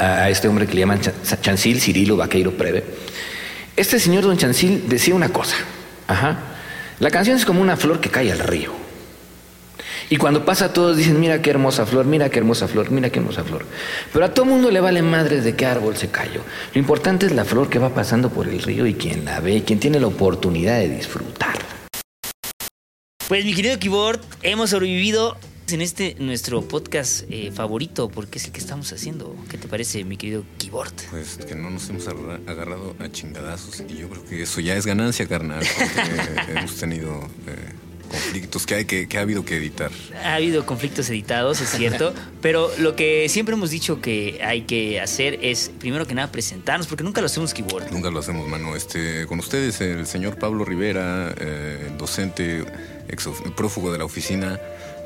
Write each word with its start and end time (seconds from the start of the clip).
a 0.00 0.28
este 0.30 0.48
hombre 0.48 0.66
que 0.66 0.74
le 0.74 0.80
llaman 0.80 1.00
Ch- 1.00 1.40
Chancil, 1.40 1.80
Cirilo 1.80 2.16
Vaqueiro 2.16 2.52
Preve. 2.52 2.84
Este 3.76 3.98
señor 4.00 4.24
don 4.24 4.36
Chancil 4.36 4.88
decía 4.88 5.14
una 5.14 5.28
cosa. 5.30 5.56
Ajá. 6.08 6.38
La 6.98 7.10
canción 7.10 7.36
es 7.36 7.44
como 7.44 7.60
una 7.62 7.76
flor 7.76 8.00
que 8.00 8.10
cae 8.10 8.30
al 8.32 8.38
río. 8.40 8.72
Y 10.10 10.16
cuando 10.16 10.44
pasa 10.44 10.72
todos 10.72 10.96
dicen, 10.96 11.20
mira 11.20 11.40
qué 11.40 11.50
hermosa 11.50 11.86
flor, 11.86 12.04
mira 12.04 12.28
qué 12.30 12.38
hermosa 12.40 12.66
flor, 12.66 12.90
mira 12.90 13.10
qué 13.10 13.20
hermosa 13.20 13.44
flor. 13.44 13.64
Pero 14.12 14.24
a 14.24 14.34
todo 14.34 14.44
mundo 14.44 14.70
le 14.70 14.80
vale 14.80 15.02
madre 15.02 15.40
de 15.40 15.54
qué 15.54 15.66
árbol 15.66 15.96
se 15.96 16.08
cayó. 16.08 16.40
Lo 16.74 16.80
importante 16.80 17.26
es 17.26 17.32
la 17.32 17.44
flor 17.44 17.70
que 17.70 17.78
va 17.78 17.94
pasando 17.94 18.28
por 18.28 18.48
el 18.48 18.60
río 18.60 18.86
y 18.86 18.94
quien 18.94 19.24
la 19.24 19.38
ve, 19.40 19.62
quien 19.64 19.78
tiene 19.78 20.00
la 20.00 20.08
oportunidad 20.08 20.78
de 20.80 20.88
disfrutar. 20.88 21.54
Pues 23.28 23.44
mi 23.44 23.54
querido 23.54 23.78
Keyboard, 23.78 24.20
hemos 24.42 24.70
sobrevivido 24.70 25.36
en 25.72 25.80
este 25.82 26.16
nuestro 26.18 26.62
podcast 26.62 27.24
eh, 27.30 27.50
favorito, 27.54 28.08
porque 28.08 28.38
es 28.38 28.46
el 28.46 28.52
que 28.52 28.60
estamos 28.60 28.92
haciendo. 28.92 29.36
¿Qué 29.48 29.58
te 29.58 29.68
parece, 29.68 30.04
mi 30.04 30.16
querido 30.16 30.44
Keyboard? 30.58 30.92
Pues 31.10 31.38
que 31.46 31.54
no 31.54 31.70
nos 31.70 31.88
hemos 31.90 32.06
agarra- 32.08 32.40
agarrado 32.46 32.94
a 32.98 33.08
chingadazos 33.10 33.82
y 33.88 33.96
yo 33.96 34.08
creo 34.08 34.24
que 34.24 34.42
eso 34.42 34.60
ya 34.60 34.76
es 34.76 34.86
ganancia, 34.86 35.26
carnal, 35.26 35.64
porque 35.76 36.52
hemos 36.58 36.76
tenido 36.76 37.20
eh, 37.46 37.54
conflictos 38.10 38.66
que 38.66 38.74
hay 38.74 38.84
que, 38.86 39.06
que 39.08 39.18
ha 39.18 39.20
habido 39.20 39.44
que 39.44 39.56
editar. 39.56 39.90
Ha 40.24 40.34
habido 40.34 40.66
conflictos 40.66 41.08
editados, 41.10 41.60
es 41.60 41.68
cierto, 41.70 42.12
pero 42.42 42.70
lo 42.78 42.96
que 42.96 43.28
siempre 43.28 43.54
hemos 43.54 43.70
dicho 43.70 44.00
que 44.00 44.40
hay 44.42 44.62
que 44.62 45.00
hacer 45.00 45.38
es, 45.42 45.70
primero 45.78 46.06
que 46.06 46.14
nada, 46.14 46.32
presentarnos, 46.32 46.86
porque 46.88 47.04
nunca 47.04 47.20
lo 47.20 47.26
hacemos 47.26 47.54
Keyboard. 47.54 47.92
Nunca 47.92 48.10
lo 48.10 48.18
hacemos, 48.18 48.48
mano. 48.48 48.74
Este, 48.74 49.26
con 49.26 49.38
ustedes, 49.38 49.80
el 49.80 50.06
señor 50.06 50.38
Pablo 50.38 50.64
Rivera, 50.64 51.32
eh, 51.38 51.90
docente, 51.98 52.64
ex 53.08 53.28
prófugo 53.56 53.92
de 53.92 53.98
la 53.98 54.04
oficina, 54.04 54.58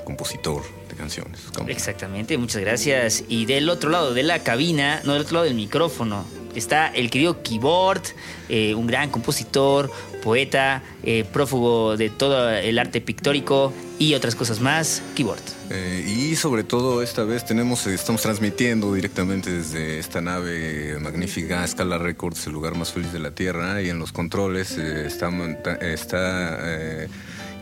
compositor 0.05 0.63
de 0.89 0.95
canciones. 0.95 1.41
¿Cómo? 1.55 1.69
Exactamente, 1.69 2.37
muchas 2.39 2.61
gracias. 2.61 3.25
Y 3.29 3.47
del 3.47 3.69
otro 3.69 3.91
lado 3.91 4.15
de 4.15 4.23
la 4.23 4.43
cabina, 4.43 5.01
no 5.05 5.15
del 5.15 5.23
otro 5.23 5.35
lado 5.35 5.45
del 5.45 5.55
micrófono, 5.55 6.25
está 6.55 6.89
el 6.89 7.11
querido 7.11 7.43
Keyboard, 7.43 8.03
eh, 8.48 8.75
un 8.75 8.87
gran 8.87 9.11
compositor, 9.11 9.91
poeta, 10.23 10.83
eh, 11.03 11.25
prófugo 11.31 11.97
de 11.97 12.11
todo 12.11 12.51
el 12.51 12.78
arte 12.78 13.01
pictórico 13.01 13.73
y 13.98 14.15
otras 14.15 14.34
cosas 14.34 14.61
más. 14.61 15.03
Keyboard. 15.15 15.43
Eh, 15.70 16.05
y 16.06 16.37
sobre 16.37 16.65
todo 16.65 17.03
esta 17.03 17.25
vez 17.25 17.45
tenemos, 17.45 17.87
estamos 17.87 18.23
transmitiendo 18.23 18.95
directamente 18.95 19.50
desde 19.50 19.98
esta 19.98 20.21
nave 20.21 20.98
magnífica 21.00 21.67
Scala 21.67 21.98
Records, 21.98 22.47
el 22.47 22.53
lugar 22.53 22.77
más 22.77 22.93
feliz 22.93 23.12
de 23.12 23.19
la 23.19 23.33
Tierra, 23.33 23.83
y 23.83 23.91
en 23.91 23.98
los 23.98 24.12
controles 24.12 24.78
está, 24.78 25.28
está 25.81 27.09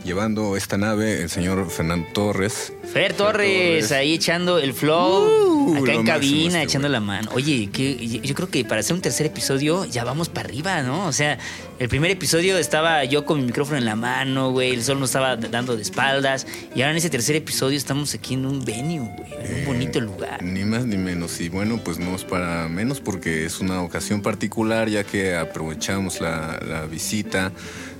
llevando 0.03 0.55
esta 0.57 0.77
nave 0.77 1.21
el 1.21 1.29
señor 1.29 1.69
Fernando 1.69 2.07
Torres. 2.13 2.73
Fer 2.93 3.13
Torres, 3.13 3.87
Torres. 3.87 3.91
ahí 3.91 4.13
echando 4.13 4.59
el 4.59 4.73
flow, 4.73 5.53
Uh, 5.63 5.77
acá 5.81 5.93
en 5.93 6.03
cabina, 6.05 6.61
este 6.61 6.63
echando 6.63 6.89
la 6.89 6.99
mano. 6.99 7.29
Oye, 7.33 7.69
que 7.71 7.95
yo 8.21 8.35
creo 8.35 8.49
que 8.49 8.65
para 8.65 8.81
hacer 8.81 8.93
un 8.95 9.01
tercer 9.01 9.27
episodio 9.27 9.85
ya 9.85 10.03
vamos 10.03 10.27
para 10.27 10.49
arriba, 10.49 10.81
¿no? 10.83 11.07
O 11.07 11.13
sea, 11.13 11.37
el 11.79 11.87
primer 11.87 12.11
episodio 12.11 12.57
estaba 12.57 13.05
yo 13.05 13.23
con 13.25 13.39
mi 13.39 13.45
micrófono 13.45 13.77
en 13.77 13.85
la 13.85 13.95
mano, 13.95 14.51
güey, 14.51 14.71
el 14.71 14.83
sol 14.83 14.99
nos 14.99 15.11
estaba 15.11 15.37
dando 15.37 15.77
de 15.77 15.81
espaldas, 15.81 16.45
y 16.75 16.81
ahora 16.81 16.91
en 16.91 16.97
ese 16.97 17.09
tercer 17.09 17.37
episodio 17.37 17.77
estamos 17.77 18.13
aquí 18.13 18.33
en 18.33 18.45
un 18.45 18.65
venue, 18.65 18.99
güey, 18.99 19.33
en 19.39 19.53
un 19.53 19.59
Eh, 19.59 19.63
bonito 19.65 20.01
lugar. 20.01 20.43
Ni 20.43 20.65
más 20.65 20.85
ni 20.85 20.97
menos. 20.97 21.39
Y 21.39 21.47
bueno, 21.47 21.79
pues 21.81 21.97
no 21.97 22.13
es 22.13 22.25
para 22.25 22.67
menos 22.67 22.99
porque 22.99 23.45
es 23.45 23.61
una 23.61 23.81
ocasión 23.83 24.21
particular 24.21 24.89
ya 24.89 25.05
que 25.05 25.33
aprovechamos 25.35 26.19
la, 26.19 26.59
la 26.67 26.85
visita 26.87 27.53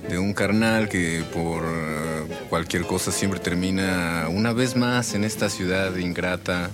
de 0.08 0.18
un 0.18 0.32
carnal 0.34 0.88
que 0.88 1.22
por 1.32 1.62
eh, 1.64 2.26
cualquier 2.48 2.82
cosa 2.82 3.10
siempre 3.12 3.40
termina 3.40 4.26
una 4.30 4.52
vez 4.52 4.76
más 4.76 5.14
en 5.14 5.24
esta 5.24 5.48
ciudad 5.48 5.94
ingrata 5.96 6.70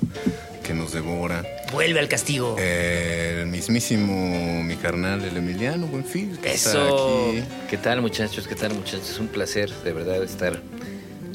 que 0.65 0.75
nos 0.75 0.93
devora. 0.93 1.45
Vuelve 1.73 2.01
al 2.01 2.09
castigo. 2.09 2.57
Eh, 2.59 3.41
el 3.43 3.47
mismísimo 3.49 4.63
mi 4.63 4.77
carnal, 4.77 5.25
el 5.25 5.37
Emiliano 5.37 5.87
Buenfil. 5.87 6.39
que 6.39 6.53
está 6.53 6.71
Eso. 6.73 7.29
aquí. 7.31 7.43
¿Qué 7.69 7.77
tal 7.77 8.01
muchachos? 8.03 8.47
¿Qué 8.47 8.55
tal 8.55 8.75
muchachos? 8.75 9.11
Es 9.11 9.19
un 9.19 9.29
placer 9.29 9.71
de 9.85 9.93
verdad 9.93 10.23
estar 10.23 10.61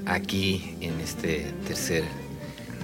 aquí 0.06 0.76
en 0.82 1.00
este 1.02 1.52
tercer 1.68 2.04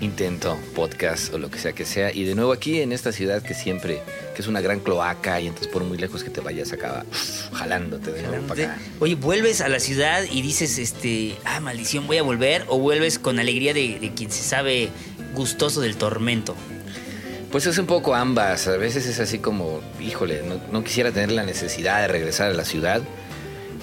intento, 0.01 0.57
podcast 0.75 1.33
o 1.33 1.37
lo 1.37 1.49
que 1.49 1.59
sea 1.59 1.73
que 1.73 1.85
sea. 1.85 2.11
Y 2.11 2.25
de 2.25 2.35
nuevo 2.35 2.51
aquí 2.51 2.81
en 2.81 2.91
esta 2.91 3.11
ciudad 3.11 3.41
que 3.41 3.53
siempre, 3.53 4.01
que 4.35 4.41
es 4.41 4.47
una 4.47 4.59
gran 4.59 4.79
cloaca 4.79 5.39
y 5.39 5.47
entonces 5.47 5.71
por 5.71 5.83
muy 5.83 5.97
lejos 5.97 6.23
que 6.23 6.29
te 6.29 6.41
vayas 6.41 6.73
acaba 6.73 7.05
uf, 7.09 7.51
jalándote 7.53 8.11
de 8.11 8.23
nuevo 8.23 8.47
para 8.47 8.63
acá. 8.73 8.77
Oye, 8.99 9.15
vuelves 9.15 9.61
a 9.61 9.69
la 9.69 9.79
ciudad 9.79 10.23
y 10.29 10.41
dices, 10.41 10.77
este, 10.77 11.37
ah, 11.45 11.59
maldición, 11.59 12.07
voy 12.07 12.17
a 12.17 12.23
volver, 12.23 12.65
o 12.67 12.79
vuelves 12.79 13.19
con 13.19 13.39
alegría 13.39 13.73
de, 13.73 13.99
de 13.99 14.13
quien 14.13 14.31
se 14.31 14.43
sabe 14.43 14.89
gustoso 15.33 15.81
del 15.81 15.95
tormento. 15.95 16.55
Pues 17.51 17.65
es 17.67 17.77
un 17.77 17.85
poco 17.85 18.15
ambas. 18.15 18.67
A 18.67 18.77
veces 18.77 19.05
es 19.05 19.19
así 19.19 19.39
como, 19.39 19.81
híjole, 19.99 20.41
no, 20.43 20.61
no 20.71 20.83
quisiera 20.83 21.11
tener 21.11 21.31
la 21.31 21.43
necesidad 21.43 22.01
de 22.01 22.07
regresar 22.07 22.49
a 22.49 22.53
la 22.53 22.65
ciudad. 22.65 23.01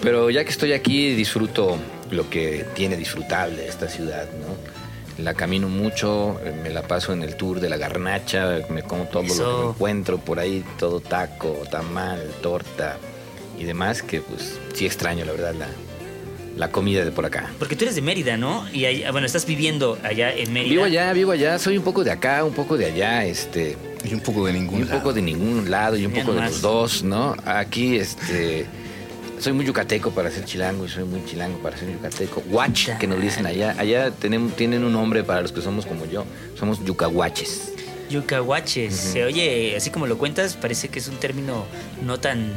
Pero 0.01 0.31
ya 0.31 0.45
que 0.45 0.51
estoy 0.51 0.73
aquí, 0.73 1.15
disfruto 1.15 1.79
lo 2.11 2.31
que 2.31 2.65
tiene 2.75 2.97
disfrutable 2.97 3.67
esta 3.67 3.89
ciudad, 3.89 4.27
¿no? 4.41 4.78
La 5.19 5.35
camino 5.35 5.69
mucho, 5.69 6.39
eh, 6.45 6.53
me 6.63 6.71
la 6.71 6.83
paso 6.83 7.13
en 7.13 7.23
el 7.23 7.35
tour 7.35 7.59
de 7.61 7.69
la 7.69 7.77
garnacha, 7.77 8.61
me 8.71 8.83
como 8.83 9.05
todo 9.05 9.23
lo 9.23 9.29
que 9.29 9.35
me 9.65 9.71
encuentro 9.71 10.19
por 10.19 10.39
ahí, 10.39 10.65
todo 10.79 11.01
taco, 11.01 11.57
tamal, 11.71 12.21
torta 12.41 12.99
y 13.59 13.65
demás, 13.65 14.03
que 14.03 14.21
pues 14.21 14.59
sí 14.75 14.87
extraño, 14.87 15.25
la 15.25 15.33
verdad, 15.33 15.55
la, 15.59 15.67
la 16.57 16.71
comida 16.71 17.05
de 17.05 17.11
por 17.11 17.27
acá. 17.27 17.51
Porque 17.59 17.75
tú 17.75 17.85
eres 17.85 17.97
de 17.97 18.03
Mérida, 18.03 18.37
¿no? 18.37 18.65
Y 18.73 18.85
ahí- 18.85 19.03
ah, 19.03 19.11
bueno, 19.11 19.27
estás 19.27 19.45
viviendo 19.45 19.99
allá 20.05 20.33
en 20.33 20.53
Mérida. 20.53 20.71
Vivo 20.71 20.85
allá, 20.85 21.13
vivo 21.13 21.33
allá, 21.33 21.59
soy 21.59 21.77
un 21.79 21.85
poco 21.85 22.05
de 22.05 22.13
acá, 22.13 22.45
un 22.45 22.55
poco 22.55 22.77
de 22.77 22.87
allá, 22.87 23.25
este... 23.25 23.77
Y 24.05 24.15
un 24.15 24.21
poco 24.21 24.47
de 24.47 24.53
Y 24.53 24.61
ningún 24.61 24.83
un 24.83 24.89
poco 24.89 25.13
de 25.13 25.21
ningún 25.21 25.69
lado 25.69 25.97
y 25.97 26.07
un 26.07 26.13
Ya 26.13 26.21
poco 26.21 26.35
de 26.35 26.43
los 26.43 26.61
dos, 26.63 27.03
¿no? 27.03 27.35
Aquí, 27.45 27.97
este. 27.97 28.67
Soy 29.41 29.53
muy 29.53 29.65
yucateco 29.65 30.11
para 30.11 30.31
ser 30.31 30.45
chilango 30.45 30.85
y 30.85 30.89
soy 30.89 31.05
muy 31.05 31.25
chilango 31.25 31.59
para 31.59 31.77
ser 31.77 31.91
yucateco. 31.93 32.43
Guach, 32.49 32.99
que 32.99 33.07
nos 33.07 33.21
dicen 33.21 33.47
allá. 33.47 33.75
Allá 33.79 34.11
tenemos, 34.11 34.57
tienen 34.57 34.85
un 34.85 34.93
nombre 34.93 35.23
para 35.23 35.41
los 35.43 35.53
que 35.53 35.61
somos 35.61 35.87
como 35.87 36.07
yo. 36.07 36.25
Somos 36.59 36.85
yucahuaches. 36.85 37.73
Yucahuaches. 38.11 38.95
Se 38.97 39.25
oye, 39.25 39.75
así 39.77 39.91
como 39.91 40.07
lo 40.07 40.19
cuentas, 40.19 40.57
parece 40.57 40.89
que 40.89 40.99
es 40.99 41.09
un 41.09 41.17
término 41.19 41.67
no 42.03 42.19
tan, 42.19 42.51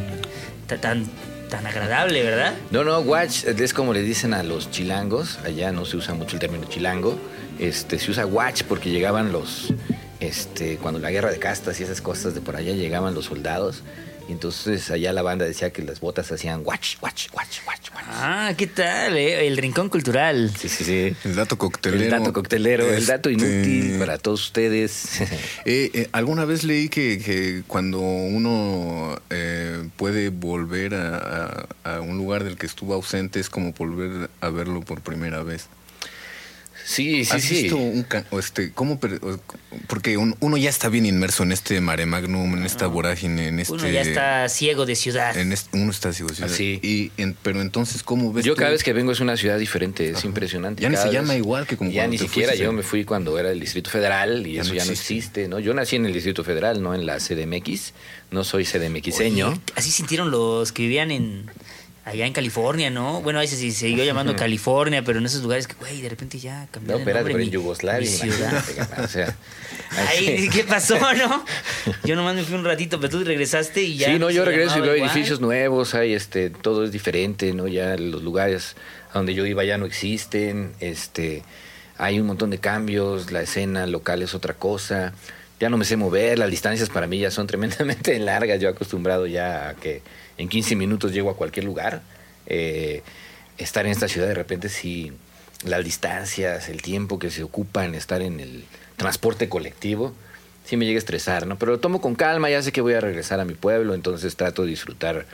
ta- 0.66 0.78
tan, 0.82 1.06
tan 1.50 1.68
agradable, 1.68 2.24
¿verdad? 2.24 2.54
No, 2.72 2.84
no, 2.84 3.04
guach 3.04 3.44
es 3.46 3.74
como 3.74 3.94
le 3.94 4.02
dicen 4.02 4.34
a 4.34 4.42
los 4.44 4.72
chilangos. 4.72 5.38
Allá 5.46 5.72
no 5.72 5.86
se 5.86 5.98
usa 5.98 6.14
mucho 6.16 6.36
el 6.36 6.40
término 6.40 6.66
chilango. 6.66 7.16
Este, 7.60 8.00
se 8.00 8.10
usa 8.10 8.24
guach 8.24 8.64
porque 8.64 8.90
llegaban 8.90 9.32
los. 9.32 9.74
Este, 10.20 10.78
cuando 10.78 11.00
la 11.00 11.12
guerra 11.12 11.32
de 11.32 11.38
castas 11.40 11.80
y 11.80 11.84
esas 11.84 12.02
cosas 12.02 12.34
de 12.34 12.42
por 12.42 12.56
allá 12.56 12.74
llegaban 12.74 13.14
los 13.14 13.26
soldados. 13.26 13.84
Y 14.32 14.34
entonces 14.34 14.90
allá 14.92 15.12
la 15.12 15.24
banda 15.24 15.44
decía 15.44 15.74
que 15.74 15.82
las 15.82 16.00
botas 16.00 16.32
hacían 16.32 16.64
guach, 16.64 16.98
guach, 17.02 17.30
guach, 17.34 17.66
guach, 17.66 17.92
guach. 17.92 18.06
Ah, 18.08 18.54
¿qué 18.58 18.66
tal? 18.66 19.18
eh? 19.18 19.46
El 19.46 19.58
rincón 19.58 19.90
cultural. 19.90 20.50
Sí, 20.58 20.70
sí, 20.70 20.86
sí. 20.86 21.14
El 21.26 21.36
dato 21.36 21.58
coctelero. 21.58 22.02
El 22.02 22.10
dato 22.10 22.32
coctelero, 22.32 22.94
el 22.94 23.06
dato 23.06 23.30
Este, 23.30 23.46
inútil 23.46 24.00
para 24.00 24.18
todos 24.18 24.42
ustedes. 24.46 25.20
Eh, 25.66 25.92
eh, 25.94 26.10
alguna 26.14 26.46
vez 26.46 26.64
leí 26.64 26.88
que, 26.88 27.20
que 27.20 27.64
cuando 27.68 28.00
uno 28.00 29.20
eh, 29.30 29.90
puede 29.98 30.30
volver 30.30 30.96
a, 30.96 31.68
a- 31.84 31.96
a 31.98 32.00
un 32.02 32.18
lugar 32.18 32.46
del 32.46 32.56
que 32.58 32.68
estuvo 32.68 32.94
ausente 32.94 33.42
es 33.42 33.50
como 33.50 33.74
volver 33.74 34.30
a 34.40 34.50
verlo 34.50 34.80
por 34.80 35.02
primera 35.02 35.44
vez. 35.44 35.68
Sí, 36.86 37.26
sí, 37.26 37.34
¿Has 37.36 37.42
sí. 37.44 37.62
visto 37.64 37.78
un 37.78 38.06
este, 38.40 38.72
cómo 38.72 39.00
porque 39.88 40.18
un- 40.18 40.36
uno 40.40 40.58
ya 40.58 40.70
está 40.70 40.90
bien 40.90 41.06
inmerso 41.06 41.44
en 41.44 41.52
este 41.52 41.80
mare 41.82 42.06
magnum, 42.06 42.56
en 42.58 42.64
esta 42.66 42.88
vorágine, 42.88 43.48
en 43.48 43.60
este 43.60 43.74
Uno 43.74 43.88
ya 43.90 44.02
está 44.02 44.50
ciego 44.50 44.86
de 44.86 44.96
ciudad. 44.96 45.36
en 45.38 45.52
este- 45.54 45.78
uno 45.78 45.92
está 45.92 46.12
ciego, 46.14 46.34
ciudad. 46.34 46.52
Así. 46.52 46.80
Y 46.84 47.12
en- 47.22 47.36
pero 47.42 47.62
entonces 47.62 48.04
cómo 48.04 48.34
ves 48.34 48.46
Yo 48.46 48.54
tú? 48.54 48.60
cada 48.60 48.72
vez 48.72 48.84
que 48.84 48.94
vengo 48.94 49.12
es 49.12 49.20
una 49.20 49.38
ciudad 49.38 49.58
diferente, 49.58 50.10
es 50.10 50.24
impresionante. 50.26 50.82
Ya 50.82 50.90
ni 50.90 50.96
Cada 50.96 51.08
se 51.08 51.10
vez- 51.12 51.22
llama 51.22 51.36
igual 51.36 51.68
que 51.68 51.78
como 51.78 51.92
Ya 51.92 52.08
ni 52.08 52.18
te 52.18 52.24
siquiera, 52.26 52.50
fuiste. 52.50 52.64
yo 52.66 52.74
me 52.74 52.84
fui 52.84 53.06
cuando 53.06 53.38
era 53.40 53.52
el 53.52 53.60
Distrito 53.60 53.90
Federal 53.90 54.46
y 54.48 54.54
Ya 54.54 54.62
eso 54.62 54.72
no 54.72 54.76
ya 54.78 54.86
no 54.86 54.92
existe. 54.92 55.14
existe, 55.16 55.48
¿no? 55.48 55.60
Yo 55.60 55.74
nací 55.74 55.96
en 55.96 56.06
el 56.06 56.14
Distrito 56.14 56.44
Federal, 56.44 56.82
no 56.82 56.94
en 56.96 57.06
la 57.06 57.20
CDMX, 57.20 57.94
no 58.32 58.44
soy 58.44 58.66
CDMXeño. 58.66 59.50
Oye, 59.50 59.60
así 59.76 59.92
sintieron 59.92 60.32
los 60.32 60.72
que 60.72 60.84
vivían 60.84 61.12
en 61.12 61.46
allá 62.04 62.26
en 62.26 62.34
California, 62.34 62.90
¿no? 62.90 63.22
Bueno, 63.22 63.40
ahí 63.40 63.48
se 63.48 63.56
se 63.58 63.72
siguió 63.72 64.04
llamando 64.04 64.36
California, 64.38 65.04
pero 65.04 65.20
en 65.20 65.26
esos 65.26 65.42
lugares 65.44 65.68
que, 65.68 65.76
güey, 65.76 66.02
de 66.02 66.10
repente 66.10 66.40
ya 66.40 66.68
cambió 66.72 66.94
No, 66.94 67.00
espérate, 67.00 67.26
pero 67.26 67.38
mi- 67.38 67.44
en 67.46 67.52
Yugoslavia, 67.52 68.02
mi 68.02 68.08
ciudad. 68.18 68.64
o 69.04 69.08
sea, 69.08 69.36
Ay, 70.10 70.50
¿qué 70.52 70.64
pasó, 70.64 70.98
no? 71.16 71.46
Yo 72.04 72.16
nomás 72.16 72.36
me 72.36 72.44
fui 72.44 72.56
un 72.56 72.64
ratito, 72.66 73.00
pero 73.00 73.10
tú 73.12 73.24
regresaste 73.24 73.82
y 73.84 73.98
ya. 73.98 74.08
Sí, 74.14 74.20
no, 74.20 74.30
yo 74.32 74.46
regreso 74.46 74.78
y 74.80 74.82
veo 74.82 74.96
edificios 74.96 75.40
nuevos, 75.42 75.94
hay 75.94 76.14
este, 76.14 76.50
todo 76.50 76.84
es 76.86 76.92
diferente, 76.92 77.54
¿no? 77.54 77.68
Ya 77.68 77.96
los 77.98 78.24
lugares 78.24 78.76
a 79.14 79.18
donde 79.18 79.34
yo 79.34 79.46
iba 79.46 79.64
ya 79.64 79.78
no 79.78 79.86
existen, 79.86 80.72
este, 80.80 81.44
hay 81.98 82.20
un 82.20 82.26
montón 82.28 82.50
de 82.50 82.58
cambios, 82.60 83.32
la 83.32 83.42
escena 83.42 83.86
local 83.86 84.22
es 84.22 84.34
otra 84.34 84.54
cosa, 84.54 85.14
ya 85.60 85.70
no 85.70 85.78
me 85.78 85.86
sé 85.86 85.98
mover, 85.98 86.40
las 86.40 86.50
distancias 86.50 86.90
para 86.90 87.06
mí 87.08 87.20
ya 87.20 87.30
son 87.30 87.46
tremendamente 87.46 88.18
largas, 88.20 88.60
yo 88.60 88.70
acostumbrado 88.70 89.28
ya 89.28 89.70
a 89.70 89.74
que 89.76 90.02
en 90.42 90.50
15 90.50 90.76
minutos 90.76 91.14
llego 91.14 91.30
a 91.30 91.36
cualquier 91.36 91.66
lugar. 91.66 92.02
Eh, 92.48 93.04
estar 93.58 93.86
en 93.86 93.92
esta 93.92 94.08
ciudad 94.08 94.28
de 94.28 94.34
repente 94.34 94.70
sí, 94.70 95.14
las 95.64 95.84
distancias, 95.84 96.68
el 96.68 96.82
tiempo 96.82 97.20
que 97.20 97.30
se 97.30 97.44
ocupa 97.44 97.86
en 97.86 97.94
estar 97.94 98.24
en 98.24 98.40
el 98.40 98.66
transporte 98.98 99.50
colectivo, 99.50 100.14
sí 100.66 100.78
me 100.78 100.86
llega 100.86 100.98
a 100.98 101.00
estresar, 101.00 101.46
¿no? 101.46 101.60
Pero 101.60 101.74
lo 101.74 101.80
tomo 101.80 102.02
con 102.02 102.16
calma, 102.16 102.50
ya 102.50 102.64
sé 102.64 102.72
que 102.72 102.82
voy 102.82 102.94
a 102.96 103.02
regresar 103.02 103.40
a 103.40 103.46
mi 103.46 103.54
pueblo, 103.54 103.94
entonces 103.94 104.36
trato 104.36 104.64
de 104.64 104.70
disfrutar 104.70 105.28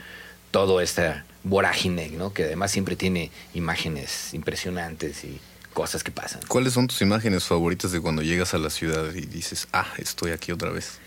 todo 0.50 0.82
esta 0.82 1.24
vorágine, 1.42 2.10
¿no? 2.10 2.34
Que 2.34 2.44
además 2.44 2.70
siempre 2.70 2.94
tiene 2.94 3.30
imágenes 3.54 4.34
impresionantes 4.34 5.24
y 5.24 5.40
cosas 5.72 6.04
que 6.04 6.10
pasan. 6.10 6.42
¿Cuáles 6.48 6.74
son 6.74 6.86
tus 6.86 7.00
imágenes 7.00 7.44
favoritas 7.44 7.92
de 7.92 8.00
cuando 8.00 8.20
llegas 8.20 8.52
a 8.52 8.58
la 8.58 8.68
ciudad 8.68 9.14
y 9.14 9.22
dices, 9.22 9.68
ah, 9.72 9.88
estoy 9.96 10.32
aquí 10.32 10.52
otra 10.52 10.70
vez? 10.70 10.98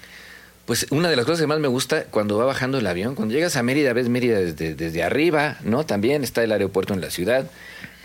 Pues 0.65 0.87
una 0.91 1.09
de 1.09 1.15
las 1.15 1.25
cosas 1.25 1.41
que 1.41 1.47
más 1.47 1.59
me 1.59 1.67
gusta 1.67 2.05
cuando 2.05 2.37
va 2.37 2.45
bajando 2.45 2.77
el 2.77 2.87
avión, 2.87 3.15
cuando 3.15 3.33
llegas 3.33 3.55
a 3.55 3.63
Mérida, 3.63 3.93
ves 3.93 4.09
Mérida 4.09 4.39
desde, 4.39 5.03
arriba, 5.03 5.57
¿no? 5.63 5.85
También 5.85 6.23
está 6.23 6.43
el 6.43 6.51
aeropuerto 6.51 6.93
en 6.93 7.01
la 7.01 7.09
ciudad, 7.09 7.49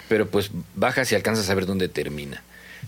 pero 0.08 0.28
pues 0.28 0.50
bajas 0.74 1.12
y 1.12 1.14
alcanzas 1.14 1.50
a 1.50 1.54
ver 1.54 1.66
dónde 1.66 1.88
termina. 1.88 2.42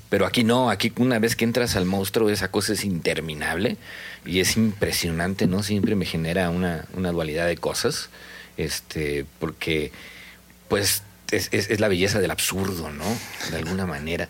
Pero 0.09 0.25
aquí 0.25 0.43
no, 0.43 0.71
aquí 0.71 0.93
una 0.97 1.19
vez 1.19 1.37
que 1.37 1.45
entras 1.45 1.77
al 1.77 1.85
monstruo, 1.85 2.31
esa 2.31 2.51
cosa 2.51 2.73
es 2.73 2.85
interminable 2.85 3.77
y 4.25 4.41
es 4.41 4.57
impresionante, 4.57 5.47
¿no? 5.47 5.63
Siempre 5.63 5.95
me 5.97 6.07
genera 6.07 6.49
una, 6.51 6.87
una 6.95 7.13
dualidad 7.13 7.47
de 7.47 7.59
cosas, 7.59 8.09
este, 8.57 9.27
porque 9.39 9.93
pues 10.69 11.03
es, 11.31 11.49
es, 11.53 11.71
es 11.71 11.81
la 11.81 11.89
belleza 11.89 12.21
del 12.21 12.31
absurdo, 12.31 12.91
¿no? 12.91 13.05
De 13.51 13.59
alguna 13.59 13.85
manera. 13.85 14.29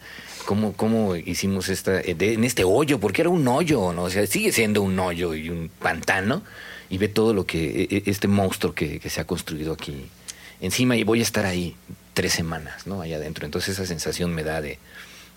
¿Cómo, 0.48 0.72
cómo 0.72 1.14
hicimos 1.14 1.68
esta, 1.68 2.00
eh, 2.00 2.14
de- 2.14 2.32
en 2.32 2.42
este 2.42 2.64
hoyo? 2.64 2.98
Porque 2.98 3.20
era 3.20 3.28
un 3.28 3.46
hoyo, 3.46 3.92
¿no? 3.92 4.04
O 4.04 4.10
sea, 4.10 4.26
sigue 4.26 4.50
siendo 4.50 4.80
un 4.80 4.98
hoyo 4.98 5.34
y 5.34 5.50
un 5.50 5.68
pantano. 5.78 6.42
Y 6.88 6.96
ve 6.96 7.08
todo 7.08 7.34
lo 7.34 7.44
que, 7.44 7.82
e- 7.82 7.96
e- 7.98 8.02
este 8.06 8.28
monstruo 8.28 8.72
que, 8.74 8.98
que 8.98 9.10
se 9.10 9.20
ha 9.20 9.26
construido 9.26 9.74
aquí 9.74 10.06
encima 10.62 10.96
y 10.96 11.04
voy 11.04 11.20
a 11.20 11.22
estar 11.22 11.44
ahí 11.44 11.76
tres 12.14 12.32
semanas, 12.32 12.86
¿no? 12.86 13.02
Allá 13.02 13.16
adentro. 13.16 13.44
Entonces 13.44 13.74
esa 13.74 13.84
sensación 13.84 14.34
me 14.34 14.42
da 14.42 14.62
de, 14.62 14.78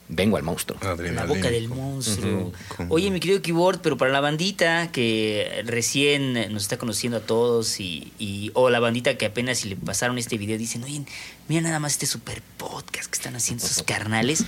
vengo 0.07 0.37
al 0.37 0.43
monstruo. 0.43 0.79
La 0.81 0.91
Adrenalina. 0.91 1.25
boca 1.25 1.51
del 1.51 1.67
monstruo. 1.67 2.53
Oye, 2.87 3.11
mi 3.11 3.19
querido 3.19 3.41
keyboard, 3.41 3.81
pero 3.81 3.97
para 3.97 4.11
la 4.13 4.21
bandita 4.21 4.93
que 4.93 5.61
recién 5.65 6.33
nos 6.53 6.63
está 6.63 6.77
conociendo 6.77 7.17
a 7.17 7.21
todos 7.21 7.81
y, 7.81 8.13
y- 8.17 8.51
o 8.53 8.69
la 8.69 8.79
bandita 8.79 9.17
que 9.17 9.25
apenas 9.25 9.57
si 9.59 9.67
le 9.67 9.75
pasaron 9.75 10.17
este 10.17 10.37
video 10.37 10.57
dicen, 10.57 10.85
oye, 10.85 11.01
mira 11.49 11.61
nada 11.63 11.79
más 11.79 11.91
este 11.91 12.05
super 12.05 12.41
podcast 12.57 13.11
que 13.11 13.17
están 13.17 13.35
haciendo 13.35 13.65
esos 13.65 13.83
carnales. 13.83 14.45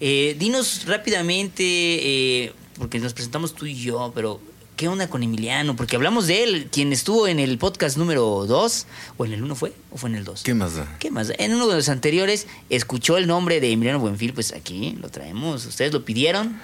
Eh, 0.00 0.34
dinos 0.38 0.86
rápidamente, 0.86 1.62
eh, 1.62 2.52
porque 2.78 2.98
nos 2.98 3.12
presentamos 3.12 3.54
tú 3.54 3.66
y 3.66 3.74
yo, 3.74 4.12
pero 4.14 4.40
¿qué 4.76 4.88
onda 4.88 5.10
con 5.10 5.22
Emiliano? 5.22 5.76
Porque 5.76 5.96
hablamos 5.96 6.26
de 6.26 6.42
él, 6.42 6.68
quien 6.72 6.90
estuvo 6.94 7.28
en 7.28 7.38
el 7.38 7.58
podcast 7.58 7.98
número 7.98 8.46
2, 8.46 8.86
o 9.18 9.26
en 9.26 9.34
el 9.34 9.42
1 9.42 9.54
fue, 9.54 9.74
o 9.90 9.98
fue 9.98 10.08
en 10.08 10.16
el 10.16 10.24
2. 10.24 10.42
¿Qué 10.42 10.54
más 10.54 10.74
da? 10.74 10.96
¿Qué 10.98 11.10
más? 11.10 11.32
En 11.36 11.54
uno 11.54 11.68
de 11.68 11.76
los 11.76 11.90
anteriores 11.90 12.46
escuchó 12.70 13.18
el 13.18 13.26
nombre 13.26 13.60
de 13.60 13.72
Emiliano 13.72 14.00
Buenfil, 14.00 14.32
pues 14.32 14.54
aquí 14.54 14.96
lo 14.98 15.10
traemos. 15.10 15.66
Ustedes 15.66 15.92
lo 15.92 16.02
pidieron, 16.02 16.58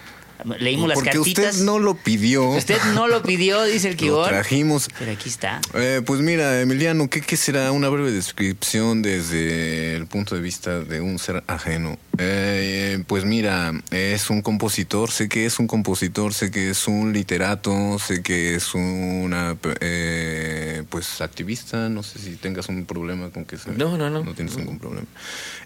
leímos 0.59 0.89
las 0.89 0.97
Porque 0.97 1.11
cartitas. 1.11 1.55
usted 1.55 1.65
no 1.65 1.79
lo 1.79 1.95
pidió. 1.95 2.49
Usted 2.51 2.79
no 2.95 3.09
lo 3.09 3.23
pidió, 3.23 3.63
dice 3.65 3.89
el 3.89 3.95
Lo 3.95 3.99
Kibor. 3.99 4.29
trajimos. 4.29 4.89
Pero 4.99 5.13
aquí 5.13 5.29
está. 5.29 5.61
Eh, 5.75 6.03
pues 6.05 6.21
mira, 6.21 6.61
Emiliano, 6.61 7.09
¿qué, 7.11 7.21
qué 7.21 7.37
será 7.37 7.73
una 7.73 7.89
breve 7.89 8.11
descripción 8.13 9.03
desde 9.03 9.95
el 9.97 10.07
punto 10.07 10.35
de 10.35 10.41
vista 10.41 10.81
de 10.81 11.01
un 11.01 11.19
ser 11.19 11.43
ajeno? 11.47 11.99
Eh, 12.19 13.03
pues 13.07 13.25
mira, 13.27 13.73
es 13.91 14.31
un 14.31 14.41
compositor, 14.41 15.11
sé 15.11 15.29
que 15.29 15.45
es 15.45 15.59
un 15.59 15.67
compositor, 15.67 16.33
sé 16.33 16.51
que 16.51 16.71
es 16.71 16.89
un 16.89 17.13
literato, 17.13 17.99
sé 17.99 18.23
que 18.23 18.55
es 18.55 18.75
una, 18.75 19.57
eh, 19.81 20.83
pues, 20.89 21.21
activista, 21.21 21.91
no 21.91 22.03
sé 22.03 22.19
si 22.19 22.37
tengas 22.37 22.69
un 22.71 22.87
problema 22.87 23.31
con 23.31 23.45
que 23.45 23.59
sea. 23.59 23.73
No, 23.77 23.99
no, 23.99 24.09
no. 24.09 24.25
No 24.25 24.35
tienes 24.35 24.57
ningún 24.57 24.79
problema. 24.79 25.07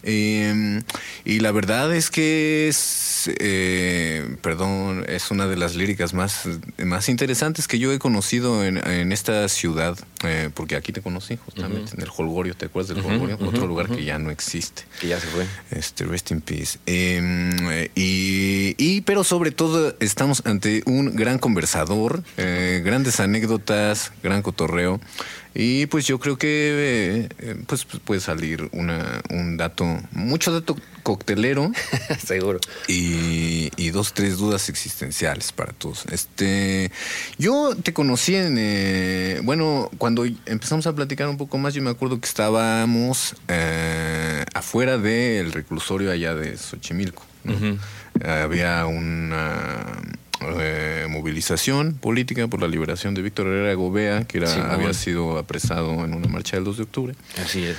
Y 0.05 1.40
la 1.40 1.52
verdad 1.52 1.94
es 1.94 2.11
que 2.11 2.69
es, 2.69 3.31
eh, 3.38 4.37
perdón, 4.60 5.06
es 5.08 5.30
una 5.30 5.46
de 5.46 5.56
las 5.56 5.74
líricas 5.74 6.12
más, 6.12 6.42
más 6.84 7.08
interesantes 7.08 7.66
que 7.66 7.78
yo 7.78 7.92
he 7.92 7.98
conocido 7.98 8.62
en, 8.62 8.76
en 8.76 9.10
esta 9.10 9.48
ciudad, 9.48 9.98
eh, 10.22 10.50
porque 10.52 10.76
aquí 10.76 10.92
te 10.92 11.00
conocí 11.00 11.38
justamente, 11.42 11.94
en 11.96 12.02
el 12.02 12.10
Holgorio, 12.14 12.54
¿te 12.54 12.66
acuerdas 12.66 12.94
del 12.94 13.04
Holgorio? 13.04 13.38
Otro 13.40 13.66
lugar 13.66 13.88
que 13.88 14.04
ya 14.04 14.18
no 14.18 14.30
existe. 14.30 14.82
Que 15.00 15.08
ya 15.08 15.18
se 15.18 15.28
fue. 15.28 15.46
Este, 15.70 16.04
rest 16.04 16.30
in 16.30 16.42
peace. 16.42 16.78
Eh, 16.84 17.90
y, 17.94 18.74
y, 18.76 19.00
pero 19.02 19.24
sobre 19.24 19.50
todo 19.50 19.96
estamos 19.98 20.42
ante 20.44 20.82
un 20.84 21.16
gran 21.16 21.38
conversador, 21.38 22.22
eh, 22.36 22.82
grandes 22.84 23.18
anécdotas, 23.18 24.12
gran 24.22 24.42
cotorreo. 24.42 25.00
Y 25.55 25.87
pues 25.87 26.06
yo 26.06 26.19
creo 26.20 26.38
que 26.38 27.29
eh, 27.38 27.56
pues, 27.67 27.85
pues 27.85 28.00
puede 28.05 28.20
salir 28.20 28.69
una, 28.73 29.20
un 29.31 29.56
dato, 29.56 29.85
mucho 30.12 30.52
dato 30.52 30.76
coctelero 31.02 31.73
Seguro. 32.25 32.61
y, 32.87 33.70
y 33.76 33.91
dos, 33.91 34.14
tres 34.14 34.38
dudas 34.38 34.69
existenciales 34.69 35.52
para 35.52 35.73
todos. 35.73 36.05
Este, 36.06 36.93
yo 37.38 37.75
te 37.82 37.93
conocí 37.93 38.37
en, 38.37 38.56
eh, 38.58 39.41
bueno, 39.43 39.91
cuando 39.99 40.25
empezamos 40.25 40.87
a 40.87 40.94
platicar 40.94 41.29
un 41.29 41.37
poco 41.37 41.58
más, 41.58 41.75
yo 41.75 41.82
me 41.82 41.91
acuerdo 41.91 42.20
que 42.20 42.29
estábamos 42.29 43.35
eh, 43.49 44.44
afuera 44.55 44.99
del 44.99 45.53
reclusorio 45.53 46.12
allá 46.12 46.35
de 46.35 46.56
Xochimilco. 46.56 47.25
Había 48.25 48.87
una 48.87 49.96
eh, 50.58 51.06
movilización 51.08 51.94
política 51.94 52.46
por 52.48 52.60
la 52.60 52.69
liberación 52.69 53.14
de 53.14 53.22
Víctor 53.22 53.46
Herrera 53.46 53.75
Gobea, 53.75 54.25
que 54.25 54.38
era, 54.38 54.72
había 54.72 54.94
sido 54.94 55.38
apresado 55.38 56.04
en 56.04 56.14
una 56.14 56.28
marcha 56.28 56.56
del 56.56 56.64
2 56.64 56.76
de 56.78 56.82
octubre. 56.82 57.14
Así 57.42 57.64
es. 57.64 57.76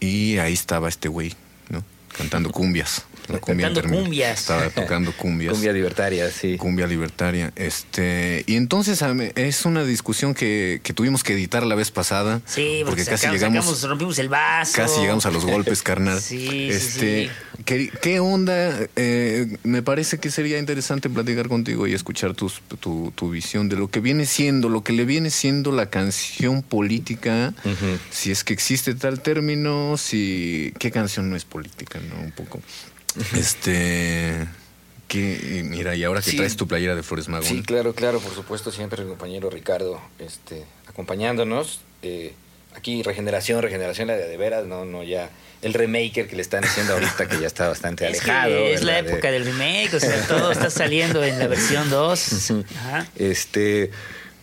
Y 0.00 0.38
ahí 0.38 0.52
estaba 0.52 0.88
este 0.88 1.08
güey, 1.08 1.34
¿no? 1.68 1.84
Cantando 2.16 2.50
cumbias. 2.50 3.04
La 3.32 3.40
cumbia 3.40 3.68
intermedia. 3.68 4.02
cumbias. 4.02 4.40
Estaba 4.40 4.70
tocando 4.70 5.12
cumbias. 5.16 5.52
Cumbia 5.52 5.72
libertaria, 5.72 6.30
sí. 6.30 6.56
Cumbia 6.56 6.86
libertaria. 6.86 7.52
Este, 7.56 8.44
y 8.46 8.56
entonces 8.56 9.02
a 9.02 9.12
mí- 9.14 9.30
es 9.34 9.64
una 9.64 9.84
discusión 9.84 10.34
que, 10.34 10.80
que 10.82 10.92
tuvimos 10.92 11.22
que 11.24 11.32
editar 11.32 11.64
la 11.66 11.74
vez 11.74 11.90
pasada. 11.90 12.40
Sí, 12.46 12.82
porque, 12.84 13.02
porque 13.02 13.04
casi 13.04 13.22
sacamos, 13.22 13.34
llegamos. 13.40 13.64
sacamos, 13.64 13.82
rompimos 13.90 14.18
el 14.18 14.28
vaso. 14.28 14.72
Casi 14.76 15.00
llegamos 15.00 15.26
a 15.26 15.30
los 15.30 15.44
golpes, 15.44 15.82
carnal. 15.82 16.20
Sí, 16.20 16.68
este, 16.70 17.26
sí. 17.56 17.62
¿qué, 17.64 17.90
qué 18.00 18.20
onda? 18.20 18.78
Eh, 18.96 19.56
me 19.62 19.82
parece 19.82 20.18
que 20.18 20.30
sería 20.30 20.58
interesante 20.58 21.08
platicar 21.10 21.48
contigo 21.48 21.86
y 21.86 21.94
escuchar 21.94 22.34
tus, 22.34 22.60
tu, 22.80 23.12
tu 23.14 23.30
visión 23.30 23.68
de 23.68 23.76
lo 23.76 23.88
que 23.88 24.00
viene 24.00 24.26
siendo, 24.26 24.68
lo 24.68 24.82
que 24.84 24.92
le 24.92 25.04
viene 25.04 25.30
siendo 25.30 25.72
la 25.72 25.90
canción 25.90 26.62
política, 26.62 27.54
si 28.10 28.30
es 28.30 28.44
que 28.44 28.52
existe 28.52 28.94
tal 28.94 29.20
término, 29.20 29.96
si 29.96 30.72
qué 30.78 30.90
canción 30.90 31.30
no 31.30 31.36
es 31.36 31.44
política, 31.44 31.98
¿no? 32.08 32.22
Un 32.22 32.32
poco. 32.32 32.60
Este, 33.36 34.46
que 35.08 35.62
mira, 35.68 35.94
y 35.94 36.04
ahora 36.04 36.20
que 36.22 36.30
Sí. 36.30 36.36
traes 36.36 36.56
tu 36.56 36.66
playera 36.66 36.94
de 36.94 37.02
Flores 37.02 37.28
Magón. 37.28 37.46
Sí, 37.46 37.62
claro, 37.62 37.94
claro, 37.94 38.20
por 38.20 38.34
supuesto, 38.34 38.70
siempre 38.72 39.02
el 39.02 39.08
compañero 39.08 39.50
Ricardo 39.50 40.00
este, 40.18 40.64
acompañándonos. 40.86 41.80
Eh, 42.02 42.32
aquí 42.74 43.02
regeneración, 43.02 43.60
regeneración 43.62 44.08
la 44.08 44.14
de, 44.16 44.26
de 44.28 44.36
veras, 44.36 44.64
no, 44.66 44.84
no 44.84 45.02
ya 45.02 45.28
el 45.60 45.74
remaker 45.74 46.26
que 46.26 46.34
le 46.36 46.42
están 46.42 46.64
haciendo 46.64 46.94
ahorita 46.94 47.28
que 47.28 47.38
ya 47.38 47.46
está 47.46 47.68
bastante 47.68 48.04
Es, 48.08 48.20
alejado. 48.22 48.48
que 48.56 48.74
es 48.74 48.82
la 48.82 48.98
época 48.98 49.30
del 49.30 49.44
remake, 49.44 49.94
o 49.94 50.00
sea, 50.00 50.26
todo 50.28 50.50
está 50.52 50.70
saliendo 50.70 51.22
en 51.22 51.38
la 51.38 51.46
versión 51.46 51.90
2. 51.90 52.50
Ajá. 52.76 53.06
Este, 53.16 53.90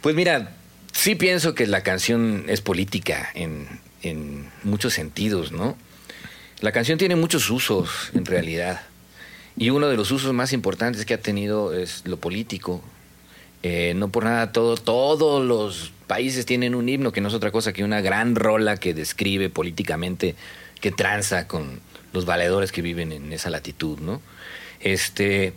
pues 0.01 0.15
mira, 0.15 0.55
sí 0.94 1.15
pienso 1.15 1.55
que 1.55 1.65
la 1.67 1.82
canción 1.84 2.46
es 2.48 2.62
política 2.62 3.29
en, 3.34 3.67
en 4.03 4.50
muchos 4.63 4.94
sentidos, 4.94 5.51
¿no? 5.51 5.75
La 6.62 6.72
canción 6.72 6.98
tiene 6.98 7.16
muchos 7.16 7.50
usos, 7.50 8.12
en 8.13 8.25
realidad. 8.25 8.82
Y 9.58 9.70
uno 9.70 9.88
de 9.88 9.98
los 9.98 10.12
usos 10.12 10.34
más 10.34 10.54
importantes 10.54 11.06
que 11.06 11.13
ha 11.13 11.22
tenido 11.22 11.74
es 11.74 12.04
lo 12.06 12.18
político. 12.18 12.82
Eh, 13.63 13.94
no 13.96 14.10
por 14.10 14.24
nada, 14.24 14.51
todo, 14.51 14.78
todos 14.78 15.46
los 15.46 15.92
países 16.08 16.46
tienen 16.46 16.75
un 16.75 16.88
himno 16.88 17.12
que 17.12 17.22
no 17.22 17.28
es 17.28 17.34
otra 17.34 17.51
cosa 17.51 17.74
que 17.74 17.84
una 17.84 18.01
gran 18.01 18.36
rola 18.36 18.78
que 18.78 18.94
describe 18.94 19.50
políticamente, 19.50 20.36
que 20.80 20.92
tranza 20.92 21.48
con 21.48 21.82
los 22.13 22.25
valedores 22.25 22.72
que 22.72 22.82
viven 22.82 23.12
en 23.12 23.32
esa 23.34 23.50
latitud, 23.50 24.00
¿no? 24.00 24.22
Este, 24.80 25.54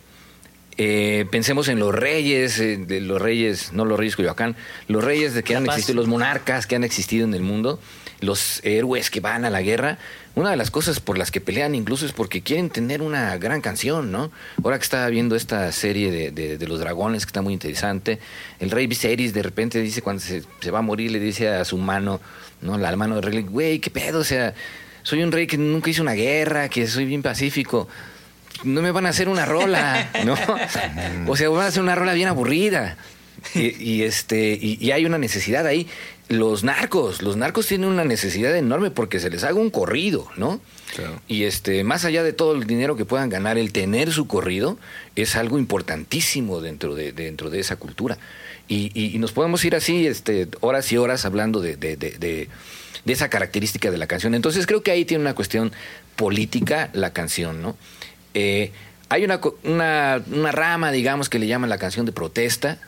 eh, 0.77 1.25
pensemos 1.31 1.67
en 1.67 1.79
los 1.79 1.93
reyes, 1.93 2.59
eh, 2.59 2.77
de 2.77 2.99
los 3.01 3.21
reyes, 3.21 3.73
no 3.73 3.85
los 3.85 3.97
reyes 3.97 4.15
Coyoacán, 4.15 4.55
los 4.87 5.03
reyes 5.03 5.33
de 5.33 5.43
que 5.43 5.55
han 5.55 5.65
existido, 5.65 5.95
los 5.95 6.07
monarcas 6.07 6.67
que 6.67 6.75
han 6.75 6.83
existido 6.83 7.25
en 7.25 7.33
el 7.33 7.41
mundo, 7.41 7.79
los 8.23 8.59
héroes 8.63 9.09
que 9.09 9.19
van 9.19 9.45
a 9.45 9.49
la 9.49 9.61
guerra. 9.61 9.97
Una 10.35 10.49
de 10.49 10.55
las 10.57 10.71
cosas 10.71 10.99
por 10.99 11.17
las 11.17 11.29
que 11.29 11.41
pelean 11.41 11.75
incluso 11.75 12.05
es 12.05 12.11
porque 12.11 12.41
quieren 12.41 12.69
tener 12.71 13.01
una 13.03 13.37
gran 13.37 13.61
canción, 13.61 14.11
¿no? 14.11 14.31
Ahora 14.63 14.79
que 14.79 14.83
estaba 14.83 15.07
viendo 15.09 15.35
esta 15.35 15.71
serie 15.71 16.11
de, 16.11 16.57
de- 16.57 16.67
los 16.67 16.79
dragones, 16.79 17.25
que 17.25 17.29
está 17.29 17.41
muy 17.41 17.53
interesante, 17.53 18.19
el 18.59 18.71
rey 18.71 18.87
Viserys 18.87 19.33
de 19.33 19.43
repente 19.43 19.79
dice 19.81 20.01
cuando 20.01 20.21
se, 20.21 20.43
se 20.61 20.71
va 20.71 20.79
a 20.79 20.81
morir, 20.81 21.11
le 21.11 21.19
dice 21.19 21.49
a 21.49 21.63
su 21.65 21.77
mano, 21.77 22.19
¿no? 22.61 22.77
La 22.77 22.95
mano 22.95 23.15
del 23.15 23.23
rey, 23.23 23.41
güey, 23.43 23.79
¿qué 23.79 23.91
pedo? 23.91 24.19
O 24.19 24.23
sea, 24.23 24.55
soy 25.03 25.21
un 25.21 25.31
rey 25.31 25.45
que 25.45 25.57
nunca 25.57 25.89
hizo 25.91 26.01
una 26.01 26.13
guerra, 26.13 26.69
que 26.69 26.87
soy 26.87 27.05
bien 27.05 27.21
pacífico 27.21 27.87
no 28.63 28.81
me 28.81 28.91
van 28.91 29.05
a 29.05 29.09
hacer 29.09 29.27
una 29.27 29.45
rola, 29.45 30.09
¿no? 30.25 30.35
O 31.27 31.35
sea, 31.35 31.49
van 31.49 31.65
a 31.65 31.67
hacer 31.67 31.81
una 31.83 31.95
rola 31.95 32.13
bien 32.13 32.29
aburrida. 32.29 32.97
y, 33.55 34.03
este, 34.03 34.57
y, 34.61 34.91
hay 34.91 35.05
una 35.05 35.17
necesidad 35.17 35.65
ahí. 35.65 35.87
Los 36.33 36.63
narcos, 36.63 37.21
los 37.21 37.37
narcos 37.37 37.67
tienen 37.67 37.89
una 37.89 38.05
necesidad 38.05 38.55
enorme 38.55 38.89
porque 38.89 39.19
se 39.19 39.29
les 39.29 39.43
haga 39.43 39.59
un 39.59 39.69
corrido, 39.69 40.27
¿no? 40.35 40.59
Y 41.27 41.43
este, 41.43 41.83
más 41.83 42.05
allá 42.05 42.23
de 42.23 42.33
todo 42.33 42.53
el 42.53 42.65
dinero 42.65 42.95
que 42.95 43.05
puedan 43.05 43.29
ganar, 43.29 43.57
el 43.57 43.71
tener 43.71 44.11
su 44.11 44.27
corrido 44.27 44.77
es 45.15 45.35
algo 45.35 45.59
importantísimo 45.59 46.59
dentro 46.59 46.95
de, 46.95 47.11
dentro 47.11 47.49
de 47.49 47.59
esa 47.59 47.75
cultura. 47.75 48.17
Y, 48.67 49.17
nos 49.19 49.31
podemos 49.31 49.63
ir 49.63 49.75
así, 49.75 50.07
este, 50.07 50.47
horas 50.61 50.91
y 50.91 50.97
horas 50.97 51.25
hablando 51.25 51.61
de, 51.61 51.75
de, 51.77 52.49
esa 53.05 53.29
característica 53.29 53.91
de 53.91 53.97
la 53.97 54.07
canción. 54.07 54.33
Entonces 54.33 54.65
creo 54.65 54.81
que 54.81 54.89
ahí 54.89 55.05
tiene 55.05 55.21
una 55.21 55.35
cuestión 55.35 55.71
política 56.15 56.89
la 56.93 57.13
canción, 57.13 57.61
¿no? 57.61 57.75
Eh, 58.33 58.71
hay 59.09 59.23
una, 59.23 59.39
una, 59.63 60.23
una, 60.31 60.51
rama, 60.51 60.91
digamos, 60.91 61.29
que 61.29 61.37
le 61.37 61.45
llaman 61.45 61.69
la 61.69 61.77
canción 61.77 62.07
de 62.07 62.11
protesta, 62.11 62.79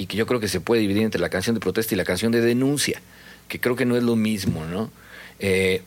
y 0.00 0.06
que 0.06 0.16
yo 0.16 0.26
creo 0.26 0.40
que 0.40 0.48
se 0.48 0.62
puede 0.62 0.80
dividir 0.80 1.02
entre 1.02 1.20
la 1.20 1.28
canción 1.28 1.52
de 1.52 1.60
protesta 1.60 1.94
y 1.94 1.98
la 1.98 2.06
canción 2.06 2.32
de 2.32 2.40
denuncia, 2.40 3.02
que 3.48 3.60
creo 3.60 3.76
que 3.76 3.84
no 3.84 3.98
es 3.98 4.02
lo 4.02 4.16
mismo, 4.16 4.64
¿no? 4.64 4.90
Eh, 5.40 5.82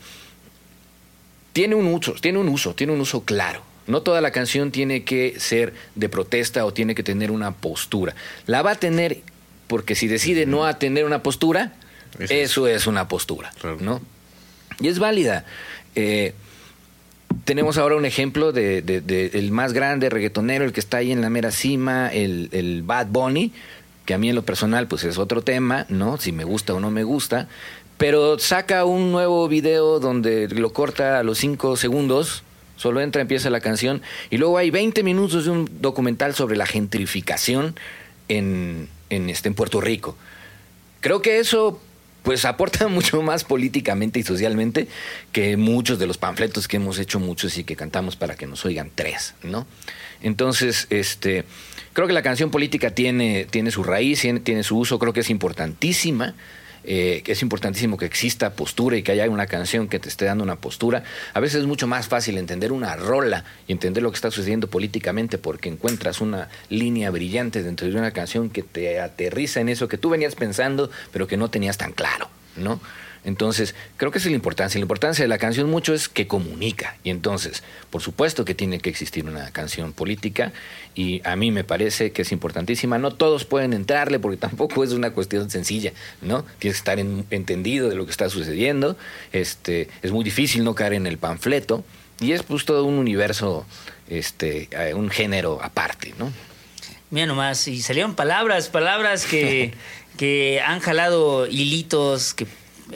tiene 1.51 1.73
un 1.73 1.87
uso, 1.87 2.13
tiene 2.13 2.37
un 2.37 2.47
uso, 2.47 2.75
tiene 2.75 2.93
un 2.93 3.01
uso 3.01 3.23
claro. 3.23 3.63
No 3.87 4.03
toda 4.03 4.21
la 4.21 4.29
canción 4.29 4.69
tiene 4.69 5.03
que 5.03 5.39
ser 5.39 5.73
de 5.95 6.09
protesta 6.09 6.63
o 6.63 6.71
tiene 6.71 6.93
que 6.93 7.01
tener 7.01 7.31
una 7.31 7.53
postura. 7.53 8.13
La 8.45 8.61
va 8.61 8.71
a 8.71 8.75
tener 8.75 9.21
porque 9.65 9.95
si 9.95 10.07
decide 10.07 10.45
no 10.45 10.67
a 10.67 10.77
tener 10.77 11.05
una 11.05 11.23
postura, 11.23 11.73
eso, 12.19 12.67
es 12.67 12.85
una 12.85 13.07
postura, 13.07 13.51
¿no? 13.79 13.99
Y 14.79 14.89
es 14.89 14.99
válida. 14.99 15.43
Eh, 15.95 16.35
tenemos 17.45 17.79
ahora 17.79 17.95
un 17.95 18.05
ejemplo 18.05 18.51
de, 18.51 19.31
el 19.33 19.51
más 19.51 19.73
grande 19.73 20.11
reggaetonero, 20.11 20.65
el 20.65 20.71
que 20.71 20.79
está 20.79 20.97
ahí 20.97 21.11
en 21.11 21.21
la 21.21 21.31
mera 21.31 21.49
cima, 21.49 22.09
el, 22.09 22.49
el, 22.51 22.83
Bad 22.83 23.07
Bunny, 23.07 23.51
que 24.05 24.13
a 24.13 24.17
mí 24.17 24.29
en 24.29 24.35
lo 24.35 24.43
personal 24.43 24.87
pues 24.87 25.03
es 25.03 25.17
otro 25.17 25.41
tema, 25.41 25.85
¿no? 25.89 26.17
Si 26.17 26.31
me 26.31 26.43
gusta 26.43 26.73
o 26.73 26.79
no 26.79 26.91
me 26.91 27.03
gusta, 27.03 27.47
pero 27.97 28.37
saca 28.39 28.85
un 28.85 29.11
nuevo 29.11 29.47
video 29.47 29.99
donde 29.99 30.47
lo 30.49 30.73
corta 30.73 31.19
a 31.19 31.23
los 31.23 31.37
cinco 31.37 31.77
segundos, 31.77 32.43
solo 32.75 33.01
entra, 33.01 33.21
empieza 33.21 33.49
la 33.49 33.61
canción, 33.61 34.01
y 34.29 34.37
luego 34.37 34.57
hay 34.57 34.71
20 34.71 35.03
minutos 35.03 35.45
de 35.45 35.51
un 35.51 35.69
documental 35.79 36.35
sobre 36.35 36.57
la 36.57 36.65
gentrificación 36.65 37.75
en, 38.27 38.89
en, 39.09 39.29
este, 39.29 39.47
en 39.47 39.55
Puerto 39.55 39.79
Rico. 39.79 40.17
Creo 40.99 41.21
que 41.21 41.39
eso 41.39 41.79
pues 42.23 42.45
aporta 42.45 42.87
mucho 42.89 43.21
más 43.21 43.43
políticamente 43.43 44.19
y 44.19 44.23
socialmente 44.23 44.87
que 45.31 45.55
muchos 45.57 45.99
de 45.99 46.07
los 46.07 46.17
panfletos 46.17 46.67
que 46.67 46.77
hemos 46.77 46.97
hecho 46.97 47.19
muchos 47.19 47.57
y 47.57 47.63
que 47.63 47.75
cantamos 47.75 48.15
para 48.15 48.35
que 48.35 48.47
nos 48.47 48.65
oigan 48.65 48.91
tres, 48.93 49.35
¿no? 49.43 49.67
Entonces, 50.21 50.87
este, 50.89 51.43
creo 51.93 52.07
que 52.07 52.13
la 52.13 52.21
canción 52.21 52.51
política 52.51 52.91
tiene, 52.91 53.45
tiene 53.49 53.71
su 53.71 53.83
raíz, 53.83 54.21
tiene, 54.43 54.63
su 54.63 54.77
uso, 54.77 54.99
creo 54.99 55.13
que 55.13 55.21
es 55.21 55.29
importantísima 55.29 56.35
eh, 56.85 57.23
es 57.25 57.41
importantísimo 57.41 57.97
que 57.97 58.05
exista 58.05 58.55
postura 58.55 58.97
y 58.97 59.03
que 59.03 59.13
haya 59.13 59.29
una 59.29 59.47
canción 59.47 59.87
que 59.87 59.99
te 59.99 60.09
esté 60.09 60.25
dando 60.25 60.43
una 60.43 60.57
postura. 60.57 61.03
A 61.33 61.39
veces 61.39 61.61
es 61.61 61.65
mucho 61.65 61.87
más 61.87 62.07
fácil 62.07 62.37
entender 62.37 62.73
una 62.73 62.95
rola 62.97 63.45
y 63.67 63.71
entender 63.71 64.03
lo 64.03 64.11
que 64.11 64.15
está 64.15 64.31
sucediendo 64.31 64.67
políticamente 64.67 65.37
porque 65.37 65.69
encuentras 65.69 66.19
una 66.19 66.49
línea 66.69 67.09
brillante 67.09 67.63
dentro 67.63 67.87
de 67.87 67.95
una 67.95 68.11
canción 68.11 68.49
que 68.49 68.63
te 68.63 68.99
aterriza 68.99 69.61
en 69.61 69.69
eso 69.69 69.87
que 69.87 69.97
tú 69.97 70.09
venías 70.09 70.35
pensando, 70.35 70.91
pero 71.11 71.25
que 71.25 71.37
no 71.37 71.49
tenías 71.49 71.77
tan 71.77 71.93
claro, 71.93 72.27
¿no? 72.57 72.81
Entonces, 73.25 73.73
creo 73.97 74.11
que 74.11 74.17
esa 74.17 74.27
es 74.27 74.31
la 74.31 74.35
importancia. 74.35 74.79
La 74.79 74.83
importancia 74.83 75.23
de 75.23 75.29
la 75.29 75.37
canción 75.37 75.69
mucho 75.69 75.93
es 75.93 76.09
que 76.09 76.27
comunica. 76.27 76.97
Y 77.03 77.09
entonces, 77.09 77.63
por 77.89 78.01
supuesto 78.01 78.45
que 78.45 78.53
tiene 78.53 78.79
que 78.79 78.89
existir 78.89 79.25
una 79.25 79.51
canción 79.51 79.93
política 79.93 80.51
y 80.95 81.21
a 81.25 81.35
mí 81.35 81.51
me 81.51 81.63
parece 81.63 82.11
que 82.11 82.23
es 82.23 82.31
importantísima. 82.31 82.97
No 82.97 83.13
todos 83.13 83.45
pueden 83.45 83.73
entrarle 83.73 84.19
porque 84.19 84.37
tampoco 84.47 84.83
es 84.83 84.91
una 84.91 85.11
cuestión 85.11 85.49
sencilla, 85.49 85.93
¿no? 86.21 86.43
Tienes 86.59 86.77
que 86.77 86.91
estar 86.91 86.99
entendido 86.99 87.89
de 87.89 87.95
lo 87.95 88.05
que 88.05 88.11
está 88.11 88.29
sucediendo. 88.29 88.97
Este, 89.31 89.89
es 90.01 90.11
muy 90.11 90.23
difícil 90.23 90.63
no 90.63 90.75
caer 90.75 90.93
en 90.93 91.07
el 91.07 91.17
panfleto 91.17 91.83
y 92.19 92.33
es 92.33 92.43
pues 92.43 92.65
todo 92.65 92.85
un 92.85 92.95
universo, 92.95 93.65
este, 94.09 94.69
eh, 94.71 94.93
un 94.93 95.09
género 95.09 95.59
aparte, 95.61 96.13
¿no? 96.19 96.31
Mira 97.09 97.27
nomás, 97.27 97.67
y 97.67 97.81
salieron 97.81 98.15
palabras, 98.15 98.69
palabras 98.69 99.25
que, 99.25 99.73
que 100.17 100.61
han 100.65 100.79
jalado 100.79 101.47
hilitos, 101.47 102.33
que 102.33 102.47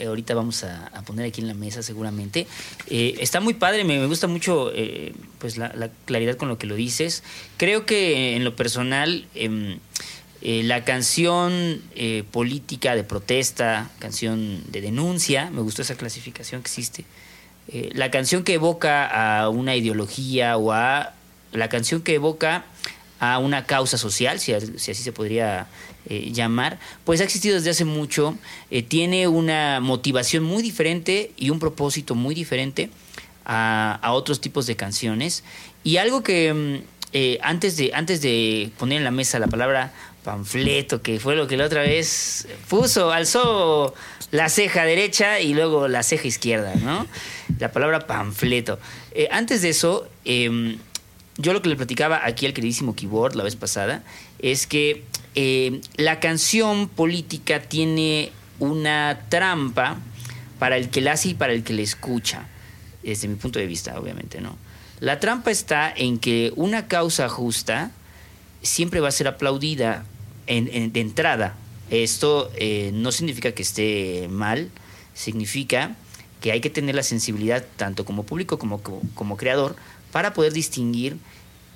ahorita 0.06 0.34
vamos 0.34 0.64
a, 0.64 0.90
poner 1.06 1.26
aquí 1.26 1.40
en 1.40 1.48
la 1.48 1.54
mesa 1.54 1.82
seguramente. 1.82 2.46
Eh, 2.88 3.16
está 3.20 3.40
muy 3.40 3.54
padre, 3.54 3.84
me, 3.84 4.04
gusta 4.06 4.26
mucho 4.26 4.70
eh, 4.74 5.14
pues 5.38 5.56
la, 5.56 5.90
claridad 6.04 6.36
con 6.36 6.48
lo 6.48 6.58
que 6.58 6.66
lo 6.66 6.74
dices. 6.74 7.22
Creo 7.56 7.86
que 7.86 8.36
en 8.36 8.44
lo 8.44 8.56
personal 8.56 9.26
em, 9.34 9.78
la 10.40 10.84
canción 10.84 11.82
política 12.30 12.94
de 12.94 13.04
protesta, 13.04 13.90
canción 13.98 14.62
de 14.70 14.80
denuncia, 14.80 15.50
me 15.50 15.62
gustó 15.62 15.82
esa 15.82 15.96
clasificación 15.96 16.62
que 16.62 16.68
existe. 16.68 17.04
la 17.92 18.10
canción 18.10 18.44
que 18.44 18.54
evoca 18.54 19.06
a 19.06 19.48
una 19.48 19.74
ideología 19.74 20.56
o 20.56 20.72
a 20.72 21.14
la 21.52 21.68
canción 21.68 22.02
que 22.02 22.14
evoca 22.14 22.64
a 23.20 23.38
una 23.38 23.66
causa 23.66 23.98
social, 23.98 24.38
si, 24.38 24.52
así 24.52 24.94
se 24.94 25.12
podría 25.12 25.66
eh, 26.10 26.30
llamar, 26.32 26.78
pues 27.04 27.20
ha 27.20 27.24
existido 27.24 27.56
desde 27.56 27.68
hace 27.68 27.84
mucho, 27.84 28.34
eh, 28.70 28.82
tiene 28.82 29.28
una 29.28 29.78
motivación 29.80 30.42
muy 30.42 30.62
diferente 30.62 31.32
y 31.36 31.50
un 31.50 31.58
propósito 31.58 32.14
muy 32.14 32.34
diferente 32.34 32.88
a, 33.44 34.00
otros 34.12 34.40
tipos 34.40 34.66
de 34.66 34.74
canciones. 34.74 35.44
Y 35.84 35.98
algo 35.98 36.22
que 36.22 36.54
mm, 36.54 36.76
eh, 37.12 37.38
antes, 37.42 37.76
de, 37.76 37.90
antes 37.92 38.22
de 38.22 38.70
poner 38.78 38.98
en 38.98 39.04
la 39.04 39.10
mesa 39.10 39.38
la 39.38 39.48
palabra 39.48 39.92
panfleto, 40.24 41.02
que 41.02 41.20
fue 41.20 41.36
lo 41.36 41.46
que 41.46 41.58
la 41.58 41.66
otra 41.66 41.82
vez 41.82 42.48
puso, 42.68 43.12
alzó 43.12 43.92
la 44.30 44.48
ceja 44.48 44.86
derecha 44.86 45.40
y 45.40 45.52
luego 45.52 45.88
la 45.88 46.02
ceja 46.02 46.26
izquierda, 46.26 46.74
¿no? 46.76 47.06
La 47.58 47.70
palabra 47.70 48.06
panfleto. 48.06 48.78
antes 49.30 49.60
de 49.60 49.68
eso, 49.68 50.08
em, 50.24 50.78
yo 51.36 51.52
lo 51.52 51.60
que 51.60 51.68
le 51.68 51.76
platicaba 51.76 52.24
aquí 52.24 52.46
al 52.46 52.54
queridísimo 52.54 52.96
Keyboard 52.96 53.34
la 53.34 53.44
vez 53.44 53.56
pasada 53.56 54.02
es 54.38 54.66
que 54.66 55.04
eh, 55.34 55.80
la 55.96 56.20
canción 56.20 56.88
política 56.88 57.62
tiene 57.62 58.32
una 58.58 59.26
trampa 59.28 59.98
para 60.58 60.76
el 60.76 60.90
que 60.90 61.00
la 61.00 61.12
hace 61.12 61.30
y 61.30 61.34
para 61.34 61.52
el 61.52 61.62
que 61.62 61.72
la 61.72 61.82
escucha, 61.82 62.48
desde 63.02 63.28
mi 63.28 63.36
punto 63.36 63.58
de 63.58 63.66
vista, 63.66 63.98
obviamente, 63.98 64.40
¿no? 64.40 64.56
La 65.00 65.20
trampa 65.20 65.50
está 65.50 65.92
en 65.94 66.18
que 66.18 66.52
una 66.56 66.88
causa 66.88 67.28
justa 67.28 67.92
siempre 68.62 69.00
va 69.00 69.08
a 69.08 69.12
ser 69.12 69.28
aplaudida 69.28 70.04
de 70.46 71.00
entrada. 71.00 71.54
Esto 71.90 72.50
eh, 72.56 72.90
no 72.92 73.12
significa 73.12 73.52
que 73.52 73.62
esté 73.62 74.28
mal, 74.28 74.70
significa 75.14 75.94
que 76.40 76.52
hay 76.52 76.60
que 76.60 76.70
tener 76.70 76.94
la 76.94 77.02
sensibilidad, 77.02 77.64
tanto 77.76 78.04
como 78.04 78.24
público 78.24 78.58
como, 78.58 78.82
como 79.14 79.36
creador, 79.36 79.76
para 80.10 80.32
poder 80.32 80.52
distinguir 80.52 81.16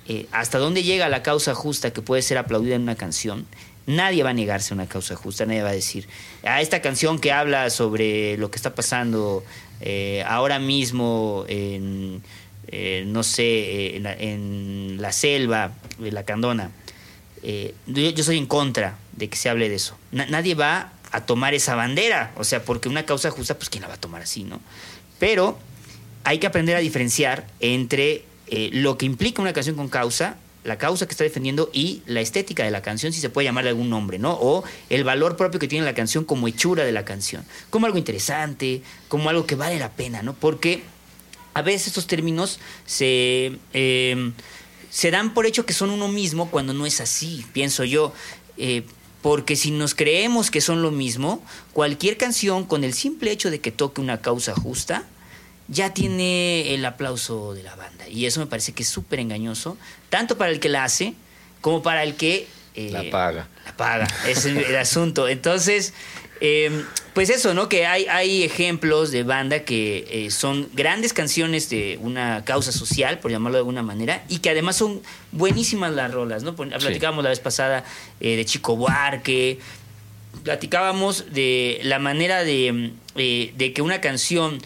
eh, 0.07 0.27
hasta 0.31 0.57
dónde 0.57 0.83
llega 0.83 1.07
la 1.09 1.23
causa 1.23 1.55
justa 1.55 1.91
que 1.91 2.01
puede 2.01 2.21
ser 2.21 2.37
aplaudida 2.37 2.75
en 2.75 2.83
una 2.83 2.95
canción. 2.95 3.45
Nadie 3.85 4.23
va 4.23 4.31
a 4.31 4.33
negarse 4.33 4.73
a 4.73 4.75
una 4.75 4.87
causa 4.87 5.15
justa, 5.15 5.45
nadie 5.45 5.63
va 5.63 5.69
a 5.69 5.73
decir, 5.73 6.07
a 6.43 6.55
ah, 6.55 6.61
esta 6.61 6.81
canción 6.81 7.19
que 7.19 7.31
habla 7.31 7.69
sobre 7.69 8.37
lo 8.37 8.49
que 8.49 8.55
está 8.57 8.75
pasando 8.75 9.43
eh, 9.81 10.23
ahora 10.25 10.59
mismo 10.59 11.45
en, 11.49 12.21
eh, 12.67 13.03
no 13.05 13.23
sé, 13.23 13.97
en 13.97 15.01
la, 15.01 15.11
selva, 15.11 15.71
de 15.99 16.11
la 16.11 16.23
candona. 16.23 16.71
Yo, 17.87 18.23
soy 18.23 18.37
en 18.37 18.45
contra 18.45 18.97
de 19.11 19.27
que 19.27 19.35
se 19.35 19.49
hable 19.49 19.67
de 19.67 19.75
eso. 19.75 19.97
nadie 20.11 20.55
va 20.55 20.93
a 21.11 21.25
tomar 21.25 21.53
esa 21.53 21.75
bandera, 21.75 22.31
o 22.37 22.43
sea, 22.43 22.63
porque 22.63 22.89
una 22.89 23.05
causa 23.05 23.31
justa, 23.31 23.55
pues 23.55 23.69
quién 23.69 23.81
la 23.81 23.89
va 23.89 23.95
a 23.95 23.99
tomar 23.99 24.21
así, 24.21 24.43
¿no? 24.43 24.61
Pero 25.19 25.59
hay 26.23 26.39
que 26.39 26.47
aprender 26.47 26.75
a 26.75 26.79
diferenciar 26.79 27.45
entre 27.59 28.23
eh, 28.55 28.69
lo 28.71 28.99
que 28.99 29.07
implica 29.07 29.41
una 29.41 29.51
canción 29.51 29.75
con 29.75 29.89
causa, 29.89 30.37
la 30.63 30.77
causa 30.77 31.07
que 31.07 31.13
está 31.13 31.23
defendiendo 31.23 31.71
y 31.73 32.03
la 32.05 32.21
estética 32.21 32.63
de 32.63 32.69
la 32.69 32.83
canción, 32.83 33.11
si 33.11 33.19
se 33.19 33.31
puede 33.31 33.45
llamar 33.45 33.63
de 33.63 33.71
algún 33.71 33.89
nombre, 33.89 34.19
¿no? 34.19 34.33
O 34.33 34.63
el 34.91 35.03
valor 35.03 35.37
propio 35.37 35.59
que 35.59 35.67
tiene 35.67 35.83
la 35.83 35.95
canción 35.95 36.23
como 36.23 36.47
hechura 36.47 36.85
de 36.85 36.91
la 36.91 37.03
canción, 37.03 37.43
como 37.71 37.87
algo 37.87 37.97
interesante, 37.97 38.83
como 39.07 39.31
algo 39.31 39.47
que 39.47 39.55
vale 39.55 39.79
la 39.79 39.89
pena, 39.89 40.21
¿no? 40.21 40.35
Porque 40.35 40.83
a 41.55 41.63
veces 41.63 41.87
estos 41.87 42.05
términos 42.05 42.59
se, 42.85 43.53
em, 43.73 44.33
se 44.91 45.09
dan 45.09 45.33
por 45.33 45.47
hecho 45.47 45.65
que 45.65 45.73
son 45.73 45.89
uno 45.89 46.07
mismo 46.07 46.51
cuando 46.51 46.75
no 46.75 46.85
es 46.85 47.01
así, 47.01 47.43
pienso 47.53 47.85
yo. 47.85 48.13
Eh, 48.57 48.83
porque 49.23 49.55
si 49.55 49.71
nos 49.71 49.95
creemos 49.95 50.51
que 50.51 50.61
son 50.61 50.83
lo 50.83 50.91
mismo, 50.91 51.43
cualquier 51.71 52.17
canción 52.17 52.65
con 52.65 52.83
el 52.83 52.93
simple 52.93 53.31
hecho 53.31 53.49
de 53.49 53.59
que 53.61 53.71
toque 53.71 53.99
una 53.99 54.21
causa 54.21 54.53
justa, 54.53 55.07
ya 55.73 55.93
tiene 55.93 56.73
el 56.73 56.85
aplauso 56.85 57.53
de 57.53 57.63
la 57.63 57.75
banda. 57.75 58.07
Y 58.07 58.25
eso 58.25 58.39
me 58.39 58.45
parece 58.45 58.73
que 58.73 58.83
es 58.83 58.89
súper 58.89 59.19
engañoso, 59.19 59.77
tanto 60.09 60.37
para 60.37 60.51
el 60.51 60.59
que 60.59 60.69
la 60.69 60.83
hace 60.83 61.13
como 61.61 61.81
para 61.81 62.03
el 62.03 62.15
que... 62.15 62.47
Eh, 62.75 62.89
la 62.91 63.09
paga. 63.09 63.47
La 63.65 63.75
paga, 63.75 64.07
es 64.27 64.45
el, 64.45 64.75
asunto. 64.75 65.27
Entonces, 65.27 65.93
em, 66.39 66.85
Pues 67.13 67.29
eso, 67.29 67.53
¿no? 67.53 67.69
Que 67.69 67.85
hay, 67.85 68.05
hay 68.07 68.43
ejemplos 68.43 69.11
de 69.11 69.21
banda 69.21 69.59
que 69.59 70.07
eh, 70.09 70.31
son 70.31 70.67
grandes 70.73 71.13
canciones 71.13 71.69
de 71.69 71.99
una 72.01 72.43
causa 72.43 72.71
social, 72.71 73.19
por 73.19 73.29
llamarlo 73.29 73.57
de 73.57 73.61
alguna 73.61 73.83
manera, 73.83 74.23
y 74.29 74.39
que 74.39 74.49
además 74.49 74.75
son 74.75 75.01
buenísimas 75.31 75.93
las 75.93 76.11
rolas, 76.11 76.41
¿no? 76.41 76.55
Platicábamos 76.55 77.23
la 77.23 77.29
vez 77.29 77.39
pasada 77.39 77.85
eh, 78.19 78.35
de 78.35 78.45
Chico 78.45 78.75
Buarque, 78.75 79.59
platicábamos 80.43 81.33
de 81.33 81.79
la 81.83 81.99
manera 81.99 82.43
de, 82.43 82.91
eh, 83.15 83.53
de 83.55 83.73
que 83.73 83.81
una 83.81 84.01
canción 84.01 84.59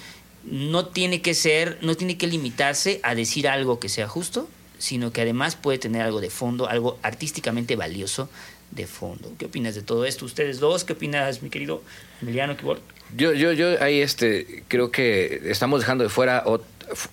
no 0.49 0.87
tiene 0.87 1.21
que 1.21 1.33
ser, 1.33 1.77
no 1.81 1.95
tiene 1.95 2.17
que 2.17 2.27
limitarse 2.27 2.99
a 3.03 3.15
decir 3.15 3.47
algo 3.47 3.79
que 3.79 3.89
sea 3.89 4.07
justo, 4.07 4.47
sino 4.79 5.11
que 5.11 5.21
además 5.21 5.55
puede 5.55 5.77
tener 5.77 6.01
algo 6.01 6.21
de 6.21 6.29
fondo, 6.29 6.67
algo 6.67 6.97
artísticamente 7.01 7.75
valioso 7.75 8.29
de 8.71 8.87
fondo. 8.87 9.33
¿Qué 9.37 9.45
opinas 9.45 9.75
de 9.75 9.81
todo 9.81 10.05
esto? 10.05 10.25
Ustedes 10.25 10.59
dos, 10.59 10.83
¿qué 10.83 10.93
opinas, 10.93 11.41
mi 11.41 11.49
querido 11.49 11.83
Emiliano 12.21 12.55
Kibor? 12.57 12.79
Yo, 13.15 13.33
yo, 13.33 13.53
yo 13.53 13.81
ahí 13.81 14.01
este, 14.01 14.63
creo 14.67 14.91
que 14.91 15.41
estamos 15.45 15.79
dejando 15.79 16.03
de 16.03 16.09
fuera 16.09 16.43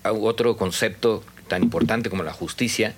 otro 0.03 0.57
concepto 0.57 1.23
tan 1.49 1.62
importante 1.62 2.11
como 2.11 2.23
la 2.23 2.33
justicia, 2.33 2.95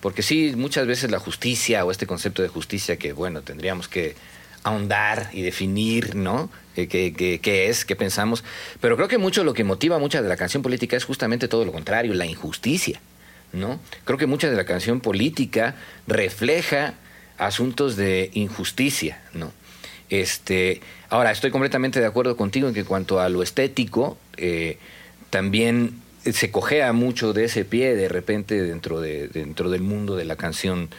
porque 0.00 0.22
sí, 0.22 0.52
muchas 0.56 0.86
veces 0.86 1.10
la 1.10 1.18
justicia 1.18 1.84
o 1.84 1.90
este 1.90 2.06
concepto 2.06 2.42
de 2.42 2.48
justicia 2.48 2.96
que, 2.96 3.12
bueno, 3.12 3.42
tendríamos 3.42 3.88
que 3.88 4.16
ahondar 4.62 5.30
y 5.32 5.42
definir, 5.42 6.14
¿no? 6.14 6.50
Eh, 6.78 7.40
¿Qué, 7.42 7.68
es? 7.68 7.84
¿Qué 7.84 7.96
pensamos? 7.96 8.44
Pero 8.80 8.96
creo 8.96 9.08
que 9.08 9.18
mucho 9.18 9.42
lo 9.42 9.52
que 9.52 9.64
motiva 9.64 9.98
mucha 9.98 10.22
de 10.22 10.28
la 10.28 10.36
canción 10.36 10.62
política 10.62 10.96
es 10.96 11.04
justamente 11.04 11.48
todo 11.48 11.64
lo 11.64 11.72
contrario, 11.72 12.14
la 12.14 12.24
injusticia, 12.24 13.00
¿no? 13.52 13.80
Creo 14.04 14.16
que 14.16 14.26
mucha 14.26 14.48
de 14.48 14.54
la 14.54 14.64
canción 14.64 15.00
política 15.00 15.74
refleja 16.06 16.94
asuntos 17.36 17.96
de 17.96 18.30
injusticia, 18.34 19.20
¿no? 19.32 19.50
Este, 20.08 20.80
ahora, 21.10 21.32
estoy 21.32 21.50
completamente 21.50 21.98
de 21.98 22.06
acuerdo 22.06 22.36
contigo 22.36 22.68
en 22.68 22.74
que 22.74 22.84
cuanto 22.84 23.18
a 23.18 23.28
lo 23.28 23.42
estético, 23.42 24.16
eh, 24.36 24.78
también 25.30 26.00
se 26.24 26.52
cojea 26.52 26.92
mucho 26.92 27.32
de 27.32 27.44
ese 27.44 27.64
pie 27.64 27.96
de 27.96 28.08
repente 28.08 28.62
dentro, 28.62 29.00
de, 29.00 29.26
dentro 29.26 29.68
del 29.68 29.82
mundo 29.82 30.14
de 30.14 30.24
la 30.24 30.36
canción 30.36 30.90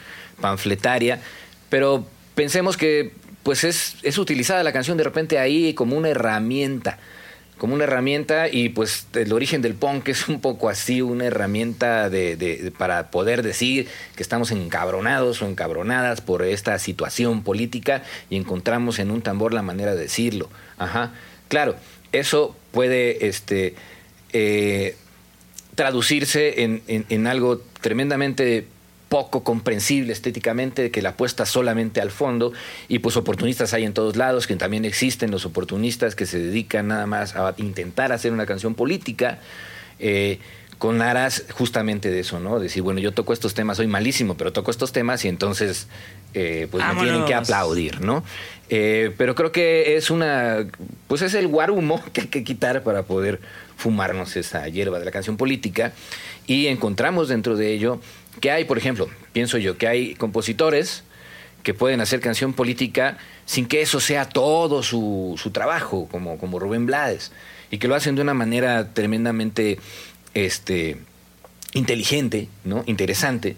panfletaria, 0.41 1.21
pero 1.69 2.05
pensemos 2.36 2.75
que 2.75 3.13
pues 3.49 3.63
es, 3.63 3.95
es 4.03 4.19
utilizada 4.19 4.61
la 4.61 4.71
canción 4.71 4.95
de 4.95 5.03
repente 5.03 5.39
ahí 5.39 5.73
como 5.73 5.97
una 5.97 6.09
herramienta 6.09 6.99
como 7.57 7.73
una 7.73 7.85
herramienta 7.85 8.47
y 8.47 8.69
pues 8.69 9.07
el 9.15 9.33
origen 9.33 9.63
del 9.63 9.73
punk 9.73 10.07
es 10.09 10.27
un 10.27 10.39
poco 10.39 10.69
así, 10.69 11.01
una 11.01 11.25
herramienta 11.25 12.11
de, 12.11 12.71
para 12.77 13.09
poder 13.09 13.41
decir 13.41 13.87
que 14.15 14.21
estamos 14.21 14.51
encabronados 14.51 15.41
o 15.41 15.47
encabronadas 15.47 16.21
por 16.21 16.43
esta 16.43 16.77
situación 16.77 17.41
política 17.41 18.03
y 18.29 18.35
encontramos 18.35 18.99
en 18.99 19.09
un 19.09 19.23
tambor 19.23 19.51
la 19.51 19.63
manera 19.63 19.95
de 19.95 20.01
decirlo. 20.03 20.47
Ajá. 20.77 21.13
Claro, 21.47 21.75
eso 22.11 22.55
puede 22.69 23.29
este, 23.29 23.73
eh, 24.31 24.95
traducirse 25.73 26.61
en, 26.61 26.83
en 26.87 27.25
algo 27.25 27.63
tremendamente 27.81 28.67
poco 29.09 29.43
comprensible 29.43 30.13
estéticamente, 30.13 30.91
que 30.91 31.01
la 31.01 31.09
apuesta 31.09 31.45
solamente 31.45 31.99
al 31.99 32.11
fondo, 32.11 32.53
y 32.87 32.99
pues 32.99 33.17
oportunistas 33.17 33.73
hay 33.73 33.83
en 33.83 33.93
todos 33.93 34.15
lados, 34.15 34.47
que 34.47 34.55
también 34.55 34.85
existen 34.85 35.31
los 35.31 35.45
oportunistas 35.45 36.15
que 36.15 36.25
se 36.25 36.39
dedican 36.39 36.87
nada 36.87 37.07
más 37.07 37.35
a 37.35 37.55
intentar 37.57 38.11
hacer 38.11 38.31
una 38.31 38.45
canción 38.45 38.75
política. 38.75 39.39
Eh, 39.99 40.39
con 40.77 41.01
aras 41.01 41.43
justamente 41.51 42.09
de 42.09 42.21
eso, 42.21 42.39
¿no? 42.39 42.57
Decir, 42.57 42.81
bueno, 42.81 43.01
yo 43.01 43.11
toco 43.11 43.33
estos 43.33 43.53
temas, 43.53 43.75
soy 43.75 43.87
malísimo, 43.87 44.37
pero 44.37 44.53
toco 44.53 44.71
estos 44.71 44.93
temas 44.93 45.25
y 45.25 45.27
entonces 45.27 45.87
eh, 46.33 46.69
pues 46.71 46.83
me 46.87 47.01
tienen 47.03 47.25
que 47.25 47.33
aplaudir, 47.33 47.99
¿no? 47.99 48.23
Eh, 48.69 49.13
pero 49.17 49.35
creo 49.35 49.51
que 49.51 49.97
es 49.97 50.09
una, 50.09 50.65
pues 51.07 51.21
es 51.21 51.33
el 51.33 51.47
guarumo 51.47 52.01
que 52.13 52.21
hay 52.21 52.27
que 52.27 52.45
quitar 52.45 52.81
para 52.81 53.03
poder 53.03 53.41
fumarnos 53.75 54.37
esa 54.37 54.67
hierba 54.69 54.99
de 54.99 55.05
la 55.05 55.11
canción 55.11 55.35
política 55.35 55.91
y 56.47 56.67
encontramos 56.67 57.27
dentro 57.27 57.57
de 57.57 57.73
ello 57.73 57.99
que 58.39 58.51
hay, 58.51 58.65
por 58.65 58.77
ejemplo, 58.77 59.09
pienso 59.33 59.57
yo, 59.57 59.77
que 59.77 59.88
hay 59.88 60.15
compositores 60.15 61.03
que 61.63 61.74
pueden 61.74 62.01
hacer 62.01 62.19
canción 62.19 62.53
política 62.53 63.17
sin 63.45 63.67
que 63.67 63.81
eso 63.81 64.00
sea 64.00 64.29
todo 64.29 64.83
su, 64.83 65.36
su 65.41 65.51
trabajo, 65.51 66.07
como, 66.09 66.38
como 66.38 66.59
Rubén 66.59 66.86
Blades, 66.86 67.31
y 67.71 67.77
que 67.77 67.88
lo 67.88 67.95
hacen 67.95 68.15
de 68.15 68.21
una 68.21 68.33
manera 68.33 68.93
tremendamente 68.93 69.79
este, 70.33 70.98
inteligente, 71.74 72.48
¿no? 72.63 72.83
interesante, 72.86 73.57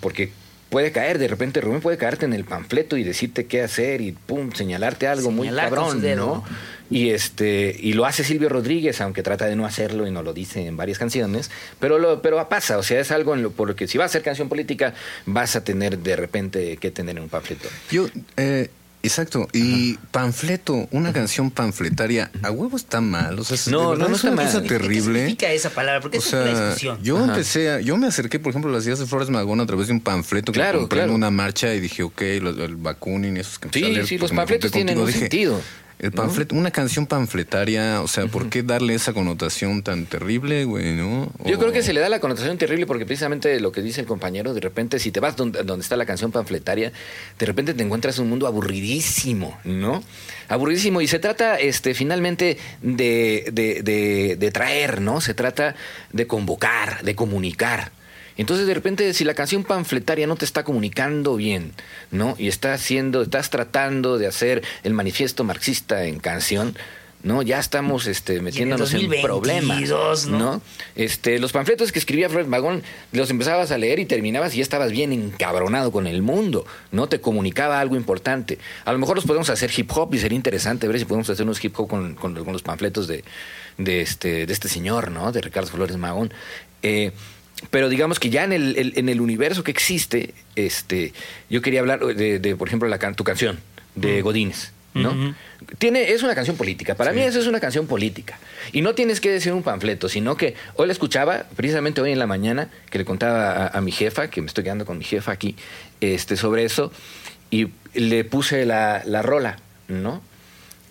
porque 0.00 0.30
puede 0.70 0.92
caer, 0.92 1.18
de 1.18 1.28
repente 1.28 1.60
Rubén 1.60 1.80
puede 1.80 1.96
caerte 1.96 2.26
en 2.26 2.34
el 2.34 2.44
panfleto 2.44 2.96
y 2.96 3.04
decirte 3.04 3.46
qué 3.46 3.62
hacer 3.62 4.00
y 4.00 4.12
pum, 4.12 4.52
señalarte 4.52 5.06
algo 5.06 5.30
muy 5.30 5.48
cabrón, 5.48 6.02
¿no? 6.16 6.44
Y 6.90 7.10
este 7.10 7.76
y 7.78 7.92
lo 7.92 8.06
hace 8.06 8.24
Silvio 8.24 8.48
Rodríguez, 8.48 9.00
aunque 9.00 9.22
trata 9.22 9.46
de 9.46 9.56
no 9.56 9.66
hacerlo 9.66 10.06
y 10.06 10.10
no 10.10 10.22
lo 10.22 10.32
dice 10.32 10.66
en 10.66 10.76
varias 10.76 10.98
canciones, 10.98 11.50
pero 11.78 11.98
lo 11.98 12.22
pero 12.22 12.48
pasa, 12.48 12.78
o 12.78 12.82
sea, 12.82 13.00
es 13.00 13.10
algo 13.10 13.34
en 13.34 13.42
lo 13.42 13.50
por 13.50 13.68
lo 13.68 13.76
que 13.76 13.86
si 13.86 13.98
vas 13.98 14.04
a 14.04 14.06
hacer 14.06 14.22
canción 14.22 14.48
política 14.48 14.94
vas 15.26 15.56
a 15.56 15.64
tener 15.64 15.98
de 15.98 16.16
repente 16.16 16.76
que 16.78 16.90
tener 16.90 17.20
un 17.20 17.28
panfleto. 17.28 17.68
Yo 17.90 18.08
eh, 18.36 18.70
Exacto, 19.00 19.48
y 19.52 19.94
panfleto, 20.10 20.88
una 20.90 21.12
canción 21.12 21.52
panfletaria, 21.52 22.32
a 22.42 22.50
huevo 22.50 22.76
está 22.76 23.00
mal, 23.00 23.38
o 23.38 23.44
sea, 23.44 23.56
no, 23.72 23.94
no, 23.94 24.08
no 24.08 24.16
es 24.16 24.24
una 24.24 24.42
cosa 24.42 24.60
terrible. 24.62 24.90
¿Qué 24.96 25.18
significa 25.20 25.52
esa 25.52 25.70
palabra? 25.70 26.00
Porque 26.00 26.18
es 26.18 26.32
una 26.32 26.44
discusión. 26.44 26.98
Yo 27.02 27.24
empecé, 27.24 27.84
yo 27.84 27.96
me 27.96 28.08
acerqué, 28.08 28.40
por 28.40 28.50
ejemplo, 28.50 28.70
a 28.72 28.74
las 28.74 28.84
ideas 28.84 28.98
de 28.98 29.06
Flores 29.06 29.30
Magón 29.30 29.60
a 29.60 29.66
través 29.66 29.86
de 29.86 29.92
un 29.92 30.00
panfleto 30.00 30.50
que 30.50 30.60
compré 30.72 31.04
en 31.04 31.10
una 31.10 31.30
marcha 31.30 31.72
y 31.74 31.80
dije, 31.80 32.02
ok, 32.02 32.20
el 32.22 32.76
Bakunin 32.76 33.36
y 33.36 33.40
esos 33.40 33.60
que 33.60 33.68
Sí, 33.72 34.04
sí, 34.04 34.18
los 34.18 34.32
panfletos 34.32 34.72
tienen 34.72 34.98
un 34.98 35.12
sentido. 35.12 35.60
El 35.98 36.12
una 36.52 36.70
canción 36.70 37.06
panfletaria, 37.06 38.02
o 38.02 38.06
sea, 38.06 38.26
¿por 38.26 38.48
qué 38.48 38.62
darle 38.62 38.94
esa 38.94 39.12
connotación 39.12 39.82
tan 39.82 40.06
terrible, 40.06 40.64
güey, 40.64 40.94
no? 40.94 41.28
Yo 41.44 41.58
creo 41.58 41.72
que 41.72 41.82
se 41.82 41.92
le 41.92 41.98
da 41.98 42.08
la 42.08 42.20
connotación 42.20 42.56
terrible 42.56 42.86
porque 42.86 43.04
precisamente 43.04 43.58
lo 43.58 43.72
que 43.72 43.82
dice 43.82 44.02
el 44.02 44.06
compañero, 44.06 44.54
de 44.54 44.60
repente, 44.60 45.00
si 45.00 45.10
te 45.10 45.18
vas 45.18 45.36
donde, 45.36 45.64
donde 45.64 45.82
está 45.82 45.96
la 45.96 46.06
canción 46.06 46.30
panfletaria, 46.30 46.92
de 47.36 47.46
repente 47.46 47.74
te 47.74 47.82
encuentras 47.82 48.20
un 48.20 48.28
mundo 48.28 48.46
aburridísimo, 48.46 49.58
¿no? 49.64 50.04
Aburridísimo. 50.48 51.00
Y 51.00 51.08
se 51.08 51.18
trata, 51.18 51.56
este, 51.56 51.94
finalmente, 51.94 52.58
de, 52.80 53.48
de, 53.52 53.82
de, 53.82 54.36
de 54.36 54.50
traer, 54.52 55.00
¿no? 55.00 55.20
Se 55.20 55.34
trata 55.34 55.74
de 56.12 56.28
convocar, 56.28 57.02
de 57.02 57.16
comunicar. 57.16 57.97
Entonces, 58.38 58.66
de 58.66 58.74
repente, 58.74 59.12
si 59.12 59.24
la 59.24 59.34
canción 59.34 59.64
panfletaria 59.64 60.26
no 60.26 60.36
te 60.36 60.44
está 60.44 60.64
comunicando 60.64 61.36
bien, 61.36 61.72
¿no? 62.10 62.36
Y 62.38 62.48
estás 62.48 62.80
haciendo, 62.80 63.22
estás 63.22 63.50
tratando 63.50 64.16
de 64.16 64.28
hacer 64.28 64.62
el 64.84 64.94
manifiesto 64.94 65.42
marxista 65.44 66.04
en 66.04 66.20
canción, 66.20 66.76
¿no? 67.22 67.42
Ya 67.42 67.58
estamos 67.58 68.06
este, 68.06 68.40
metiéndonos 68.40 68.94
en, 68.94 69.10
problemas, 69.22 70.26
¿no? 70.26 70.62
Este, 70.94 71.40
los 71.40 71.50
panfletos 71.50 71.90
que 71.90 71.98
escribía 71.98 72.28
Flores 72.28 72.46
Magón 72.46 72.84
los 73.10 73.28
empezabas 73.30 73.72
a 73.72 73.78
leer 73.78 73.98
y 73.98 74.06
terminabas 74.06 74.54
y 74.54 74.58
ya 74.58 74.62
estabas 74.62 74.92
bien 74.92 75.12
encabronado 75.12 75.90
con 75.90 76.06
el 76.06 76.22
mundo, 76.22 76.64
¿no? 76.92 77.08
Te 77.08 77.20
comunicaba 77.20 77.80
algo 77.80 77.96
importante. 77.96 78.58
A 78.84 78.92
lo 78.92 78.98
mejor 78.98 79.16
los 79.16 79.26
podemos 79.26 79.50
hacer 79.50 79.70
hip 79.76 79.90
hop 79.92 80.14
y 80.14 80.18
sería 80.18 80.36
interesante 80.36 80.86
ver 80.86 80.98
si 81.00 81.04
podemos 81.04 81.28
hacer 81.28 81.44
unos 81.44 81.62
hip 81.64 81.78
hop 81.78 81.88
con, 81.88 82.14
con, 82.14 82.34
los 82.34 82.62
panfletos 82.62 83.08
de, 83.08 83.24
de, 83.78 84.00
este, 84.00 84.46
de 84.46 84.52
este 84.52 84.68
señor, 84.68 85.10
¿no? 85.10 85.32
De 85.32 85.40
Ricardo 85.40 85.68
Flores 85.68 85.96
Magón. 85.96 86.32
Eh, 86.82 87.10
pero 87.70 87.88
digamos 87.88 88.18
que 88.18 88.30
ya 88.30 88.44
en 88.44 88.52
el, 88.52 88.92
en 88.96 89.08
el 89.08 89.20
universo 89.20 89.64
que 89.64 89.70
existe, 89.70 90.34
este, 90.56 91.12
yo 91.50 91.60
quería 91.62 91.80
hablar 91.80 92.00
de, 92.00 92.56
por 92.56 92.68
ejemplo, 92.68 92.88
la, 92.88 92.98
tu 92.98 93.24
canción 93.24 93.58
de 93.94 94.22
Godínez. 94.22 94.72
¿no? 94.94 95.34
Tiene, 95.78 96.10
es 96.12 96.22
una 96.22 96.34
canción 96.34 96.56
política. 96.56 96.96
Para 96.96 97.12
mí 97.12 97.20
eso 97.20 97.38
es 97.38 97.46
una 97.46 97.60
canción 97.60 97.86
política. 97.86 98.38
Y 98.72 98.80
no 98.82 98.94
tienes 98.94 99.20
que 99.20 99.30
decir 99.30 99.52
un 99.52 99.62
panfleto, 99.62 100.08
sino 100.08 100.36
que 100.36 100.54
hoy 100.74 100.86
la 100.86 100.92
escuchaba, 100.92 101.44
precisamente 101.54 102.00
hoy 102.00 102.12
en 102.12 102.18
la 102.18 102.26
mañana, 102.26 102.68
que 102.90 102.98
le 102.98 103.04
contaba 103.04 103.68
a, 103.68 103.80
mi 103.80 103.92
jefa, 103.92 104.28
que 104.28 104.40
me 104.40 104.48
estoy 104.48 104.64
quedando 104.64 104.86
con 104.86 104.98
mi 104.98 105.04
jefa 105.04 105.30
aquí, 105.30 105.54
este, 106.00 106.36
sobre 106.36 106.64
eso, 106.64 106.90
y 107.50 107.68
le 107.94 108.24
puse 108.24 108.66
la, 108.66 109.02
la 109.04 109.22
rola, 109.22 109.58
¿no? 109.88 110.22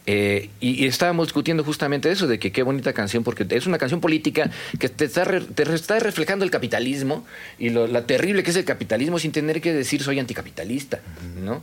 Eh, 0.10 0.50
y, 0.62 0.86
estábamos 0.86 1.28
discutiendo 1.28 1.66
justamente 1.66 2.10
eso, 2.10 2.28
de 2.28 2.40
que 2.40 2.54
qué 2.54 2.64
bonita 2.64 2.94
canción, 2.94 3.26
porque 3.26 3.46
es 3.50 3.68
una 3.68 3.78
canción 3.78 4.00
política 4.00 4.50
que 4.80 4.88
te 4.88 5.04
está, 5.04 5.26
te 5.26 5.64
está 5.76 6.00
reflejando 6.00 6.46
el 6.46 6.52
capitalismo 6.52 7.26
y 7.60 7.70
lo 7.72 7.88
la 7.88 8.06
terrible 8.06 8.42
que 8.42 8.52
es 8.52 8.56
el 8.56 8.64
capitalismo 8.64 9.20
sin 9.20 9.34
tener 9.34 9.60
que 9.60 9.74
decir 9.74 10.02
soy 10.02 10.20
anticapitalista, 10.20 11.02
¿no? 11.44 11.62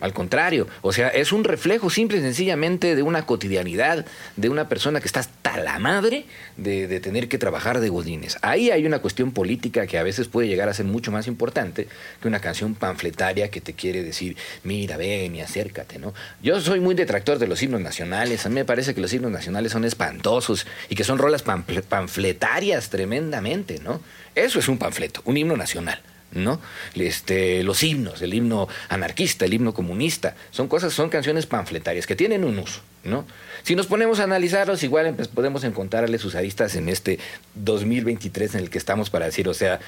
Al 0.00 0.12
contrario, 0.12 0.68
o 0.82 0.92
sea, 0.92 1.08
es 1.08 1.32
un 1.32 1.42
reflejo 1.42 1.90
simple 1.90 2.18
y 2.18 2.20
sencillamente 2.20 2.94
de 2.94 3.02
una 3.02 3.26
cotidianidad 3.26 4.06
de 4.36 4.48
una 4.48 4.68
persona 4.68 5.00
que 5.00 5.06
está 5.06 5.20
hasta 5.20 5.58
la 5.58 5.80
madre 5.80 6.24
de, 6.56 7.00
tener 7.00 7.28
que 7.28 7.38
trabajar 7.38 7.80
de 7.80 7.88
godines. 7.88 8.38
Ahí 8.42 8.70
hay 8.70 8.86
una 8.86 9.00
cuestión 9.00 9.32
política 9.32 9.86
que 9.86 9.98
a 9.98 10.02
veces 10.04 10.28
puede 10.28 10.46
llegar 10.46 10.68
a 10.68 10.74
ser 10.74 10.86
mucho 10.86 11.10
más 11.10 11.26
importante 11.26 11.88
que 12.20 12.28
una 12.28 12.40
canción 12.40 12.74
panfletaria 12.74 13.50
que 13.50 13.60
te 13.60 13.72
quiere 13.72 14.04
decir, 14.04 14.36
mira, 14.62 14.96
ven 14.96 15.34
y 15.34 15.40
acércate, 15.40 15.98
¿no? 15.98 16.14
Yo 16.42 16.60
soy 16.60 16.78
muy 16.78 16.94
detractor 16.94 17.38
de 17.38 17.48
los 17.48 17.62
himnos 17.62 17.80
nacionales. 17.80 18.46
A 18.46 18.48
mí 18.48 18.54
me 18.54 18.64
parece 18.64 18.94
que 18.94 19.00
los 19.00 19.12
himnos 19.12 19.32
nacionales 19.32 19.72
son 19.72 19.84
espantosos 19.84 20.66
y 20.88 20.94
que 20.94 21.04
son 21.04 21.18
rolas 21.18 21.42
panfletarias 21.42 22.90
tremendamente, 22.90 23.80
¿no? 23.82 24.00
Eso 24.34 24.60
es 24.60 24.68
un 24.68 24.78
panfleto, 24.78 25.22
un 25.24 25.36
himno 25.36 25.56
nacional. 25.56 26.00
¿No? 26.32 26.60
Este, 26.94 27.62
los 27.62 27.82
himnos, 27.82 28.22
el 28.22 28.34
himno 28.34 28.68
anarquista, 28.88 29.44
el 29.44 29.54
himno 29.54 29.74
comunista, 29.74 30.36
son 30.50 30.68
cosas, 30.68 30.92
son 30.92 31.08
canciones 31.08 31.46
panfletarias 31.46 32.06
que 32.06 32.16
tienen 32.16 32.44
un 32.44 32.58
uso, 32.58 32.80
¿no? 33.04 33.24
Si 33.62 33.74
nos 33.74 33.86
ponemos 33.86 34.20
a 34.20 34.24
analizarlos, 34.24 34.82
igual 34.82 35.14
pues, 35.14 35.28
podemos 35.28 35.64
encontrarle 35.64 36.18
sus 36.18 36.34
aristas 36.34 36.74
en 36.76 36.88
este 36.88 37.18
2023 37.54 38.54
en 38.54 38.60
el 38.60 38.70
que 38.70 38.78
estamos 38.78 39.10
para 39.10 39.26
decir, 39.26 39.48
o 39.48 39.54
sea, 39.54 39.80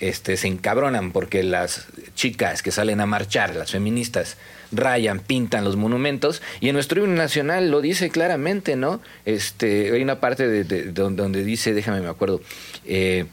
este, 0.00 0.36
se 0.36 0.48
encabronan 0.48 1.12
porque 1.12 1.42
las 1.42 1.86
chicas 2.14 2.62
que 2.62 2.70
salen 2.70 3.00
a 3.00 3.06
marchar, 3.06 3.56
las 3.56 3.70
feministas, 3.70 4.36
rayan, 4.72 5.20
pintan 5.20 5.64
los 5.64 5.76
monumentos, 5.76 6.42
y 6.60 6.68
en 6.68 6.74
nuestro 6.74 7.02
himno 7.02 7.16
nacional 7.16 7.70
lo 7.70 7.80
dice 7.80 8.10
claramente, 8.10 8.76
¿no? 8.76 9.00
Este, 9.24 9.92
hay 9.92 10.02
una 10.02 10.20
parte 10.20 10.48
de, 10.48 10.92
donde, 10.92 11.44
dice, 11.44 11.72
déjame 11.72 12.00
me 12.00 12.08
acuerdo, 12.08 12.42
eh, 12.84 13.26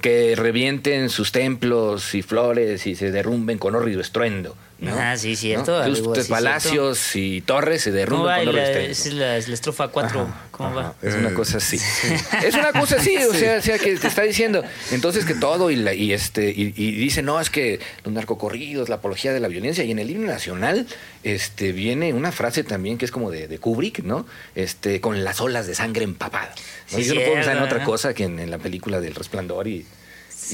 que 0.00 0.34
revienten 0.36 1.08
sus 1.10 1.32
templos 1.32 2.14
y 2.14 2.22
flores 2.22 2.86
y 2.86 2.94
se 2.94 3.10
derrumben 3.10 3.58
con 3.58 3.74
horrido 3.74 4.00
estruendo. 4.00 4.56
Ah, 4.90 5.16
sí, 5.16 5.36
cierto. 5.36 5.80
palacios 6.28 7.14
y 7.14 7.40
torres 7.42 7.82
se 7.82 7.92
derrumban 7.92 8.44
con 8.44 8.56
la, 8.56 8.70
Es 8.70 9.12
la, 9.12 9.36
estrofa 9.36 9.88
4. 9.88 10.28
¿Cómo 10.50 10.74
va? 10.74 10.94
Es 11.02 11.14
una 11.14 11.32
cosa 11.34 11.58
así. 11.58 11.78
es 12.44 12.54
una 12.54 12.72
cosa 12.72 12.96
así, 12.96 13.16
o 13.16 13.32
sea, 13.32 13.58
o 13.58 13.62
sea, 13.62 13.78
que 13.78 13.96
te 13.96 14.08
está 14.08 14.22
diciendo. 14.22 14.64
Entonces 14.90 15.24
que 15.24 15.34
todo 15.34 15.70
y, 15.70 15.76
y 15.88 16.12
este 16.12 16.50
y, 16.50 16.70
dice, 16.72 17.22
no, 17.22 17.40
es 17.40 17.50
que 17.50 17.80
los 18.04 18.12
narcocorridos, 18.12 18.88
la 18.88 18.96
apología 18.96 19.32
de 19.32 19.40
la 19.40 19.48
violencia. 19.48 19.84
Y 19.84 19.92
en 19.92 20.00
el 20.00 20.10
himno 20.10 20.26
nacional 20.26 20.86
este, 21.22 21.72
viene 21.72 22.12
una 22.12 22.32
frase 22.32 22.64
también 22.64 22.98
que 22.98 23.04
es 23.04 23.12
como 23.12 23.30
de, 23.30 23.58
Kubrick, 23.58 24.00
¿no? 24.00 24.26
Este, 24.54 25.00
con 25.00 25.22
las 25.22 25.40
olas 25.40 25.66
de 25.66 25.74
sangre 25.74 26.04
empapada. 26.04 26.54
Yo 26.90 27.14
no 27.14 27.20
puedo 27.20 27.34
pensar 27.34 27.56
en 27.56 27.62
otra 27.62 27.84
cosa 27.84 28.14
que 28.14 28.24
en, 28.24 28.50
la 28.50 28.58
película 28.58 29.00
del 29.00 29.14
resplandor 29.14 29.68
y, 29.68 29.86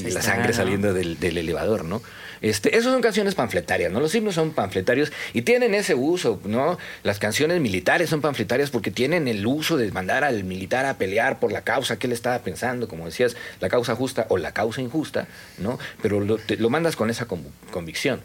la 0.03 0.21
sangre 0.21 0.53
saliendo 0.53 0.93
del, 0.93 1.19
del 1.19 1.39
elevador, 1.39 1.83
¿no? 1.83 2.01
Este, 2.41 2.77
esas 2.77 2.91
son 2.91 3.01
canciones 3.01 3.35
panfletarias, 3.35 3.91
¿no? 3.91 3.99
Los 3.99 4.15
himnos 4.15 4.35
son 4.35 4.51
panfletarios 4.51 5.11
y 5.33 5.41
tienen 5.41 5.73
ese 5.73 5.95
uso, 5.95 6.39
¿no? 6.45 6.77
Las 7.03 7.19
canciones 7.19 7.59
militares 7.59 8.09
son 8.09 8.21
panfletarias 8.21 8.69
porque 8.69 8.91
tienen 8.91 9.27
el 9.27 9.45
uso 9.45 9.77
de 9.77 9.91
mandar 9.91 10.23
al 10.23 10.43
militar 10.43 10.85
a 10.85 10.97
pelear 10.97 11.39
por 11.39 11.51
la 11.51 11.61
causa 11.61 11.97
que 11.97 12.07
él 12.07 12.13
estaba 12.13 12.39
pensando, 12.39 12.87
como 12.87 13.05
decías, 13.05 13.35
la 13.59 13.69
causa 13.69 13.95
justa 13.95 14.25
o 14.29 14.37
la 14.37 14.53
causa 14.53 14.81
injusta, 14.81 15.27
¿no? 15.57 15.79
Pero 16.01 16.19
lo, 16.19 16.39
lo 16.47 16.69
mandas 16.69 16.95
con 16.95 17.09
esa 17.09 17.27
convicción. 17.71 18.21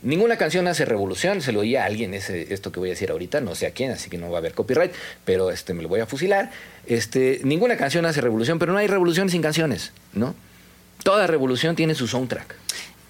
Ninguna 0.00 0.36
canción 0.36 0.68
hace 0.68 0.84
revolución, 0.84 1.42
se 1.42 1.50
lo 1.50 1.60
oía 1.60 1.82
a 1.82 1.86
alguien 1.86 2.14
ese, 2.14 2.54
esto 2.54 2.70
que 2.70 2.78
voy 2.78 2.90
a 2.90 2.92
decir 2.92 3.10
ahorita, 3.10 3.40
no 3.40 3.56
sé 3.56 3.66
a 3.66 3.72
quién, 3.72 3.90
así 3.90 4.08
que 4.08 4.16
no 4.16 4.30
va 4.30 4.36
a 4.36 4.38
haber 4.38 4.54
copyright, 4.54 4.92
pero 5.24 5.50
este, 5.50 5.74
me 5.74 5.82
lo 5.82 5.88
voy 5.88 5.98
a 5.98 6.06
fusilar. 6.06 6.52
Este, 6.86 7.40
ninguna 7.42 7.76
canción 7.76 8.06
hace 8.06 8.20
revolución, 8.20 8.60
pero 8.60 8.72
no 8.72 8.78
hay 8.78 8.86
revolución 8.86 9.28
sin 9.28 9.42
canciones, 9.42 9.90
¿no? 10.12 10.36
Toda 11.02 11.26
revolución 11.26 11.74
tiene 11.74 11.96
su 11.96 12.06
soundtrack. 12.06 12.54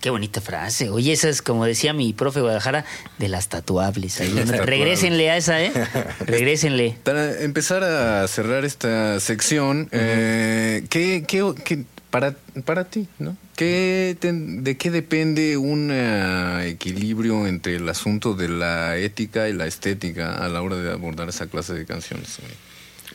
Qué 0.00 0.10
bonita 0.10 0.40
frase. 0.40 0.90
Oye, 0.90 1.12
esa 1.12 1.28
es, 1.28 1.42
como 1.42 1.64
decía 1.64 1.92
mi 1.92 2.12
profe 2.12 2.40
Guadalajara, 2.40 2.84
de 3.18 3.28
las 3.28 3.48
tatuables. 3.48 4.20
Regrésenle 4.48 5.30
a 5.30 5.36
esa, 5.36 5.62
¿eh? 5.62 5.72
Regrésenle. 6.20 6.96
Para 7.04 7.40
empezar 7.42 7.82
a 7.82 8.26
cerrar 8.28 8.64
esta 8.64 9.18
sección, 9.18 9.88
eh, 9.90 10.84
¿qué, 10.88 11.24
qué, 11.26 11.84
para, 12.10 12.36
para 12.64 12.84
ti, 12.84 13.08
¿no? 13.18 13.36
¿Qué 13.56 14.16
¿De 14.20 14.76
qué 14.76 14.90
depende 14.92 15.56
un 15.56 15.90
eh, 15.92 16.68
equilibrio 16.68 17.48
entre 17.48 17.74
el 17.74 17.88
asunto 17.88 18.34
de 18.34 18.48
la 18.48 18.96
ética 18.96 19.48
y 19.48 19.52
la 19.52 19.66
estética 19.66 20.36
a 20.36 20.48
la 20.48 20.62
hora 20.62 20.76
de 20.76 20.92
abordar 20.92 21.28
esa 21.28 21.48
clase 21.48 21.74
de 21.74 21.84
canciones? 21.84 22.38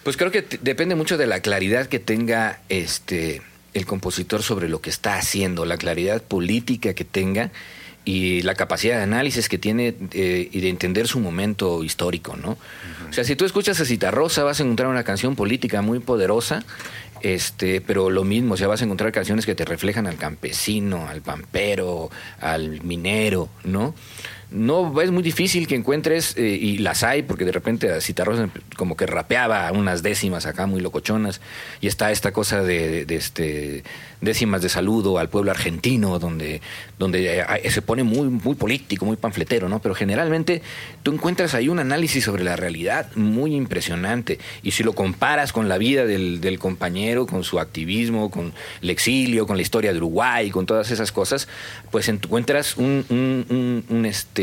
Pues 0.04 0.18
creo 0.18 0.32
que 0.32 0.46
depende 0.62 0.96
mucho 0.96 1.18
de 1.18 1.28
la 1.28 1.40
claridad 1.40 1.88
que 1.88 2.00
tenga 2.00 2.60
este 2.68 3.42
el 3.74 3.86
compositor 3.86 4.44
sobre 4.44 4.70
lo 4.70 4.82
que 4.82 4.90
está 4.90 5.16
haciendo, 5.16 5.66
la 5.66 5.78
claridad 5.78 6.22
política 6.22 6.94
que 6.94 7.06
tenga 7.06 7.52
y 8.06 8.42
la 8.42 8.54
capacidad 8.56 8.98
de 8.98 9.04
análisis 9.04 9.48
que 9.48 9.58
tiene 9.58 9.96
eh, 10.12 10.50
y 10.52 10.60
de 10.60 10.70
entender 10.70 11.08
su 11.08 11.20
momento 11.20 11.84
histórico, 11.84 12.36
¿no? 12.36 12.58
O 13.10 13.14
sea, 13.14 13.24
si 13.24 13.36
tú 13.36 13.46
escuchas 13.46 13.80
a 13.80 13.86
Cita 13.86 14.12
Rosa 14.12 14.44
vas 14.44 14.60
a 14.60 14.64
encontrar 14.64 14.90
una 14.90 15.04
canción 15.04 15.36
política 15.36 15.82
muy 15.82 16.00
poderosa, 16.00 16.66
este, 17.22 17.80
pero 17.80 18.10
lo 18.10 18.26
mismo, 18.26 18.56
o 18.56 18.58
sea, 18.58 18.68
vas 18.68 18.82
a 18.82 18.86
encontrar 18.86 19.14
canciones 19.14 19.46
que 19.46 19.56
te 19.56 19.64
reflejan 19.64 20.08
al 20.08 20.18
campesino, 20.18 21.08
al 21.08 21.22
pampero, 21.22 22.12
al 22.42 22.82
minero, 22.84 23.48
¿no? 23.64 23.96
No 24.54 25.02
es 25.02 25.12
muy 25.12 25.24
difícil 25.24 25.68
que 25.68 25.76
encuentres, 25.76 26.38
eh, 26.38 26.58
y 26.60 26.78
las 26.78 27.04
hay, 27.04 27.24
porque 27.24 27.44
de 27.44 27.52
repente 27.52 28.02
Citarrosa 28.02 28.50
como 28.78 28.96
que 28.96 29.06
rapeaba 29.06 29.72
unas 29.72 30.04
décimas 30.04 30.46
acá 30.46 30.68
muy 30.68 30.80
locochonas, 30.82 31.42
y 31.82 31.88
está 31.88 32.12
esta 32.12 32.32
cosa 32.32 32.62
de, 32.62 33.06
este 33.10 33.84
décimas 34.22 34.62
de 34.62 34.70
saludo 34.70 35.18
al 35.18 35.28
pueblo 35.30 35.52
argentino, 35.52 36.18
donde, 36.18 36.62
donde 36.98 37.40
eh, 37.40 37.72
se 37.72 37.82
pone 37.82 38.04
muy, 38.04 38.30
muy 38.30 38.56
político, 38.56 39.06
muy 39.06 39.18
panfletero, 39.18 39.68
¿no? 39.68 39.80
Pero 39.80 39.96
generalmente 39.96 40.62
tú 41.02 41.12
encuentras 41.12 41.56
ahí 41.56 41.68
un 41.68 41.80
análisis 41.80 42.24
sobre 42.24 42.44
la 42.44 42.56
realidad 42.56 43.08
muy 43.16 43.56
impresionante, 43.56 44.40
y 44.62 44.72
si 44.72 44.84
lo 44.84 44.94
comparas 44.94 45.52
con 45.52 45.68
la 45.68 45.78
vida 45.78 46.06
del, 46.06 46.40
del 46.40 46.60
compañero, 46.60 47.26
con 47.26 47.44
su 47.44 47.60
activismo, 47.60 48.30
con 48.30 48.54
el 48.82 48.90
exilio, 48.90 49.48
con 49.48 49.58
la 49.58 49.62
historia 49.62 49.92
de 49.92 49.98
Uruguay, 49.98 50.52
con 50.52 50.66
todas 50.66 50.92
esas 50.92 51.12
cosas, 51.12 51.48
pues 51.92 52.08
encuentras 52.08 52.78
un, 52.78 53.06
un, 53.10 53.84
un 53.90 54.06
este, 54.06 54.43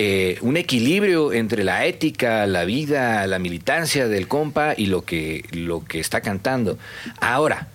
eh, 0.00 0.38
un 0.42 0.56
equilibrio 0.56 1.32
entre 1.32 1.64
la 1.64 1.84
ética, 1.84 2.46
la 2.46 2.64
vida, 2.64 3.26
la 3.26 3.40
militancia 3.40 4.06
del 4.06 4.28
compa 4.28 4.74
y 4.76 4.86
lo 4.86 5.04
que, 5.04 5.44
lo 5.50 5.84
que 5.84 5.98
está 5.98 6.20
cantando. 6.20 6.78
Ahora, 7.20 7.66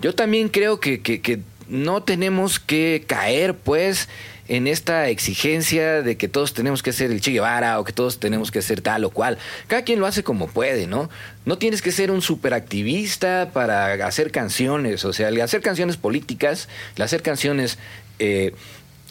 yo 0.00 0.12
también 0.12 0.48
creo 0.48 0.80
que, 0.80 1.40
no 1.68 2.02
tenemos 2.02 2.58
que 2.58 3.04
caer, 3.06 3.54
pues, 3.54 4.08
en 4.48 4.66
esta 4.66 5.10
exigencia 5.10 6.02
de 6.02 6.16
que 6.16 6.26
todos 6.26 6.54
tenemos 6.54 6.82
que 6.82 6.92
ser 6.92 7.12
el 7.12 7.20
Che 7.20 7.30
Guevara 7.30 7.78
o 7.78 7.84
que 7.84 7.92
todos 7.92 8.18
tenemos 8.18 8.50
que 8.50 8.62
ser 8.62 8.80
tal 8.80 9.04
o 9.04 9.10
cual. 9.10 9.38
Cada 9.68 9.82
quien 9.82 10.00
lo 10.00 10.06
hace 10.06 10.24
como 10.24 10.48
puede, 10.48 10.88
¿no? 10.88 11.08
No 11.44 11.56
tienes 11.56 11.82
que 11.82 11.92
ser 11.92 12.10
un 12.10 12.20
superactivista 12.20 13.50
para 13.52 13.92
hacer 14.04 14.32
canciones, 14.32 15.04
o 15.04 15.12
sea, 15.12 15.28
el 15.28 15.40
hacer 15.40 15.60
canciones 15.60 15.96
políticas, 15.96 16.68
el 16.96 17.02
hacer 17.02 17.22
canciones 17.22 17.78
eh, 18.18 18.52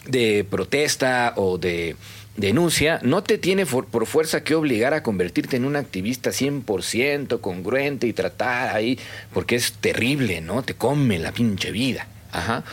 de 0.06 0.44
protesta 0.48 1.34
o 1.36 1.58
de 1.58 1.96
denuncia 2.36 3.00
no 3.02 3.22
te 3.22 3.38
tiene 3.38 3.66
por, 3.66 4.06
fuerza 4.06 4.42
que 4.42 4.54
obligar 4.54 4.94
a 4.94 5.02
convertirte 5.02 5.56
en 5.56 5.64
un 5.64 5.76
activista 5.76 6.30
100% 6.30 7.40
congruente 7.40 8.06
y 8.06 8.12
tratar 8.12 8.74
ahí, 8.74 8.98
porque 9.32 9.56
es 9.56 9.72
terrible, 9.74 10.40
¿no? 10.40 10.62
Te 10.62 10.74
come 10.74 11.18
la 11.18 11.32
pinche 11.32 11.70
vida. 11.70 12.06
Ajá. 12.32 12.64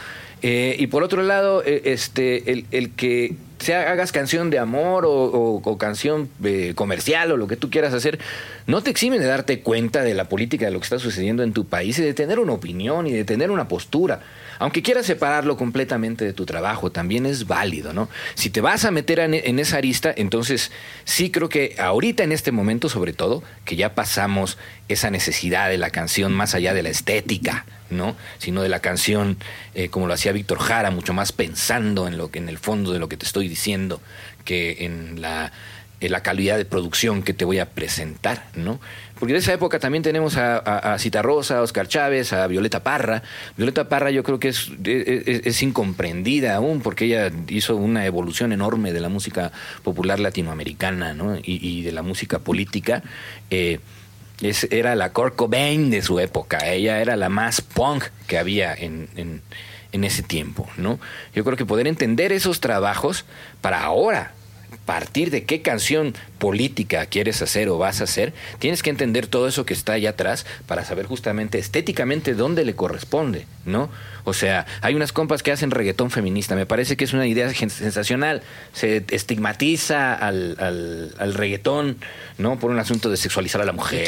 Eh, 0.43 0.75
y 0.77 0.87
por 0.87 1.03
otro 1.03 1.23
lado, 1.23 1.63
eh, 1.65 1.81
este, 1.85 2.51
el, 2.51 2.65
el, 2.71 2.91
que 2.91 3.35
sea, 3.57 3.91
hagas 3.91 4.11
canción 4.11 4.51
de 4.51 4.59
amor 4.59 5.03
o, 5.07 5.77
canción 5.79 6.29
eh, 6.43 6.73
comercial 6.75 7.31
o 7.31 7.37
lo 7.37 7.47
que 7.47 7.55
tú 7.55 7.71
quieras 7.71 7.93
hacer, 7.93 8.19
no 8.67 8.81
te 8.83 8.91
eximen 8.91 9.19
de 9.19 9.25
darte 9.25 9.61
cuenta 9.61 10.03
de 10.03 10.13
la 10.13 10.29
política 10.29 10.65
de 10.65 10.71
lo 10.71 10.79
que 10.79 10.83
está 10.83 10.99
sucediendo 10.99 11.41
en 11.41 11.53
tu 11.53 11.65
país 11.65 11.97
y 11.97 12.03
de 12.03 12.13
tener 12.13 12.39
una 12.39 12.53
opinión 12.53 13.07
y 13.07 13.13
de 13.13 13.25
tener 13.25 13.49
una 13.49 13.67
postura. 13.67 14.21
Aunque 14.59 14.81
quieras 14.81 15.05
separarlo 15.05 15.57
completamente 15.57 16.25
de 16.25 16.33
tu 16.33 16.45
trabajo, 16.45 16.91
también 16.91 17.25
es 17.25 17.47
válido, 17.47 17.93
¿no? 17.93 18.09
Si 18.35 18.49
te 18.49 18.61
vas 18.61 18.85
a 18.85 18.91
meter 18.91 19.19
en, 19.19 19.59
esa 19.59 19.77
arista, 19.77 20.13
entonces 20.15 20.71
sí 21.05 21.31
creo 21.31 21.49
que 21.49 21.75
ahorita 21.77 22.23
en 22.23 22.31
este 22.31 22.51
momento, 22.51 22.89
sobre 22.89 23.13
todo, 23.13 23.43
que 23.65 23.75
ya 23.75 23.95
pasamos 23.95 24.57
esa 24.87 25.09
necesidad 25.09 25.69
de 25.69 25.77
la 25.77 25.89
canción 25.89 26.33
más 26.33 26.55
allá 26.55 26.73
de 26.73 26.83
la 26.83 26.89
estética, 26.89 27.65
¿no? 27.89 28.15
Sino 28.37 28.61
de 28.61 28.69
la 28.69 28.79
canción, 28.79 29.37
eh, 29.75 29.89
como 29.89 30.07
lo 30.07 30.13
hacía 30.13 30.31
Víctor 30.31 30.59
Jara, 30.59 30.91
mucho 30.91 31.13
más 31.13 31.31
pensando 31.31 32.07
en 32.07 32.17
lo 32.17 32.31
que 32.31 32.39
en 32.39 32.49
el 32.49 32.57
fondo 32.57 32.93
de 32.93 32.99
lo 32.99 33.09
que 33.09 33.17
te 33.17 33.25
estoy 33.25 33.47
diciendo, 33.47 34.01
que 34.43 34.85
en 34.85 35.21
la 35.21 35.51
la 36.01 36.21
calidad 36.21 36.57
de 36.57 36.65
producción 36.65 37.23
que 37.23 37.33
te 37.33 37.43
voy 37.43 37.59
a 37.59 37.69
presentar, 37.71 38.45
¿no? 38.55 38.79
Porque 39.19 39.33
de 39.33 39.39
esa 39.39 39.51
época 39.51 39.79
también 39.79 40.03
tenemos 40.03 40.37
a, 40.37 40.57
a, 40.57 41.21
Rosa, 41.23 41.57
a 41.57 41.61
Oscar 41.63 41.87
Chávez, 41.87 42.33
a 42.33 42.45
Violeta 42.45 42.83
Parra. 42.83 43.23
Violeta 43.55 43.89
Parra 43.89 44.11
yo 44.11 44.23
creo 44.23 44.39
que 44.39 44.49
es, 44.49 44.69
es, 44.85 45.63
incomprendida 45.63 46.55
aún 46.55 46.81
porque 46.81 47.05
ella 47.05 47.31
hizo 47.47 47.75
una 47.75 48.05
evolución 48.05 48.51
enorme 48.53 48.93
de 48.93 48.99
la 48.99 49.09
música 49.09 49.51
popular 49.83 50.19
latinoamericana, 50.19 51.15
¿no? 51.15 51.35
Y, 51.41 51.81
de 51.81 51.91
la 51.91 52.03
música 52.03 52.39
política. 52.39 53.01
Eh, 53.49 53.79
es, 54.41 54.67
era 54.69 54.95
la 54.95 55.13
Kurt 55.13 55.35
Cobain 55.35 55.89
de 55.89 56.03
su 56.03 56.19
época. 56.19 56.59
Ella 56.71 57.01
era 57.01 57.15
la 57.15 57.29
más 57.29 57.61
punk 57.61 58.03
que 58.27 58.37
había 58.37 58.71
en, 58.75 59.09
en, 59.15 59.41
en 59.93 60.03
ese 60.03 60.21
tiempo, 60.21 60.69
¿no? 60.77 60.99
Yo 61.33 61.43
creo 61.43 61.57
que 61.57 61.65
poder 61.65 61.87
entender 61.87 62.31
esos 62.31 62.59
trabajos 62.59 63.25
para 63.61 63.81
ahora 63.81 64.33
partir 64.87 65.31
de 65.31 65.43
qué 65.43 65.61
canción 65.61 66.15
política 66.39 67.05
quieres 67.07 67.41
hacer 67.41 67.67
o 67.67 67.77
vas 67.77 67.99
a 67.99 68.05
hacer, 68.05 68.33
tienes 68.57 68.81
que 68.81 68.89
entender 68.89 69.27
todo 69.27 69.47
eso 69.47 69.65
que 69.65 69.73
está 69.73 69.93
allá 69.93 70.11
atrás 70.11 70.45
para 70.65 70.85
saber 70.85 71.05
justamente 71.05 71.59
estéticamente 71.59 72.33
dónde 72.33 72.63
le 72.63 72.73
corresponde, 72.73 73.45
¿no? 73.65 73.89
O 74.23 74.33
sea, 74.33 74.65
hay 74.81 74.93
unas 74.93 75.13
compas 75.13 75.41
que 75.41 75.51
hacen 75.51 75.71
reggaetón 75.71 76.11
feminista, 76.11 76.55
me 76.55 76.65
parece 76.65 76.97
que 76.97 77.05
es 77.05 77.13
una 77.13 77.27
idea 77.27 77.49
sensacional, 77.53 78.43
se 78.73 79.05
estigmatiza 79.11 80.13
al, 80.13 80.57
al, 81.17 81.33
reggaetón, 81.33 81.97
¿no? 82.37 82.59
Por 82.59 82.71
un 82.71 82.79
asunto 82.79 83.09
de 83.09 83.17
sexualizar 83.17 83.61
a 83.61 83.65
la 83.65 83.71
mujer. 83.71 84.05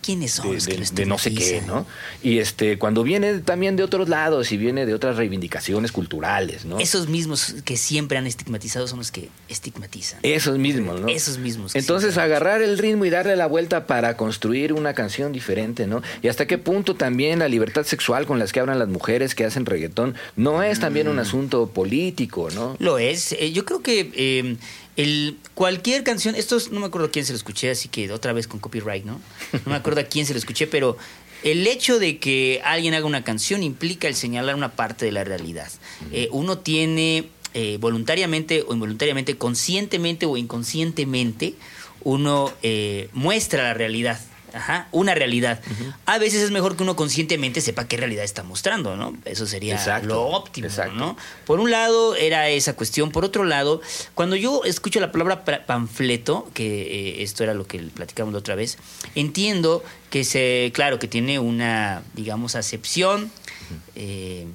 ¿Quiénes 0.00 0.32
son 0.32 0.58
de, 0.58 0.78
los 0.78 0.90
que 0.90 1.06
no 1.06 1.18
sé 1.18 1.34
qué, 1.34 1.62
¿no? 1.66 1.86
Y 2.22 2.38
este, 2.38 2.78
cuando 2.78 3.04
viene 3.04 3.38
también 3.38 3.76
de 3.76 3.84
otros 3.84 4.08
lados 4.08 4.50
y 4.52 4.56
viene 4.56 4.86
de 4.86 4.94
otras 4.94 5.16
reivindicaciones 5.16 5.92
culturales, 5.92 6.64
¿no? 6.64 6.78
Esos 6.78 7.08
mismos 7.08 7.54
que 7.64 7.76
siempre 7.76 8.18
han 8.18 8.26
estigmatizado 8.26 8.88
son 8.88 8.98
los 8.98 9.12
que 9.12 9.28
estigmatizan. 9.48 10.03
Esos 10.22 10.58
mismos, 10.58 11.00
¿no? 11.00 11.08
Esos 11.08 11.38
mismos. 11.38 11.74
Entonces, 11.74 12.18
agarrar 12.18 12.62
el 12.62 12.78
ritmo 12.78 13.04
y 13.04 13.10
darle 13.10 13.36
la 13.36 13.46
vuelta 13.46 13.86
para 13.86 14.16
construir 14.16 14.72
una 14.72 14.94
canción 14.94 15.32
diferente, 15.32 15.86
¿no? 15.86 16.02
Y 16.22 16.28
hasta 16.28 16.46
qué 16.46 16.58
punto 16.58 16.94
también 16.94 17.38
la 17.38 17.48
libertad 17.48 17.84
sexual 17.84 18.26
con 18.26 18.38
las 18.38 18.52
que 18.52 18.60
hablan 18.60 18.78
las 18.78 18.88
mujeres 18.88 19.34
que 19.34 19.44
hacen 19.44 19.66
reggaetón 19.66 20.14
no 20.36 20.62
es 20.62 20.80
también 20.80 21.08
un 21.08 21.16
mm. 21.16 21.20
asunto 21.20 21.66
político, 21.68 22.50
¿no? 22.50 22.76
Lo 22.78 22.98
es. 22.98 23.32
Eh, 23.32 23.52
yo 23.52 23.64
creo 23.64 23.82
que 23.82 24.10
eh, 24.14 24.56
el, 24.96 25.38
cualquier 25.54 26.04
canción, 26.04 26.34
esto 26.34 26.58
no 26.70 26.80
me 26.80 26.86
acuerdo 26.86 27.08
a 27.08 27.10
quién 27.10 27.24
se 27.24 27.32
lo 27.32 27.36
escuché, 27.36 27.70
así 27.70 27.88
que 27.88 28.10
otra 28.12 28.32
vez 28.32 28.46
con 28.46 28.60
copyright, 28.60 29.04
¿no? 29.04 29.20
No 29.52 29.60
me 29.66 29.76
acuerdo 29.76 30.00
a 30.00 30.04
quién 30.04 30.26
se 30.26 30.32
lo 30.32 30.38
escuché, 30.38 30.66
pero 30.66 30.96
el 31.44 31.66
hecho 31.66 31.98
de 31.98 32.18
que 32.18 32.62
alguien 32.64 32.94
haga 32.94 33.04
una 33.04 33.22
canción 33.22 33.62
implica 33.62 34.08
el 34.08 34.14
señalar 34.14 34.54
una 34.54 34.72
parte 34.72 35.04
de 35.04 35.12
la 35.12 35.24
realidad. 35.24 35.70
Eh, 36.10 36.28
uno 36.32 36.58
tiene 36.58 37.28
voluntariamente 37.78 38.64
o 38.66 38.72
involuntariamente, 38.74 39.36
conscientemente 39.36 40.26
o 40.26 40.36
inconscientemente, 40.36 41.54
uno 42.02 42.52
muestra 43.12 43.62
la 43.62 43.74
realidad 43.74 44.18
Ajá, 44.54 44.86
una 44.92 45.16
realidad. 45.16 45.60
A 46.06 46.18
veces 46.18 46.40
es 46.40 46.52
mejor 46.52 46.76
que 46.76 46.84
uno 46.84 46.94
conscientemente 46.94 47.60
sepa 47.60 47.88
qué 47.88 47.96
realidad 47.96 48.22
está 48.22 48.44
mostrando, 48.44 48.96
¿no? 48.96 49.16
Eso 49.24 49.46
sería 49.46 50.00
lo 50.04 50.28
óptimo, 50.28 50.68
¿no? 50.94 51.16
Por 51.44 51.58
un 51.58 51.72
lado 51.72 52.14
era 52.14 52.48
esa 52.48 52.76
cuestión, 52.76 53.10
por 53.10 53.24
otro 53.24 53.42
lado, 53.42 53.80
cuando 54.14 54.36
yo 54.36 54.62
escucho 54.64 55.00
la 55.00 55.10
palabra 55.10 55.44
panfleto, 55.66 56.48
que 56.54 56.82
eh, 56.82 57.22
esto 57.24 57.42
era 57.42 57.52
lo 57.52 57.66
que 57.66 57.80
platicamos 57.80 58.32
la 58.32 58.38
otra 58.38 58.54
vez, 58.54 58.78
entiendo 59.16 59.82
que 60.08 60.22
se, 60.22 60.70
claro, 60.72 61.00
que 61.00 61.08
tiene 61.08 61.40
una, 61.40 62.04
digamos, 62.14 62.54
acepción 62.54 63.32
eh, 63.96 64.46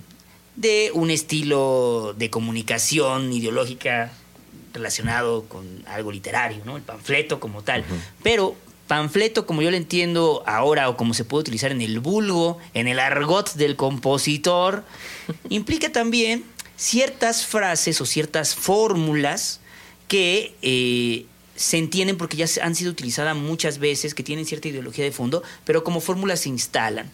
de 0.60 0.92
un 0.94 1.10
estilo 1.10 2.14
de 2.18 2.30
comunicación 2.30 3.32
ideológica 3.32 4.12
relacionado 4.74 5.46
con 5.46 5.66
algo 5.88 6.12
literario, 6.12 6.64
¿no? 6.66 6.76
El 6.76 6.84
panfleto 6.84 7.40
como 7.40 7.64
tal. 7.64 7.86
Pero 8.24 8.58
panfleto, 8.88 9.46
como 9.46 9.62
yo 9.62 9.72
lo 9.72 9.78
entiendo 9.78 10.44
ahora 10.46 10.90
o 10.90 10.98
como 10.98 11.14
se 11.14 11.24
puede 11.24 11.42
utilizar 11.42 11.72
en 11.72 11.82
el 11.82 12.02
vulgo, 12.02 12.58
en 12.74 12.90
el 12.90 13.00
argot 13.00 13.54
del 13.54 13.78
compositor, 13.78 14.84
implica 15.50 15.94
también 15.94 16.44
ciertas 16.76 17.46
frases 17.46 18.02
o 18.02 18.06
ciertas 18.06 18.54
fórmulas 18.54 19.62
que 20.10 20.56
eh, 20.62 21.26
se 21.56 21.78
entienden 21.78 22.18
porque 22.18 22.36
ya 22.36 22.48
han 22.62 22.76
sido 22.76 22.92
utilizadas 22.92 23.38
muchas 23.38 23.80
veces, 23.80 24.14
que 24.14 24.24
tienen 24.24 24.46
cierta 24.46 24.68
ideología 24.68 25.06
de 25.06 25.14
fondo, 25.14 25.42
pero 25.64 25.86
como 25.86 26.02
fórmulas 26.02 26.42
se 26.42 26.50
instalan. 26.50 27.10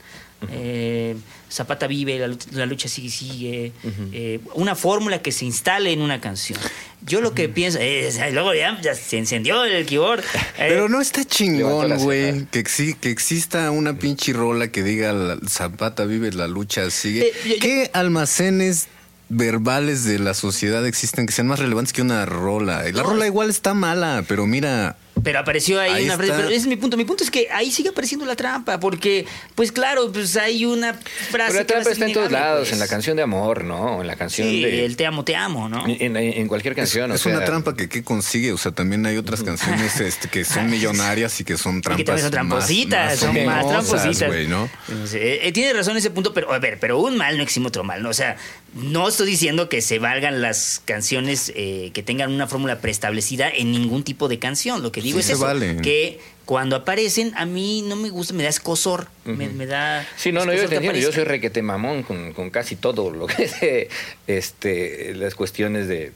Eh, 0.50 1.16
Zapata 1.56 1.88
vive, 1.88 2.20
la, 2.52 2.66
lucha 2.66 2.90
sigue, 2.90 3.10
sigue. 3.10 3.72
Eh, 4.12 4.42
una 4.56 4.76
fórmula 4.76 5.22
que 5.22 5.32
se 5.32 5.46
instale 5.46 5.94
en 5.94 6.02
una 6.02 6.20
canción. 6.20 6.60
Yo 7.06 7.22
lo 7.22 7.34
que 7.34 7.48
pienso 7.48 7.80
es, 7.80 8.20
luego 8.34 8.54
ya, 8.54 8.78
se 8.94 9.18
encendió 9.18 9.64
el 9.64 9.86
keyboard. 9.86 10.22
Pero 10.58 10.90
no 10.90 11.00
está 11.00 11.24
chingón, 11.24 11.98
güey, 12.00 12.46
que, 12.48 12.64
que 13.00 13.10
exista 13.10 13.72
una 13.72 13.98
pinche 13.98 14.34
rola 14.34 14.68
que 14.68 14.84
diga 14.84 15.38
Zapata 15.48 16.04
vive, 16.04 16.34
la 16.34 16.50
lucha 16.50 16.90
sigue. 16.92 17.32
¿Qué 17.62 17.90
almacenes 17.94 18.90
verbales 19.30 20.04
de 20.04 20.20
la 20.20 20.34
sociedad 20.34 20.86
existen 20.86 21.26
que 21.26 21.32
sean 21.32 21.48
más 21.48 21.60
relevantes 21.60 21.94
que 21.94 22.02
una 22.02 22.26
rola? 22.26 22.84
La 22.92 23.04
rola 23.04 23.26
igual 23.28 23.50
está 23.50 23.74
mala, 23.74 24.26
pero 24.28 24.46
mira, 24.46 24.98
pero 25.24 25.40
apareció 25.40 25.80
ahí, 25.80 26.06
una 26.06 26.18
frase. 26.18 26.34
Pero 26.36 26.48
ese 26.50 26.58
es 26.58 26.68
mi 26.68 26.76
punto. 26.76 26.98
Mi 26.98 27.06
punto 27.06 27.24
es 27.24 27.32
que 27.32 27.48
ahí 27.52 27.72
sigue 27.72 27.90
apareciendo 27.90 28.26
la 28.26 28.36
trampa, 28.36 28.80
porque, 28.80 29.26
pues 29.56 29.72
claro, 29.72 30.12
pues 30.12 30.36
hay 30.36 30.66
una 30.66 30.94
frase. 30.94 31.26
Pero 31.32 31.54
la 31.54 31.66
trampa 31.66 31.92
está 31.92 32.06
en 32.06 32.14
todos 32.14 32.32
lados, 32.32 32.60
pues. 32.60 32.74
en 32.74 32.80
la 32.80 32.88
canción 32.88 33.18
de 33.18 33.24
amor, 33.24 33.64
¿no? 33.64 34.02
En 34.02 34.08
la 34.08 34.16
canción 34.16 34.48
sí, 34.48 34.64
de. 34.64 34.86
El 34.86 34.98
te 34.98 35.06
amo, 35.06 35.24
te 35.24 35.36
amo, 35.36 35.70
¿no? 35.70 35.84
En, 35.88 36.48
cualquier 36.48 36.76
canción. 36.76 37.12
Es, 37.12 37.26
una 37.26 37.44
trampa 37.44 37.76
que 37.76 37.90
¿qué 37.90 38.04
consigue? 38.04 38.52
O 38.52 38.58
sea, 38.58 38.72
también 38.72 39.06
hay 39.06 39.18
otras 39.18 39.44
canciones 39.44 40.00
este, 40.00 40.28
que 40.28 40.46
son 40.46 40.70
millonarias 40.70 41.40
y 41.40 41.44
que 41.44 41.58
son 41.58 41.82
trampas. 41.82 42.02
Y 42.02 42.06
que 42.06 42.22
son 42.22 42.32
trampositas, 42.32 43.20
son 43.20 43.46
más 43.46 43.68
trampositas. 43.68 44.32
¿no? 44.48 44.70
Eh, 45.14 45.52
tiene 45.54 45.74
razón 45.74 45.98
ese 45.98 46.10
punto, 46.10 46.34
pero 46.34 46.54
a 46.54 46.60
ver, 46.60 46.80
pero 46.80 47.00
un 47.00 47.18
mal 47.18 47.38
no 47.38 47.44
exime 47.44 47.68
otro 47.68 47.84
mal, 47.84 48.04
¿no? 48.04 48.10
O 48.10 48.14
sea, 48.14 48.38
no 48.74 49.08
estoy 49.08 49.28
diciendo 49.28 49.70
que 49.70 49.82
se 49.82 50.00
valgan 50.00 50.42
las 50.42 50.82
canciones 50.84 51.52
eh, 51.56 51.92
que 51.94 52.04
tengan 52.04 52.32
una 52.32 52.48
fórmula 52.48 52.82
preestablecida 52.82 53.50
en 53.50 53.72
ningún 53.72 54.04
tipo 54.04 54.28
de 54.28 54.40
canción. 54.40 54.84
Lo 54.84 54.92
que 54.92 55.02
digo 55.06 55.20
es 55.20 55.30
eso, 55.30 55.48
que 55.82 56.20
cuando 56.46 56.76
aparecen 56.76 57.34
a 57.36 57.46
mí 57.46 57.84
no 57.88 57.96
me 57.96 58.10
gusta, 58.10 58.34
me 58.34 58.44
da 58.44 58.50
escosor, 58.50 59.08
me, 59.24 59.66
da... 59.66 60.08
Sí, 60.16 60.32
no, 60.32 60.46
no, 60.46 60.54
yo 60.54 60.64
entiendo, 60.64 60.94
yo 60.94 61.12
soy 61.12 61.24
requete 61.24 61.62
mamón 61.62 62.04
con, 62.04 62.34
con 62.34 62.50
casi 62.50 62.76
todo 62.76 63.10
lo 63.10 63.28
que 63.28 63.44
es 63.62 63.88
este, 64.28 65.14
las 65.16 65.36
cuestiones 65.36 65.88
de 65.88 66.12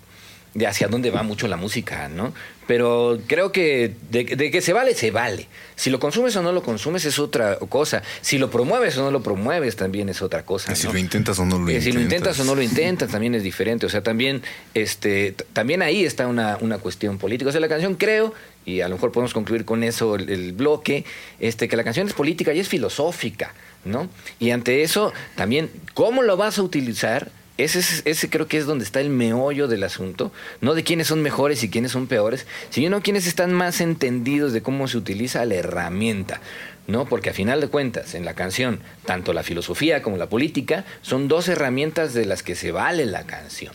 de 0.54 0.68
hacia 0.68 0.88
dónde 0.88 1.12
va 1.12 1.24
mucho 1.24 1.48
la 1.48 1.58
música, 1.58 2.10
¿no? 2.10 2.34
Pero 2.70 3.20
creo 3.26 3.52
que 3.52 3.96
de, 4.12 4.26
que 4.26 4.62
se 4.62 4.74
vale, 4.74 4.94
se 4.94 5.10
vale. 5.10 5.48
Si 5.76 5.90
lo 5.90 6.00
consumes 6.00 6.36
o 6.36 6.44
no 6.44 6.52
lo 6.52 6.62
consumes 6.62 7.04
es 7.06 7.18
otra 7.18 7.58
cosa. 7.58 8.04
Si 8.22 8.38
lo 8.38 8.52
promueves 8.52 8.96
o 8.98 9.02
no 9.02 9.10
lo 9.10 9.24
promueves 9.24 9.76
también 9.76 10.08
es 10.08 10.22
otra 10.22 10.46
cosa. 10.46 10.76
Si 10.76 10.88
lo 10.88 10.98
intentas 10.98 11.40
o 11.40 11.46
no 11.46 11.58
lo 11.58 11.62
intentas. 11.62 11.84
Si 11.84 11.92
lo 11.92 12.02
intentas 12.02 12.40
o 12.40 12.44
no 12.44 12.54
lo 12.54 12.62
intentas 12.62 13.10
también 13.10 13.34
es 13.34 13.42
diferente. 13.42 13.88
O 13.88 13.90
sea, 13.90 14.04
también, 14.04 14.44
este, 14.76 15.36
también 15.54 15.82
ahí 15.82 16.06
está 16.06 16.28
una, 16.28 16.58
una 16.62 16.78
cuestión 16.78 17.18
política. 17.18 17.50
O 17.50 17.52
sea, 17.52 17.62
la 17.62 17.70
canción 17.70 17.96
creo, 17.96 18.36
y 18.66 18.82
a 18.82 18.88
lo 18.88 18.96
mejor 18.96 19.12
podemos 19.12 19.34
concluir 19.34 19.66
con 19.66 19.84
eso 19.84 20.14
el, 20.14 20.30
el 20.30 20.54
bloque, 20.54 21.06
este, 21.40 21.68
que 21.68 21.76
la 21.76 21.84
canción 21.84 22.08
es 22.08 22.14
política 22.14 22.54
y 22.54 22.60
es 22.60 22.68
filosófica, 22.68 23.56
¿no? 23.84 24.10
Y 24.40 24.52
ante 24.52 24.84
eso, 24.84 25.12
también, 25.36 25.72
¿cómo 25.96 26.22
lo 26.22 26.38
vas 26.38 26.60
a 26.60 26.62
utilizar? 26.62 27.32
Ese, 27.60 27.82
ese 28.06 28.30
creo 28.30 28.48
que 28.48 28.58
es 28.58 28.65
donde 28.65 28.86
está 28.86 29.02
el 29.02 29.10
meollo 29.10 29.67
del 29.67 29.84
asunto, 29.84 30.32
no 30.62 30.76
de 30.76 30.86
quiénes 30.86 31.08
son 31.08 31.22
mejores 31.22 31.62
y 31.62 31.69
quiénes 31.69 31.91
son 31.91 32.08
peores, 32.08 32.48
sino 32.69 33.02
quiénes 33.02 33.28
están 33.28 33.52
más 33.52 33.82
entendidos 33.82 34.54
de 34.54 34.62
cómo 34.62 34.88
se 34.88 34.98
utiliza 34.98 35.43
la 35.43 35.56
herramienta. 35.56 36.39
¿no? 36.88 37.06
Porque 37.06 37.32
a 37.32 37.34
final 37.34 37.60
de 37.60 37.67
cuentas, 37.67 38.15
en 38.15 38.24
la 38.24 38.34
canción, 38.34 38.80
tanto 39.06 39.34
la 39.34 39.43
filosofía 39.43 40.02
como 40.02 40.15
la 40.15 40.30
política 40.30 40.86
son 41.02 41.28
dos 41.28 41.50
herramientas 41.50 42.13
de 42.13 42.26
las 42.26 42.43
que 42.43 42.56
se 42.56 42.72
vale 42.72 43.06
la 43.06 43.26
canción. 43.26 43.74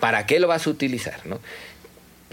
¿Para 0.00 0.24
qué 0.24 0.40
lo 0.40 0.48
vas 0.48 0.66
a 0.66 0.70
utilizar? 0.70 1.26
¿no? 1.26 1.38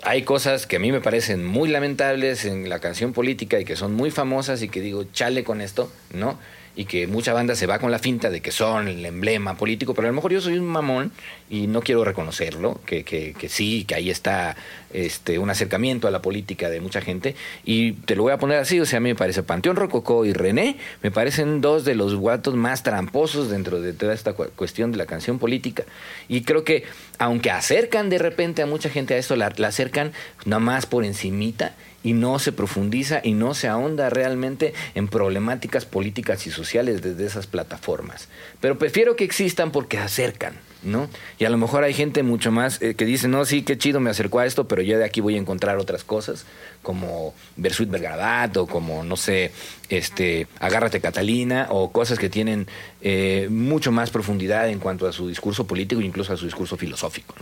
Hay 0.03 0.23
cosas 0.23 0.65
que 0.65 0.77
a 0.77 0.79
mí 0.79 0.93
me 0.93 1.01
parecen 1.01 1.45
muy 1.45 1.67
lamentables 1.67 2.45
en 2.45 2.69
la 2.69 2.79
canción 2.79 3.11
política 3.11 3.59
y 3.59 3.65
que 3.65 3.75
son 3.75 3.93
muy 3.93 4.11
famosas 4.11 4.61
y 4.61 4.69
que 4.69 4.79
digo, 4.79 5.03
chale 5.11 5.43
con 5.43 5.59
esto, 5.59 5.91
¿no? 6.13 6.39
Y 6.75 6.85
que 6.85 7.07
mucha 7.07 7.33
banda 7.33 7.55
se 7.55 7.67
va 7.67 7.79
con 7.79 7.91
la 7.91 7.99
finta 7.99 8.29
de 8.29 8.41
que 8.41 8.51
son 8.51 8.87
el 8.87 9.05
emblema 9.05 9.55
político, 9.55 9.93
pero 9.93 10.07
a 10.07 10.11
lo 10.11 10.15
mejor 10.15 10.33
yo 10.33 10.41
soy 10.41 10.57
un 10.57 10.65
mamón 10.65 11.11
y 11.49 11.67
no 11.67 11.81
quiero 11.81 12.03
reconocerlo, 12.03 12.81
que, 12.85 13.03
que, 13.03 13.33
que 13.33 13.49
sí, 13.49 13.85
que 13.85 13.95
ahí 13.95 14.09
está 14.09 14.55
este, 14.95 15.39
un 15.39 15.49
acercamiento 15.49 16.07
a 16.07 16.11
la 16.11 16.21
política 16.21 16.69
de 16.69 16.81
mucha 16.81 17.01
gente. 17.01 17.35
Y 17.63 17.93
te 17.93 18.15
lo 18.15 18.23
voy 18.23 18.31
a 18.33 18.37
poner 18.37 18.59
así, 18.59 18.79
o 18.79 18.85
sea, 18.85 18.97
a 18.97 18.99
mí 18.99 19.09
me 19.09 19.15
parece 19.15 19.43
Panteón 19.43 19.75
Rococó 19.75 20.25
y 20.25 20.33
René, 20.33 20.77
me 21.03 21.11
parecen 21.11 21.61
dos 21.61 21.85
de 21.85 21.95
los 21.95 22.15
guatos 22.15 22.55
más 22.55 22.83
tramposos 22.83 23.49
dentro 23.49 23.81
de 23.81 23.93
toda 23.93 24.13
esta 24.13 24.33
cuestión 24.33 24.91
de 24.91 24.97
la 24.97 25.05
canción 25.05 25.39
política. 25.39 25.83
Y 26.27 26.41
creo 26.41 26.63
que, 26.63 26.83
aunque 27.19 27.51
acercan 27.51 28.09
de 28.09 28.17
repente 28.17 28.61
a 28.61 28.65
mucha 28.65 28.89
gente 28.89 29.13
a 29.13 29.17
esto, 29.17 29.35
la, 29.35 29.47
acercan 29.47 30.11
nada 30.45 30.59
más 30.59 30.85
por 30.85 31.05
encimita 31.05 31.75
y 32.05 32.13
no 32.13 32.37
se 32.37 32.51
profundiza 32.51 33.19
y 33.23 33.33
no 33.33 33.55
se 33.55 33.67
ahonda 33.67 34.11
realmente 34.11 34.75
en 34.93 35.07
problemáticas 35.07 35.85
políticas 35.85 36.45
y 36.45 36.51
sociales 36.51 37.01
desde 37.01 37.25
esas 37.25 37.47
plataformas. 37.47 38.29
Pero 38.61 38.77
prefiero 38.77 39.15
que 39.15 39.23
existan 39.23 39.71
porque 39.71 39.97
acercan. 39.97 40.53
¿no? 40.83 41.09
Y 41.39 41.45
a 41.45 41.49
lo 41.49 41.57
mejor 41.57 41.83
hay 41.83 41.95
gente 41.95 42.21
mucho 42.21 42.51
más 42.51 42.79
eh, 42.79 42.93
que 42.93 43.05
dice, 43.05 43.27
no, 43.27 43.43
sí, 43.45 43.63
qué 43.63 43.75
chido, 43.75 43.99
me 43.99 44.11
acercó 44.11 44.37
a 44.37 44.45
esto, 44.45 44.67
pero 44.67 44.83
yo 44.83 44.99
de 44.99 45.03
aquí 45.03 45.19
voy 45.19 45.33
a 45.33 45.39
encontrar 45.39 45.79
otras 45.79 46.03
cosas, 46.03 46.45
como 46.83 47.33
Versuit 47.55 47.89
Bergarabat, 47.89 48.55
o 48.57 48.67
como, 48.67 49.03
no 49.03 49.17
sé, 49.17 49.51
este, 49.89 50.45
Agárrate 50.59 51.01
Catalina, 51.01 51.69
o 51.71 51.91
cosas 51.91 52.19
que 52.19 52.29
tienen 52.29 52.67
eh, 53.01 53.47
mucho 53.49 53.91
más 53.91 54.11
profundidad 54.11 54.69
en 54.69 54.77
cuanto 54.77 55.07
a 55.07 55.11
su 55.11 55.27
discurso 55.27 55.65
político 55.65 56.01
e 56.01 56.05
incluso 56.05 56.33
a 56.33 56.37
su 56.37 56.45
discurso 56.45 56.77
filosófico, 56.77 57.33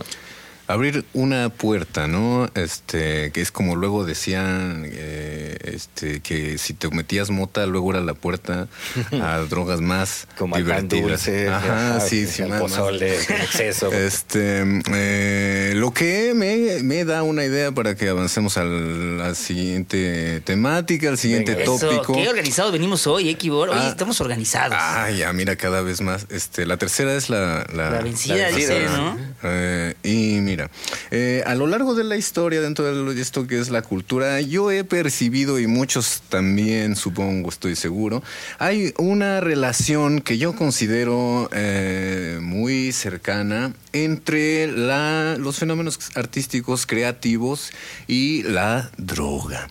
Abrir 0.66 1.04
una 1.12 1.50
puerta, 1.50 2.06
¿no? 2.06 2.48
Este, 2.54 3.30
que 3.32 3.42
es 3.42 3.50
como 3.50 3.76
luego 3.76 4.04
decían, 4.04 4.86
eh, 4.90 5.56
este, 5.64 6.20
que 6.20 6.56
si 6.56 6.72
te 6.72 6.88
metías 6.88 7.28
mota, 7.30 7.66
luego 7.66 7.90
era 7.90 8.00
la 8.00 8.14
puerta 8.14 8.68
a 9.22 9.38
drogas 9.40 9.80
más 9.82 10.26
Como 10.38 10.56
divertidas. 10.56 11.02
dulce, 11.26 11.48
Ajá, 11.48 11.96
ajá, 11.96 12.00
sí, 12.00 12.26
sí, 12.26 12.42
más- 12.44 12.60
pozole, 12.62 13.14
exceso. 13.14 13.90
Este, 13.92 14.64
eh, 14.92 15.72
lo 15.76 15.92
que 15.92 16.32
me, 16.34 16.82
me 16.82 17.04
da 17.04 17.22
una 17.22 17.44
idea 17.44 17.70
para 17.72 17.94
que 17.94 18.08
avancemos 18.08 18.56
a 18.56 18.64
la 18.64 19.34
siguiente 19.34 20.40
temática, 20.44 21.08
al 21.10 21.18
siguiente 21.18 21.54
Venga. 21.56 21.64
Eso, 21.74 21.78
tópico. 21.88 22.14
qué 22.14 22.28
organizados 22.28 22.72
venimos 22.72 23.06
hoy, 23.06 23.28
eh, 23.28 23.34
Kibor. 23.36 23.68
Hoy 23.68 23.76
Ah. 23.78 23.88
estamos 23.90 24.20
organizados. 24.20 24.76
Ah, 24.80 25.10
ya, 25.10 25.32
mira, 25.34 25.56
cada 25.56 25.82
vez 25.82 26.00
más. 26.00 26.26
Este, 26.30 26.64
la 26.66 26.76
tercera 26.78 27.14
es 27.14 27.28
la... 27.28 27.66
La, 27.74 27.90
La 27.90 28.00
vencida, 28.00 28.36
la 28.36 28.48
dice, 28.50 28.78
vencida. 28.78 28.96
¿no? 28.96 29.18
Eh, 29.42 29.94
y 30.02 30.40
mira, 30.54 30.70
eh, 31.10 31.42
a 31.46 31.56
lo 31.56 31.66
largo 31.66 31.96
de 31.96 32.04
la 32.04 32.16
historia, 32.16 32.60
dentro 32.60 32.84
de 33.12 33.20
esto 33.20 33.48
que 33.48 33.58
es 33.58 33.70
la 33.70 33.82
cultura, 33.82 34.40
yo 34.40 34.70
he 34.70 34.84
percibido, 34.84 35.58
y 35.58 35.66
muchos 35.66 36.22
también, 36.28 36.94
supongo, 36.94 37.48
estoy 37.48 37.74
seguro, 37.74 38.22
hay 38.60 38.94
una 38.96 39.40
relación 39.40 40.20
que 40.20 40.38
yo 40.38 40.54
considero 40.54 41.50
eh, 41.52 42.38
muy 42.40 42.92
cercana 42.92 43.72
entre 43.92 44.68
los 44.68 45.58
fenómenos 45.58 45.98
artísticos 46.14 46.86
creativos 46.86 47.72
y 48.06 48.44
la 48.44 48.92
droga. 48.96 49.68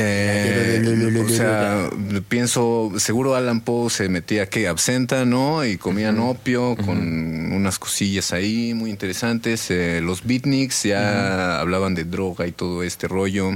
Eh, 0.00 1.22
o 1.24 1.28
sea, 1.28 1.90
pienso, 2.28 2.92
seguro 2.98 3.34
Alan 3.34 3.60
Poe 3.60 3.90
se 3.90 4.08
metía 4.08 4.48
que 4.48 4.68
absenta, 4.68 5.24
¿no? 5.24 5.64
Y 5.64 5.76
comían 5.76 6.18
opio 6.20 6.76
con 6.76 7.52
unas 7.52 7.78
cosillas 7.78 8.32
ahí 8.32 8.74
muy 8.74 8.90
interesantes. 8.90 9.70
Eh, 9.70 10.00
los 10.02 10.24
beatniks 10.24 10.84
ya 10.84 11.60
hablaban 11.60 11.94
de 11.94 12.04
droga 12.04 12.46
y 12.46 12.52
todo 12.52 12.82
este 12.82 13.08
rollo. 13.08 13.50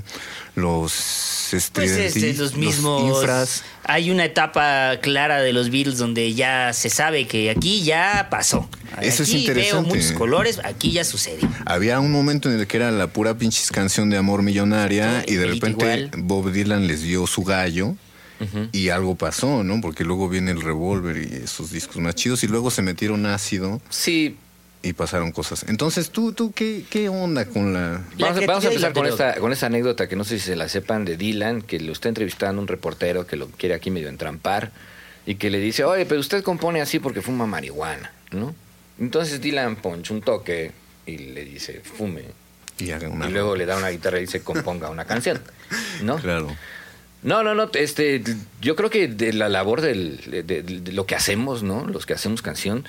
Los, 0.55 1.55
este, 1.55 1.81
Pues 1.83 2.39
los 2.39 2.57
mismos. 2.57 3.19
infras. 3.19 3.65
Hay 3.85 4.11
una 4.11 4.25
etapa 4.25 4.99
clara 5.01 5.41
de 5.41 5.53
los 5.53 5.71
Beatles 5.71 5.97
donde 5.99 6.35
ya 6.35 6.73
se 6.73 6.91
sabe 6.91 7.27
que 7.27 7.51
aquí 7.51 7.83
ya 7.83 8.29
pasó. 8.31 8.69
Eso 9.01 9.23
es 9.23 9.31
aquí 9.31 9.47
veo 9.47 9.55
interesante. 9.55 9.89
muchos 9.89 10.13
colores, 10.13 10.61
aquí 10.63 10.93
ya 10.93 11.05
sucedió. 11.05 11.49
Había 11.65 12.01
un 12.01 12.13
momento 12.13 12.51
en 12.51 12.61
el 12.61 12.67
que 12.67 12.77
era 12.77 12.91
la 12.91 13.07
pura 13.07 13.39
pinches 13.39 13.71
canción 13.73 14.11
de 14.11 14.19
amor 14.19 14.43
millonaria 14.43 15.25
y 15.27 15.35
de 15.35 15.47
repente 15.47 15.85
igual. 15.85 16.11
Bob 16.19 16.53
Dylan 16.53 16.87
les 16.87 17.03
dio 17.03 17.27
su 17.27 17.43
gallo 17.45 17.95
y 18.73 18.89
algo 18.89 19.15
pasó, 19.15 19.63
¿no? 19.63 19.81
Porque 19.81 20.03
luego 20.05 20.29
viene 20.29 20.51
el 20.51 20.61
revólver 20.63 21.17
y 21.17 21.45
esos 21.45 21.71
discos 21.71 21.99
más 21.99 22.17
chidos 22.17 22.43
y 22.43 22.49
luego 22.49 22.73
se 22.73 22.83
metieron 22.83 23.25
ácido 23.25 23.81
Sí, 23.89 24.37
y 24.83 24.93
pasaron 24.95 25.31
cosas. 25.33 25.65
Entonces, 25.69 26.11
¿tú, 26.11 26.33
tú 26.33 26.53
qué, 26.53 26.85
qué 26.91 27.09
onda 27.09 27.45
con 27.47 27.73
la...? 27.73 28.03
La 28.19 28.31
Vamos, 28.31 28.43
a- 28.43 28.47
vamos 28.47 28.65
empezar 28.65 28.93
con 28.93 29.07
esta, 29.07 29.35
con 29.37 29.53
esta 29.53 29.67
anécdota 29.67 30.09
que 30.09 30.17
no 30.17 30.25
sé 30.25 30.39
si 30.39 30.47
se 30.47 30.57
la 30.57 30.69
sepan 30.69 31.05
de 31.05 31.17
Dylan, 31.17 31.63
que 31.63 31.79
lo 31.81 31.93
está 31.93 32.09
entrevistando 32.09 32.61
un 32.61 32.69
reportero 32.69 33.27
que 33.27 33.37
lo 33.37 33.47
quiere 33.49 33.75
aquí 33.75 33.91
medio 33.91 34.09
entrampar 34.09 34.73
y 35.25 35.37
que 35.37 35.51
le 35.51 35.59
dice, 35.61 35.85
oye, 35.85 36.05
pero 36.07 36.21
usted 36.21 36.43
compone 36.43 36.81
así 36.83 36.99
porque 36.99 37.23
fuma 37.23 37.47
marihuana, 37.47 38.13
¿no? 38.33 38.55
Entonces 38.99 39.41
Dylan 39.41 39.77
poncha 39.77 40.13
un 40.15 40.21
toque 40.23 40.73
y 41.07 41.17
le 41.19 41.45
dice, 41.45 41.81
fume. 41.81 42.25
Y 42.79 42.91
haga 42.91 43.09
una... 43.09 43.29
Y 43.29 43.33
luego 43.33 43.55
le 43.55 43.67
da 43.67 43.77
una 43.77 43.91
guitarra 43.91 44.19
y 44.19 44.23
dice, 44.23 44.43
componga 44.43 44.91
una 44.91 45.05
canción, 45.05 45.41
¿no? 46.03 46.17
Claro. 46.17 46.49
No, 47.23 47.45
no, 47.45 47.55
no, 47.55 47.71
este, 47.75 48.21
yo 48.61 48.75
creo 48.75 48.91
que 48.91 49.07
de 49.07 49.33
la 49.33 49.49
labor 49.49 49.81
del, 49.81 50.21
de, 50.29 50.43
de- 50.43 50.63
de 50.65 50.91
lo 50.93 51.07
que 51.07 51.15
hacemos, 51.15 51.63
¿no? 51.63 51.87
Los 51.87 52.05
que 52.05 52.15
hacemos 52.15 52.43
canción, 52.43 52.85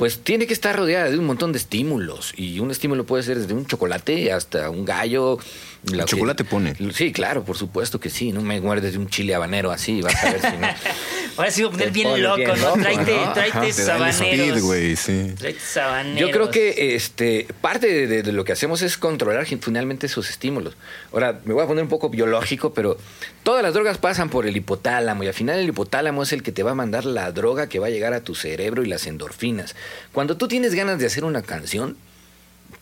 pues 0.00 0.18
tiene 0.20 0.46
que 0.46 0.54
estar 0.54 0.74
rodeada 0.74 1.10
de 1.10 1.18
un 1.18 1.26
montón 1.26 1.52
de 1.52 1.58
estímulos. 1.58 2.32
Y 2.34 2.58
un 2.58 2.70
estímulo 2.70 3.04
puede 3.04 3.22
ser 3.22 3.38
desde 3.38 3.52
un 3.52 3.66
chocolate 3.66 4.32
hasta 4.32 4.70
un 4.70 4.86
gallo. 4.86 5.38
El 5.86 5.98
que- 5.98 6.04
chocolate 6.06 6.42
pone. 6.44 6.74
Sí, 6.94 7.12
claro, 7.12 7.44
por 7.44 7.58
supuesto 7.58 8.00
que 8.00 8.08
sí. 8.08 8.32
No 8.32 8.40
me 8.40 8.58
muerdes 8.62 8.92
de 8.94 8.98
un 8.98 9.08
chile 9.10 9.34
habanero 9.34 9.70
así, 9.70 10.00
vas 10.00 10.14
a 10.24 10.30
ver 10.32 10.40
si 10.40 10.56
no. 10.56 10.68
Ahora 11.40 11.50
sí 11.50 11.62
voy 11.62 11.68
a 11.68 11.72
poner 11.72 11.90
bien 11.90 12.22
loco, 12.22 12.36
bien 12.36 12.48
¿no? 12.48 12.72
Tráete, 12.74 13.16
¿no? 13.16 13.32
tráete 13.32 13.50
Ajá, 13.58 13.60
Te 13.60 13.84
da 13.84 13.96
el 13.96 14.02
speed, 14.10 14.12
sabaneros. 14.36 14.62
güey, 14.62 14.96
sí. 14.96 15.32
Tráete 15.38 15.60
sabaneros. 15.60 16.20
Yo 16.20 16.30
creo 16.30 16.50
que 16.50 16.94
este 16.94 17.46
parte 17.60 17.86
de, 17.86 18.06
de- 18.06 18.22
de 18.22 18.32
lo 18.32 18.44
que 18.44 18.52
hacemos 18.52 18.82
es 18.82 18.96
controlar 18.98 19.46
fin- 19.46 19.60
finalmente 19.62 20.06
esos 20.06 20.28
estímulos. 20.30 20.76
Ahora, 21.12 21.40
me 21.44 21.54
voy 21.54 21.64
a 21.64 21.66
poner 21.66 21.82
un 21.82 21.88
poco 21.90 22.08
biológico, 22.10 22.74
pero 22.74 22.96
todas 23.42 23.62
las 23.62 23.74
drogas 23.74 23.98
pasan 23.98 24.28
por 24.30 24.46
el 24.46 24.56
hipotálamo 24.56 25.22
y 25.24 25.28
al 25.28 25.34
final 25.34 25.58
el 25.58 25.68
hipotálamo 25.68 26.22
es 26.22 26.32
el 26.32 26.42
que 26.42 26.52
te 26.52 26.62
va 26.62 26.72
a 26.72 26.74
mandar 26.74 27.04
la 27.04 27.32
droga 27.32 27.68
que 27.68 27.78
va 27.78 27.86
a 27.86 27.90
llegar 27.90 28.12
a 28.12 28.20
tu 28.22 28.34
cerebro 28.34 28.82
y 28.84 28.86
las 28.86 29.06
endorfinas. 29.06 29.74
Cuando 30.12 30.36
tú 30.36 30.46
tienes 30.48 30.74
ganas 30.74 30.98
de 30.98 31.06
hacer 31.06 31.24
una 31.24 31.42
canción, 31.42 31.96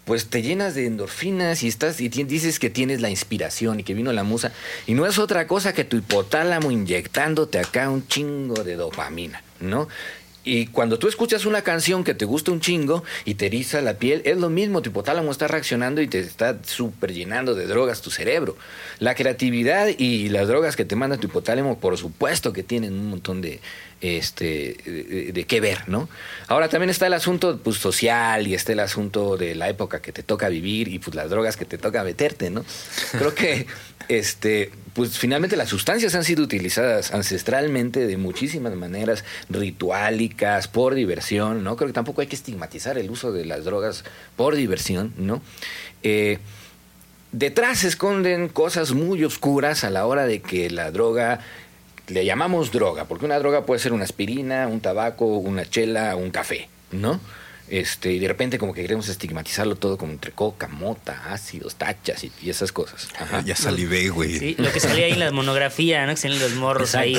pues 0.09 0.31
te 0.31 0.40
llenas 0.40 0.75
de 0.75 0.87
endorfinas 0.87 1.62
y 1.62 1.68
estás 1.68 2.01
y 2.01 2.09
dices 2.09 2.59
que 2.59 2.71
tienes 2.71 3.03
la 3.03 3.11
inspiración 3.11 3.79
y 3.79 3.85
que 3.85 3.92
vino 3.92 4.11
la 4.11 4.23
musa 4.23 4.53
y 4.87 4.94
no 4.94 5.05
es 5.05 5.18
otra 5.18 5.47
cosa 5.47 5.75
que 5.75 5.85
tu 5.85 5.99
hipotálamo 5.99 6.71
inyectándote 6.71 7.59
acá 7.59 7.90
un 7.90 8.09
chingo 8.09 8.64
de 8.64 8.77
dopamina, 8.77 9.42
¿no? 9.61 9.87
Y 10.49 10.69
cuando 10.69 10.99
tú 10.99 11.09
escuchas 11.09 11.45
una 11.45 11.61
canción 11.61 12.05
que 12.05 12.15
te 12.15 12.25
gusta 12.25 12.53
un 12.53 12.61
chingo 12.61 13.05
y 13.27 13.35
te 13.35 13.47
eriza 13.47 13.83
la 13.83 13.99
piel, 13.99 14.23
es 14.25 14.39
lo 14.39 14.49
mismo, 14.49 14.81
tu 14.81 14.89
hipotálamo 14.89 15.31
está 15.31 15.47
reaccionando 15.47 16.01
y 16.01 16.09
te 16.09 16.21
está 16.21 16.57
súper 16.65 17.13
llenando 17.13 17.55
de 17.55 17.67
drogas 17.67 18.01
tu 18.01 18.11
cerebro. 18.11 18.57
La 18.99 19.15
creatividad 19.15 19.89
y 19.99 20.31
las 20.31 20.49
drogas 20.49 20.75
que 20.75 20.87
te 20.87 20.97
manda 20.97 21.19
tu 21.19 21.27
hipotálamo, 21.27 21.79
por 21.79 21.99
supuesto 21.99 22.55
que 22.55 22.63
tienen 22.63 22.95
un 22.95 23.11
montón 23.11 23.43
de, 23.43 23.61
este, 24.01 24.79
de, 24.87 25.33
de 25.35 25.45
qué 25.45 25.61
ver, 25.61 25.87
¿no? 25.87 26.09
Ahora 26.47 26.71
también 26.71 26.89
está 26.89 27.07
el 27.09 27.13
asunto 27.13 27.59
pues, 27.63 27.77
social 27.77 28.47
y 28.47 28.55
está 28.55 28.73
el 28.73 28.81
asunto 28.81 29.37
de 29.37 29.55
la 29.55 29.69
época 29.69 30.01
que 30.01 30.13
te 30.13 30.23
toca 30.23 30.49
vivir 30.49 30.89
y 30.89 30.99
pues 30.99 31.15
las 31.15 31.29
drogas 31.29 31.59
que 31.59 31.67
te 31.67 31.77
toca 31.77 32.03
meterte, 32.05 32.49
¿no? 32.49 32.65
Creo 33.13 33.35
que 33.35 33.67
este, 34.09 34.71
pues 34.99 35.17
finalmente 35.17 35.55
las 35.55 35.69
sustancias 35.69 36.17
han 36.17 36.25
sido 36.25 36.43
utilizadas 36.43 37.15
ancestralmente 37.15 38.09
de 38.09 38.17
muchísimas 38.17 38.75
maneras, 38.75 39.23
rituálicas, 39.49 40.67
por 40.67 40.97
diversión, 40.97 41.63
¿no? 41.63 41.77
Creo 41.77 41.87
que 41.87 41.93
tampoco 41.93 42.21
hay 42.21 42.27
que 42.27 42.35
estigmatizar 42.35 42.99
el 42.99 43.09
uso 43.09 43.31
de 43.31 43.45
las 43.45 43.65
drogas 43.65 44.03
por 44.35 44.57
diversión, 44.57 45.15
¿no? 45.17 45.41
Eh, 46.03 46.39
detrás 47.31 47.79
se 47.79 47.87
esconden 47.87 48.49
cosas 48.49 48.91
muy 48.91 49.23
oscuras 49.23 49.85
a 49.85 49.91
la 49.91 50.05
hora 50.05 50.27
de 50.27 50.43
que 50.43 50.69
la 50.69 50.91
droga 50.91 51.39
le 52.09 52.25
llamamos 52.25 52.73
droga, 52.73 53.05
porque 53.05 53.25
una 53.25 53.39
droga 53.39 53.67
puede 53.67 53.79
ser 53.79 53.93
una 53.93 54.03
aspirina, 54.03 54.67
un 54.67 54.81
tabaco, 54.81 55.27
una 55.27 55.65
chela, 55.65 56.17
un 56.17 56.33
café, 56.33 56.69
¿no? 56.91 57.21
Este, 57.70 58.12
y 58.12 58.18
de 58.18 58.28
repente 58.28 58.59
como 58.59 58.72
que 58.72 58.83
queremos 58.83 59.09
estigmatizarlo 59.09 59.76
todo 59.76 59.98
como 59.98 60.12
entre 60.12 60.33
coca, 60.33 60.68
mota, 60.68 61.33
ácidos, 61.33 61.74
tachas 61.74 62.24
y, 62.24 62.33
y 62.42 62.50
esas 62.50 62.72
cosas. 62.72 63.09
Ajá. 63.18 63.42
Ya 63.44 63.57
salivé, 63.57 64.09
güey. 64.09 64.38
Sí, 64.38 64.57
lo 64.59 64.72
que 64.72 64.81
salía 64.81 65.04
ahí 65.07 65.12
en 65.12 65.20
la 65.20 65.31
monografía, 65.31 66.07
¿no? 66.07 66.12
Que 66.12 66.16
salían 66.16 66.40
los 66.40 66.54
morros 66.54 66.94
ahí, 66.94 67.18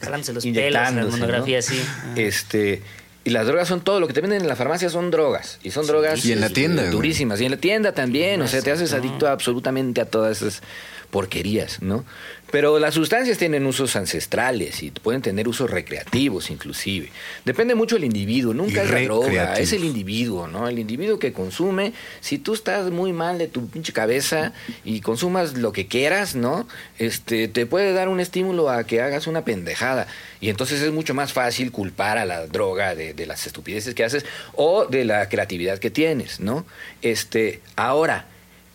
jalándose 0.00 0.32
los 0.32 0.44
pelos 0.44 0.88
en 0.88 0.96
las 0.96 1.10
monografías, 1.10 1.68
¿no? 1.70 1.76
sí. 1.76 1.82
Este, 2.16 2.82
y 3.22 3.30
las 3.30 3.46
drogas 3.46 3.68
son 3.68 3.82
todo, 3.82 4.00
lo 4.00 4.06
que 4.06 4.14
te 4.14 4.22
venden 4.22 4.40
en 4.40 4.48
la 4.48 4.56
farmacia 4.56 4.88
son 4.88 5.10
drogas. 5.10 5.58
Y 5.62 5.70
son 5.72 5.86
drogas 5.86 6.24
Y 6.24 6.32
en 6.32 6.40
la 6.40 6.48
tienda, 6.48 6.82
güey. 6.82 6.92
durísimas. 6.92 7.38
Y 7.40 7.44
en 7.44 7.50
la 7.50 7.58
tienda 7.58 7.92
también. 7.92 8.40
O 8.40 8.48
sea, 8.48 8.62
te 8.62 8.72
haces 8.72 8.94
adicto 8.94 9.28
absolutamente 9.28 10.00
a 10.00 10.06
todas 10.06 10.38
esas 10.40 10.62
porquerías, 11.10 11.82
¿no? 11.82 12.04
Pero 12.50 12.78
las 12.78 12.94
sustancias 12.94 13.38
tienen 13.38 13.64
usos 13.66 13.94
ancestrales 13.94 14.82
y 14.82 14.90
pueden 14.90 15.22
tener 15.22 15.46
usos 15.46 15.70
recreativos 15.70 16.50
inclusive. 16.50 17.10
Depende 17.44 17.74
mucho 17.74 17.94
del 17.94 18.04
individuo, 18.04 18.54
nunca 18.54 18.82
es 18.82 18.90
la 18.90 19.00
droga, 19.02 19.54
es 19.54 19.72
el 19.72 19.84
individuo, 19.84 20.48
¿no? 20.48 20.68
El 20.68 20.78
individuo 20.78 21.18
que 21.18 21.32
consume, 21.32 21.92
si 22.20 22.38
tú 22.38 22.54
estás 22.54 22.90
muy 22.90 23.12
mal 23.12 23.38
de 23.38 23.46
tu 23.46 23.68
pinche 23.68 23.92
cabeza 23.92 24.52
y 24.84 25.00
consumas 25.00 25.56
lo 25.56 25.72
que 25.72 25.86
quieras, 25.86 26.34
¿no? 26.34 26.66
Este, 26.98 27.46
te 27.46 27.66
puede 27.66 27.92
dar 27.92 28.08
un 28.08 28.20
estímulo 28.20 28.70
a 28.70 28.84
que 28.84 29.00
hagas 29.00 29.26
una 29.26 29.44
pendejada. 29.44 30.06
Y 30.40 30.48
entonces 30.48 30.80
es 30.80 30.92
mucho 30.92 31.14
más 31.14 31.32
fácil 31.32 31.70
culpar 31.70 32.18
a 32.18 32.24
la 32.24 32.46
droga 32.46 32.94
de, 32.94 33.14
de 33.14 33.26
las 33.26 33.46
estupideces 33.46 33.94
que 33.94 34.04
haces 34.04 34.24
o 34.54 34.86
de 34.86 35.04
la 35.04 35.28
creatividad 35.28 35.78
que 35.78 35.90
tienes, 35.90 36.40
¿no? 36.40 36.66
Este, 37.02 37.60
ahora, 37.76 38.26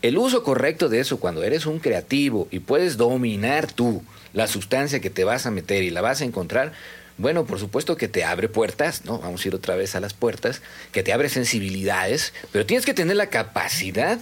el 0.08 0.18
uso 0.18 0.44
correcto 0.44 0.88
de 0.88 1.00
eso 1.00 1.20
cuando 1.20 1.44
eres 1.44 1.66
un 1.66 1.80
creativo 1.80 2.48
y 2.52 2.60
puedes 2.60 2.96
dominar 2.98 3.72
tú 3.72 4.04
la 4.34 4.48
sustancia 4.48 5.00
que 5.00 5.10
te 5.10 5.24
vas 5.24 5.46
a 5.46 5.52
meter 5.52 5.82
y 5.82 5.90
la 5.90 6.02
vas 6.02 6.22
a 6.22 6.26
encontrar, 6.26 6.74
bueno, 7.18 7.46
por 7.46 7.60
supuesto 7.60 7.98
que 7.98 8.08
te 8.08 8.24
abre 8.24 8.48
puertas, 8.48 9.06
¿no? 9.06 9.20
Vamos 9.20 9.44
a 9.44 9.48
ir 9.48 9.56
otra 9.56 9.76
vez 9.76 9.96
a 9.96 10.00
las 10.00 10.14
puertas, 10.14 10.62
que 10.92 11.02
te 11.02 11.12
abre 11.12 11.30
sensibilidades, 11.30 12.34
pero 12.52 12.66
tienes 12.66 12.86
que 12.86 12.94
tener 12.94 13.16
la 13.16 13.28
capacidad 13.28 14.20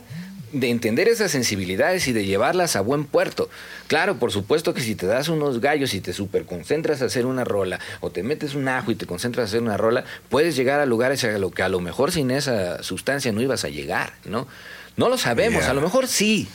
de 0.53 0.69
entender 0.69 1.07
esas 1.07 1.31
sensibilidades 1.31 2.07
y 2.07 2.13
de 2.13 2.25
llevarlas 2.25 2.75
a 2.75 2.81
buen 2.81 3.05
puerto. 3.05 3.49
Claro, 3.87 4.19
por 4.19 4.31
supuesto 4.31 4.73
que 4.73 4.81
si 4.81 4.95
te 4.95 5.07
das 5.07 5.27
unos 5.27 5.59
gallos 5.59 5.95
y 5.95 5.99
te 5.99 6.13
superconcentras 6.13 7.01
a 7.01 7.05
hacer 7.05 7.25
una 7.25 7.43
rola, 7.43 7.79
o 7.99 8.11
te 8.11 8.23
metes 8.23 8.53
un 8.53 8.67
ajo 8.67 8.91
y 8.91 8.95
te 8.95 9.07
concentras 9.07 9.45
a 9.45 9.47
hacer 9.47 9.61
una 9.61 9.77
rola, 9.77 10.05
puedes 10.29 10.55
llegar 10.55 10.79
a 10.79 10.85
lugares 10.85 11.23
a 11.23 11.39
lo 11.39 11.49
que 11.49 11.63
a 11.63 11.69
lo 11.69 11.81
mejor 11.81 12.11
sin 12.11 12.29
esa 12.31 12.83
sustancia 12.83 13.31
no 13.31 13.41
ibas 13.41 13.65
a 13.65 13.69
llegar, 13.69 14.13
¿no? 14.25 14.47
No 14.97 15.09
lo 15.09 15.17
sabemos, 15.17 15.61
Yeah. 15.63 15.71
a 15.71 15.73
lo 15.73 15.81
mejor 15.81 16.07
sí, 16.07 16.47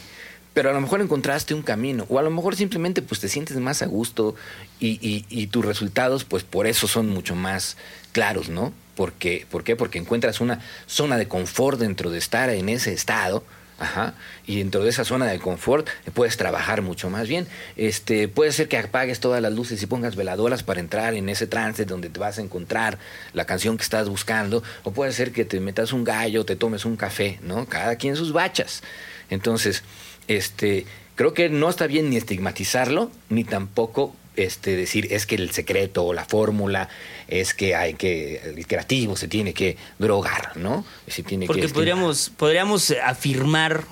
pero 0.54 0.70
a 0.70 0.72
lo 0.72 0.80
mejor 0.80 1.00
encontraste 1.00 1.54
un 1.54 1.62
camino, 1.62 2.06
o 2.08 2.18
a 2.18 2.22
lo 2.22 2.30
mejor 2.30 2.56
simplemente 2.56 3.02
pues 3.02 3.20
te 3.20 3.28
sientes 3.28 3.56
más 3.58 3.82
a 3.82 3.86
gusto 3.86 4.34
y, 4.80 4.98
y- 5.06 5.24
y 5.28 5.46
tus 5.48 5.64
resultados 5.64 6.24
pues 6.24 6.42
por 6.44 6.66
eso 6.66 6.88
son 6.88 7.08
mucho 7.08 7.34
más 7.34 7.76
claros, 8.12 8.48
¿no? 8.48 8.72
Porque, 8.96 9.46
¿Por 9.48 9.62
qué? 9.62 9.76
Porque 9.76 9.98
encuentras 9.98 10.40
una 10.40 10.60
zona 10.86 11.16
de 11.18 11.28
confort 11.28 11.78
dentro 11.78 12.10
de 12.10 12.18
estar 12.18 12.50
en 12.50 12.68
ese 12.68 12.92
estado, 12.92 13.44
Ajá. 13.78 14.14
Y 14.44 14.58
dentro 14.58 14.82
de 14.82 14.90
esa 14.90 15.04
zona 15.04 15.26
de 15.26 15.38
confort 15.38 15.88
eh, 16.04 16.10
puedes 16.12 16.36
trabajar 16.36 16.82
mucho 16.82 17.10
más 17.10 17.28
bien. 17.28 17.46
Este, 17.76 18.26
puede 18.26 18.50
ser 18.50 18.68
que 18.68 18.76
apagues 18.76 19.20
todas 19.20 19.40
las 19.40 19.52
luces 19.52 19.80
y 19.82 19.86
pongas 19.86 20.16
veladoras 20.16 20.64
para 20.64 20.80
entrar 20.80 21.14
en 21.14 21.28
ese 21.28 21.46
trance 21.46 21.84
donde 21.84 22.10
te 22.10 22.18
vas 22.18 22.38
a 22.38 22.42
encontrar 22.42 22.98
la 23.32 23.44
canción 23.44 23.76
que 23.76 23.84
estás 23.84 24.08
buscando. 24.08 24.64
O 24.82 24.90
puede 24.90 25.12
ser 25.12 25.30
que 25.30 25.44
te 25.44 25.60
metas 25.60 25.92
un 25.92 26.02
gallo, 26.02 26.44
te 26.44 26.56
tomes 26.56 26.84
un 26.84 26.96
café, 26.96 27.38
¿no? 27.42 27.66
Cada 27.66 27.94
quien 27.96 28.16
sus 28.16 28.32
bachas. 28.32 28.82
Entonces, 29.30 29.84
este, 30.26 30.84
creo 31.14 31.32
que 31.32 31.48
no 31.48 31.68
está 31.68 31.86
bien 31.86 32.10
ni 32.10 32.16
estigmatizarlo, 32.16 33.12
ni 33.28 33.44
tampoco 33.44 34.14
este, 34.44 34.76
decir 34.76 35.08
es 35.12 35.26
que 35.26 35.34
el 35.34 35.50
secreto 35.50 36.04
o 36.04 36.12
la 36.12 36.24
fórmula 36.24 36.88
es 37.28 37.54
que 37.54 37.74
hay 37.74 37.94
que, 37.94 38.36
el 38.56 38.66
creativo 38.66 39.16
se 39.16 39.28
tiene 39.28 39.52
que 39.54 39.76
drogar, 39.98 40.56
¿no? 40.56 40.84
Se 41.06 41.22
tiene 41.22 41.46
Porque 41.46 41.62
que, 41.62 41.68
podríamos, 41.68 42.30
podríamos 42.36 42.94
afirmar 43.04 43.84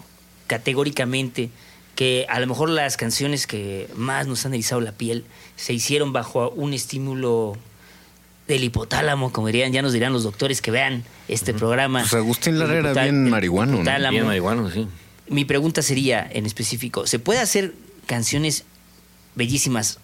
categóricamente 0.47 1.51
que 1.95 2.27
a 2.29 2.41
lo 2.41 2.47
mejor 2.47 2.71
las 2.71 2.97
canciones 2.97 3.47
que 3.47 3.89
más 3.95 4.27
nos 4.27 4.45
han 4.47 4.55
erizado 4.55 4.81
la 4.81 4.93
piel 4.93 5.25
se 5.57 5.73
hicieron 5.73 6.13
bajo 6.13 6.51
un 6.51 6.73
estímulo 6.75 7.57
del 8.47 8.63
hipotálamo, 8.63 9.33
como 9.33 9.49
dirían, 9.49 9.73
ya 9.73 9.83
nos 9.83 9.93
dirán 9.93 10.13
los 10.13 10.23
doctores 10.23 10.63
que 10.63 10.71
vean 10.71 11.05
este 11.27 11.53
programa. 11.53 12.01
Pues 12.01 12.15
Agustín 12.15 12.59
Lara 12.59 12.75
El 12.75 12.79
era 12.81 12.93
hipotal- 12.93 13.03
bien 13.05 13.31
marihuano, 13.31 13.83
¿no? 13.83 14.11
Bien 14.11 14.27
marihuano, 14.27 14.71
sí. 14.71 14.87
Mi 15.29 15.45
pregunta 15.45 15.83
sería, 15.83 16.29
en 16.31 16.47
específico, 16.47 17.07
¿se 17.09 17.19
puede 17.19 17.41
hacer 17.41 17.75
canciones 18.07 18.65
bellísimas, 19.35 19.99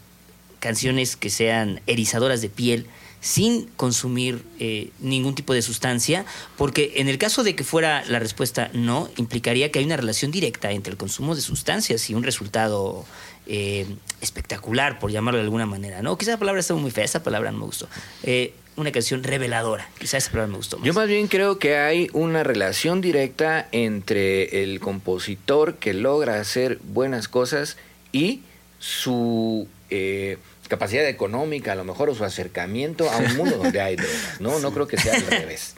canciones 0.62 1.16
que 1.16 1.28
sean 1.28 1.80
erizadoras 1.88 2.40
de 2.40 2.48
piel, 2.48 2.86
sin 3.20 3.66
consumir 3.76 4.44
eh, 4.60 4.90
ningún 5.00 5.34
tipo 5.34 5.52
de 5.52 5.60
sustancia? 5.60 6.24
Porque 6.56 6.92
en 6.96 7.08
el 7.08 7.18
caso 7.18 7.42
de 7.42 7.56
que 7.56 7.64
fuera 7.64 8.04
la 8.06 8.20
respuesta 8.20 8.70
no, 8.72 9.10
implicaría 9.16 9.72
que 9.72 9.80
hay 9.80 9.84
una 9.84 9.96
relación 9.96 10.30
directa 10.30 10.70
entre 10.70 10.92
el 10.92 10.96
consumo 10.96 11.34
de 11.34 11.40
sustancias 11.40 12.08
y 12.08 12.14
un 12.14 12.22
resultado 12.22 13.04
eh, 13.46 13.86
espectacular, 14.20 15.00
por 15.00 15.10
llamarlo 15.10 15.38
de 15.38 15.44
alguna 15.44 15.66
manera. 15.66 16.00
¿no? 16.00 16.16
Quizá 16.16 16.30
la 16.32 16.38
palabra 16.38 16.60
está 16.60 16.74
muy 16.74 16.92
fea, 16.92 17.04
esa 17.04 17.24
palabra 17.24 17.50
no 17.50 17.58
me 17.58 17.64
gustó. 17.64 17.88
Eh, 18.22 18.54
una 18.76 18.92
canción 18.92 19.24
reveladora, 19.24 19.90
quizá 19.98 20.16
esa 20.16 20.30
palabra 20.30 20.52
me 20.52 20.56
gustó 20.58 20.78
más. 20.78 20.86
Yo 20.86 20.94
más 20.94 21.08
bien 21.08 21.26
creo 21.26 21.58
que 21.58 21.76
hay 21.76 22.08
una 22.12 22.44
relación 22.44 23.00
directa 23.00 23.68
entre 23.72 24.62
el 24.62 24.78
compositor 24.78 25.74
que 25.74 25.92
logra 25.92 26.40
hacer 26.40 26.78
buenas 26.84 27.26
cosas 27.26 27.76
y 28.12 28.42
su 28.78 29.68
eh, 29.90 30.38
capacidad 30.72 31.06
económica, 31.06 31.72
a 31.72 31.74
lo 31.74 31.84
mejor, 31.84 32.08
o 32.08 32.14
su 32.14 32.24
acercamiento 32.24 33.10
a 33.10 33.18
un 33.18 33.36
mundo 33.36 33.56
donde 33.58 33.78
hay 33.80 33.96
drogas. 33.96 34.40
No, 34.40 34.58
no 34.58 34.72
creo 34.72 34.86
que 34.86 34.96
sea 34.96 35.14
al 35.14 35.26
revés. 35.26 35.74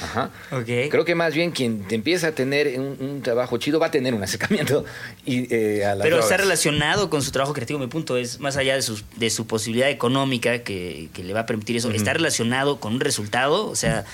Ajá. 0.00 0.30
Ok. 0.52 0.90
Creo 0.90 1.04
que 1.04 1.14
más 1.14 1.34
bien 1.34 1.50
quien 1.52 1.82
te 1.88 1.94
empieza 1.94 2.28
a 2.28 2.32
tener 2.32 2.78
un, 2.78 2.96
un 3.00 3.22
trabajo 3.22 3.56
chido 3.56 3.80
va 3.80 3.86
a 3.86 3.90
tener 3.90 4.12
un 4.14 4.22
acercamiento 4.22 4.84
y, 5.24 5.52
eh, 5.52 5.84
a 5.86 5.94
las 5.94 6.04
Pero 6.04 6.20
está 6.20 6.36
relacionado 6.36 7.08
con 7.08 7.22
su 7.22 7.30
trabajo 7.32 7.54
creativo. 7.54 7.78
Mi 7.78 7.86
punto 7.86 8.16
es, 8.18 8.38
más 8.38 8.56
allá 8.56 8.74
de 8.74 8.82
su, 8.82 9.00
de 9.16 9.30
su 9.30 9.46
posibilidad 9.46 9.88
económica 9.90 10.58
que, 10.62 11.08
que 11.14 11.24
le 11.24 11.32
va 11.32 11.40
a 11.40 11.46
permitir 11.46 11.76
eso, 11.76 11.90
está 11.90 12.12
relacionado 12.12 12.78
con 12.78 12.92
un 12.92 13.00
resultado. 13.00 13.66
O 13.68 13.74
sea, 13.74 14.04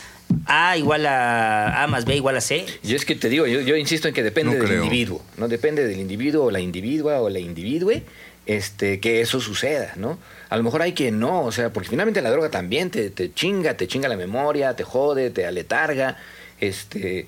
A 0.47 0.77
igual 0.79 1.05
a 1.05 1.83
A 1.83 1.87
más 1.89 2.05
B 2.05 2.15
igual 2.17 2.37
a 2.37 2.41
C. 2.41 2.65
Yo 2.85 2.95
es 2.95 3.05
que 3.05 3.17
te 3.17 3.29
digo, 3.29 3.47
yo, 3.49 3.61
yo 3.61 3.75
insisto 3.77 4.07
en 4.07 4.15
que 4.15 4.23
depende 4.23 4.53
No 4.55 4.59
del 4.59 4.69
creo. 4.69 4.85
individuo, 4.85 5.21
¿no? 5.37 5.49
Depende 5.49 5.85
del 5.87 5.99
individuo 5.99 6.45
o 6.45 6.51
la 6.53 6.61
individua 6.61 7.21
o 7.21 7.29
la 7.29 7.41
individue 7.41 8.05
este, 8.47 9.01
que 9.01 9.21
eso 9.21 9.41
suceda, 9.41 9.93
¿no? 9.97 10.19
A 10.49 10.57
lo 10.57 10.63
mejor 10.63 10.83
hay 10.83 10.93
que 10.93 11.11
no, 11.11 11.45
o 11.45 11.53
sea, 11.53 11.73
porque 11.73 11.89
finalmente 11.89 12.21
la 12.23 12.31
droga 12.31 12.51
también 12.51 12.91
te, 12.91 13.11
te 13.11 13.33
chinga, 13.33 13.77
te 13.77 13.87
chinga 13.89 14.09
la 14.09 14.17
memoria, 14.17 14.75
te 14.75 14.85
jode, 14.85 15.31
te 15.31 15.47
aletarga, 15.47 16.17
este... 16.61 17.27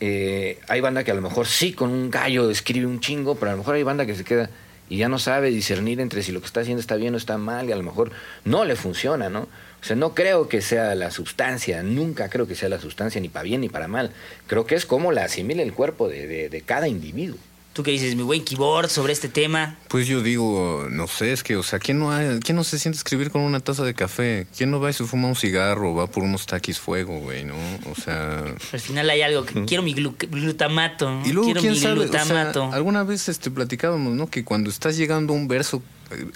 eh, 0.00 0.58
hay 0.68 0.80
banda 0.80 1.04
que 1.04 1.10
a 1.10 1.14
lo 1.14 1.22
mejor 1.22 1.46
sí 1.46 1.72
con 1.72 1.90
un 1.90 2.10
gallo 2.10 2.50
escribe 2.50 2.86
un 2.86 3.00
chingo, 3.00 3.36
pero 3.36 3.50
a 3.50 3.52
lo 3.52 3.58
mejor 3.58 3.76
hay 3.76 3.82
banda 3.82 4.06
que 4.06 4.14
se 4.14 4.24
queda 4.24 4.50
y 4.88 4.98
ya 4.98 5.08
no 5.08 5.18
sabe 5.18 5.50
discernir 5.50 6.00
entre 6.00 6.22
si 6.22 6.32
lo 6.32 6.40
que 6.40 6.46
está 6.46 6.60
haciendo 6.60 6.80
está 6.80 6.96
bien 6.96 7.14
o 7.14 7.16
está 7.16 7.38
mal 7.38 7.68
y 7.68 7.72
a 7.72 7.76
lo 7.76 7.82
mejor 7.82 8.12
no 8.44 8.64
le 8.64 8.76
funciona, 8.76 9.28
¿no? 9.28 9.48
O 9.80 9.84
sea, 9.84 9.96
no 9.96 10.14
creo 10.14 10.48
que 10.48 10.62
sea 10.62 10.94
la 10.94 11.10
sustancia, 11.10 11.82
nunca 11.82 12.28
creo 12.28 12.46
que 12.46 12.54
sea 12.54 12.68
la 12.68 12.80
sustancia 12.80 13.20
ni 13.20 13.28
para 13.28 13.44
bien 13.44 13.60
ni 13.60 13.68
para 13.68 13.88
mal. 13.88 14.10
Creo 14.46 14.66
que 14.66 14.74
es 14.74 14.86
como 14.86 15.12
la 15.12 15.24
asimila 15.24 15.62
el 15.62 15.72
cuerpo 15.72 16.08
de, 16.08 16.62
cada 16.64 16.88
individuo. 16.88 17.38
Tú 17.76 17.82
que 17.82 17.90
dices, 17.90 18.16
mi 18.16 18.22
buen 18.22 18.42
keyboard 18.42 18.88
sobre 18.88 19.12
este 19.12 19.28
tema. 19.28 19.76
Pues 19.88 20.06
yo 20.06 20.22
digo, 20.22 20.86
no 20.90 21.06
sé, 21.06 21.34
es 21.34 21.42
que, 21.42 21.56
o 21.56 21.62
sea, 21.62 21.78
¿quién 21.78 21.98
no, 21.98 22.10
hay- 22.10 22.40
quién 22.40 22.56
no 22.56 22.64
se 22.64 22.78
siente 22.78 22.96
a 22.96 23.00
escribir 23.00 23.30
con 23.30 23.42
una 23.42 23.60
taza 23.60 23.84
de 23.84 23.92
café? 23.92 24.46
¿Quién 24.56 24.70
no 24.70 24.80
va 24.80 24.88
y 24.88 24.94
se 24.94 25.04
fuma 25.04 25.28
un 25.28 25.36
cigarro 25.36 25.92
o 25.92 25.94
va 25.94 26.06
por 26.06 26.22
unos 26.22 26.46
taquis 26.46 26.78
fuego, 26.78 27.18
güey, 27.20 27.44
no? 27.44 27.54
O 27.92 27.94
sea... 27.94 28.44
Al 28.72 28.80
final 28.80 29.10
hay 29.10 29.20
algo 29.20 29.44
que 29.44 29.66
quiero 29.66 29.82
mi 29.82 29.94
glu- 29.94 30.16
glutamato. 30.30 31.10
¿no? 31.10 31.26
Y 31.26 31.32
luego, 31.32 31.44
quiero 31.48 31.60
quién 31.60 31.74
mi 31.74 31.78
sabe, 31.78 32.00
o 32.06 32.08
sea, 32.10 32.24
glutamato. 32.24 32.72
alguna 32.72 33.04
vez 33.04 33.28
este, 33.28 33.50
platicábamos, 33.50 34.14
¿no? 34.14 34.30
Que 34.30 34.42
cuando 34.42 34.70
estás 34.70 34.96
llegando 34.96 35.34
a 35.34 35.36
un 35.36 35.46
verso, 35.46 35.82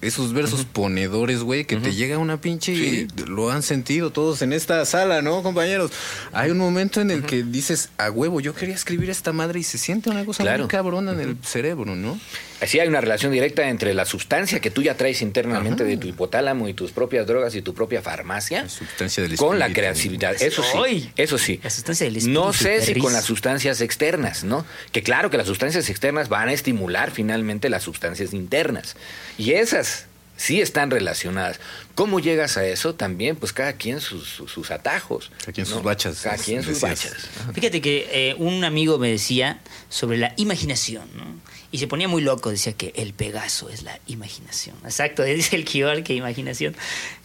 esos 0.00 0.32
versos 0.32 0.64
ponedores, 0.64 1.40
güey, 1.42 1.64
que 1.64 1.76
te 1.76 1.94
llega 1.94 2.18
una 2.18 2.40
pinche... 2.40 2.72
y 2.72 3.08
lo 3.26 3.50
han 3.50 3.62
sentido 3.62 4.10
todos 4.10 4.42
en 4.42 4.52
esta 4.52 4.84
sala, 4.84 5.22
¿no, 5.22 5.42
compañeros? 5.42 5.90
Hay 6.32 6.50
un 6.50 6.58
momento 6.58 7.00
en 7.00 7.10
el 7.10 7.22
que 7.24 7.42
dices, 7.42 7.90
a 7.98 8.10
huevo, 8.10 8.40
yo 8.40 8.54
quería 8.54 8.74
escribir 8.74 9.10
esta 9.10 9.32
madre 9.32 9.60
y 9.60 9.62
se 9.62 9.78
siente 9.78 10.10
una 10.10 10.24
cosa 10.24 10.42
Claro. 10.42 10.64
muy 10.64 10.68
cabrona 10.68 11.12
en 11.12 11.20
el 11.20 11.36
cerebro, 11.42 11.94
¿no? 11.96 12.18
Así 12.60 12.78
hay 12.78 12.88
una 12.88 13.00
relación 13.00 13.32
directa 13.32 13.68
entre 13.68 13.94
la 13.94 14.04
sustancia 14.04 14.60
que 14.60 14.70
tú 14.70 14.82
ya 14.82 14.94
traes 14.96 15.22
internamente 15.22 15.84
de 15.84 15.96
tu 15.96 16.06
hipotálamo 16.06 16.68
y 16.68 16.74
tus 16.74 16.90
propias 16.92 17.26
drogas 17.26 17.54
y 17.54 17.62
tu 17.62 17.74
propia 17.74 18.02
farmacia 18.02 18.62
La 18.62 18.68
sustancia 18.68 19.22
del 19.22 19.36
con 19.36 19.58
la 19.58 19.72
creatividad. 19.72 20.40
Eso 20.40 20.62
sí, 20.62 21.10
eso 21.16 21.38
sí. 21.38 21.60
La 21.62 21.70
sustancia 21.70 22.04
del 22.06 22.16
espíritu, 22.16 22.40
No 22.40 22.52
sé 22.52 22.82
si 22.82 22.94
con 23.00 23.12
las 23.12 23.24
sustancias 23.24 23.80
externas, 23.80 24.44
¿no? 24.44 24.66
Que 24.92 25.02
claro 25.02 25.30
que 25.30 25.36
las 25.38 25.46
sustancias 25.46 25.88
externas 25.88 26.28
van 26.28 26.48
a 26.48 26.52
estimular 26.52 27.10
finalmente 27.10 27.70
las 27.70 27.82
sustancias 27.82 28.34
internas. 28.34 28.96
Y 29.38 29.52
esas 29.52 30.06
sí 30.36 30.60
están 30.60 30.90
relacionadas. 30.90 31.60
¿Cómo 31.94 32.18
llegas 32.20 32.56
a 32.56 32.66
eso? 32.66 32.94
También, 32.94 33.36
pues 33.36 33.52
cada 33.52 33.74
quien 33.74 34.00
sus, 34.00 34.26
sus, 34.28 34.50
sus 34.50 34.70
atajos. 34.70 35.30
Cada 35.40 35.52
quien 35.52 35.66
¿no? 35.68 35.74
sus 35.74 35.82
bachas, 35.82 36.20
Cada 36.20 36.36
quien 36.36 36.62
sus 36.62 36.80
decías. 36.80 36.90
bachas. 37.04 37.28
Fíjate 37.54 37.80
que 37.80 38.08
eh, 38.12 38.34
un 38.38 38.64
amigo 38.64 38.98
me 38.98 39.10
decía 39.10 39.60
sobre 39.88 40.18
la 40.18 40.32
imaginación, 40.36 41.04
¿no? 41.16 41.24
Y 41.72 41.78
se 41.78 41.86
ponía 41.86 42.08
muy 42.08 42.22
loco, 42.22 42.50
decía 42.50 42.72
que 42.72 42.92
el 42.96 43.12
Pegaso 43.14 43.68
es 43.68 43.82
la 43.82 44.00
imaginación. 44.06 44.76
Exacto, 44.84 45.22
dice 45.24 45.56
el 45.56 45.64
Kibal 45.64 46.02
que 46.02 46.14
imaginación. 46.14 46.74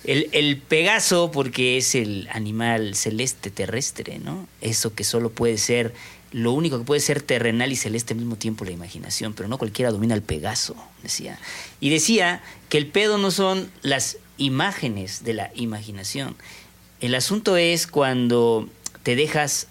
El, 0.04 0.30
el 0.34 0.58
Pegaso 0.58 1.32
porque 1.32 1.78
es 1.78 1.96
el 1.96 2.28
animal 2.32 2.96
celeste 2.96 3.50
terrestre, 3.50 4.20
¿no? 4.20 4.48
Eso 4.62 4.94
que 4.94 5.04
solo 5.04 5.32
puede 5.32 5.58
ser, 5.58 5.94
lo 6.32 6.52
único 6.52 6.78
que 6.78 6.86
puede 6.86 7.02
ser 7.02 7.22
terrenal 7.22 7.72
y 7.72 7.76
celeste 7.76 8.14
al 8.14 8.20
mismo 8.20 8.36
tiempo 8.36 8.66
la 8.66 8.72
imaginación, 8.72 9.34
pero 9.34 9.50
no 9.50 9.58
cualquiera 9.58 9.92
domina 9.92 10.14
el 10.14 10.22
Pegaso, 10.22 10.76
decía. 11.02 11.40
Y 11.80 11.90
decía 11.90 12.44
que 12.70 12.78
el 12.78 12.88
pedo 12.88 13.18
no 13.18 13.32
son 13.32 13.72
las 13.82 14.18
imágenes 14.38 15.24
de 15.24 15.34
la 15.34 15.52
imaginación. 15.56 16.36
El 17.00 17.16
asunto 17.16 17.58
es 17.58 17.88
cuando 17.88 18.70
te 19.02 19.16
dejas 19.16 19.68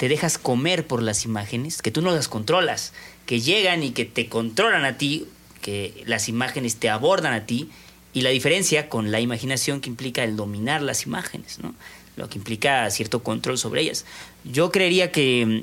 te 0.00 0.08
dejas 0.08 0.38
comer 0.38 0.86
por 0.86 1.02
las 1.02 1.26
imágenes, 1.26 1.82
que 1.82 1.90
tú 1.90 2.00
no 2.00 2.10
las 2.10 2.26
controlas, 2.26 2.94
que 3.30 3.40
llegan 3.40 3.84
y 3.84 3.92
que 3.92 4.04
te 4.04 4.26
controlan 4.28 4.84
a 4.84 4.98
ti, 4.98 5.24
que 5.62 6.02
las 6.04 6.28
imágenes 6.28 6.74
te 6.80 6.90
abordan 6.90 7.32
a 7.32 7.46
ti, 7.46 7.68
y 8.12 8.22
la 8.22 8.30
diferencia 8.30 8.88
con 8.88 9.12
la 9.12 9.20
imaginación 9.20 9.80
que 9.80 9.88
implica 9.88 10.24
el 10.24 10.34
dominar 10.34 10.82
las 10.82 11.06
imágenes, 11.06 11.60
¿no? 11.60 11.72
lo 12.16 12.28
que 12.28 12.38
implica 12.38 12.90
cierto 12.90 13.22
control 13.22 13.56
sobre 13.56 13.82
ellas. 13.82 14.04
Yo 14.42 14.72
creería 14.72 15.12
que 15.12 15.46
mm, 15.46 15.62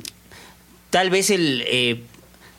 tal 0.92 1.10
vez 1.10 1.30
el... 1.30 1.64
eh, 1.68 2.02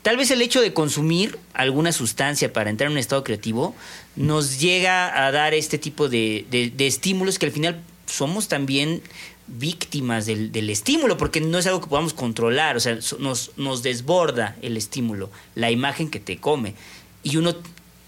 Tal 0.03 0.15
vez 0.15 0.31
el 0.31 0.41
hecho 0.41 0.61
de 0.61 0.71
consumir 0.73 1.37
alguna 1.53 1.91
sustancia 1.91 2.53
para 2.53 2.69
entrar 2.69 2.87
en 2.87 2.93
un 2.93 2.99
estado 2.99 3.23
creativo 3.25 3.75
nos 4.15 4.59
llega 4.61 5.25
a 5.25 5.29
dar 5.33 5.53
este 5.53 5.77
tipo 5.77 6.07
de, 6.07 6.45
de- 6.49 6.69
de 6.69 6.87
estímulos 6.87 7.37
que 7.37 7.47
al 7.47 7.51
final 7.51 7.81
somos 8.05 8.47
también 8.47 9.01
víctimas 9.49 10.25
del, 10.25 10.51
del 10.51 10.69
estímulo, 10.69 11.17
porque 11.17 11.41
no 11.41 11.57
es 11.57 11.67
algo 11.67 11.81
que 11.81 11.87
podamos 11.87 12.13
controlar, 12.13 12.77
o 12.77 12.79
sea, 12.79 12.97
nos, 13.19 13.51
nos 13.57 13.83
desborda 13.83 14.55
el 14.61 14.77
estímulo, 14.77 15.29
la 15.55 15.71
imagen 15.71 16.09
que 16.09 16.19
te 16.19 16.37
come, 16.37 16.75
y 17.23 17.37
uno 17.37 17.55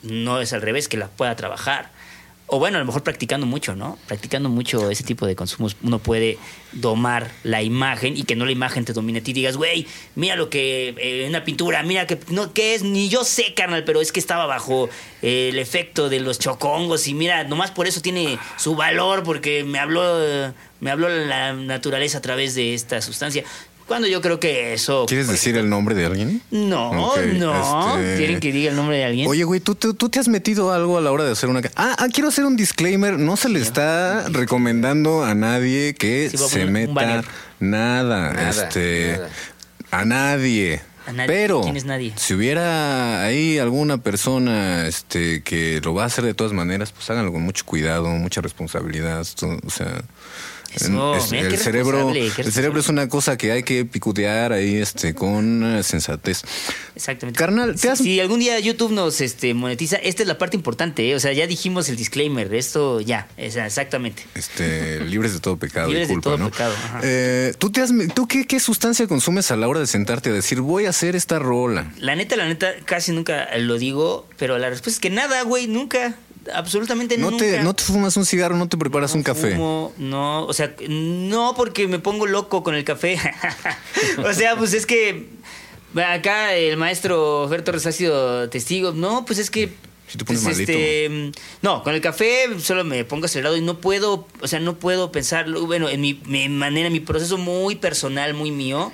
no 0.03 0.41
es 0.41 0.53
al 0.53 0.61
revés, 0.61 0.87
que 0.87 0.97
la 0.97 1.07
pueda 1.07 1.35
trabajar. 1.35 1.91
O 2.53 2.59
bueno, 2.59 2.75
a 2.75 2.79
lo 2.81 2.85
mejor 2.85 3.01
practicando 3.01 3.45
mucho, 3.45 3.77
¿no? 3.77 3.97
Practicando 4.07 4.49
mucho 4.49 4.91
ese 4.91 5.05
tipo 5.05 5.25
de 5.25 5.37
consumos, 5.37 5.77
uno 5.83 5.99
puede 5.99 6.37
domar 6.73 7.31
la 7.43 7.61
imagen 7.61 8.17
y 8.17 8.23
que 8.23 8.35
no 8.35 8.43
la 8.43 8.51
imagen 8.51 8.83
te 8.83 8.91
domine 8.91 9.19
a 9.19 9.23
ti. 9.23 9.31
Digas, 9.31 9.55
güey, 9.55 9.87
mira 10.15 10.35
lo 10.35 10.49
que, 10.49 10.93
eh, 10.97 11.27
una 11.29 11.45
pintura, 11.45 11.81
mira 11.83 12.05
que, 12.07 12.19
no, 12.27 12.51
¿qué 12.51 12.75
es? 12.75 12.83
Ni 12.83 13.07
yo 13.07 13.23
sé, 13.23 13.53
carnal, 13.53 13.85
pero 13.85 14.01
es 14.01 14.11
que 14.11 14.19
estaba 14.19 14.47
bajo 14.47 14.89
eh, 15.21 15.47
el 15.47 15.59
efecto 15.59 16.09
de 16.09 16.19
los 16.19 16.39
chocongos 16.39 17.07
y 17.07 17.13
mira, 17.13 17.45
nomás 17.45 17.71
por 17.71 17.87
eso 17.87 18.01
tiene 18.01 18.37
su 18.57 18.75
valor, 18.75 19.23
porque 19.23 19.63
me 19.63 19.79
habló, 19.79 20.53
me 20.81 20.91
habló 20.91 21.07
la 21.07 21.53
naturaleza 21.53 22.17
a 22.17 22.21
través 22.21 22.53
de 22.53 22.73
esta 22.73 23.01
sustancia. 23.01 23.45
Cuando 23.91 24.07
yo 24.07 24.21
creo 24.21 24.39
que 24.39 24.71
eso... 24.71 25.05
¿Quieres 25.05 25.25
por 25.25 25.33
decir 25.35 25.57
el 25.57 25.69
nombre 25.69 25.95
de 25.95 26.05
alguien? 26.05 26.41
No, 26.49 26.93
no. 26.93 27.13
este- 27.17 28.15
¿Quieren 28.15 28.39
que 28.39 28.53
diga 28.53 28.69
el 28.69 28.77
nombre 28.77 28.95
de 28.95 29.03
alguien? 29.03 29.27
Oye, 29.27 29.43
güey, 29.43 29.59
¿tú, 29.59 29.75
tú, 29.75 29.93
tú 29.93 30.07
te 30.07 30.17
has 30.17 30.29
metido 30.29 30.71
algo 30.71 30.97
a 30.97 31.01
la 31.01 31.11
hora 31.11 31.25
de 31.25 31.31
hacer 31.33 31.49
una... 31.49 31.59
Ah, 31.75 31.97
ah, 31.99 32.07
quiero 32.09 32.29
hacer 32.29 32.45
un 32.45 32.55
disclaimer. 32.55 33.19
No 33.19 33.35
se 33.35 33.49
le 33.49 33.59
está 33.59 34.29
recomendando 34.29 35.25
a 35.25 35.35
nadie 35.35 35.93
que 35.93 36.29
Sí, 36.29 36.37
se 36.37 36.67
meta 36.67 36.93
nada. 36.93 37.23
Nada, 37.59 38.49
este, 38.49 39.17
nada. 39.17 39.29
A 39.91 40.05
nadie. 40.05 40.81
A 41.05 41.11
nadie. 41.11 41.27
Pero 41.27 41.59
¿Quién 41.59 41.75
es 41.75 41.83
nadie? 41.83 42.13
si 42.15 42.33
hubiera 42.33 43.25
ahí 43.25 43.57
alguna 43.57 43.97
persona 43.97 44.87
este, 44.87 45.43
que 45.43 45.81
lo 45.83 45.93
va 45.93 46.03
a 46.03 46.05
hacer 46.05 46.23
de 46.23 46.33
todas 46.33 46.53
maneras, 46.53 46.93
pues 46.93 47.09
háganlo 47.09 47.33
con 47.33 47.41
mucho 47.41 47.65
cuidado, 47.65 48.07
mucha 48.07 48.39
responsabilidad. 48.39 49.19
esto, 49.19 49.57
o 49.65 49.69
sea, 49.69 50.01
Eso, 50.73 51.15
es- 51.15 51.31
mira, 51.31 51.47
qué 51.49 51.55
el 51.55 51.59
cerebro, 51.61 52.09
el 52.11 52.51
cerebro 52.51 52.79
es 52.79 52.87
una 52.89 53.09
cosa 53.09 53.37
que 53.37 53.51
hay 53.51 53.63
que 53.63 53.85
picutear 53.85 54.53
ahí 54.53 54.75
este, 54.77 55.13
con 55.13 55.63
eh, 55.77 55.83
sensatez. 55.83 56.43
Exactamente. 56.95 57.37
Carnal, 57.37 57.73
¿te 57.73 57.77
si, 57.79 57.87
has- 57.87 57.99
si 57.99 58.19
algún 58.19 58.39
día 58.39 58.59
YouTube 58.59 58.91
nos 58.91 59.21
este, 59.21 59.53
monetiza, 59.53 59.97
esta 59.97 60.23
es 60.23 60.27
la 60.27 60.37
parte 60.37 60.55
importante, 60.55 61.09
¿eh? 61.09 61.15
O 61.15 61.19
sea, 61.19 61.33
ya 61.33 61.47
dijimos 61.47 61.89
el 61.89 61.95
disclaimer, 61.97 62.53
esto 62.53 63.01
ya, 63.01 63.27
exactamente. 63.37 64.23
Este, 64.35 64.99
libres 65.05 65.33
de 65.33 65.39
todo 65.39 65.57
pecado 65.57 65.87
Libres 65.89 66.05
y 66.05 66.09
de 66.09 66.13
culpa, 66.13 66.29
todo 66.29 66.37
¿no? 66.37 66.49
pecado. 66.51 66.73
Eh, 67.03 67.53
¿Tú, 67.57 67.71
te 67.71 67.81
has, 67.81 67.91
¿tú 68.13 68.27
qué, 68.27 68.45
qué 68.45 68.59
sustancia 68.59 69.07
consumes 69.07 69.51
a 69.51 69.55
la 69.55 69.67
hora 69.67 69.79
de 69.79 69.87
sentarte 69.87 70.29
a 70.29 70.33
decir 70.33 70.61
voy 70.61 70.85
a 70.85 70.89
hacer 70.89 71.15
esta 71.15 71.39
rola? 71.39 71.91
La 71.97 72.15
neta, 72.15 72.35
la 72.35 72.47
neta, 72.47 72.71
casi 72.85 73.11
nunca 73.11 73.47
lo 73.57 73.77
digo, 73.77 74.27
pero 74.37 74.57
la 74.57 74.69
respuesta 74.69 74.97
es 74.97 74.99
que 75.01 75.09
nada, 75.09 75.41
güey, 75.43 75.67
nunca. 75.67 76.15
Absolutamente 76.53 77.17
¿No 77.17 77.31
nunca. 77.31 77.45
te, 77.45 77.61
¿No 77.63 77.73
te 77.75 77.83
fumas 77.83 78.17
un 78.17 78.25
cigarro, 78.25 78.55
no 78.55 78.67
te 78.67 78.77
preparas 78.77 79.11
No 79.11 79.17
un 79.17 79.23
café? 79.23 79.51
fumo, 79.51 79.93
no, 79.97 80.45
o 80.45 80.53
sea, 80.53 80.73
no 80.87 81.53
porque 81.55 81.87
me 81.87 81.99
pongo 81.99 82.25
loco 82.25 82.63
con 82.63 82.73
el 82.75 82.83
café. 82.83 83.19
o 84.25 84.33
sea, 84.33 84.55
pues 84.55 84.73
es 84.73 84.85
que 84.85 85.29
acá 86.03 86.55
el 86.55 86.77
maestro 86.77 87.47
Fer 87.49 87.63
Torres 87.63 87.85
ha 87.85 87.91
sido 87.91 88.49
testigo. 88.49 88.91
No, 88.91 89.25
pues 89.25 89.39
es 89.39 89.51
que. 89.51 89.71
Si 90.07 90.17
te 90.17 90.25
pones 90.25 90.43
pues, 90.43 90.59
este, 90.59 91.31
no, 91.61 91.83
con 91.83 91.93
el 91.93 92.01
café 92.01 92.47
solo 92.59 92.83
me 92.83 93.05
pongo 93.05 93.27
acelerado 93.27 93.55
y 93.55 93.61
no 93.61 93.79
puedo, 93.79 94.27
o 94.41 94.47
sea, 94.47 94.59
no 94.59 94.77
puedo 94.77 95.09
pensarlo. 95.09 95.65
Bueno, 95.65 95.87
en 95.87 96.01
mi, 96.01 96.19
mi 96.25 96.49
manera, 96.49 96.89
mi 96.89 96.99
proceso 96.99 97.37
muy 97.37 97.77
personal, 97.77 98.33
muy 98.33 98.51
mío, 98.51 98.91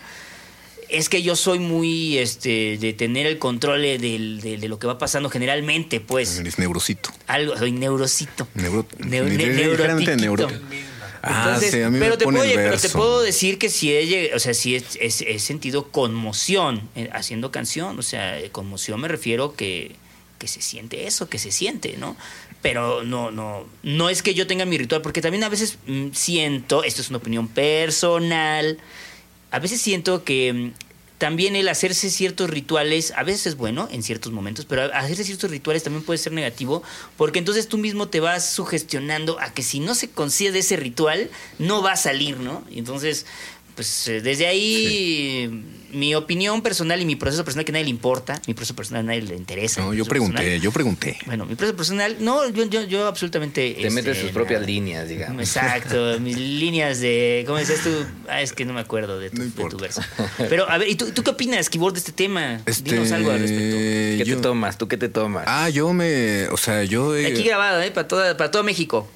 es 0.89 1.09
que 1.09 1.21
yo 1.23 1.35
soy 1.35 1.59
muy 1.59 2.17
este 2.17 2.77
de 2.77 2.93
tener 2.93 3.25
el 3.27 3.37
control 3.39 3.81
de, 3.81 3.97
de- 3.97 4.57
de 4.57 4.67
lo 4.69 4.79
que 4.79 4.87
va 4.87 4.97
pasando 4.97 5.29
generalmente, 5.29 5.99
pues. 5.99 6.37
Eres 6.39 6.57
neurocito. 6.59 7.09
Algo, 7.27 7.57
soy 7.57 7.71
neurocito. 7.71 8.47
Neuro- 8.55 8.85
Neu- 8.99 9.25
ne- 9.25 9.37
Ah, 11.23 11.59
sí, 11.59 11.81
a 11.81 11.89
mí 11.89 11.97
me 11.97 12.05
pero, 12.05 12.17
te 12.17 12.23
pone 12.25 12.37
puedo, 12.39 12.49
el 12.51 12.55
pero 12.57 12.79
te 12.79 12.89
puedo 12.89 13.21
decir 13.21 13.57
que 13.57 13.69
sí 13.69 13.91
he, 13.91 14.33
o 14.33 14.39
sea, 14.39 14.53
sí 14.53 14.75
he, 14.75 14.83
he- 15.01 15.35
he 15.35 15.39
sentido 15.39 15.89
conmoción 15.91 16.87
eh, 16.95 17.09
haciendo 17.11 17.51
canción. 17.51 17.97
O 17.99 18.01
sea, 18.03 18.37
conmoción 18.51 19.01
me 19.01 19.07
refiero 19.09 19.53
que, 19.55 19.93
que 20.39 20.47
se 20.47 20.61
siente 20.61 21.05
eso, 21.07 21.27
que 21.27 21.39
se 21.39 21.51
siente, 21.51 21.95
¿no? 21.97 22.15
Pero 22.61 23.03
no, 23.03 23.31
no, 23.31 23.65
no 23.83 24.09
es 24.09 24.21
que 24.21 24.35
yo 24.35 24.47
tenga 24.47 24.65
mi 24.65 24.77
ritual, 24.77 25.01
porque 25.01 25.19
también 25.21 25.43
a 25.43 25.49
veces 25.49 25.79
mm, 25.87 26.09
siento, 26.13 26.83
esto 26.83 27.01
es 27.01 27.09
una 27.09 27.17
opinión 27.17 27.47
personal, 27.47 28.77
a 29.51 29.59
veces 29.59 29.81
siento 29.81 30.23
que 30.23 30.53
mm, 30.53 30.71
también 31.17 31.55
el 31.55 31.67
hacerse 31.67 32.09
ciertos 32.11 32.49
rituales, 32.49 33.11
a 33.15 33.23
veces 33.23 33.47
es 33.47 33.55
bueno 33.57 33.87
en 33.91 34.03
ciertos 34.03 34.31
momentos, 34.31 34.65
pero 34.65 34.83
hacerse 34.93 35.23
ciertos 35.23 35.49
rituales 35.49 35.83
también 35.83 36.03
puede 36.03 36.19
ser 36.19 36.31
negativo, 36.31 36.83
porque 37.15 37.39
entonces 37.39 37.67
tú 37.67 37.77
mismo 37.77 38.07
te 38.07 38.19
vas 38.19 38.47
sugestionando 38.47 39.39
a 39.39 39.51
que 39.51 39.63
si 39.63 39.79
no 39.79 39.95
se 39.95 40.09
concede 40.11 40.59
ese 40.59 40.75
ritual, 40.77 41.29
no 41.57 41.81
va 41.81 41.93
a 41.93 41.97
salir, 41.97 42.37
¿no? 42.37 42.63
Y 42.69 42.79
entonces, 42.79 43.25
pues 43.77 44.07
eh, 44.09 44.21
desde 44.21 44.47
ahí 44.47 45.63
mi 45.93 46.13
opinión 46.15 46.61
personal 46.61 46.99
y 47.01 47.05
mi 47.05 47.15
proceso 47.15 47.45
personal 47.45 47.63
que 47.63 47.71
a 47.71 47.73
nadie 47.73 47.85
le 47.85 47.91
importa, 47.91 48.41
mi 48.47 48.53
proceso 48.53 48.75
personal 48.75 49.05
a 49.05 49.07
nadie 49.07 49.21
le 49.21 49.35
interesa. 49.35 49.81
No, 49.81 49.93
yo 49.93 50.03
pregunté, 50.03 50.37
personal- 50.37 50.61
yo 50.61 50.71
pregunté. 50.71 51.17
Bueno, 51.27 51.45
mi 51.45 51.55
proceso 51.55 51.77
personal, 51.77 52.17
no, 52.19 52.49
yo, 52.49 52.65
yo, 52.65 52.83
yo 52.83 53.07
absolutamente... 53.07 53.77
Te 53.79 53.89
metes 53.91 54.17
este, 54.17 54.23
tus 54.23 54.31
propias 54.33 54.61
nada. 54.61 54.71
líneas, 54.71 55.07
digamos. 55.07 55.41
Exacto, 55.41 56.19
mis 56.19 56.35
líneas 56.37 56.99
de. 56.99 57.43
¿Cómo 57.45 57.59
decías 57.59 57.81
tú? 57.83 57.89
Ah, 58.27 58.41
es 58.41 58.51
que 58.51 58.65
no 58.65 58.73
me 58.73 58.81
acuerdo 58.81 59.19
de 59.19 59.29
tu, 59.29 59.37
No 59.37 59.43
de 59.45 59.69
tu 59.69 59.77
verso. 59.77 60.01
Pero, 60.49 60.69
a 60.69 60.77
ver, 60.79 60.89
¿y 60.89 60.95
tú, 60.95 61.11
tú 61.11 61.23
qué 61.23 61.29
opinas, 61.29 61.69
Keyboard, 61.69 61.93
de 61.93 61.99
este 61.99 62.11
tema? 62.11 62.61
Este, 62.65 62.91
Dinos 62.91 63.11
algo 63.11 63.29
al 63.31 63.39
respecto. 63.39 63.77
¿Qué 63.77 64.23
yo- 64.25 64.35
te 64.37 64.41
tomas? 64.41 64.77
¿Tú 64.77 64.87
qué 64.87 64.97
te 64.97 65.07
tomas? 65.09 65.43
Ah, 65.47 65.69
yo 65.69 65.93
me, 65.93 66.47
o 66.49 66.57
sea, 66.57 66.83
yo 66.83 67.15
he- 67.15 67.27
Aquí 67.27 67.43
grabado, 67.43 67.81
¿eh? 67.81 67.91
Para, 67.91 68.07
toda, 68.07 68.35
para 68.37 68.49
todo 68.51 68.63
México. 68.63 69.07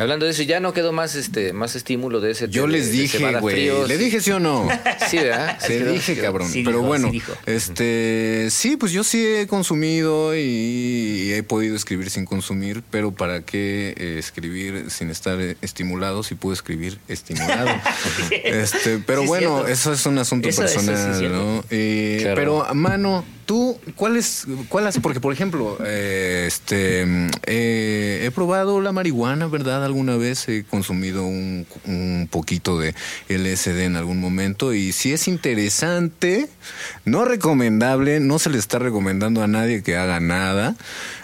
Hablando 0.00 0.24
de 0.26 0.32
eso, 0.32 0.42
ya 0.42 0.60
no 0.60 0.72
quedó 0.72 0.92
más 0.92 1.14
este 1.14 1.52
más 1.52 1.76
estímulo 1.76 2.20
de 2.20 2.30
ese. 2.32 2.48
yo 2.48 2.66
de- 2.66 2.72
les 2.72 2.90
dije, 2.90 3.18
güey, 3.38 3.70
le 3.86 3.98
dije 3.98 4.20
sí 4.20 4.30
o 4.32 4.40
no. 4.40 4.68
Sí, 5.10 5.16
¿verdad? 5.18 5.58
Se 5.60 5.78
Sí 5.78 5.84
dije, 5.84 6.16
cabrón. 6.18 6.48
Sí 6.48 6.62
Pero 6.64 6.78
dijo, 6.78 6.88
bueno, 6.88 7.10
sí 7.10 7.22
este, 7.46 8.48
sí, 8.50 8.76
pues 8.76 8.92
yo 8.92 9.02
sí 9.04 9.24
he 9.24 9.46
consumido 9.46 10.36
y 10.36 11.32
he 11.32 11.42
podido 11.42 11.74
escribir 11.76 12.10
sin 12.10 12.24
consumir, 12.24 12.82
pero 12.90 13.12
¿para 13.12 13.42
qué 13.42 13.94
eh, 13.96 14.16
escribir 14.18 14.86
sin 14.90 15.10
estar 15.10 15.38
estimulado 15.62 16.22
si 16.22 16.34
puedo 16.34 16.52
escribir 16.54 16.98
estimulado? 17.08 17.68
este, 18.44 18.98
pero 19.06 19.24
bueno, 19.24 19.56
cierto. 19.64 19.72
eso 19.72 19.92
es 19.92 20.06
un 20.06 20.18
asunto 20.18 20.48
Eso- 20.48 20.62
personal. 20.62 21.32
¿no? 21.32 21.64
Eh, 21.70 22.18
Claro. 22.20 22.36
Pero, 22.36 22.74
mano, 22.74 23.24
tú, 23.46 23.78
¿cuál 23.96 24.16
es, 24.16 24.46
cuál 24.68 24.86
es? 24.86 24.98
Porque, 24.98 25.20
por 25.20 25.32
ejemplo, 25.32 25.78
eh, 25.84 26.44
este, 26.46 27.06
he 27.46 28.30
probado 28.34 28.80
la 28.80 28.92
marihuana, 28.92 29.46
¿verdad? 29.46 29.84
Alguna 29.90 30.16
vez 30.16 30.48
he 30.48 30.62
consumido 30.62 31.26
un, 31.26 31.66
un 31.84 32.28
poquito 32.30 32.78
de 32.78 32.94
LSD 33.28 33.80
en 33.80 33.96
algún 33.96 34.20
momento 34.20 34.72
y 34.72 34.92
si 34.92 35.12
es 35.12 35.26
interesante, 35.26 36.48
no 37.04 37.24
recomendable, 37.24 38.20
no 38.20 38.38
se 38.38 38.50
le 38.50 38.58
está 38.58 38.78
recomendando 38.78 39.42
a 39.42 39.48
nadie 39.48 39.82
que 39.82 39.96
haga 39.96 40.20
nada. 40.20 40.76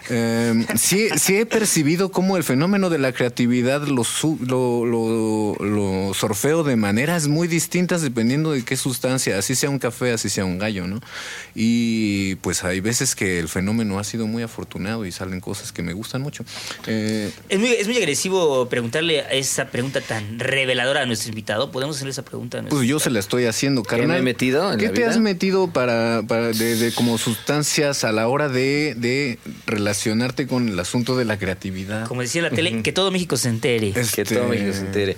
Eh, 0.09 0.66
sí, 0.76 1.09
sí 1.16 1.36
he 1.36 1.46
percibido 1.46 2.11
cómo 2.11 2.36
el 2.36 2.44
fenómeno 2.44 2.90
de 2.90 2.98
la 2.98 3.12
creatividad 3.12 3.82
lo, 3.86 4.02
lo, 4.46 4.84
lo, 4.86 5.57
lo 5.64 6.14
sorfeo 6.14 6.62
de 6.62 6.76
maneras 6.76 7.28
muy 7.28 7.48
distintas 7.48 8.02
dependiendo 8.02 8.52
de 8.52 8.64
qué 8.64 8.76
sustancia, 8.76 9.38
así 9.38 9.54
sea 9.54 9.70
un 9.70 9.78
café, 9.78 10.12
así 10.12 10.28
sea 10.28 10.44
un 10.44 10.59
gallo, 10.59 10.86
¿no? 10.86 11.00
Y 11.54 12.36
pues 12.36 12.62
hay 12.64 12.80
veces 12.80 13.14
que 13.14 13.38
el 13.38 13.48
fenómeno 13.48 13.98
ha 13.98 14.04
sido 14.04 14.26
muy 14.26 14.42
afortunado 14.42 15.04
y 15.07 15.12
salen 15.12 15.40
cosas 15.40 15.72
que 15.72 15.82
me 15.82 15.92
gustan 15.92 16.22
mucho. 16.22 16.44
Eh, 16.86 17.30
Es 17.48 17.59
muy, 17.59 17.70
es 17.70 17.86
muy 17.88 17.96
agresivo 17.96 18.68
preguntarle 18.68 19.24
esa 19.32 19.66
pregunta 19.70 20.00
tan 20.00 20.38
reveladora 20.38 21.02
a 21.02 21.07
nuestro 21.07 21.30
invitado. 21.30 21.70
¿Podemos 21.70 21.96
hacerle 21.96 22.12
esa 22.12 22.24
pregunta 22.24 22.59
a 22.59 22.62
nuestro 22.62 22.78
pues 22.78 22.88
yo 22.88 22.98
se 22.98 23.11
la 23.11 23.18
estoy 23.20 23.46
haciendo, 23.46 23.82
carnal. 23.82 24.09
me 24.09 24.16
he 24.18 24.22
metido 24.22 24.72
en 24.72 24.78
¿Qué 24.78 24.86
la 24.86 24.92
te 24.92 25.00
vida? 25.00 25.11
has 25.11 25.18
metido 25.18 25.68
para, 25.72 26.22
para 26.28 26.48
de, 26.48 26.76
de 26.76 26.92
como 26.92 27.18
sustancias 27.18 28.04
a 28.04 28.12
la 28.12 28.28
hora 28.28 28.48
de, 28.48 28.94
de 28.96 29.38
relacionarte 29.97 30.47
con 30.47 30.68
el 30.68 30.78
asunto 30.78 31.16
de 31.16 31.24
la 31.24 31.38
creatividad? 31.38 32.07
Como 32.07 32.20
decía 32.20 32.40
en 32.40 32.51
la 32.51 32.51
tele, 32.51 32.82
que 32.82 32.92
todo 32.92 33.11
México 33.11 33.36
se 33.36 33.49
entere. 33.49 33.92
Que 33.92 34.01
Este- 34.01 34.24
todo 34.24 34.47
México 34.49 34.72
se 34.72 34.80
entere. 34.80 35.16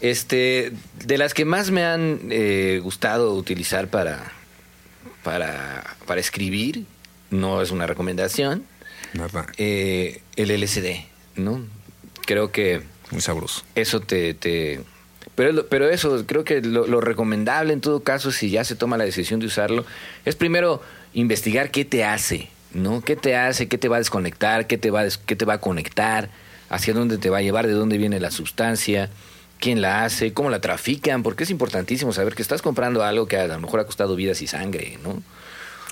Este, 0.00 0.72
de 1.04 1.18
las 1.18 1.34
que 1.34 1.44
más 1.44 1.70
me 1.70 1.84
han 1.84 2.20
eh, 2.30 2.80
gustado 2.82 3.34
utilizar 3.34 3.88
para, 3.88 4.32
para, 5.22 5.96
para 6.06 6.20
escribir, 6.20 6.84
no 7.30 7.60
es 7.60 7.70
una 7.70 7.86
recomendación, 7.86 8.64
Nada, 9.14 9.46
eh, 9.58 10.22
el 10.36 10.50
LSD, 10.50 11.04
¿no? 11.36 11.64
Creo 12.26 12.52
que 12.52 12.82
muy 13.10 13.20
sabroso. 13.20 13.62
eso 13.74 14.00
te... 14.00 14.34
te 14.34 14.80
pero, 15.34 15.66
pero 15.68 15.88
eso, 15.88 16.24
creo 16.26 16.44
que 16.44 16.60
lo, 16.60 16.86
lo 16.86 17.00
recomendable 17.00 17.72
en 17.72 17.80
todo 17.80 18.02
caso, 18.02 18.30
si 18.30 18.50
ya 18.50 18.62
se 18.64 18.76
toma 18.76 18.96
la 18.98 19.04
decisión 19.04 19.40
de 19.40 19.46
usarlo, 19.46 19.84
es 20.24 20.34
primero 20.36 20.82
investigar 21.14 21.70
qué 21.70 21.84
te 21.84 22.04
hace, 22.04 22.48
¿no? 22.72 23.00
¿Qué 23.02 23.16
te 23.16 23.36
hace? 23.36 23.68
¿Qué 23.68 23.78
te 23.78 23.88
va 23.88 23.96
a 23.96 23.98
desconectar? 24.00 24.66
¿Qué 24.66 24.78
te 24.78 24.90
va 24.90 25.02
a, 25.02 25.08
qué 25.26 25.36
te 25.36 25.44
va 25.44 25.54
a 25.54 25.60
conectar? 25.60 26.30
¿Hacia 26.68 26.94
dónde 26.94 27.18
te 27.18 27.30
va 27.30 27.38
a 27.38 27.42
llevar? 27.42 27.66
¿De 27.66 27.72
dónde 27.72 27.98
viene 27.98 28.20
la 28.20 28.30
sustancia? 28.30 29.10
¿Quién 29.58 29.82
la 29.82 30.04
hace? 30.04 30.32
¿Cómo 30.32 30.50
la 30.50 30.60
trafican? 30.60 31.22
Porque 31.22 31.44
es 31.44 31.50
importantísimo 31.50 32.12
saber 32.12 32.34
que 32.34 32.42
estás 32.42 32.62
comprando 32.62 33.02
algo 33.02 33.26
que 33.26 33.36
a 33.36 33.46
lo 33.46 33.60
mejor 33.60 33.80
ha 33.80 33.84
costado 33.84 34.16
vidas 34.16 34.40
y 34.42 34.46
sangre, 34.46 34.98
¿no? 35.02 35.22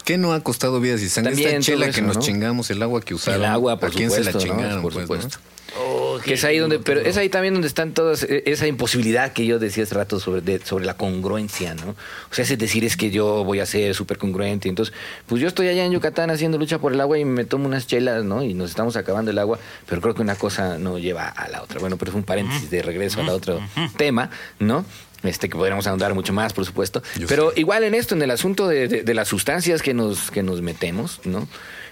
¿Qué 0.08 0.16
no 0.16 0.32
ha 0.32 0.40
costado 0.40 0.80
vidas 0.80 1.02
y 1.02 1.10
sangre? 1.10 1.32
También 1.32 1.48
Esta 1.56 1.60
chela 1.60 1.90
que 1.90 2.00
nos 2.00 2.16
¿no? 2.16 2.22
chingamos, 2.22 2.70
el 2.70 2.82
agua 2.82 3.02
que 3.02 3.12
usaron. 3.12 3.42
El 3.42 3.46
agua, 3.46 3.78
por 3.78 3.90
¿A 3.90 3.92
quién 3.92 4.08
supuesto, 4.08 4.40
se 4.40 4.46
la 4.46 4.54
¿no? 4.54 4.56
chingaron? 4.58 4.82
Por 4.82 4.92
pues, 4.94 5.02
supuesto. 5.04 5.36
¿no? 5.36 5.58
Oh, 5.80 6.18
Que 6.24 6.32
es 6.32 6.44
ahí 6.44 6.56
donde, 6.56 6.78
pero 6.78 7.02
es 7.02 7.18
ahí 7.18 7.28
también 7.28 7.52
donde 7.52 7.68
están 7.68 7.92
todas 7.92 8.22
eh, 8.22 8.42
esa 8.46 8.66
imposibilidad 8.66 9.34
que 9.34 9.44
yo 9.44 9.58
decía 9.58 9.82
hace 9.84 9.94
rato 9.94 10.18
sobre, 10.18 10.40
de- 10.40 10.64
sobre 10.64 10.86
la 10.86 10.94
congruencia, 10.94 11.74
¿no? 11.74 11.90
O 11.90 12.34
sea, 12.34 12.42
es 12.44 12.58
decir 12.58 12.86
es 12.86 12.96
que 12.96 13.10
yo 13.10 13.44
voy 13.44 13.60
a 13.60 13.66
ser 13.66 13.94
súper 13.94 14.16
congruente. 14.16 14.70
Entonces, 14.70 14.94
pues 15.26 15.42
yo 15.42 15.46
estoy 15.48 15.68
allá 15.68 15.84
en 15.84 15.92
Yucatán 15.92 16.30
haciendo 16.30 16.56
lucha 16.56 16.78
por 16.78 16.94
el 16.94 17.00
agua 17.02 17.18
y 17.18 17.26
me 17.26 17.44
tomo 17.44 17.66
unas 17.66 17.86
chelas, 17.86 18.24
¿no? 18.24 18.42
Y 18.42 18.54
nos 18.54 18.70
estamos 18.70 18.96
acabando 18.96 19.30
el 19.30 19.38
agua, 19.38 19.58
pero 19.86 20.00
creo 20.00 20.14
que 20.14 20.22
una 20.22 20.36
cosa 20.36 20.78
no 20.78 20.98
lleva 20.98 21.28
a 21.28 21.48
la 21.50 21.62
otra. 21.62 21.80
Bueno, 21.80 21.98
pero 21.98 22.12
es 22.12 22.16
un 22.16 22.22
paréntesis 22.24 22.70
de 22.70 22.80
regreso 22.80 23.20
al 23.20 23.28
otro 23.28 23.60
tema, 23.98 24.30
¿no? 24.58 24.86
Este, 25.24 25.48
que 25.48 25.56
podríamos 25.56 25.86
ahondar 25.88 26.14
mucho 26.14 26.32
más, 26.32 26.52
por 26.52 26.64
supuesto. 26.64 27.02
Yo 27.18 27.26
pero 27.26 27.50
sé. 27.52 27.60
igual 27.60 27.82
en 27.84 27.94
esto, 27.94 28.14
en 28.14 28.22
el 28.22 28.30
asunto 28.30 28.68
de, 28.68 28.86
de- 28.86 29.02
de 29.02 29.14
las 29.14 29.26
sustancias 29.28 29.82
que 29.82 29.92
nos, 29.94 30.30
que 30.30 30.42
nos 30.44 30.62
metemos, 30.62 31.20
¿no? 31.24 31.48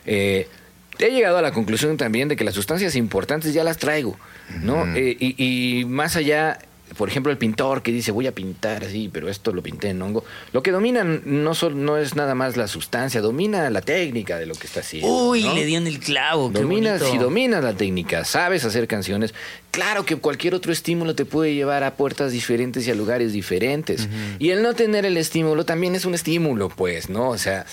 Eh, 0.06 0.48
he 0.98 1.10
llegado 1.10 1.36
a 1.36 1.42
la 1.42 1.52
conclusión 1.52 1.96
también 1.96 2.28
de 2.28 2.36
que 2.36 2.44
las 2.44 2.54
sustancias 2.54 2.94
importantes 2.96 3.52
ya 3.52 3.64
las 3.64 3.78
traigo, 3.78 4.16
¿no? 4.62 4.86
Eh, 4.96 5.16
y, 5.18 5.34
y 5.80 5.84
más 5.86 6.14
allá, 6.16 6.58
por 6.96 7.08
ejemplo, 7.08 7.32
el 7.32 7.38
pintor 7.38 7.82
que 7.82 7.92
dice 7.92 8.12
voy 8.12 8.26
a 8.26 8.32
pintar 8.32 8.84
así, 8.84 9.10
pero 9.12 9.28
esto 9.28 9.52
lo 9.52 9.62
pinté 9.62 9.88
en 9.88 10.00
hongo, 10.00 10.24
lo 10.52 10.62
que 10.62 10.70
domina 10.70 11.02
no, 11.04 11.54
solo, 11.54 11.76
no 11.76 11.98
es 11.98 12.14
nada 12.14 12.34
más 12.34 12.56
la 12.56 12.68
sustancia, 12.68 13.20
domina 13.20 13.68
la 13.70 13.80
técnica 13.80 14.38
de 14.38 14.46
lo 14.46 14.54
que 14.54 14.66
está 14.66 14.80
haciendo. 14.80 15.08
Uy, 15.08 15.42
¿no? 15.42 15.54
le 15.54 15.66
dio 15.66 15.78
en 15.78 15.86
el 15.86 15.98
clavo. 15.98 16.48
Dominas, 16.48 17.02
si 17.02 17.18
dominas 17.18 17.64
la 17.64 17.74
técnica, 17.74 18.24
sabes 18.24 18.64
hacer 18.64 18.86
canciones, 18.86 19.34
claro 19.70 20.04
que 20.04 20.16
cualquier 20.16 20.54
otro 20.54 20.72
estímulo 20.72 21.14
te 21.14 21.24
puede 21.24 21.54
llevar 21.54 21.82
a 21.82 21.94
puertas 21.94 22.32
diferentes 22.32 22.86
y 22.86 22.90
a 22.90 22.94
lugares 22.94 23.32
diferentes. 23.32 24.08
Y 24.38 24.50
el 24.50 24.62
no 24.62 24.74
tener 24.74 25.04
el 25.04 25.16
estímulo 25.16 25.64
también 25.64 25.94
es 25.94 26.04
un 26.04 26.14
estímulo, 26.14 26.68
pues, 26.68 27.10
¿no? 27.10 27.30
O 27.30 27.38
sea, 27.38 27.66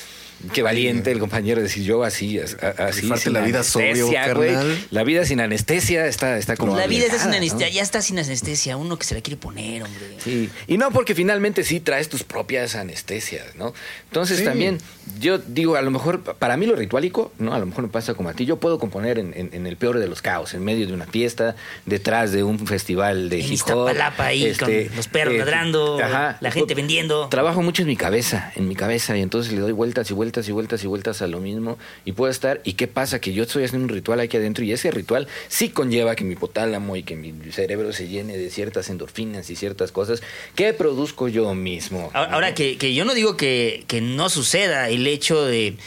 qué 0.51 0.61
valiente 0.61 1.11
el 1.11 1.19
compañero 1.19 1.61
decir 1.61 1.83
yo 1.83 2.03
así, 2.03 2.39
así. 2.77 3.09
Sin 3.17 3.33
la 3.33 3.41
vida 3.41 3.63
sobrio, 3.63 4.11
carnal. 4.11 4.77
La 4.91 5.03
vida 5.03 5.25
sin 5.25 5.39
anestesia 5.39 6.05
está, 6.07 6.37
está 6.37 6.57
como. 6.57 6.75
La 6.75 6.87
vida 6.87 7.05
está 7.05 7.19
sin 7.19 7.33
anestesia, 7.33 7.69
ya 7.69 7.81
está 7.81 8.01
sin 8.01 8.19
anestesia. 8.19 8.75
Uno 8.77 8.97
que 8.97 9.05
se 9.05 9.15
la 9.15 9.21
quiere 9.21 9.37
poner, 9.37 9.83
hombre. 9.83 10.17
Sí, 10.23 10.49
y 10.67 10.77
no 10.77 10.91
porque 10.91 11.15
finalmente 11.15 11.63
sí 11.63 11.79
traes 11.79 12.09
tus 12.09 12.23
propias 12.23 12.75
anestesias, 12.75 13.55
¿no? 13.55 13.73
Entonces 14.07 14.39
Sí. 14.39 14.43
también, 14.45 14.79
yo 15.19 15.37
digo, 15.37 15.75
a 15.75 15.81
lo 15.81 15.91
mejor, 15.91 16.21
para 16.21 16.57
mí 16.57 16.65
lo 16.65 16.75
ritualico, 16.75 17.31
¿no? 17.39 17.53
A 17.53 17.59
lo 17.59 17.65
mejor 17.65 17.83
me 17.83 17.89
pasa 17.89 18.13
como 18.13 18.29
a 18.29 18.33
ti, 18.33 18.45
yo 18.45 18.57
puedo 18.57 18.79
componer 18.79 19.19
en, 19.19 19.33
en- 19.35 19.49
en 19.53 19.67
el 19.67 19.77
peor 19.77 19.99
de 19.99 20.07
los 20.07 20.21
caos, 20.21 20.53
en 20.53 20.63
medio 20.63 20.87
de 20.87 20.93
una 20.93 21.05
fiesta, 21.05 21.55
detrás 21.85 22.31
de 22.31 22.43
un 22.43 22.65
festival 22.67 23.29
de 23.29 23.37
En 23.39 23.41
hip 23.45 23.51
hop. 23.51 23.53
Iztapalapa 23.53 24.25
ahí, 24.25 24.45
este, 24.45 24.87
con 24.87 24.95
los 24.97 25.07
perros 25.07 25.35
eh, 25.35 25.37
ladrando, 25.39 25.99
ajá. 26.01 26.37
la 26.41 26.51
gente 26.51 26.73
vendiendo. 26.75 27.27
Trabajo 27.29 27.61
mucho 27.61 27.81
en 27.83 27.87
mi 27.87 27.95
cabeza, 27.95 28.51
en 28.55 28.67
mi 28.67 28.75
cabeza, 28.75 29.17
y 29.17 29.21
entonces 29.21 29.53
le 29.53 29.59
doy 29.59 29.71
vueltas 29.71 30.09
y 30.09 30.13
vueltas 30.13 30.32
y 30.47 30.51
vueltas 30.51 30.83
y 30.83 30.87
vueltas 30.87 31.21
a 31.21 31.27
lo 31.27 31.39
mismo, 31.39 31.77
y 32.05 32.13
puedo 32.13 32.31
estar, 32.31 32.61
¿y 32.63 32.73
qué 32.73 32.87
pasa? 32.87 33.19
Que 33.19 33.33
yo 33.33 33.43
estoy 33.43 33.63
haciendo 33.63 33.85
un 33.85 33.89
ritual 33.89 34.19
aquí 34.19 34.37
adentro, 34.37 34.63
y 34.63 34.71
ese 34.71 34.91
ritual 34.91 35.27
sí 35.47 35.69
conlleva 35.69 36.15
que 36.15 36.23
mi 36.23 36.33
hipotálamo 36.33 36.95
y 36.95 37.03
que 37.03 37.15
mi 37.15 37.33
cerebro 37.51 37.93
se 37.93 38.07
llene 38.07 38.37
de 38.37 38.49
ciertas 38.49 38.89
endorfinas 38.89 39.49
y 39.49 39.55
ciertas 39.55 39.91
cosas 39.91 40.21
que 40.55 40.73
produzco 40.73 41.27
yo 41.27 41.53
mismo. 41.53 42.09
Ahora, 42.13 42.33
ahora 42.33 42.53
que, 42.55 42.77
que 42.77 42.93
yo 42.93 43.05
no 43.05 43.13
digo 43.13 43.37
que, 43.37 43.83
que 43.87 44.01
no 44.01 44.29
suceda 44.29 44.89
el 44.89 45.07
hecho 45.07 45.45
de 45.45 45.77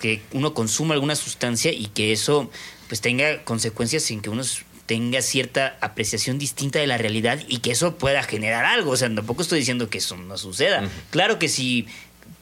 que 0.00 0.22
uno 0.32 0.54
consuma 0.54 0.94
alguna 0.94 1.16
sustancia 1.16 1.72
y 1.72 1.86
que 1.86 2.12
eso 2.12 2.50
pues 2.88 3.00
tenga 3.00 3.42
consecuencias 3.44 4.02
sin 4.02 4.20
que 4.20 4.30
uno 4.30 4.42
tenga 4.86 5.22
cierta 5.22 5.78
apreciación 5.80 6.38
distinta 6.38 6.78
de 6.78 6.86
la 6.86 6.98
realidad 6.98 7.40
y 7.48 7.58
que 7.58 7.70
eso 7.70 7.96
pueda 7.96 8.22
generar 8.22 8.64
algo. 8.64 8.90
O 8.90 8.96
sea, 8.96 9.12
tampoco 9.14 9.42
estoy 9.42 9.60
diciendo 9.60 9.88
que 9.88 9.98
eso 9.98 10.16
no 10.16 10.36
suceda. 10.36 10.88
Claro 11.10 11.38
que 11.38 11.48
si 11.48 11.86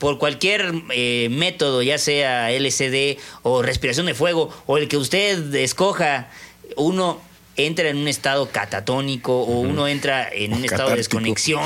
por 0.02 0.18
cualquier 0.18 0.74
eh, 0.92 1.28
método, 1.30 1.80
ya 1.80 1.96
sea 1.96 2.50
LCD 2.50 3.20
o 3.44 3.62
respiración 3.62 4.06
de 4.06 4.14
fuego 4.14 4.50
o 4.66 4.76
el 4.76 4.88
que 4.88 4.96
usted 4.96 5.54
escoja, 5.54 6.28
uno 6.74 7.20
entra 7.54 7.88
en 7.88 7.98
un 7.98 8.08
estado 8.08 8.48
catatónico 8.50 9.42
o 9.42 9.60
uno 9.60 9.86
entra 9.86 10.28
en 10.28 10.54
un 10.54 10.64
estado 10.64 10.90
de 10.90 10.96
desconexión, 10.96 11.62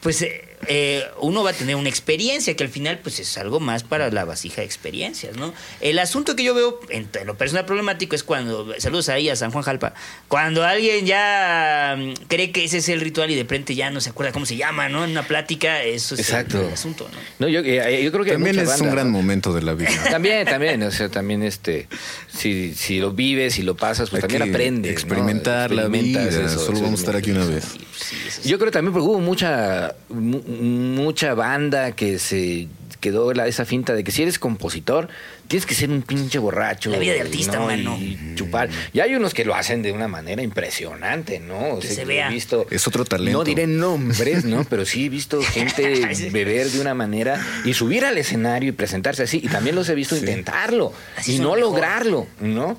pues 0.00 0.22
eh, 0.22 0.49
eh, 0.66 1.04
uno 1.20 1.42
va 1.42 1.50
a 1.50 1.52
tener 1.52 1.76
una 1.76 1.88
experiencia 1.88 2.54
que 2.54 2.64
al 2.64 2.70
final 2.70 2.98
pues 3.02 3.18
es 3.20 3.36
algo 3.38 3.60
más 3.60 3.82
para 3.82 4.10
la 4.10 4.24
vasija 4.24 4.60
de 4.60 4.66
experiencias, 4.66 5.36
¿no? 5.36 5.52
El 5.80 5.98
asunto 5.98 6.36
que 6.36 6.42
yo 6.44 6.54
veo 6.54 6.80
en 6.90 7.08
en 7.20 7.26
lo 7.26 7.36
personal 7.36 7.64
problemático 7.64 8.14
es 8.14 8.22
cuando, 8.22 8.72
saludos 8.78 9.08
ahí 9.08 9.28
a 9.28 9.36
San 9.36 9.50
Juan 9.50 9.64
Jalpa, 9.64 9.94
cuando 10.28 10.64
alguien 10.64 11.06
ya 11.06 11.96
mm, 11.98 12.12
cree 12.28 12.52
que 12.52 12.64
ese 12.64 12.78
es 12.78 12.88
el 12.88 13.00
ritual 13.00 13.30
y 13.30 13.34
de 13.34 13.42
repente 13.42 13.74
ya 13.74 13.90
no 13.90 14.00
se 14.00 14.10
acuerda 14.10 14.32
cómo 14.32 14.46
se 14.46 14.56
llama, 14.56 14.88
¿no? 14.88 15.04
En 15.04 15.10
una 15.10 15.26
plática, 15.26 15.82
eso 15.82 16.14
es 16.14 16.20
el- 16.20 16.26
Exacto. 16.26 16.60
el, 16.66 16.72
asunto, 16.72 17.08
¿no? 17.12 17.46
No, 17.46 17.48
yo, 17.48 17.60
eh, 17.60 18.02
yo 18.04 18.12
creo 18.12 18.24
que 18.24 18.32
También 18.32 18.58
es 18.58 18.80
un 18.80 18.90
gran 18.90 19.06
¿no? 19.10 19.18
momento 19.18 19.52
de 19.52 19.62
la 19.62 19.74
vida. 19.74 19.90
También, 20.10 20.46
también, 20.46 20.82
o 20.82 20.90
sea, 20.90 21.08
también 21.08 21.42
este, 21.42 21.88
si, 22.32 22.74
si 22.74 22.98
lo 23.00 23.12
vives 23.12 23.58
y 23.58 23.62
lo 23.62 23.76
pasas, 23.76 24.10
pues 24.10 24.22
Hay 24.22 24.28
también 24.28 24.50
aprendes. 24.54 24.90
¿no? 24.90 24.92
experimentar 24.92 25.70
la 25.72 25.88
vida. 25.88 26.22
eso, 26.22 26.48
Solo 26.48 26.72
eso 26.74 26.82
vamos 26.84 27.00
es 27.00 27.06
a 27.06 27.10
estar 27.10 27.16
aquí 27.16 27.30
una 27.30 27.44
vez. 27.44 27.64
Sí, 27.64 27.78
sí, 27.98 28.16
eso 28.28 28.40
es- 28.40 28.46
Yo 28.46 28.58
creo 28.58 28.70
también 28.70 28.92
porque 28.92 29.06
hubo 29.08 29.20
mucha, 29.20 29.94
mu- 30.08 30.42
mucha 30.50 31.34
banda 31.34 31.92
que 31.92 32.18
se 32.18 32.68
quedó 33.00 33.32
la, 33.32 33.46
esa 33.46 33.64
finta 33.64 33.94
de 33.94 34.04
que 34.04 34.12
si 34.12 34.20
eres 34.22 34.38
compositor, 34.38 35.08
tienes 35.48 35.64
que 35.64 35.74
ser 35.74 35.88
un 35.88 36.02
pinche 36.02 36.38
borracho. 36.38 36.90
La 36.90 36.98
vida 36.98 37.14
de 37.14 37.22
artista, 37.22 37.58
¿no? 37.58 37.66
mano. 37.66 37.96
Y 37.98 38.34
chupar. 38.34 38.68
Y 38.92 39.00
hay 39.00 39.14
unos 39.14 39.32
que 39.32 39.46
lo 39.46 39.54
hacen 39.54 39.80
de 39.82 39.92
una 39.92 40.06
manera 40.06 40.42
impresionante, 40.42 41.40
¿no? 41.40 41.58
O 41.76 41.80
Que 41.80 41.86
sea, 41.86 41.96
se 41.96 42.02
yo 42.02 42.08
vea. 42.08 42.28
He 42.28 42.34
visto, 42.34 42.66
Es 42.70 42.86
otro 42.86 43.06
talento. 43.06 43.38
No 43.38 43.44
diré 43.44 43.66
nombres, 43.66 44.44
¿no? 44.44 44.64
Pero 44.64 44.84
sí 44.84 45.06
he 45.06 45.08
visto 45.08 45.40
gente 45.42 46.30
beber 46.30 46.68
de 46.70 46.80
una 46.80 46.92
manera 46.94 47.42
y 47.64 47.72
subir 47.72 48.04
al 48.04 48.18
escenario 48.18 48.68
y 48.68 48.72
presentarse 48.72 49.22
así. 49.22 49.40
Y 49.42 49.48
también 49.48 49.76
los 49.76 49.88
he 49.88 49.94
visto 49.94 50.14
Sí. 50.14 50.20
intentarlo 50.20 50.92
Así 51.16 51.36
y 51.36 51.38
no 51.38 51.44
mejor. 51.54 51.60
lograrlo, 51.60 52.26
¿no? 52.40 52.76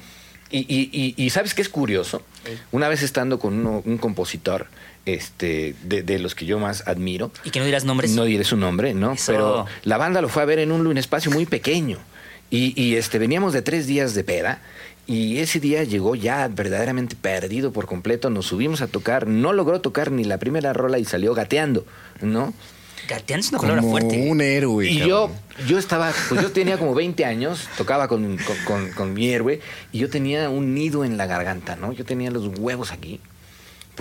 Y, 0.52 0.60
y, 0.60 0.90
y, 0.92 1.16
y 1.26 1.30
¿sabes 1.32 1.54
qué 1.56 1.62
es 1.64 1.70
curioso? 1.70 2.22
Una 2.72 2.90
vez 2.90 3.02
estando 3.02 3.40
con 3.40 3.54
uno- 3.54 3.82
un 3.86 3.98
compositor 3.98 4.68
este, 5.06 5.76
de, 5.84 6.04
de 6.04 6.20
los 6.20 6.36
que 6.36 6.46
yo 6.46 6.60
más 6.60 6.88
admiro, 6.88 7.32
Y 7.44 7.50
que 7.50 7.60
no 7.60 7.66
dirás 7.66 7.84
nombres. 7.86 8.12
no 8.12 8.24
diré 8.26 8.44
su 8.44 8.58
nombre, 8.58 8.94
¿no? 8.94 9.14
Eso. 9.14 9.32
Pero 9.32 9.66
la 9.84 9.98
banda 9.98 10.22
lo 10.22 10.30
fue 10.30 10.44
a 10.44 10.46
ver 10.46 10.60
en 10.60 10.72
un, 10.72 10.86
un 10.88 10.98
espacio 10.98 11.32
muy 11.32 11.46
pequeño. 11.46 11.98
Y, 12.50 12.74
y, 12.82 12.96
este, 12.96 13.18
veníamos 13.18 13.54
de 13.54 13.62
tres 13.62 13.88
días 13.88 14.14
de 14.14 14.24
peda. 14.24 14.62
Y 15.08 15.40
ese 15.40 15.60
día 15.60 15.84
llegó 15.84 16.16
ya 16.16 16.48
verdaderamente 16.48 17.16
perdido 17.16 17.72
por 17.74 17.86
completo. 17.88 18.30
Nos 18.30 18.46
subimos 18.48 18.82
a 18.82 18.88
tocar. 18.88 19.26
No 19.28 19.54
logró 19.54 19.82
tocar 19.82 20.12
ni 20.12 20.24
la 20.24 20.38
primera 20.38 20.74
rola 20.74 21.00
y 21.00 21.06
salió 21.06 21.34
gateando, 21.34 21.86
¿no? 22.22 22.54
Gateando 23.10 23.46
es 23.46 23.50
una 23.52 23.60
palabra 23.60 23.82
Como 23.82 23.92
fuerte. 23.94 24.30
un 24.30 24.42
héroe. 24.42 24.86
Y 24.88 25.00
cabrón. 25.00 25.10
yo, 25.10 25.66
yo 25.68 25.80
estaba, 25.80 26.12
pues 26.30 26.42
yo 26.42 26.52
tenía 26.52 26.78
como 26.78 26.94
20 26.94 27.26
años, 27.26 27.68
tocaba 27.78 28.08
con, 28.08 28.38
con, 28.38 28.56
con- 28.66 28.92
con 28.92 29.14
mi 29.14 29.30
héroe, 29.30 29.60
y 29.92 29.98
yo 30.00 30.10
tenía 30.10 30.50
un 30.50 30.76
nido 30.76 31.04
en 31.04 31.18
la 31.18 31.26
garganta, 31.26 31.76
¿no? 31.76 31.92
Yo 31.94 32.06
tenía 32.06 32.30
los 32.30 32.48
huevos 32.60 32.92
aquí. 32.92 33.20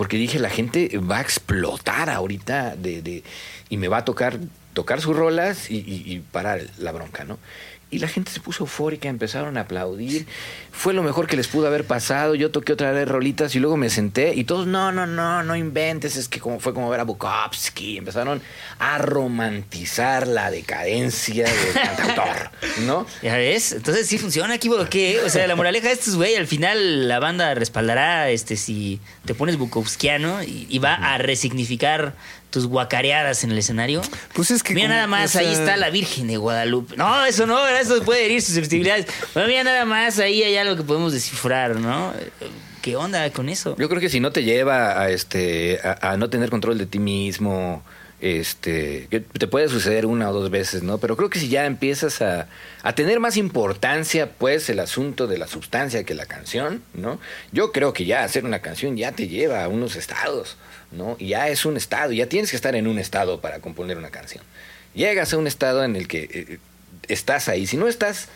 Porque 0.01 0.17
dije, 0.17 0.39
la 0.39 0.49
gente 0.49 0.97
va 0.97 1.17
a 1.19 1.21
explotar 1.21 2.09
ahorita 2.09 2.75
de, 2.75 3.03
de- 3.03 3.23
y 3.69 3.77
me 3.77 3.87
va 3.87 3.97
a 3.97 4.03
tocar, 4.03 4.39
tocar 4.73 4.99
sus 4.99 5.15
rolas 5.15 5.69
y, 5.69 5.75
y- 5.77 6.03
y 6.11 6.19
parar 6.21 6.63
la 6.79 6.91
bronca, 6.91 7.23
¿no? 7.23 7.37
Y 7.91 7.99
la 7.99 8.07
gente 8.07 8.31
se 8.31 8.39
puso 8.39 8.63
eufórica, 8.63 9.09
empezaron 9.09 9.57
a 9.57 9.61
aplaudir. 9.61 10.25
Fue 10.71 10.93
lo 10.93 11.03
mejor 11.03 11.27
que 11.27 11.35
les 11.35 11.47
pudo 11.47 11.67
haber 11.67 11.85
pasado. 11.85 12.35
Yo 12.35 12.49
toqué 12.49 12.73
otra 12.73 12.91
vez 12.91 13.07
rolitas 13.07 13.53
y 13.53 13.59
luego 13.59 13.77
me 13.77 13.89
senté 13.89 14.33
y 14.33 14.45
todos, 14.45 14.65
no, 14.65 14.91
no, 14.91 15.05
no, 15.05 15.43
no 15.43 15.55
inventes. 15.55 16.15
Es 16.15 16.27
que 16.27 16.39
como, 16.39 16.59
fue 16.59 16.73
como 16.73 16.89
ver 16.89 17.01
a 17.01 17.03
Bukowski. 17.03 17.97
Empezaron 17.97 18.41
a 18.79 18.97
romantizar 18.97 20.27
la 20.27 20.49
decadencia 20.49 21.45
del 21.45 21.73
cantautor, 21.97 22.51
¿no? 22.85 23.05
¿Ya 23.21 23.35
ves? 23.35 23.73
Entonces 23.73 24.07
sí 24.07 24.17
funciona 24.17 24.53
aquí, 24.53 24.69
¿por 24.69 24.87
qué? 24.89 25.19
O 25.25 25.29
sea, 25.29 25.45
la 25.47 25.55
moraleja 25.55 25.89
de 25.89 25.93
esto 25.93 26.09
es, 26.09 26.15
güey, 26.15 26.35
al 26.35 26.47
final 26.47 27.07
la 27.07 27.19
banda 27.19 27.53
respaldará 27.53 28.29
este 28.29 28.55
si 28.55 28.99
te 29.25 29.35
pones 29.35 29.57
bukowskiano 29.57 30.43
y, 30.43 30.65
y 30.69 30.79
va 30.79 30.95
a 30.95 31.17
resignificar 31.17 32.15
tus 32.51 32.67
guacareadas 32.67 33.43
en 33.43 33.51
el 33.51 33.57
escenario. 33.57 34.01
Pues 34.33 34.51
es 34.51 34.61
que 34.61 34.75
Mira 34.75 34.87
como- 34.87 34.95
nada 34.95 35.07
más, 35.07 35.35
o 35.35 35.39
sea- 35.39 35.41
ahí 35.47 35.51
está 35.53 35.75
la 35.77 35.89
Virgen 35.89 36.27
de 36.27 36.37
Guadalupe. 36.37 36.95
No, 36.97 37.25
eso 37.25 37.47
no, 37.47 37.67
eso 37.67 38.03
puede 38.03 38.25
herir 38.25 38.41
susceptibilidades. 38.43 39.07
Bueno, 39.33 39.49
mira 39.49 39.63
nada 39.63 39.85
más, 39.85 40.19
ahí 40.19 40.43
hay 40.43 40.57
algo 40.57 40.75
que 40.75 40.83
podemos 40.83 41.13
descifrar, 41.13 41.77
¿no? 41.77 42.13
¿Qué 42.83 42.95
onda 42.95 43.29
con 43.31 43.49
eso? 43.49 43.75
Yo 43.79 43.89
creo 43.89 44.01
que 44.01 44.09
si 44.09 44.19
no 44.19 44.31
te 44.31 44.43
lleva 44.43 44.99
a 45.01 45.09
este 45.09 45.79
a, 45.83 46.11
a 46.11 46.17
no 46.17 46.29
tener 46.29 46.49
control 46.49 46.77
de 46.77 46.85
ti 46.87 46.99
mismo, 46.99 47.83
este, 48.19 49.07
que 49.09 49.19
te 49.19 49.47
puede 49.47 49.67
suceder 49.67 50.05
una 50.05 50.29
o 50.29 50.33
dos 50.33 50.49
veces, 50.51 50.83
¿no? 50.83 50.97
Pero 50.99 51.17
creo 51.17 51.29
que 51.29 51.39
si 51.39 51.47
ya 51.49 51.65
empiezas 51.65 52.21
a, 52.21 52.47
a 52.83 52.93
tener 52.93 53.19
más 53.19 53.35
importancia, 53.37 54.29
pues, 54.31 54.69
el 54.69 54.79
asunto 54.79 55.27
de 55.27 55.37
la 55.37 55.47
sustancia 55.47 56.03
que 56.03 56.13
la 56.13 56.25
canción, 56.27 56.83
¿no? 56.93 57.19
Yo 57.51 57.71
creo 57.71 57.93
que 57.93 58.05
ya 58.05 58.23
hacer 58.23 58.45
una 58.45 58.59
canción 58.59 58.95
ya 58.97 59.11
te 59.11 59.27
lleva 59.27 59.63
a 59.63 59.67
unos 59.67 59.95
estados, 59.95 60.57
¿no? 60.91 61.15
Y 61.19 61.29
ya 61.29 61.49
es 61.49 61.65
un 61.65 61.77
estado, 61.77 62.11
ya 62.11 62.27
tienes 62.27 62.49
que 62.49 62.55
estar 62.55 62.75
en 62.75 62.87
un 62.87 62.99
estado 62.99 63.41
para 63.41 63.59
componer 63.59 63.97
una 63.97 64.09
canción. 64.09 64.43
Llegas 64.93 65.33
a 65.33 65.37
un 65.37 65.47
estado 65.47 65.83
en 65.83 65.95
el 65.95 66.07
que 66.07 66.29
eh, 66.31 66.59
estás 67.07 67.47
ahí. 67.49 67.67
Si 67.67 67.77
no 67.77 67.87
estás 67.87 68.27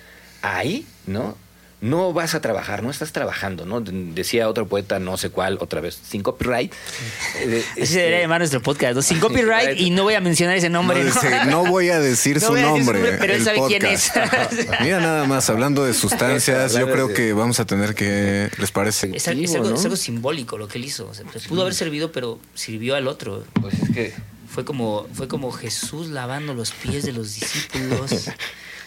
ahí, 0.41 0.85
¿no? 1.05 1.37
No 1.85 2.13
vas 2.13 2.33
a 2.35 2.41
trabajar, 2.41 2.81
no 2.83 2.89
estás 2.89 3.11
trabajando, 3.11 3.65
¿no? 3.65 3.79
Decía 3.81 4.49
otro 4.49 4.67
poeta, 4.67 4.97
no 4.99 5.17
sé 5.17 5.29
cuál, 5.29 5.57
otra 5.61 5.81
vez, 5.81 5.99
sin 6.09 6.23
copyright. 6.23 6.73
eh, 7.37 7.63
Así 7.71 7.81
este, 7.81 7.85
se 7.85 7.97
debería 7.99 8.21
llamar 8.21 8.39
nuestro 8.41 8.61
podcast, 8.61 8.95
¿no? 8.95 9.01
Sin 9.01 9.19
copyright 9.25 9.79
y 9.79 9.91
no 9.91 10.03
voy 10.03 10.15
a 10.15 10.21
mencionar 10.21 10.57
ese 10.57 10.69
nombre, 10.69 11.03
No, 11.03 11.09
¿no? 11.09 11.13
dice, 11.21 11.45
no 11.45 11.65
voy 11.65 11.89
a 11.89 11.99
decir 11.99 12.35
No 12.41 12.47
su 12.47 12.51
voy 12.53 12.59
a 12.61 12.63
nombre. 12.63 12.99
nombre, 12.99 13.17
pero 13.19 13.33
él 13.33 13.39
el 13.39 13.45
sabe 13.45 13.59
quién 13.67 13.85
es. 13.85 14.09
podcast. 14.09 14.53
Mira, 14.81 14.99
nada 14.99 15.25
más, 15.25 15.49
hablando 15.49 15.85
de 15.85 15.93
sustancias, 15.93 16.73
yo 16.73 16.89
creo 16.91 17.13
que 17.13 17.33
vamos 17.33 17.59
a 17.59 17.65
tener 17.65 17.93
que. 17.93 18.49
¿Les 18.57 18.71
parece? 18.71 19.11
Es, 19.15 19.27
algo, 19.27 19.41
¿no? 19.69 19.75
es 19.75 19.83
algo 19.83 19.95
simbólico 19.95 20.57
lo 20.57 20.67
que 20.67 20.77
él 20.79 20.85
hizo. 20.85 21.07
O 21.07 21.13
sea, 21.13 21.25
pues, 21.31 21.47
pudo 21.47 21.61
haber 21.61 21.75
servido, 21.75 22.11
pero 22.11 22.39
sirvió 22.55 22.95
al 22.95 23.07
otro. 23.07 23.43
Pues 23.61 23.73
es 23.75 23.89
que 23.91 24.13
Fue 24.49 24.65
como, 24.65 25.05
fue 25.13 25.27
como 25.27 25.51
Jesús 25.51 26.07
lavando 26.07 26.53
los 26.55 26.71
pies 26.71 27.03
de 27.05 27.13
los 27.13 27.35
discípulos. 27.35 28.29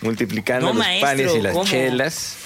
multiplicando 0.00 0.66
No, 0.68 0.72
los 0.74 0.78
maestro, 0.78 1.08
panes 1.08 1.34
y 1.34 1.40
las 1.42 1.52
¿cómo? 1.52 1.64
chelas. 1.64 2.36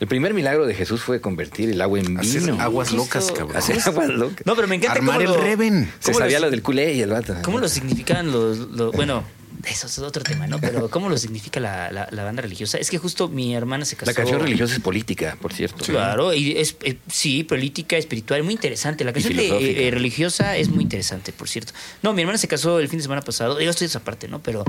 El 0.00 0.06
primer 0.06 0.32
milagro 0.34 0.64
de 0.66 0.74
Jesús 0.74 1.00
fue 1.02 1.20
convertir 1.20 1.70
el 1.70 1.80
agua 1.80 1.98
en 1.98 2.18
Hacer 2.18 2.42
vino. 2.42 2.60
aguas 2.60 2.90
¿Qué 2.90 2.96
locas, 2.96 3.32
cabrón. 3.32 3.56
Hacer 3.56 3.78
aguas 3.84 4.08
locas. 4.10 4.46
No, 4.46 4.54
pero 4.54 4.68
me 4.68 4.76
encanta 4.76 4.94
Armar 4.98 5.16
cómo 5.18 5.32
el 5.34 5.36
lo- 5.38 5.42
Reven. 5.44 5.92
Se 5.98 6.12
cómo 6.12 6.18
sabía 6.20 6.38
lo, 6.38 6.46
lo 6.46 6.50
del 6.52 6.62
culé 6.62 6.94
y 6.94 7.00
el 7.00 7.10
vato. 7.10 7.34
¿Cómo 7.42 7.58
lo 7.58 7.68
significan 7.68 8.30
los, 8.30 8.58
los- 8.58 8.92
Bueno, 8.92 9.24
eso 9.68 9.88
es 9.88 9.98
otro 9.98 10.22
tema, 10.22 10.46
¿no? 10.46 10.60
Pero 10.60 10.88
¿cómo 10.88 11.08
lo 11.08 11.18
significa 11.18 11.58
la, 11.58 11.90
la- 11.90 12.08
la 12.12 12.22
banda 12.22 12.42
religiosa? 12.42 12.78
Es 12.78 12.90
que 12.90 12.98
justo 12.98 13.28
mi 13.28 13.56
hermana 13.56 13.84
se 13.84 13.96
casó. 13.96 14.08
La 14.10 14.14
canción 14.14 14.40
religiosa 14.40 14.74
es 14.74 14.80
política, 14.80 15.36
por 15.42 15.52
cierto. 15.52 15.84
Claro, 15.84 16.32
y 16.32 16.52
es, 16.56 16.76
eh, 16.84 16.96
sí, 17.10 17.42
política, 17.42 17.96
espiritual, 17.96 18.44
muy 18.44 18.54
interesante. 18.54 19.02
La 19.04 19.12
canción 19.12 19.34
de- 19.36 19.42
filosófica. 19.42 19.80
eh, 19.80 19.90
religiosa 19.90 20.56
es 20.56 20.68
muy 20.68 20.84
interesante, 20.84 21.32
por 21.32 21.48
cierto. 21.48 21.72
No, 22.04 22.12
mi 22.12 22.22
hermana 22.22 22.38
se 22.38 22.46
casó 22.46 22.78
el 22.78 22.88
fin 22.88 23.00
de 23.00 23.02
semana 23.02 23.22
pasado, 23.22 23.60
yo 23.60 23.68
estoy 23.68 23.86
de 23.86 23.90
esa 23.90 24.04
parte, 24.04 24.28
¿no? 24.28 24.40
Pero 24.44 24.62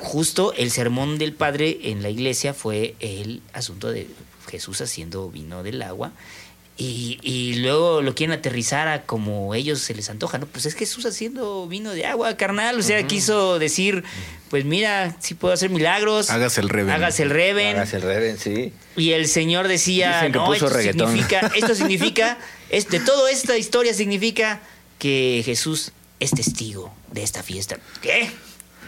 justo 0.00 0.54
el 0.56 0.70
sermón 0.70 1.18
del 1.18 1.34
padre 1.34 1.78
en 1.84 2.02
la 2.02 2.08
iglesia 2.08 2.54
fue 2.54 2.94
el 3.00 3.42
asunto 3.52 3.90
de 3.92 4.08
Jesús 4.48 4.80
haciendo 4.80 5.30
vino 5.30 5.62
del 5.62 5.82
agua. 5.82 6.12
Y, 6.78 7.18
y 7.22 7.56
luego 7.56 8.00
lo 8.00 8.14
quieren 8.14 8.36
aterrizar 8.36 8.88
a 8.88 9.02
como 9.02 9.54
ellos 9.54 9.80
se 9.80 9.94
les 9.94 10.08
antoja, 10.08 10.38
¿no? 10.38 10.46
Pues 10.46 10.64
es 10.64 10.74
Jesús 10.74 11.04
haciendo 11.04 11.68
vino 11.68 11.92
de 11.92 12.06
agua, 12.06 12.36
carnal. 12.36 12.78
O 12.78 12.82
sea, 12.82 13.06
quiso 13.06 13.58
decir, 13.58 14.02
pues 14.48 14.64
mira, 14.64 15.14
si 15.20 15.34
puedo 15.34 15.52
hacer 15.52 15.68
milagros. 15.68 16.30
Hágase 16.30 16.62
el 16.62 16.70
Reven. 16.70 16.94
Hágase 16.94 17.24
el 17.24 17.30
reven. 17.30 17.76
Hágase 17.76 17.96
el 17.96 18.02
Reven, 18.02 18.38
sí. 18.38 18.72
Y 18.96 19.12
el 19.12 19.28
señor 19.28 19.68
decía, 19.68 20.14
Dicen 20.16 20.32
que 20.32 20.38
no, 20.38 20.46
puso 20.46 20.66
esto 20.66 20.76
reggaetón". 20.78 21.08
significa, 21.08 21.52
esto 21.54 21.74
significa, 21.74 22.38
es, 22.70 22.88
de 22.88 23.00
toda 23.00 23.30
esta 23.30 23.56
historia 23.58 23.92
significa 23.92 24.60
que 24.98 25.42
Jesús 25.44 25.92
es 26.20 26.30
testigo 26.30 26.92
de 27.10 27.22
esta 27.22 27.42
fiesta. 27.42 27.78
¿Qué? 28.00 28.30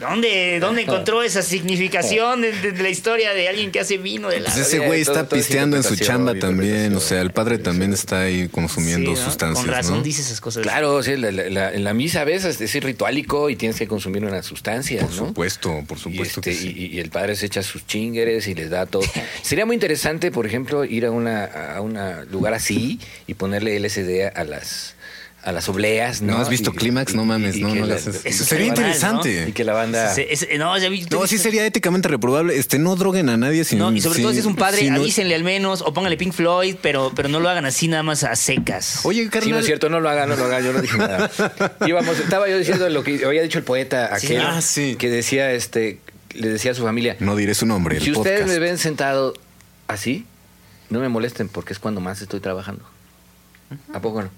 ¿Dónde, 0.01 0.59
dónde 0.61 0.83
encontró 0.83 1.23
esa 1.23 1.41
significación 1.43 2.43
de, 2.43 2.53
de- 2.53 2.73
de 2.73 2.83
la 2.83 2.89
historia 2.91 3.33
de 3.33 3.49
alguien 3.49 3.71
que 3.71 3.81
hace 3.81 3.97
vino 3.97 4.29
de 4.29 4.41
la... 4.41 4.51
Pues 4.51 4.67
ese 4.67 4.81
güey 4.81 5.05
todo 5.05 5.21
está 5.21 5.37
es 5.37 5.43
pisteando 5.47 5.77
en 5.77 5.83
su 5.85 5.97
chamba 5.97 6.35
también. 6.35 6.95
O 6.97 7.01
sea, 7.01 7.21
el 7.21 7.31
padre 7.31 7.59
también 7.59 7.93
está 7.93 8.23
ahí 8.23 8.49
consumiendo 8.49 9.15
Sí, 9.15 9.21
¿no? 9.21 9.25
sustancias. 9.25 9.65
Con 9.65 9.73
razón 9.75 9.97
¿no? 9.99 10.03
dice 10.03 10.21
esas 10.23 10.41
cosas. 10.41 10.63
Claro, 10.65 11.03
sí, 11.03 11.17
la- 11.17 11.31
la- 11.31 11.49
la- 11.49 11.73
en 11.73 11.85
la 11.85 11.95
misa 11.95 12.23
a 12.23 12.25
veces 12.25 12.61
es 12.61 12.75
ritualico 12.85 13.49
y 13.51 13.57
tienes 13.57 13.79
que 13.79 13.87
consumir 13.87 14.25
unas 14.25 14.45
sustancias, 14.45 15.03
Por 15.05 15.11
¿no? 15.15 15.27
supuesto, 15.29 15.85
por 15.87 15.97
Y, 15.97 16.01
supuesto 16.01 16.41
este, 16.41 16.51
que 16.51 16.57
sí. 16.57 16.75
y- 16.77 16.97
y 16.97 16.99
el 17.01 17.11
padre 17.11 17.37
se 17.37 17.47
echa 17.47 17.63
sus 17.63 17.87
chingueres 17.87 18.47
y 18.49 18.55
les 18.55 18.71
da 18.71 18.87
todo. 18.87 19.03
Sería 19.43 19.65
muy 19.65 19.75
interesante, 19.75 20.31
por 20.33 20.45
ejemplo, 20.47 20.85
ir 20.85 21.07
a 21.07 21.11
una 21.13 21.45
a 21.45 21.81
un 21.81 21.97
lugar 22.31 22.53
así 22.55 22.99
y 23.27 23.35
ponerle 23.35 23.77
LSD 23.79 24.27
a 24.35 24.45
las 24.45 24.94
a 25.45 25.53
las 25.53 25.69
obleas, 25.69 26.23
¿no? 26.23 26.33
¿No 26.35 26.39
has 26.41 26.49
visto 26.49 26.73
Clímax? 26.73 27.15
No 27.15 27.25
mames, 27.25 27.57
y 27.57 27.61
no, 27.63 27.69
no 27.75 27.87
la- 27.87 27.95
hagas 27.97 28.07
eso. 28.25 28.45
Sería 28.45 28.69
mal, 28.69 28.79
interesante. 28.79 29.47
Y 29.49 29.53
que 29.53 29.63
la 29.65 29.75
banda 29.75 30.15
no, 30.59 30.79
ya 30.79 30.89
vi- 30.89 31.07
No, 31.11 31.27
sí 31.27 31.37
sería 31.39 31.67
éticamente 31.67 32.09
reprobable. 32.09 32.57
Este, 32.59 32.79
no 32.79 32.97
droguen 32.97 33.29
a 33.29 33.37
nadie 33.37 33.65
sin. 33.65 33.79
No, 33.79 33.93
y 33.93 34.01
sobre 34.01 34.21
todo 34.23 34.33
si 34.33 34.39
es 34.39 34.47
un 34.47 34.57
padre, 34.57 34.79
sin- 34.81 34.95
avísenle 34.95 35.35
al 35.35 35.45
menos, 35.45 35.83
o 35.83 35.93
póngale 35.93 36.17
Pink 36.17 36.33
Floyd, 36.33 36.77
pero, 36.81 37.13
pero 37.15 37.29
no 37.29 37.41
lo 37.41 37.49
hagan 37.51 37.67
así 37.67 37.89
nada 37.89 38.03
más 38.03 38.25
a 38.25 38.35
secas. 38.37 39.01
Oye, 39.05 39.29
Sí, 39.43 39.51
no 39.51 39.59
es 39.59 39.67
cierto, 39.67 39.89
no 39.91 40.01
lo 40.01 40.09
haga, 40.09 40.27
no 40.27 40.35
lo 40.37 40.45
haga, 40.47 40.61
yo 40.61 40.73
no 40.73 40.81
dije 40.81 40.97
nada. 40.97 41.31
Íbamos, 41.87 42.19
estaba 42.19 42.49
yo 42.49 42.57
diciendo 42.59 42.89
lo 42.89 43.03
que 43.05 43.25
había 43.27 43.43
dicho 43.43 43.59
el 43.59 43.65
poeta 43.65 44.19
Sí, 44.19 44.27
aquel 44.29 44.41
ah, 44.47 44.63
sí. 44.63 44.97
que 44.97 45.11
decía 45.11 45.53
este 45.53 46.01
le 46.35 46.49
decía 46.49 46.71
a 46.73 46.75
su 46.75 46.83
familia, 46.83 47.17
No 47.21 47.37
diré 47.37 47.55
su 47.55 47.67
nombre. 47.67 47.99
El 47.99 48.03
si 48.03 48.13
ustedes 48.13 48.47
me 48.47 48.59
ven 48.59 48.79
sentado 48.79 49.35
así, 49.89 50.25
no 50.91 51.01
me 51.01 51.09
molesten 51.09 51.49
porque 51.49 51.73
es 51.75 51.79
cuando 51.79 52.01
más 52.01 52.23
estoy 52.23 52.41
trabajando. 52.41 52.83
¿A 53.93 54.01
poco 54.01 54.23
no? 54.23 54.31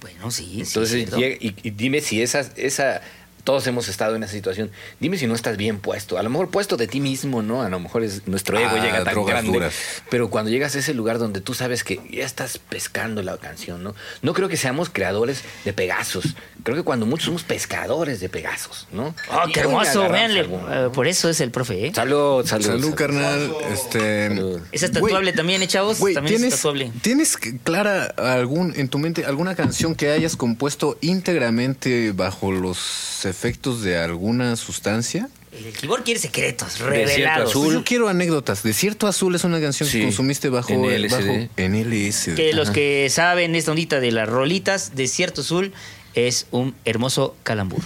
Bueno, 0.00 0.30
sí. 0.30 0.44
sí, 0.44 0.60
Entonces, 0.60 1.10
llega- 1.16 1.36
y, 1.40 1.54
y 1.62 1.70
dime 1.70 2.00
si 2.00 2.22
esa, 2.22 2.40
esa, 2.56 3.00
todos 3.48 3.66
hemos 3.66 3.88
estado 3.88 4.14
en 4.14 4.22
esa 4.22 4.34
situación, 4.34 4.70
dime 5.00 5.16
si 5.16 5.26
no 5.26 5.34
estás 5.34 5.56
bien 5.56 5.78
puesto, 5.78 6.18
a 6.18 6.22
lo 6.22 6.28
mejor 6.28 6.50
puesto 6.50 6.76
de 6.76 6.86
ti 6.86 7.00
mismo, 7.00 7.40
¿no? 7.40 7.62
A 7.62 7.70
lo 7.70 7.80
mejor 7.80 8.02
es 8.04 8.28
nuestro 8.28 8.58
ego 8.58 8.72
Ah, 8.74 8.84
llega 8.84 9.02
tan 9.04 9.24
grande, 9.24 9.50
duras. 9.52 9.72
pero 10.10 10.28
cuando 10.28 10.50
llegas 10.50 10.76
a 10.76 10.80
ese 10.80 10.92
lugar 10.92 11.18
donde 11.18 11.40
tú 11.40 11.54
sabes 11.54 11.82
que 11.82 11.98
ya 12.10 12.26
estás 12.26 12.58
pescando 12.58 13.22
la 13.22 13.38
canción, 13.38 13.82
¿no? 13.82 13.94
No 14.20 14.34
creo 14.34 14.50
que 14.50 14.58
seamos 14.58 14.90
creadores 14.90 15.44
de 15.64 15.72
Pegasos, 15.72 16.34
creo 16.62 16.76
que 16.76 16.82
cuando 16.82 17.06
muchos 17.06 17.24
somos 17.24 17.42
pescadores 17.42 18.20
de 18.20 18.28
Pegasos, 18.28 18.86
¿no? 18.92 19.14
Oh, 19.30 19.48
Y 19.48 19.52
qué 19.52 19.60
hermoso, 19.60 20.06
véanle. 20.10 20.40
algún- 20.40 20.60
Eh, 20.70 20.90
por 20.92 21.08
eso 21.08 21.30
es 21.30 21.40
el 21.40 21.50
profe, 21.50 21.86
¿eh? 21.86 21.92
Salud, 21.94 22.44
salud. 22.46 22.66
Salud, 22.66 22.94
carnal. 22.94 23.50
Este. 23.72 24.28
Salud. 24.28 24.60
Esa 24.72 24.84
es 24.84 24.92
tatuable 24.92 25.32
también, 25.32 25.62
¿eh, 25.62 25.66
chavos? 25.68 26.00
Güey, 26.00 26.12
también 26.12 26.34
es 26.34 26.40
¿tienes, 26.42 26.56
tatuable. 26.56 26.92
¿tienes 27.00 27.36
clara 27.64 28.04
algún 28.18 28.74
en 28.76 28.90
tu 28.90 28.98
mente 28.98 29.24
alguna 29.24 29.54
canción 29.54 29.94
que 29.94 30.10
hayas 30.10 30.36
compuesto 30.36 30.98
íntegramente 31.00 32.12
bajo 32.12 32.52
los 32.52 33.24
efectos 33.24 33.37
de 33.42 33.96
alguna 33.98 34.56
sustancia? 34.56 35.28
El 35.52 35.72
keyboard 35.72 36.04
quiere 36.04 36.20
secretos, 36.20 36.72
Desierto 36.74 36.90
revelados. 36.90 37.50
Azul. 37.50 37.64
Pues 37.66 37.74
yo 37.78 37.84
quiero 37.84 38.08
anécdotas. 38.08 38.62
Desierto 38.62 39.06
Azul 39.06 39.34
es 39.34 39.44
una 39.44 39.60
canción 39.60 39.88
Sí, 39.88 39.98
que 39.98 40.04
consumiste 40.04 40.48
bajo 40.50 40.72
en 40.72 40.84
el- 40.84 41.04
LSD. 41.06 41.26
bajo- 41.26 41.48
en 41.56 41.74
LSD. 41.74 42.34
Que 42.36 42.52
los 42.52 42.70
que 42.70 43.08
saben 43.10 43.54
esta 43.54 43.70
ondita 43.70 44.00
de 44.00 44.10
las 44.12 44.28
rolitas, 44.28 44.94
Desierto 44.94 45.40
Azul 45.40 45.72
es 46.14 46.46
un 46.50 46.74
hermoso 46.84 47.34
calambur. 47.44 47.80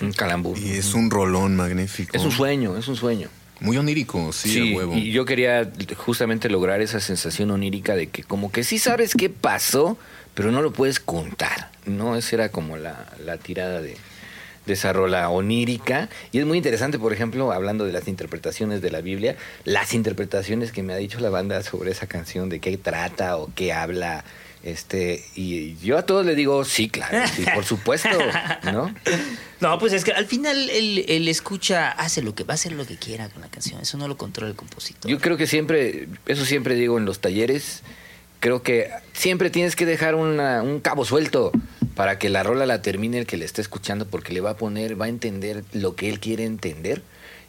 Un 0.00 0.12
calambur. 0.12 0.58
Y 0.58 0.70
es 0.72 0.94
un 0.94 1.10
rolón 1.10 1.56
magnífico. 1.56 2.16
Es 2.16 2.22
un 2.24 2.32
sueño, 2.32 2.76
es 2.78 2.88
un 2.88 2.96
sueño. 2.96 3.28
Muy 3.60 3.76
onírico, 3.76 4.32
sí, 4.32 4.72
a 4.72 4.76
huevo. 4.76 4.96
y 4.96 5.12
yo 5.12 5.24
quería 5.24 5.70
justamente 5.96 6.48
lograr 6.48 6.80
esa 6.80 6.98
sensación 6.98 7.50
onírica 7.52 7.94
de 7.94 8.08
que 8.08 8.24
como 8.24 8.50
que 8.50 8.64
sí 8.64 8.78
sabes 8.80 9.14
qué 9.16 9.30
pasó, 9.30 9.96
pero 10.34 10.50
no 10.50 10.62
lo 10.62 10.72
puedes 10.72 10.98
contar, 10.98 11.70
¿no? 11.86 12.16
Esa 12.16 12.34
era 12.36 12.48
como 12.50 12.76
la, 12.76 13.12
la 13.24 13.36
tirada 13.36 13.80
de, 13.80 13.96
de 14.66 14.72
esa 14.74 14.92
rola 14.92 15.28
onírica. 15.28 16.08
Y 16.30 16.38
es 16.38 16.46
muy 16.46 16.56
interesante, 16.58 16.98
por 16.98 17.12
ejemplo, 17.12 17.52
hablando 17.52 17.84
de 17.84 17.92
las 17.92 18.08
interpretaciones 18.08 18.80
de 18.82 18.90
la 18.90 19.00
Biblia, 19.00 19.36
las 19.64 19.94
interpretaciones 19.94 20.72
que 20.72 20.82
me 20.82 20.92
ha 20.92 20.96
dicho 20.96 21.18
la 21.20 21.30
banda 21.30 21.62
sobre 21.62 21.90
esa 21.90 22.06
canción, 22.06 22.48
de 22.48 22.60
qué 22.60 22.76
trata 22.76 23.36
o 23.36 23.50
qué 23.54 23.72
habla. 23.72 24.24
Este, 24.62 25.24
y 25.34 25.74
yo 25.78 25.98
a 25.98 26.06
todos 26.06 26.24
les 26.24 26.36
digo, 26.36 26.64
sí, 26.64 26.88
claro, 26.88 27.26
sí, 27.34 27.44
por 27.52 27.64
supuesto, 27.64 28.08
¿no? 28.72 28.94
No, 29.60 29.78
pues 29.80 29.92
es 29.92 30.04
que 30.04 30.12
al 30.12 30.26
final 30.26 30.70
él, 30.70 31.04
él 31.08 31.26
escucha, 31.26 31.90
hace 31.90 32.22
lo 32.22 32.34
que 32.36 32.44
va 32.44 32.52
a 32.52 32.54
hacer 32.54 32.70
lo 32.70 32.86
que 32.86 32.96
quiera 32.96 33.28
con 33.28 33.42
la 33.42 33.48
canción. 33.48 33.80
Eso 33.80 33.98
no 33.98 34.06
lo 34.06 34.16
controla 34.16 34.50
el 34.50 34.56
compositor. 34.56 35.10
Yo 35.10 35.18
creo 35.18 35.36
que 35.36 35.48
siempre, 35.48 36.06
eso 36.26 36.44
siempre 36.44 36.76
digo 36.76 36.96
en 36.96 37.04
los 37.06 37.18
talleres, 37.20 37.82
creo 38.38 38.62
que 38.62 38.88
siempre 39.12 39.50
tienes 39.50 39.74
que 39.74 39.84
dejar 39.84 40.14
una- 40.14 40.62
un 40.62 40.78
cabo 40.78 41.04
suelto 41.04 41.50
para 41.94 42.18
que 42.18 42.28
la 42.28 42.42
rola 42.42 42.66
la 42.66 42.82
termine 42.82 43.18
el 43.18 43.26
que 43.26 43.36
le 43.36 43.44
esté 43.44 43.60
escuchando, 43.60 44.06
porque 44.06 44.32
le 44.32 44.40
va 44.40 44.50
a 44.50 44.56
poner, 44.56 45.00
va 45.00 45.06
a 45.06 45.08
entender 45.08 45.64
lo 45.72 45.94
que 45.94 46.08
él 46.08 46.20
quiere 46.20 46.44
entender 46.44 47.02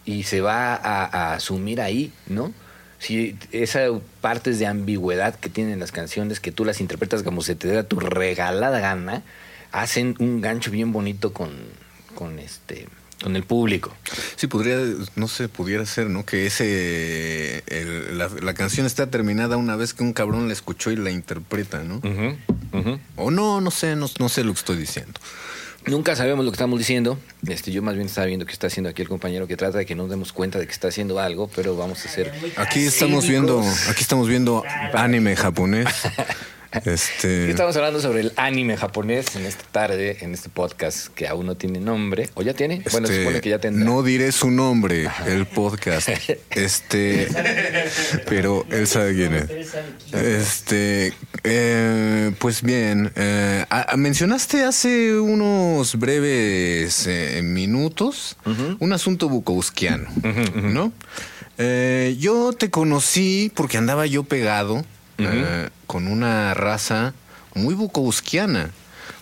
y 0.06 0.24
se 0.24 0.41
va 0.41 0.76
a, 0.76 1.34
asumir 1.34 1.82
ahí, 1.82 2.12
¿no? 2.28 2.54
Si 3.00 3.38
esas 3.52 3.91
partes 4.22 4.60
de 4.60 4.66
ambigüedad 4.66 5.36
que 5.36 5.50
tienen 5.50 5.80
las 5.80 5.91
canciones, 5.91 6.39
que 6.39 6.52
tú 6.52 6.66
las 6.66 6.80
interpretas 6.80 7.24
como 7.24 7.41
se 7.41 7.56
te 7.56 7.68
da 7.68 7.84
tu 7.84 8.00
regalada 8.00 8.80
gana, 8.80 9.24
hacen 9.72 10.16
un 10.20 10.39
gancho 10.41 10.72
bien 10.72 10.94
bonito 10.94 11.34
con, 11.34 11.52
con 12.16 12.39
este 12.39 12.88
con 13.24 13.36
el 13.36 13.44
público. 13.44 13.94
Sí, 14.36 14.48
podría, 14.48 14.78
no 15.16 15.28
sé, 15.28 15.48
pudiera 15.50 15.86
ser, 15.86 16.10
¿no? 16.10 16.26
Que 16.26 16.46
ese, 16.46 17.64
el- 17.68 18.18
la, 18.18 18.30
la 18.42 18.54
canción 18.54 18.86
está 18.86 19.10
terminada 19.10 19.58
una 19.58 19.76
vez 19.76 19.94
que 19.94 20.04
un 20.04 20.14
cabrón 20.14 20.48
la 20.48 20.54
escuchó 20.54 20.92
y 20.92 20.96
la 20.98 21.10
interpreta, 21.10 21.82
¿no? 21.84 22.02
O 23.16 23.32
no, 23.32 23.62
no 23.62 23.72
sé, 23.72 23.96
no, 23.96 24.10
no 24.20 24.30
sé 24.30 24.44
lo 24.44 24.54
que 24.54 24.60
estoy 24.60 24.78
diciendo. 24.78 25.20
Nunca 25.86 26.16
sabemos 26.16 26.46
lo 26.46 26.52
que 26.52 26.56
estamos 26.56 26.80
diciendo. 26.80 27.20
Este, 27.46 27.72
yo 27.72 27.82
más 27.82 27.96
bien 27.96 28.08
estaba 28.08 28.26
viendo 28.28 28.46
que 28.46 28.54
está 28.54 28.68
haciendo 28.68 28.90
aquí 28.90 29.02
el 29.02 29.10
compañero 29.10 29.48
que 29.48 29.58
trata 29.58 29.80
de 29.80 29.86
que 29.86 29.96
nos 29.96 30.10
demos 30.10 30.32
cuenta 30.32 30.58
de 30.58 30.66
que 30.66 30.72
está 30.72 30.88
haciendo 30.88 31.20
algo, 31.20 31.50
pero 31.54 31.76
vamos 31.76 32.06
a 32.06 32.10
hacer. 32.10 32.32
Aquí 32.56 32.86
estamos 32.86 33.28
viendo, 33.28 33.60
aquí 33.90 34.02
estamos 34.02 34.28
viendo 34.30 34.64
anime 34.94 35.36
japonés. 35.36 35.88
Este, 36.86 37.50
estamos 37.52 37.76
hablando 37.76 38.02
sobre 38.02 38.22
el 38.22 38.34
anime 38.36 38.78
japonés 38.78 39.36
en 39.36 39.46
esta 39.46 39.64
tarde, 39.72 40.18
en 40.22 40.34
este 40.34 40.50
podcast 40.50 41.08
que 41.08 41.28
aún 41.28 41.46
no 41.46 41.56
tiene 41.56 41.80
nombre. 41.80 42.30
¿O 42.34 42.42
ya 42.42 42.54
tiene? 42.54 42.82
bueno, 42.92 43.08
se 43.08 43.14
este, 43.14 43.24
supone 43.24 43.42
que 43.42 43.50
ya 43.50 43.60
tendrá. 43.60 43.86
No 43.86 44.02
diré 44.02 44.32
su 44.32 44.50
nombre, 44.50 45.10
el 45.28 45.46
podcast. 45.46 46.10
Este, 46.52 47.28
pero 48.28 48.66
él 48.70 48.88
sabe 48.88 49.14
quién 49.16 49.34
es. 49.34 49.50
Este, 50.14 51.14
eh, 51.44 52.32
pues 52.40 52.62
bien, 52.62 53.12
eh, 53.16 53.66
mencionaste 53.98 54.64
hace 54.64 55.20
unos 55.20 55.98
breves 55.98 57.08
eh, 57.08 57.42
minutos 57.44 58.38
un 58.80 58.94
asunto 58.94 59.30
bukowskiano, 59.30 60.10
¿no? 60.56 60.94
Yo 62.18 62.54
te 62.54 62.70
conocí 62.70 63.52
porque 63.54 63.78
andaba 63.78 64.06
yo 64.06 64.24
pegado 64.24 64.86
eh, 65.26 65.70
con 65.88 66.08
una 66.08 66.54
raza 66.54 67.14
muy 67.56 67.74
bukowskiana, 67.76 68.72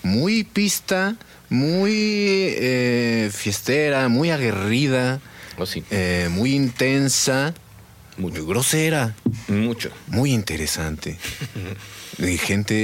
muy 0.03 0.43
pista, 0.43 1.15
muy 1.49 1.91
eh, 1.93 3.29
fiestera, 3.33 4.07
muy 4.09 4.31
aguerrida, 4.31 5.19
Oh, 5.57 5.65
sí. 5.65 5.83
eh, 5.91 6.29
muy 6.31 6.55
intensa, 6.55 7.53
muy 8.17 8.31
grosera, 8.31 9.15
Mucho. 9.47 9.89
muy 10.07 10.31
interesante. 10.33 11.17
Y 12.19 12.37
gente 12.37 12.75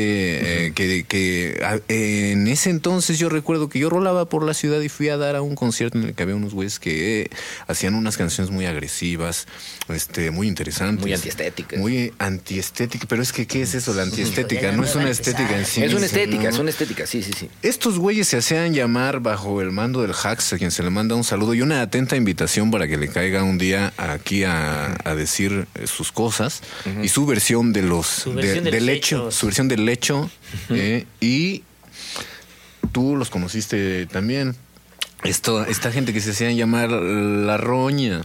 eh, 0.68 0.72
que, 0.74 1.04
que 1.04 1.62
a- 1.64 1.76
eh, 1.90 2.32
en 2.32 2.48
ese 2.48 2.72
entonces 2.72 3.20
yo 3.20 3.30
recuerdo 3.30 3.70
que 3.70 3.78
yo 3.78 3.88
rolaba 3.90 4.30
por 4.30 4.44
la 4.44 4.54
ciudad 4.56 4.80
y 4.82 4.90
fui 4.90 5.10
a 5.10 5.18
dar 5.18 5.36
a 5.36 5.42
un 5.44 5.54
concierto 5.54 6.00
en 6.00 6.06
el 6.06 6.14
que 6.16 6.24
había 6.24 6.36
unos 6.36 6.54
güeyes 6.56 6.80
que 6.80 7.22
eh, 7.24 7.30
hacían 7.68 7.94
unas 7.94 8.18
canciones 8.18 8.52
muy 8.52 8.66
agresivas, 8.66 9.46
este, 9.90 10.32
muy 10.32 10.48
interesantes. 10.48 11.04
Muy 11.04 11.14
antiestéticas. 11.14 11.78
Muy 11.78 12.14
antiestética. 12.18 13.06
Pero 13.08 13.22
es 13.22 13.32
que, 13.34 13.46
¿qué 13.46 13.62
es 13.62 13.76
eso, 13.76 13.94
la 13.94 14.04
antiestética? 14.04 14.72
No 14.72 14.84
es 14.86 14.96
una 14.96 15.10
estética 15.12 15.56
en 15.60 15.66
sí. 15.66 15.84
Es 15.84 15.94
una 15.94 16.06
estética, 16.08 16.44
¿no? 16.44 16.50
es 16.50 16.58
una 16.60 16.70
estética, 16.72 17.06
sí, 17.06 17.22
sí, 17.22 17.32
sí. 17.38 17.50
Estos 17.62 18.00
güeyes 18.00 18.28
se 18.30 18.38
hacían 18.38 18.74
llamar 18.74 19.20
bajo 19.20 19.62
el 19.62 19.72
mando 19.72 20.02
del 20.02 20.14
Hax, 20.24 20.54
a 20.54 20.58
quien 20.58 20.72
se 20.72 20.82
le 20.82 20.90
manda 20.90 21.14
un 21.16 21.26
saludo 21.26 21.54
y 21.54 21.62
una 21.62 21.82
atenta 21.82 22.16
invitación 22.16 22.72
para 22.72 22.88
que 22.88 22.98
le 22.98 23.10
caiga 23.10 23.44
un 23.44 23.58
día 23.60 23.94
aquí 23.98 24.46
a, 24.46 24.94
a 25.04 25.14
decir 25.18 25.68
eh, 25.76 25.88
sus 25.88 26.12
cosas 26.12 26.62
y 27.04 27.10
su 27.10 27.26
versión 27.26 27.74
de 27.74 27.82
los 27.82 28.08
Su 28.08 28.34
versión 28.34 28.64
de 28.64 28.72
del 28.72 28.90
hecho, 28.90 29.32
su 29.32 29.48
versión 29.48 29.68
del 29.68 29.88
hecho 29.90 30.30
eh, 30.70 31.06
y 31.20 31.64
tú 32.92 33.16
los 33.16 33.30
conociste 33.30 34.06
también. 34.08 34.56
Esto, 35.24 35.66
esta 35.66 35.92
gente 35.92 36.14
que 36.14 36.22
se 36.22 36.32
hacían 36.32 36.56
llamar 36.56 36.92
la 36.92 37.58
roña, 37.58 38.22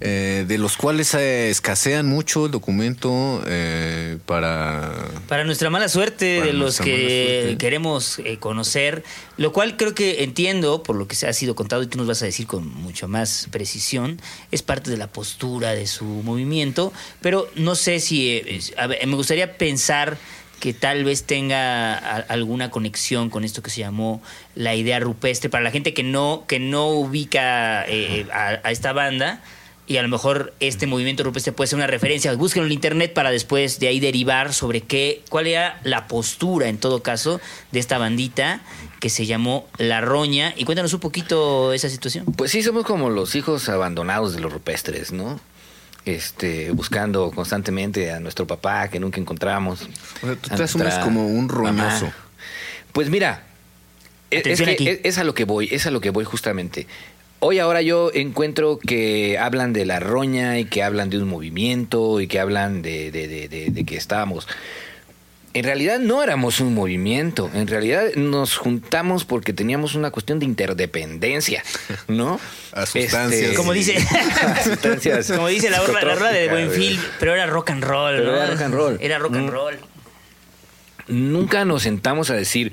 eh, 0.00 0.44
de 0.46 0.58
los 0.58 0.76
cuales 0.76 1.14
eh, 1.14 1.50
escasean 1.50 2.06
mucho 2.06 2.46
el 2.46 2.52
documento 2.52 3.42
eh, 3.46 4.18
para 4.26 4.92
Para 5.28 5.44
nuestra 5.44 5.70
mala 5.70 5.88
suerte 5.88 6.42
de 6.42 6.52
los 6.52 6.80
que 6.80 7.56
queremos 7.58 8.18
eh, 8.20 8.38
conocer, 8.38 9.04
lo 9.36 9.52
cual 9.52 9.76
creo 9.76 9.94
que 9.94 10.24
entiendo 10.24 10.82
por 10.82 10.96
lo 10.96 11.06
que 11.08 11.14
se 11.14 11.28
ha 11.28 11.32
sido 11.32 11.54
contado 11.54 11.82
y 11.82 11.86
tú 11.86 11.98
nos 11.98 12.06
vas 12.06 12.22
a 12.22 12.26
decir 12.26 12.46
con 12.46 12.68
mucha 12.68 13.06
más 13.06 13.48
precisión, 13.50 14.20
es 14.50 14.62
parte 14.62 14.90
de 14.90 14.96
la 14.96 15.06
postura 15.08 15.72
de 15.72 15.86
su 15.86 16.04
movimiento, 16.04 16.92
pero 17.20 17.48
no 17.54 17.74
sé 17.74 18.00
si, 18.00 18.30
eh, 18.30 18.60
a 18.76 18.86
ver, 18.86 19.06
me 19.06 19.16
gustaría 19.16 19.56
pensar 19.56 20.18
que 20.60 20.72
tal 20.72 21.04
vez 21.04 21.24
tenga 21.24 21.96
alguna 21.96 22.70
conexión 22.70 23.28
con 23.28 23.44
esto 23.44 23.62
que 23.62 23.70
se 23.70 23.80
llamó 23.80 24.22
la 24.54 24.74
idea 24.74 24.98
rupestre. 24.98 25.50
Para 25.50 25.62
la 25.62 25.70
gente 25.70 25.92
que 25.92 26.02
no 26.02 26.44
que 26.48 26.58
no 26.58 26.88
ubica 26.88 27.84
eh, 27.84 28.20
eh, 28.20 28.26
a, 28.32 28.60
a 28.64 28.70
esta 28.70 28.94
banda 28.94 29.42
y 29.86 29.98
a 29.98 30.02
lo 30.02 30.08
mejor 30.08 30.52
este 30.58 30.86
movimiento 30.86 31.22
rupestre 31.22 31.52
puede 31.52 31.68
ser 31.68 31.76
una 31.76 31.86
referencia. 31.86 32.32
Búsquenlo 32.34 32.66
en 32.66 32.72
internet 32.72 33.12
para 33.12 33.30
después 33.30 33.78
de 33.78 33.88
ahí 33.88 34.00
derivar 34.00 34.52
sobre 34.52 34.80
qué, 34.80 35.22
cuál 35.28 35.46
era 35.46 35.80
la 35.84 36.08
postura, 36.08 36.68
en 36.68 36.78
todo 36.78 37.02
caso, 37.02 37.40
de 37.70 37.78
esta 37.78 37.98
bandita 37.98 38.62
que 39.00 39.10
se 39.10 39.26
llamó 39.26 39.68
La 39.78 40.00
Roña. 40.00 40.52
Y 40.56 40.64
cuéntanos 40.64 40.92
un 40.92 41.00
poquito 41.00 41.72
esa 41.72 41.88
situación. 41.88 42.24
Pues 42.24 42.50
sí, 42.50 42.62
somos 42.62 42.84
como 42.84 43.10
los 43.10 43.34
hijos 43.36 43.68
abandonados 43.68 44.34
de 44.34 44.40
los 44.40 44.52
rupestres, 44.52 45.12
¿no? 45.12 45.38
Este, 46.04 46.70
buscando 46.72 47.30
constantemente 47.30 48.12
a 48.12 48.20
nuestro 48.20 48.46
papá 48.46 48.88
que 48.88 48.98
nunca 48.98 49.20
encontramos. 49.20 49.88
O 50.22 50.26
sea, 50.26 50.36
tú 50.36 50.50
te 50.56 50.62
asumes 50.62 50.94
como 50.96 51.26
un 51.26 51.48
roñoso. 51.48 52.06
mamá. 52.06 52.14
Pues 52.92 53.10
mira, 53.10 53.44
es, 54.30 54.46
es 54.46 54.76
que 54.76 55.00
es 55.04 55.18
a 55.18 55.24
lo 55.24 55.34
que 55.34 55.44
voy, 55.44 55.68
es 55.70 55.86
a 55.86 55.90
lo 55.90 56.00
que 56.00 56.10
voy 56.10 56.24
justamente. 56.24 56.86
Hoy 57.38 57.58
ahora 57.58 57.82
yo 57.82 58.10
encuentro 58.14 58.78
que 58.78 59.38
hablan 59.38 59.72
de 59.72 59.84
la 59.84 60.00
roña 60.00 60.58
y 60.58 60.64
que 60.64 60.82
hablan 60.82 61.10
de 61.10 61.18
un 61.18 61.28
movimiento 61.28 62.20
y 62.20 62.26
que 62.28 62.40
hablan 62.40 62.82
de, 62.82 63.10
de- 63.10 63.28
de- 63.28 63.48
de- 63.48 63.70
de 63.70 63.84
que 63.84 63.96
estábamos... 63.96 64.48
En 65.52 65.64
realidad 65.64 65.98
no 65.98 66.22
éramos 66.22 66.60
un 66.60 66.74
movimiento, 66.74 67.50
en 67.54 67.66
realidad 67.66 68.08
nos 68.16 68.56
juntamos 68.58 69.24
porque 69.24 69.54
teníamos 69.54 69.94
una 69.94 70.10
cuestión 70.10 70.38
de 70.38 70.44
interdependencia, 70.44 71.62
¿no? 72.08 72.38
A 72.72 72.84
sustancias. 72.84 73.54
Como 73.54 73.72
dice, 73.72 73.96
a 74.42 74.62
sustancias 74.62 75.32
como 75.32 75.48
dice 75.48 75.70
la, 75.70 75.78
rola- 75.80 76.02
la 76.02 76.14
rola 76.14 76.32
de 76.32 76.48
Buenfil, 76.48 77.00
pero 77.18 77.32
era 77.32 77.46
rock 77.46 77.70
and 77.70 77.82
roll, 77.84 78.16
Pero 78.18 78.32
¿no? 78.32 78.36
era 78.36 78.50
rock 78.50 78.60
and 78.60 78.74
roll. 78.74 78.98
Era 79.00 79.18
rock 79.18 79.34
and 79.36 79.48
roll. 79.48 79.76
Nunca 81.08 81.64
nos 81.64 81.84
sentamos 81.84 82.28
a 82.28 82.34
decir, 82.34 82.72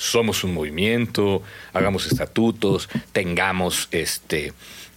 somos 0.00 0.44
un 0.44 0.54
movimiento, 0.54 1.42
hagamos 1.74 2.06
estatutos, 2.06 2.88
tengamos 3.12 3.88
este 3.90 4.54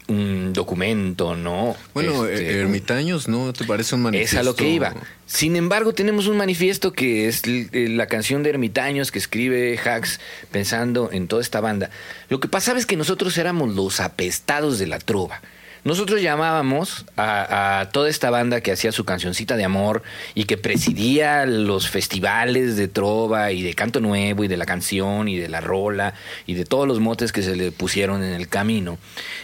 un 0.07 0.51
documento, 0.53 1.35
¿no? 1.35 1.75
Bueno, 1.93 2.25
Este, 2.25 2.57
eh, 2.57 2.59
ermitaños, 2.61 3.27
¿no 3.27 3.53
te 3.53 3.65
parece 3.65 3.95
un 3.95 4.01
es 4.01 4.03
manifiesto? 4.03 4.39
a 4.39 4.43
lo 4.43 4.55
que 4.55 4.69
iba. 4.69 4.93
Sin 5.25 5.55
embargo, 5.55 5.93
tenemos 5.93 6.27
un 6.27 6.37
manifiesto 6.37 6.91
que 6.91 7.27
es 7.27 7.41
eh, 7.45 7.87
la 7.89 8.07
canción 8.07 8.43
de 8.43 8.49
Ermitaños 8.49 9.11
que 9.11 9.19
escribe 9.19 9.77
Hax 9.77 10.19
pensando 10.51 11.09
en 11.11 11.27
toda 11.27 11.41
esta 11.41 11.61
banda. 11.61 11.89
Lo 12.29 12.39
que 12.39 12.47
pasaba 12.47 12.79
es 12.79 12.85
que 12.85 12.97
nosotros 12.97 13.37
éramos 13.37 13.73
los 13.73 13.99
apestados 13.99 14.77
de 14.77 14.87
la 14.87 14.99
trova. 14.99 15.41
Nosotros 15.83 16.21
llamábamos 16.21 17.05
a, 17.17 17.89
toda 17.91 18.09
esta 18.09 18.29
banda 18.29 18.61
que 18.61 18.71
hacía 18.71 18.91
su 18.91 19.03
cancioncita 19.03 19.57
de 19.57 19.65
amor 19.65 20.01
y 20.33 20.45
que 20.45 20.57
presidía 20.57 21.45
los 21.45 21.89
festivales 21.89 22.77
de 22.77 22.87
trova 22.87 23.51
y 23.51 23.61
de 23.61 23.73
canto 23.73 23.99
nuevo 23.99 24.43
y 24.43 24.47
de 24.47 24.57
la 24.57 24.65
canción 24.65 25.27
y 25.27 25.37
de 25.37 25.49
la 25.49 25.59
rola 25.59 26.13
y 26.47 26.53
de 26.53 26.65
todos 26.65 26.87
los 26.87 26.99
motes 26.99 27.31
que 27.31 27.41
se 27.41 27.55
le 27.55 27.71
pusieron 27.71 28.23
en 28.23 28.33
el 28.33 28.47
camino, 28.47 28.97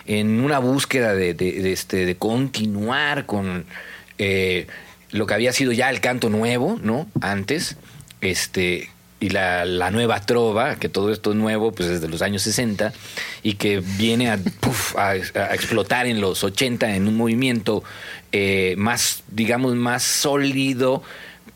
en 0.06 0.40
una 0.40 0.60
búsqueda 0.60 1.14
de 1.14 1.36
este, 1.72 2.06
de 2.06 2.16
continuar 2.16 3.26
con 3.26 3.66
eh, 4.18 4.68
lo 5.12 5.26
que 5.26 5.34
había 5.34 5.54
sido 5.54 5.72
ya 5.72 5.90
el 5.90 6.02
canto 6.02 6.30
nuevo, 6.30 6.78
¿no? 6.82 7.08
Antes, 7.22 7.78
este, 8.22 8.90
y 9.20 9.30
la, 9.30 9.66
la 9.66 9.92
nueva 9.92 10.22
trova, 10.22 10.76
que 10.78 10.88
todo 10.90 11.12
esto 11.12 11.32
es 11.32 11.36
nuevo, 11.36 11.72
pues 11.74 11.90
desde 11.90 12.08
los 12.08 12.22
años 12.22 12.42
60, 12.44 12.94
y 13.44 13.56
que 13.56 13.80
viene 13.82 14.32
a, 14.32 14.38
puf, 14.62 14.96
a- 14.98 15.10
a 15.12 15.54
explotar 15.54 16.06
en 16.08 16.22
los 16.22 16.44
80 16.44 16.96
en 16.96 17.08
un 17.08 17.18
movimiento 17.18 17.84
eh, 18.32 18.76
más, 18.78 19.24
digamos, 19.30 19.76
más 19.76 20.04
sólido, 20.04 21.04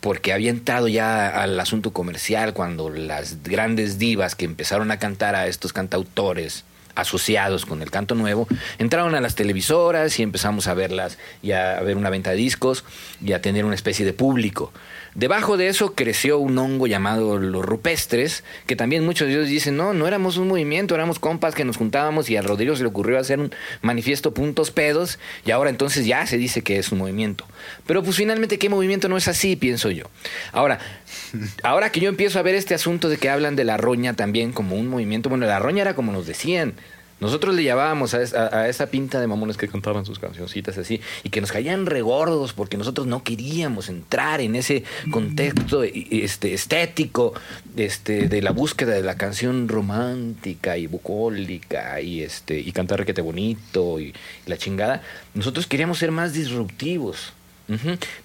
porque 0.02 0.34
había 0.34 0.50
entrado 0.50 0.90
ya 0.90 1.30
al 1.30 1.58
asunto 1.60 1.94
comercial 1.94 2.54
cuando 2.54 2.90
las 2.90 3.42
grandes 3.44 3.98
divas 3.98 4.36
que 4.36 4.44
empezaron 4.44 4.92
a 4.92 5.00
cantar 5.00 5.34
a 5.36 5.48
estos 5.48 5.72
cantautores 5.72 6.66
asociados 6.96 7.66
con 7.66 7.82
el 7.82 7.90
canto 7.90 8.14
nuevo, 8.14 8.48
entraron 8.78 9.16
a 9.16 9.22
las 9.22 9.34
televisoras 9.36 10.20
y 10.20 10.24
empezamos 10.24 10.68
a 10.68 10.74
verlas 10.76 11.18
y 11.42 11.54
a 11.54 11.80
ver 11.82 11.98
una 11.98 12.10
venta 12.12 12.32
de 12.32 12.36
discos 12.36 12.84
y 13.24 13.32
a 13.32 13.42
tener 13.42 13.66
una 13.66 13.74
especie 13.76 14.06
de 14.06 14.14
público. 14.14 14.72
Debajo 15.16 15.58
de 15.58 15.68
eso 15.68 15.94
creció 15.94 16.40
un 16.40 16.58
hongo 16.58 16.88
llamado 16.88 17.38
los 17.38 17.64
rupestres, 17.64 18.44
que 18.66 18.76
también 18.76 19.06
muchos 19.06 19.28
de 19.28 19.36
ellos 19.36 19.48
dicen, 19.48 19.78
no, 19.78 19.94
no 19.94 20.08
éramos 20.08 20.38
un 20.38 20.48
movimiento, 20.48 20.96
éramos 20.96 21.20
compas 21.20 21.54
que 21.54 21.66
nos 21.66 21.78
juntábamos 21.78 22.30
y 22.30 22.38
a 22.38 22.42
Rodrigo 22.42 22.76
se 22.76 22.82
le 22.82 22.90
ocurrió 22.90 23.20
hacer 23.20 23.40
un 23.40 23.54
manifiesto 23.82 24.34
puntos 24.34 24.72
pedos 24.72 25.20
y 25.46 25.52
ahora 25.52 25.70
entonces 25.70 26.06
ya 26.06 26.26
se 26.26 26.38
dice 26.38 26.64
que 26.64 26.78
es 26.78 26.92
un 26.92 26.98
movimiento. 26.98 27.46
Pero 27.86 28.02
pues 28.04 28.16
finalmente, 28.16 28.58
¿qué 28.58 28.70
movimiento 28.70 29.08
no 29.08 29.18
es 29.18 29.28
así? 29.28 29.56
Pienso 29.56 29.92
yo. 29.92 30.06
Ahora, 30.52 30.80
ahora 31.64 31.92
que 31.92 32.00
yo 32.00 32.10
empiezo 32.10 32.40
a 32.40 32.42
ver 32.42 32.56
este 32.56 32.74
asunto 32.74 33.10
de 33.10 33.18
que 33.18 33.30
hablan 33.30 33.56
de 33.56 33.64
la 33.64 33.78
roña 33.78 34.16
también 34.16 34.52
como 34.52 34.76
un 34.76 34.88
movimiento, 34.88 35.30
bueno, 35.30 35.46
la 35.46 35.60
roña 35.60 35.82
era 35.82 35.96
como 35.96 36.12
nos 36.12 36.26
decían. 36.26 36.74
Nosotros 37.20 37.56
le 37.56 37.64
llamábamos 37.64 38.14
a, 38.14 38.18
a- 38.18 38.58
a 38.60 38.70
esa 38.70 38.88
pinta 38.88 39.20
de 39.22 39.28
mamones 39.28 39.56
que 39.56 39.68
cantaban 39.70 40.06
sus 40.06 40.20
cancioncitas 40.20 40.78
así 40.78 41.00
y 41.24 41.30
que 41.30 41.40
nos 41.42 41.52
caían 41.52 41.86
regordos 41.86 42.52
porque 42.54 42.76
nosotros 42.78 43.08
no 43.08 43.24
queríamos 43.24 43.88
entrar 43.90 44.42
en 44.42 44.56
ese 44.56 44.84
contexto 45.12 45.84
e- 45.84 46.08
este, 46.12 46.54
estético 46.54 47.34
este, 47.78 48.28
de 48.28 48.42
la 48.42 48.52
búsqueda 48.52 48.94
de 48.94 49.04
la 49.04 49.16
canción 49.16 49.68
romántica 49.70 50.78
y 50.78 50.88
bucólica 50.88 52.02
y, 52.02 52.22
este, 52.22 52.60
y 52.60 52.72
cantar 52.72 53.00
requete 53.00 53.22
bonito 53.22 54.00
y 54.00 54.14
la 54.46 54.58
chingada. 54.58 55.02
Nosotros 55.34 55.66
queríamos 55.68 56.00
ser 56.00 56.12
más 56.12 56.34
disruptivos. 56.34 57.34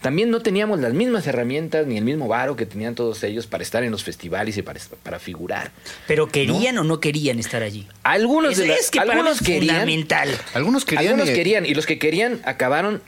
También 0.00 0.30
no 0.30 0.40
teníamos 0.40 0.80
las 0.80 0.92
mismas 0.94 1.26
herramientas 1.26 1.86
ni 1.86 1.96
el 1.98 2.04
mismo 2.04 2.28
varo 2.28 2.56
que 2.56 2.66
tenían 2.66 2.94
todos 2.94 3.22
ellos 3.24 3.46
para 3.46 3.62
estar 3.62 3.82
en 3.82 3.90
los 3.90 4.04
festivales 4.04 4.56
y 4.56 4.62
para, 4.62 4.80
para 5.02 5.18
figurar. 5.18 5.70
Pero 6.06 6.28
querían 6.28 6.78
o 6.78 6.84
no 6.84 7.00
querían 7.00 7.38
estar 7.38 7.62
allí. 7.62 7.86
Algunos, 8.02 8.52
Es, 8.52 8.58
de 8.58 8.66
la- 8.68 8.74
es 8.74 8.90
que 8.90 8.98
para 8.98 9.12
mí 9.14 9.18
algunos 9.20 9.40
querían, 9.40 9.76
fundamental. 9.76 10.28
Algunos 10.54 10.84
querían. 10.84 11.12
algunos 11.12 11.30
querían 11.30 11.66
y 11.66 11.74
los 11.74 11.86
que 11.86 11.98
querían 11.98 12.40
acabaron. 12.44 13.02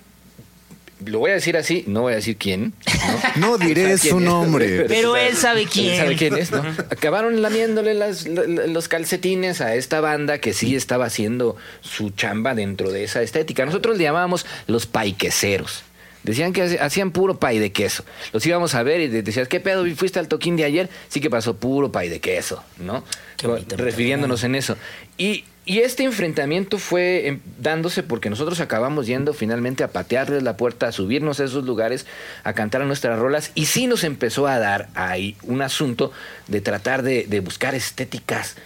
Lo 1.03 1.19
voy 1.21 1.31
a 1.31 1.35
decir 1.35 1.57
así, 1.57 1.83
no 1.87 2.03
voy 2.03 2.13
a 2.13 2.17
decir 2.17 2.37
quién. 2.37 2.75
No 3.37 3.57
diré 3.59 3.97
¿Sabe 3.97 4.11
su 4.11 4.19
es? 4.19 4.23
nombre. 4.23 4.85
Pero 4.89 5.17
él 5.17 5.35
sabe 5.35 5.65
quién. 5.65 5.93
Él 5.95 5.97
sabe 5.99 6.17
quién 6.17 6.37
es, 6.37 6.51
¿no? 6.51 6.59
Acabaron 6.91 7.41
lamiéndole 7.41 7.95
las- 7.95 8.27
los 8.27 8.89
calcetines 8.89 9.63
a 9.63 9.75
esta 9.77 10.03
banda 10.03 10.39
que 10.41 10.53
sí 10.53 10.77
estaba 10.77 11.07
haciendo 11.07 11.57
su 11.81 12.11
chamba 12.11 12.55
dentro 12.55 12.91
de 12.93 13.05
esa 13.05 13.23
estética. 13.23 13.65
Nosotros 13.65 13.97
le 13.97 14.05
llamábamos 14.05 14.45
los 14.67 14.85
paiqueseros. 14.85 15.85
Decían 16.23 16.53
que 16.53 16.63
hacían 16.81 17.11
puro 17.13 17.39
pay 17.39 17.59
de 17.59 17.73
queso. 17.73 18.05
Los 18.33 18.45
íbamos 18.47 18.75
a 18.75 18.83
ver 18.83 19.01
y 19.01 19.09
de- 19.09 19.23
decías, 19.23 19.49
¿qué 19.49 19.59
pedo? 19.61 19.85
¿Fuiste 19.97 20.19
al 20.19 20.29
toquín 20.29 20.57
de 20.57 20.65
ayer? 20.65 20.91
Sí 21.09 21.21
que 21.21 21.31
pasó 21.31 21.57
puro 21.57 21.91
pay 21.93 22.09
de 22.09 22.21
queso, 22.21 22.63
¿no? 22.79 23.05
Bonito, 23.43 23.77
Refiriéndonos 23.77 24.45
en 24.45 24.55
eso. 24.55 24.77
Y, 25.17 25.45
y 25.65 25.79
este 25.79 26.03
enfrentamiento 26.05 26.79
fue 26.79 27.27
em, 27.29 27.41
dándose 27.59 28.03
porque 28.03 28.29
nosotros 28.29 28.61
acabamos 28.61 29.07
yendo 29.07 29.33
finalmente 29.33 29.83
a 29.83 29.89
patearles 29.89 30.43
la 30.43 30.57
puerta, 30.59 30.89
a 30.89 30.93
subirnos 30.93 31.41
a 31.41 31.45
esos 31.45 31.65
lugares, 31.65 32.07
a 32.45 32.53
cantar 32.53 32.83
nuestras 32.85 33.19
rolas. 33.19 33.51
Y 33.55 33.67
sí 33.67 33.87
nos 33.87 34.05
empezó 34.05 34.47
a 34.47 34.59
dar 34.59 34.89
ahí 34.95 35.37
un 35.45 35.63
asunto 35.63 36.13
de 36.49 36.61
tratar 36.61 37.03
de, 37.03 37.25
de 37.29 37.41
buscar 37.41 37.75
estéticas 37.75 38.57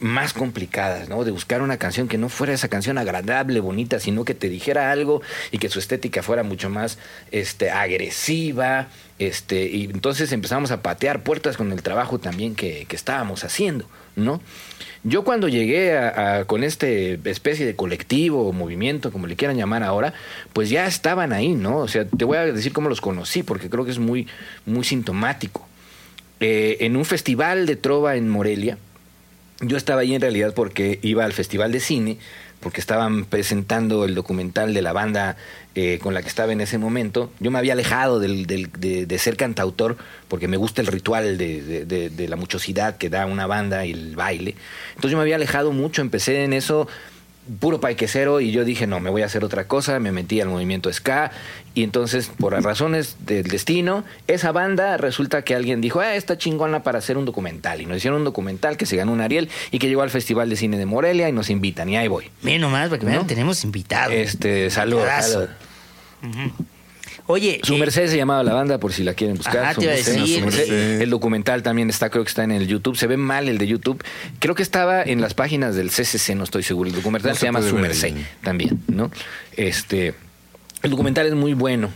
más 0.00 0.32
complicadas, 0.32 1.08
¿no? 1.08 1.24
De 1.24 1.30
buscar 1.30 1.62
una 1.62 1.76
canción 1.76 2.08
que 2.08 2.18
no 2.18 2.28
fuera 2.28 2.54
esa 2.54 2.68
canción 2.68 2.98
agradable, 2.98 3.60
bonita, 3.60 4.00
sino 4.00 4.24
que 4.24 4.34
te 4.34 4.48
dijera 4.48 4.90
algo 4.90 5.22
y 5.52 5.58
que 5.58 5.68
su 5.68 5.78
estética 5.78 6.22
fuera 6.22 6.42
mucho 6.42 6.70
más 6.70 6.98
este, 7.30 7.70
agresiva. 7.70 8.88
Este, 9.18 9.66
y 9.66 9.84
entonces 9.84 10.32
empezamos 10.32 10.70
a 10.70 10.80
patear 10.82 11.22
puertas 11.22 11.58
con 11.58 11.70
el 11.72 11.82
trabajo 11.82 12.18
también 12.18 12.54
que, 12.54 12.86
que 12.88 12.96
estábamos 12.96 13.44
haciendo, 13.44 13.86
¿no? 14.16 14.40
Yo 15.02 15.24
cuando 15.24 15.48
llegué 15.48 15.96
a, 15.96 16.44
con 16.46 16.62
este 16.62 17.18
especie 17.24 17.64
de 17.64 17.74
colectivo 17.74 18.46
o 18.46 18.52
movimiento, 18.52 19.10
como 19.10 19.26
le 19.26 19.36
quieran 19.36 19.56
llamar 19.56 19.82
ahora, 19.82 20.12
pues 20.52 20.68
ya 20.68 20.86
estaban 20.86 21.32
ahí, 21.32 21.54
¿no? 21.54 21.78
O 21.78 21.88
sea, 21.88 22.04
te 22.06 22.24
voy 22.24 22.36
a 22.36 22.44
decir 22.44 22.72
cómo 22.72 22.88
los 22.88 23.00
conocí, 23.00 23.42
porque 23.42 23.70
creo 23.70 23.84
que 23.84 23.90
es 23.90 23.98
muy, 23.98 24.26
muy 24.66 24.84
sintomático. 24.84 25.66
Eh, 26.40 26.78
en 26.80 26.96
un 26.96 27.04
festival 27.04 27.66
de 27.66 27.76
trova 27.76 28.16
en 28.16 28.28
Morelia, 28.28 28.76
yo 29.60 29.76
estaba 29.76 30.02
ahí 30.02 30.14
en 30.14 30.20
realidad 30.20 30.54
porque 30.54 30.98
iba 31.02 31.24
al 31.24 31.32
festival 31.32 31.72
de 31.72 31.80
cine, 31.80 32.18
porque 32.60 32.80
estaban 32.80 33.24
presentando 33.24 34.04
el 34.04 34.14
documental 34.14 34.74
de 34.74 34.82
la 34.82 34.92
banda 34.92 35.36
eh, 35.74 35.98
con 36.02 36.12
la 36.12 36.22
que 36.22 36.28
estaba 36.28 36.52
en 36.52 36.60
ese 36.60 36.78
momento. 36.78 37.30
Yo 37.40 37.50
me 37.50 37.58
había 37.58 37.72
alejado 37.72 38.20
del, 38.20 38.46
de, 38.46 39.18
ser 39.18 39.36
cantautor 39.36 39.96
porque 40.28 40.46
me 40.46 40.56
gusta 40.56 40.82
el 40.82 40.86
ritual 40.86 41.38
de, 41.38 41.84
de, 41.86 42.28
la 42.28 42.36
muchosidad 42.36 42.96
que 42.96 43.08
da 43.08 43.26
una 43.26 43.46
banda 43.46 43.86
y 43.86 43.92
el 43.92 44.14
baile. 44.14 44.56
Entonces 44.90 45.12
yo 45.12 45.16
me 45.16 45.22
había 45.22 45.36
alejado 45.36 45.72
mucho, 45.72 46.02
empecé 46.02 46.44
en 46.44 46.52
eso 46.52 46.86
puro 47.58 47.80
paiquecero 47.80 48.40
y 48.40 48.52
yo 48.52 48.64
dije, 48.64 48.86
no, 48.86 49.00
me 49.00 49.10
voy 49.10 49.22
a 49.22 49.26
hacer 49.26 49.44
otra 49.44 49.66
cosa, 49.66 49.98
me 49.98 50.12
metí 50.12 50.40
al 50.40 50.48
movimiento 50.48 50.92
ska 50.92 51.32
y 51.74 51.82
entonces 51.82 52.30
por 52.38 52.52
razones 52.62 53.16
del 53.26 53.44
destino, 53.44 54.04
esa 54.26 54.52
banda 54.52 54.96
resulta 54.96 55.42
que 55.42 55.54
alguien 55.54 55.80
dijo, 55.80 56.00
ah, 56.00 56.14
está 56.14 56.38
chingona 56.38 56.82
para 56.82 56.98
hacer 56.98 57.16
un 57.16 57.24
documental 57.24 57.80
y 57.80 57.86
nos 57.86 57.98
hicieron 57.98 58.20
un 58.20 58.24
documental 58.24 58.76
que 58.76 58.86
se 58.86 58.96
ganó 58.96 59.12
un 59.12 59.20
Ariel 59.20 59.48
y 59.70 59.78
que 59.78 59.88
llegó 59.88 60.02
al 60.02 60.10
Festival 60.10 60.48
de 60.48 60.56
Cine 60.56 60.78
de 60.78 60.86
Morelia 60.86 61.28
y 61.28 61.32
nos 61.32 61.50
invitan 61.50 61.88
y 61.88 61.96
ahí 61.96 62.08
voy. 62.08 62.30
Miren 62.42 62.60
nomás, 62.60 62.88
porque 62.88 63.06
tenemos 63.26 63.64
invitados. 63.64 64.12
Este, 64.14 64.70
salud. 64.70 65.00
Oye. 67.26 67.60
Su 67.62 67.74
eh, 67.74 67.78
Merced 67.78 68.08
se 68.08 68.16
llamaba 68.16 68.42
la 68.42 68.54
banda, 68.54 68.78
por 68.78 68.92
si 68.92 69.02
la 69.02 69.14
quieren 69.14 69.36
buscar. 69.36 69.74
te 69.74 69.84
iba 69.84 69.92
a 69.92 69.96
decir. 69.96 70.44
El 70.72 71.10
documental 71.10 71.62
también 71.62 71.90
está, 71.90 72.10
creo 72.10 72.24
que 72.24 72.28
está 72.28 72.44
en 72.44 72.52
el 72.52 72.66
YouTube. 72.66 72.96
Se 72.96 73.06
ve 73.06 73.16
mal 73.16 73.48
el 73.48 73.58
de 73.58 73.66
YouTube. 73.66 74.02
Creo 74.38 74.54
que 74.54 74.62
estaba 74.62 75.02
en 75.02 75.20
las 75.20 75.34
páginas 75.34 75.74
del 75.74 75.90
CCC, 75.90 76.34
no 76.34 76.44
estoy 76.44 76.62
seguro. 76.62 76.88
El 76.88 76.96
documental 76.96 77.36
se, 77.36 77.46
llama 77.46 77.62
Su 77.62 77.76
Merced 77.76 78.14
también, 78.42 78.82
¿no? 78.88 79.10
Este. 79.56 80.14
El 80.82 80.90
documental 80.90 81.26
es 81.26 81.34
muy 81.34 81.54
bueno. 81.54 81.90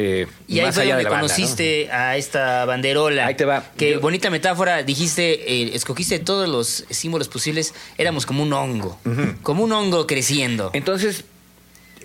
Eh, 0.00 0.28
y 0.46 0.60
ahí 0.60 0.70
fue 0.70 0.86
donde 0.86 1.06
conociste 1.06 1.90
a 1.90 2.16
esta 2.16 2.64
banderola. 2.66 3.26
Ahí 3.26 3.34
te 3.34 3.44
va. 3.44 3.64
Qué 3.76 3.96
bonita 3.96 4.30
metáfora. 4.30 4.84
Dijiste, 4.84 5.52
eh, 5.52 5.70
escogiste 5.74 6.20
todos 6.20 6.48
los 6.48 6.84
símbolos 6.88 7.26
posibles. 7.28 7.74
Éramos 7.98 8.24
como 8.24 8.44
un 8.44 8.52
hongo. 8.52 8.96
Como 9.42 9.64
un 9.64 9.72
hongo 9.72 10.06
creciendo. 10.06 10.70
Entonces, 10.72 11.24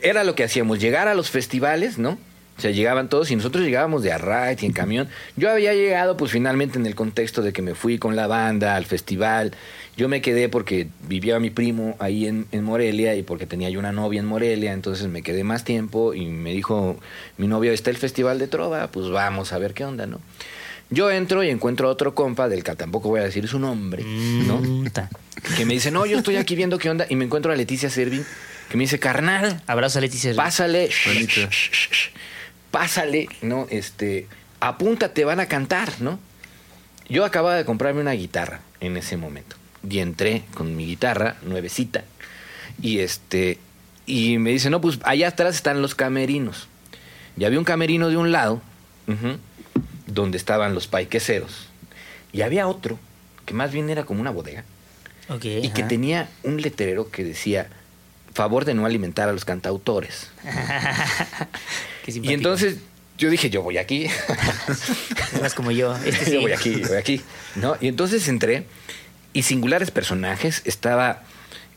era 0.01 0.23
lo 0.23 0.33
que 0.33 0.43
hacíamos. 0.43 0.79
Llegar 0.79 1.07
a 1.07 1.13
los 1.13 1.29
festivales, 1.29 1.99
¿no? 1.99 2.17
O 2.57 2.61
sea, 2.61 2.71
llegaban 2.71 3.09
todos 3.09 3.31
y 3.31 3.35
nosotros 3.35 3.65
llegábamos 3.65 4.03
de 4.03 4.11
a 4.11 4.53
y 4.53 4.65
en 4.65 4.73
camión. 4.73 5.09
Yo 5.35 5.49
había 5.49 5.73
llegado 5.73 6.17
pues 6.17 6.31
finalmente 6.31 6.77
en 6.77 6.85
el 6.85 6.95
contexto 6.95 7.41
de 7.41 7.51
que 7.51 7.61
me 7.61 7.73
fui 7.73 7.97
con 7.97 8.15
la 8.15 8.27
banda 8.27 8.75
al 8.75 8.85
festival. 8.85 9.53
Yo 9.97 10.07
me 10.07 10.21
quedé 10.21 10.49
porque 10.49 10.87
vivía 11.07 11.39
mi 11.39 11.49
primo 11.49 11.95
ahí 11.99 12.27
en, 12.27 12.45
en, 12.51 12.63
Morelia 12.63 13.15
y 13.15 13.23
porque 13.23 13.45
tenía 13.45 13.69
yo 13.69 13.79
una 13.79 13.91
novia 13.91 14.19
en 14.19 14.25
Morelia, 14.25 14.73
entonces 14.73 15.07
me 15.07 15.21
quedé 15.21 15.43
más 15.43 15.63
tiempo 15.63 16.13
y 16.13 16.25
me 16.25 16.51
dijo, 16.51 16.97
mi 17.37 17.47
novio 17.47 17.71
está 17.71 17.89
el 17.89 17.97
festival 17.97 18.39
de 18.39 18.47
Trova, 18.47 18.87
pues 18.87 19.09
vamos 19.09 19.51
a 19.53 19.57
ver 19.57 19.73
qué 19.73 19.85
onda, 19.85 20.07
¿no? 20.07 20.19
Yo 20.89 21.09
entro 21.11 21.43
y 21.43 21.49
encuentro 21.49 21.87
a 21.87 21.91
otro 21.91 22.13
compa, 22.13 22.49
del 22.49 22.63
que 22.63 22.75
tampoco 22.75 23.09
voy 23.09 23.19
a 23.19 23.23
decir 23.23 23.47
su 23.47 23.59
nombre, 23.59 24.03
¿no? 24.03 24.61
Que 25.57 25.65
me 25.65 25.73
dice, 25.73 25.91
no, 25.91 26.05
yo 26.05 26.17
estoy 26.17 26.35
aquí 26.37 26.55
viendo 26.55 26.77
qué 26.77 26.89
onda, 26.89 27.05
y 27.09 27.15
me 27.15 27.25
encuentro 27.25 27.51
a 27.51 27.55
Leticia 27.55 27.89
Servin, 27.89 28.23
que 28.69 28.77
me 28.77 28.83
dice, 28.83 28.99
carnal. 28.99 29.61
Abrazo 29.65 29.99
a 29.99 30.01
Leticia 30.01 30.31
Servin. 30.31 30.43
Pásale 30.43 30.89
pásale, 32.73 33.29
¿no? 33.43 33.67
Este, 33.69 34.27
apúntate, 34.59 35.25
van 35.25 35.39
a 35.39 35.45
cantar, 35.45 36.01
¿no? 36.01 36.19
Yo 37.07 37.23
acababa 37.23 37.55
de 37.55 37.65
comprarme 37.65 38.01
una 38.01 38.13
guitarra 38.13 38.61
en 38.79 38.97
ese 38.97 39.15
momento. 39.15 39.55
Y 39.87 39.99
entré 39.99 40.43
con 40.55 40.75
mi 40.75 40.87
guitarra, 40.87 41.35
nuevecita. 41.43 42.03
Y 42.81 42.97
este, 43.01 43.59
y 44.07 44.39
me 44.39 44.49
dice, 44.49 44.71
no, 44.71 44.81
pues 44.81 44.97
allá 45.03 45.27
atrás 45.27 45.53
están 45.53 45.83
los 45.83 45.93
camerinos. 45.93 46.67
Y 47.37 47.45
había 47.45 47.59
un 47.59 47.65
camerino 47.65 48.09
de 48.09 48.17
un 48.17 48.31
lado, 48.31 48.59
donde 50.07 50.37
estaban 50.37 50.73
los 50.73 50.87
paiqueceros. 50.87 51.67
Y 52.31 52.41
había 52.41 52.67
otro, 52.67 52.97
que 53.45 53.53
más 53.53 53.71
bien 53.71 53.91
era 53.91 54.03
como 54.03 54.19
una 54.19 54.31
bodega. 54.31 54.63
y 55.43 55.69
que 55.69 55.83
tenía 55.83 56.27
un 56.41 56.59
letrero 56.59 57.11
que 57.11 57.23
decía, 57.23 57.67
favor 58.33 58.65
de 58.65 58.73
no 58.73 58.87
alimentar 58.87 59.29
a 59.29 59.31
los 59.31 59.45
cantautores. 59.45 60.31
y 62.07 62.33
entonces 62.33 62.77
yo 63.17 63.29
dije, 63.29 63.49
yo 63.49 63.61
voy 63.61 63.77
aquí. 63.77 64.07
Más 65.41 65.53
como 65.53 65.71
yo. 65.71 65.95
Este 66.05 66.31
yo 66.33 66.41
voy 66.41 66.51
aquí, 66.51 66.81
voy 66.87 66.97
aquí. 66.97 67.21
¿No? 67.55 67.77
Y 67.79 67.87
entonces 67.87 68.27
entré 68.27 68.65
y 69.33 69.43
singulares 69.43 69.91
personajes. 69.91 70.61
Estaba, 70.65 71.23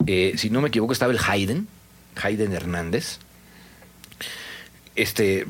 eh, 0.06 0.34
si 0.36 0.50
no 0.50 0.60
me 0.60 0.68
equivoco, 0.68 0.92
estaba 0.92 1.12
el 1.12 1.18
Haydn, 1.18 1.68
Haydn 2.22 2.52
Hernández. 2.52 3.18
Este, 4.94 5.46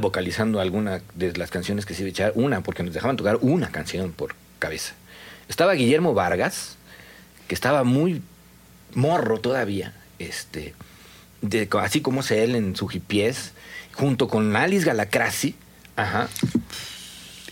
vocalizando 0.00 0.58
alguna 0.58 1.02
de 1.14 1.36
las 1.36 1.50
canciones 1.50 1.84
que 1.84 1.92
se 1.92 2.00
iba 2.00 2.08
a 2.08 2.10
echar, 2.10 2.32
una, 2.34 2.62
porque 2.62 2.82
nos 2.82 2.94
dejaban 2.94 3.16
tocar 3.16 3.38
una 3.42 3.70
canción 3.70 4.12
por 4.12 4.34
cabeza. 4.58 4.94
Estaba 5.50 5.74
Guillermo 5.74 6.14
Vargas, 6.14 6.76
que 7.46 7.54
estaba 7.54 7.84
muy 7.84 8.22
morro 8.94 9.38
todavía, 9.38 9.94
este, 10.18 10.74
de, 11.42 11.68
así 11.78 12.00
como 12.00 12.20
es 12.20 12.30
él 12.30 12.54
en 12.54 12.74
su 12.74 12.88
hipiés, 12.90 13.52
junto 13.98 14.28
con 14.28 14.54
Alice 14.54 14.86
Galacrasi, 14.86 15.54
ajá, 15.96 16.28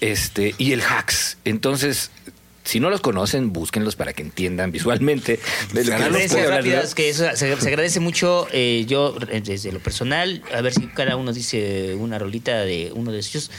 este, 0.01 0.55
y 0.59 0.73
el 0.73 0.81
Hax. 0.81 1.39
Entonces, 1.45 2.11
si 2.63 2.81
no 2.81 2.91
los 2.91 3.01
conocen, 3.01 3.53
búsquenlos 3.53 3.97
para 3.97 4.13
que 4.13 4.23
entiendan 4.23 4.71
visualmente 4.73 5.41
de 5.73 5.85
lo 5.85 5.97
que 5.97 6.95
que 6.95 7.09
eso 7.09 7.25
se, 7.35 7.53
agradece 7.53 8.01
mucho. 8.01 8.47
Eh, 8.53 8.85
yo, 8.89 9.13
desde 9.43 9.73
lo 9.73 9.81
personal, 9.81 10.43
a 10.55 10.61
ver 10.61 10.73
si 10.73 10.87
cada 10.89 11.17
uno 11.17 11.33
dice 11.33 11.95
una 11.95 12.19
rolita 12.19 12.61
de 12.63 12.93
uno 12.95 13.13
de 13.13 13.19
ellos 13.19 13.51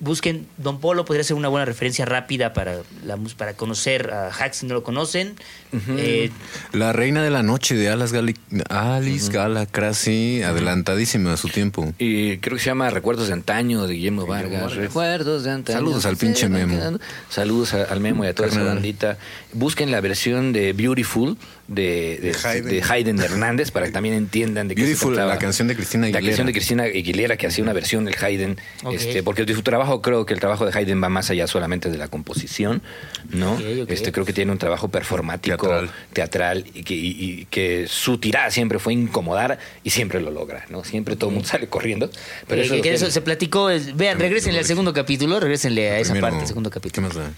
busquen 0.00 0.46
Don 0.58 0.80
Polo 0.80 1.04
podría 1.04 1.24
ser 1.24 1.36
una 1.36 1.48
buena 1.48 1.64
referencia 1.64 2.04
rápida 2.04 2.52
para 2.52 2.82
la 3.04 3.16
para 3.36 3.54
conocer 3.54 4.12
a 4.12 4.28
Hax 4.28 4.58
si 4.58 4.66
no 4.66 4.74
lo 4.74 4.82
conocen. 4.82 5.34
Eh, 5.72 6.30
la 6.72 6.92
reina 6.92 7.22
de 7.22 7.30
la 7.30 7.42
noche 7.42 7.74
de 7.74 7.88
Alice, 7.88 9.32
Galacrasi 9.32 10.42
adelantadísima 10.42 11.32
a 11.32 11.36
su 11.36 11.48
tiempo. 11.48 11.92
Y 11.98 12.38
creo 12.38 12.56
que 12.56 12.62
se 12.62 12.70
llama 12.70 12.90
Recuerdos 12.90 13.28
de 13.28 13.34
antaño 13.34 13.86
de 13.86 13.94
Guillermo 13.94 14.26
Vargas. 14.26 14.74
Recuerdos 14.74 15.44
de 15.44 15.50
antaño. 15.50 15.78
Saludos 15.78 16.06
al 16.06 16.16
pinche 16.16 16.48
Memo. 16.48 16.98
saludos 17.28 17.74
al 17.74 18.00
Memo 18.00 18.24
y 18.24 18.28
a 18.28 18.34
toda 18.34 18.48
esa 18.48 18.62
bandita. 18.62 19.18
Busquen 19.52 19.90
la 19.90 20.00
versión 20.00 20.52
de 20.52 20.72
Beautiful 20.72 21.36
de, 21.68 22.34
de, 22.62 22.82
Haydn. 22.82 23.20
Hernández 23.20 23.70
para 23.70 23.86
que 23.86 23.92
también 23.92 24.14
entiendan 24.14 24.68
de 24.68 24.74
qué 24.74 24.82
Beautiful, 24.82 25.14
se 25.14 25.20
la 25.22 25.38
canción 25.38 25.68
de 25.68 25.74
Cristina 25.74 26.06
Aguilera 26.06 26.20
la 26.20 26.28
canción 26.28 26.46
de 26.46 26.52
Cristina 26.52 26.82
Aguilera 26.84 27.36
que 27.36 27.46
hacía 27.46 27.64
una 27.64 27.72
versión 27.72 28.04
del 28.04 28.14
Haydn 28.20 28.56
este, 28.92 29.22
porque 29.22 29.46
su 29.52 29.62
trabajo 29.62 30.02
creo 30.02 30.26
que 30.26 30.34
el 30.34 30.40
trabajo 30.40 30.66
de 30.66 30.76
Haydn 30.76 31.02
va 31.02 31.08
más 31.08 31.30
allá 31.30 31.46
solamente 31.46 31.90
de 31.90 31.98
la 31.98 32.08
composición, 32.08 32.82
¿no? 33.30 33.58
Este, 33.88 34.12
creo 34.12 34.24
que 34.24 34.32
tiene 34.32 34.52
un 34.52 34.58
trabajo 34.58 34.88
performático, 34.88 35.68
teatral, 36.12 36.64
y, 36.74 37.44
que, 37.46 37.86
su 37.88 38.18
tirada 38.18 38.50
siempre 38.50 38.78
fue 38.78 38.92
incomodar 38.92 39.58
y 39.82 39.90
siempre 39.90 40.20
lo 40.20 40.30
logra, 40.30 40.66
¿no? 40.68 40.84
Siempre 40.84 41.16
todo 41.16 41.30
el 41.30 41.34
mundo 41.34 41.48
sale 41.48 41.68
corriendo. 41.68 42.10
Pero 42.46 42.62
eso, 42.62 43.10
se 43.10 43.20
platicó. 43.20 43.68
Vean, 43.94 44.18
regresenle 44.18 44.58
al 44.58 44.64
segundo 44.64 44.92
capítulo, 44.92 45.40
regresenle 45.40 45.90
a 45.90 45.98
esa 45.98 46.14
parte 46.14 46.38
del 46.38 46.46
segundo 46.46 46.70
capítulo. 46.70 47.08
¿Qué 47.08 47.18
más 47.18 47.26
da? 47.26 47.32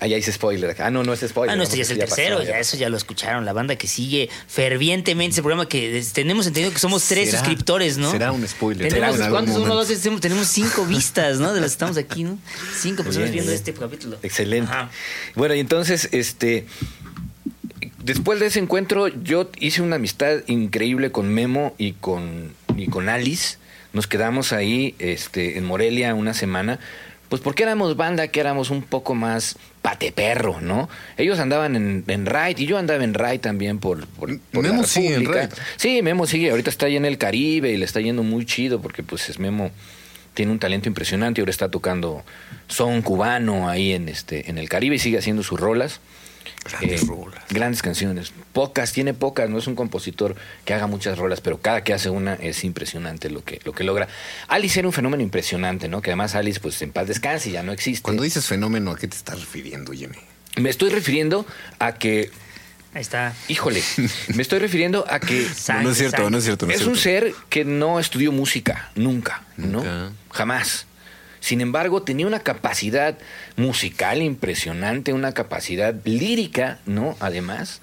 Ah, 0.00 0.06
ya 0.06 0.16
hice 0.16 0.32
spoiler. 0.32 0.74
Ah, 0.80 0.90
no, 0.90 1.02
no 1.02 1.12
es 1.12 1.20
spoiler. 1.20 1.52
Ah, 1.52 1.56
no, 1.56 1.62
este 1.62 1.76
ya 1.76 1.82
es 1.82 1.90
el 1.90 1.98
tercero, 1.98 2.42
ya, 2.42 2.58
eso 2.58 2.76
ya 2.76 2.88
lo 2.88 2.98
La 3.44 3.52
banda 3.52 3.76
que 3.76 3.86
sigue 3.86 4.30
fervientemente 4.46 5.34
ese 5.34 5.42
programa 5.42 5.68
que 5.68 6.02
tenemos 6.12 6.46
entendido 6.46 6.72
que 6.72 6.78
somos 6.78 7.04
tres 7.04 7.30
suscriptores, 7.30 7.98
¿no? 7.98 8.10
Será 8.10 8.32
un 8.32 8.46
spoiler. 8.46 8.92
Tenemos, 8.92 9.18
¿Cuántos? 9.28 9.56
Uno, 9.56 9.74
dos, 9.74 9.88
tenemos 10.20 10.48
cinco 10.48 10.84
vistas, 10.88 11.38
¿no? 11.38 11.52
De 11.52 11.60
las 11.60 11.70
que 11.70 11.74
estamos 11.74 11.96
aquí, 11.98 12.24
¿no? 12.24 12.38
Cinco 12.74 13.04
personas 13.04 13.30
viendo 13.30 13.52
este 13.52 13.74
capítulo. 13.74 14.18
Excelente. 14.22 14.72
Bueno, 15.34 15.54
y 15.54 15.60
entonces, 15.60 16.08
este. 16.12 16.66
Después 18.02 18.40
de 18.40 18.46
ese 18.46 18.58
encuentro, 18.58 19.08
yo 19.08 19.50
hice 19.60 19.82
una 19.82 19.96
amistad 19.96 20.38
increíble 20.46 21.12
con 21.12 21.28
Memo 21.28 21.74
y 21.76 21.92
con, 21.92 22.54
y 22.76 22.86
con 22.86 23.10
Alice. 23.10 23.58
Nos 23.92 24.06
quedamos 24.06 24.52
ahí 24.52 24.94
este, 24.98 25.58
en 25.58 25.64
Morelia 25.64 26.14
una 26.14 26.32
semana. 26.32 26.78
Pues 27.28 27.42
porque 27.42 27.62
éramos 27.62 27.96
banda 27.96 28.28
que 28.28 28.40
éramos 28.40 28.70
un 28.70 28.82
poco 28.82 29.14
más 29.14 29.56
pateperro, 29.82 30.60
¿no? 30.60 30.88
Ellos 31.16 31.38
andaban 31.38 31.76
en, 31.76 32.04
en 32.06 32.26
Ride 32.26 32.56
y 32.58 32.66
yo 32.66 32.78
andaba 32.78 33.04
en 33.04 33.14
Ride 33.14 33.38
también 33.38 33.78
por, 33.78 34.06
por, 34.06 34.30
Memo 34.52 34.84
sigue 34.84 35.14
en 35.14 35.26
Ride. 35.26 35.50
Sí, 35.76 36.00
Memo 36.02 36.26
sigue. 36.26 36.50
Ahorita 36.50 36.70
está 36.70 36.86
ahí 36.86 36.96
en 36.96 37.04
el 37.04 37.18
Caribe 37.18 37.70
y 37.70 37.76
le 37.76 37.84
está 37.84 38.00
yendo 38.00 38.22
muy 38.22 38.46
chido 38.46 38.80
porque 38.80 39.02
pues 39.02 39.28
es 39.28 39.38
Memo 39.38 39.70
tiene 40.34 40.52
un 40.52 40.58
talento 40.58 40.88
impresionante, 40.88 41.40
ahora 41.40 41.50
está 41.50 41.68
tocando 41.68 42.22
son 42.68 43.02
cubano 43.02 43.68
ahí 43.68 43.92
en 43.92 44.08
este 44.08 44.48
en 44.48 44.56
el 44.56 44.68
Caribe 44.68 44.96
y 44.96 44.98
sigue 44.98 45.18
haciendo 45.18 45.42
sus 45.42 45.58
rolas. 45.58 46.00
Grandes 46.64 47.06
rolas. 47.06 47.44
Grandes 47.50 47.82
canciones. 47.82 48.32
Pocas, 48.52 48.92
tiene 48.92 49.14
pocas, 49.14 49.48
no 49.48 49.58
es 49.58 49.66
un 49.66 49.74
compositor 49.74 50.36
que 50.64 50.74
haga 50.74 50.86
muchas 50.86 51.18
rolas, 51.18 51.40
pero 51.40 51.60
cada 51.60 51.84
que 51.84 51.92
hace 51.92 52.10
una 52.10 52.34
es 52.34 52.64
impresionante 52.64 53.30
lo 53.30 53.44
que, 53.44 53.60
lo 53.64 53.72
que 53.72 53.84
logra. 53.84 54.08
Alice 54.48 54.78
era 54.78 54.88
un 54.88 54.92
fenómeno 54.92 55.22
impresionante, 55.22 55.88
¿no? 55.88 56.02
Que 56.02 56.10
además 56.10 56.34
Alice, 56.34 56.60
pues 56.60 56.80
en 56.82 56.92
paz 56.92 57.08
descanse, 57.08 57.50
ya 57.50 57.62
no 57.62 57.72
existe. 57.72 58.02
Cuando 58.02 58.22
dices 58.22 58.46
fenómeno, 58.46 58.92
¿a 58.92 58.96
qué 58.96 59.08
te 59.08 59.16
estás 59.16 59.40
refiriendo, 59.40 59.92
Jimmy? 59.92 60.18
Me 60.56 60.70
estoy 60.70 60.90
refiriendo 60.90 61.46
a 61.78 61.94
que 61.94 62.30
Ahí 62.94 63.02
está. 63.02 63.34
Híjole, 63.48 63.82
me 64.34 64.42
estoy 64.42 64.58
refiriendo 64.58 65.04
a 65.08 65.20
que 65.20 65.46
no 65.82 65.90
es 65.90 65.98
cierto, 65.98 66.30
no 66.30 66.38
es 66.38 66.44
cierto. 66.44 66.66
No 66.66 66.72
es 66.72 66.80
es 66.80 66.86
un 66.86 66.96
ser 66.96 67.34
que 67.48 67.64
no 67.64 68.00
estudió 68.00 68.32
música, 68.32 68.90
nunca, 68.94 69.42
¿no? 69.56 69.84
Nunca. 69.84 70.10
Jamás. 70.30 70.87
Sin 71.48 71.62
embargo, 71.62 72.02
tenía 72.02 72.26
una 72.26 72.40
capacidad 72.40 73.16
musical 73.56 74.20
impresionante, 74.20 75.14
una 75.14 75.32
capacidad 75.32 75.94
lírica, 76.04 76.78
¿no? 76.84 77.16
Además, 77.20 77.80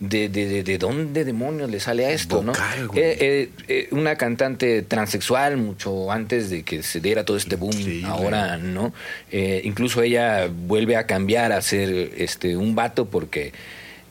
de, 0.00 0.28
de, 0.28 0.48
de, 0.48 0.62
de 0.64 0.78
dónde 0.78 1.24
demonios 1.24 1.70
le 1.70 1.78
sale 1.78 2.06
a 2.06 2.10
esto, 2.10 2.42
Vocal, 2.42 2.86
¿no? 2.88 2.92
Eh, 2.96 3.16
eh, 3.20 3.50
eh, 3.68 3.88
una 3.92 4.16
cantante 4.16 4.82
transexual 4.82 5.58
mucho 5.58 6.10
antes 6.10 6.50
de 6.50 6.64
que 6.64 6.82
se 6.82 6.98
diera 6.98 7.24
todo 7.24 7.36
este 7.36 7.54
boom 7.54 8.04
ahora, 8.04 8.56
¿no? 8.56 8.92
Eh, 9.30 9.60
incluso 9.62 10.02
ella 10.02 10.48
vuelve 10.50 10.96
a 10.96 11.06
cambiar 11.06 11.52
a 11.52 11.62
ser 11.62 12.14
este 12.16 12.56
un 12.56 12.74
vato 12.74 13.04
porque 13.04 13.52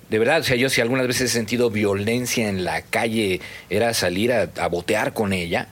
de 0.10 0.18
verdad, 0.18 0.39
o 0.39 0.43
sea, 0.43 0.56
yo 0.56 0.70
si 0.70 0.80
algunas 0.80 1.08
veces 1.08 1.30
he 1.30 1.34
sentido 1.34 1.70
violencia 1.70 2.47
en 2.47 2.64
la 2.64 2.84
calle, 2.84 3.41
era 3.70 3.93
salir 3.93 4.32
a, 4.32 4.49
a 4.56 4.68
botear 4.68 5.12
con 5.12 5.34
ella 5.34 5.68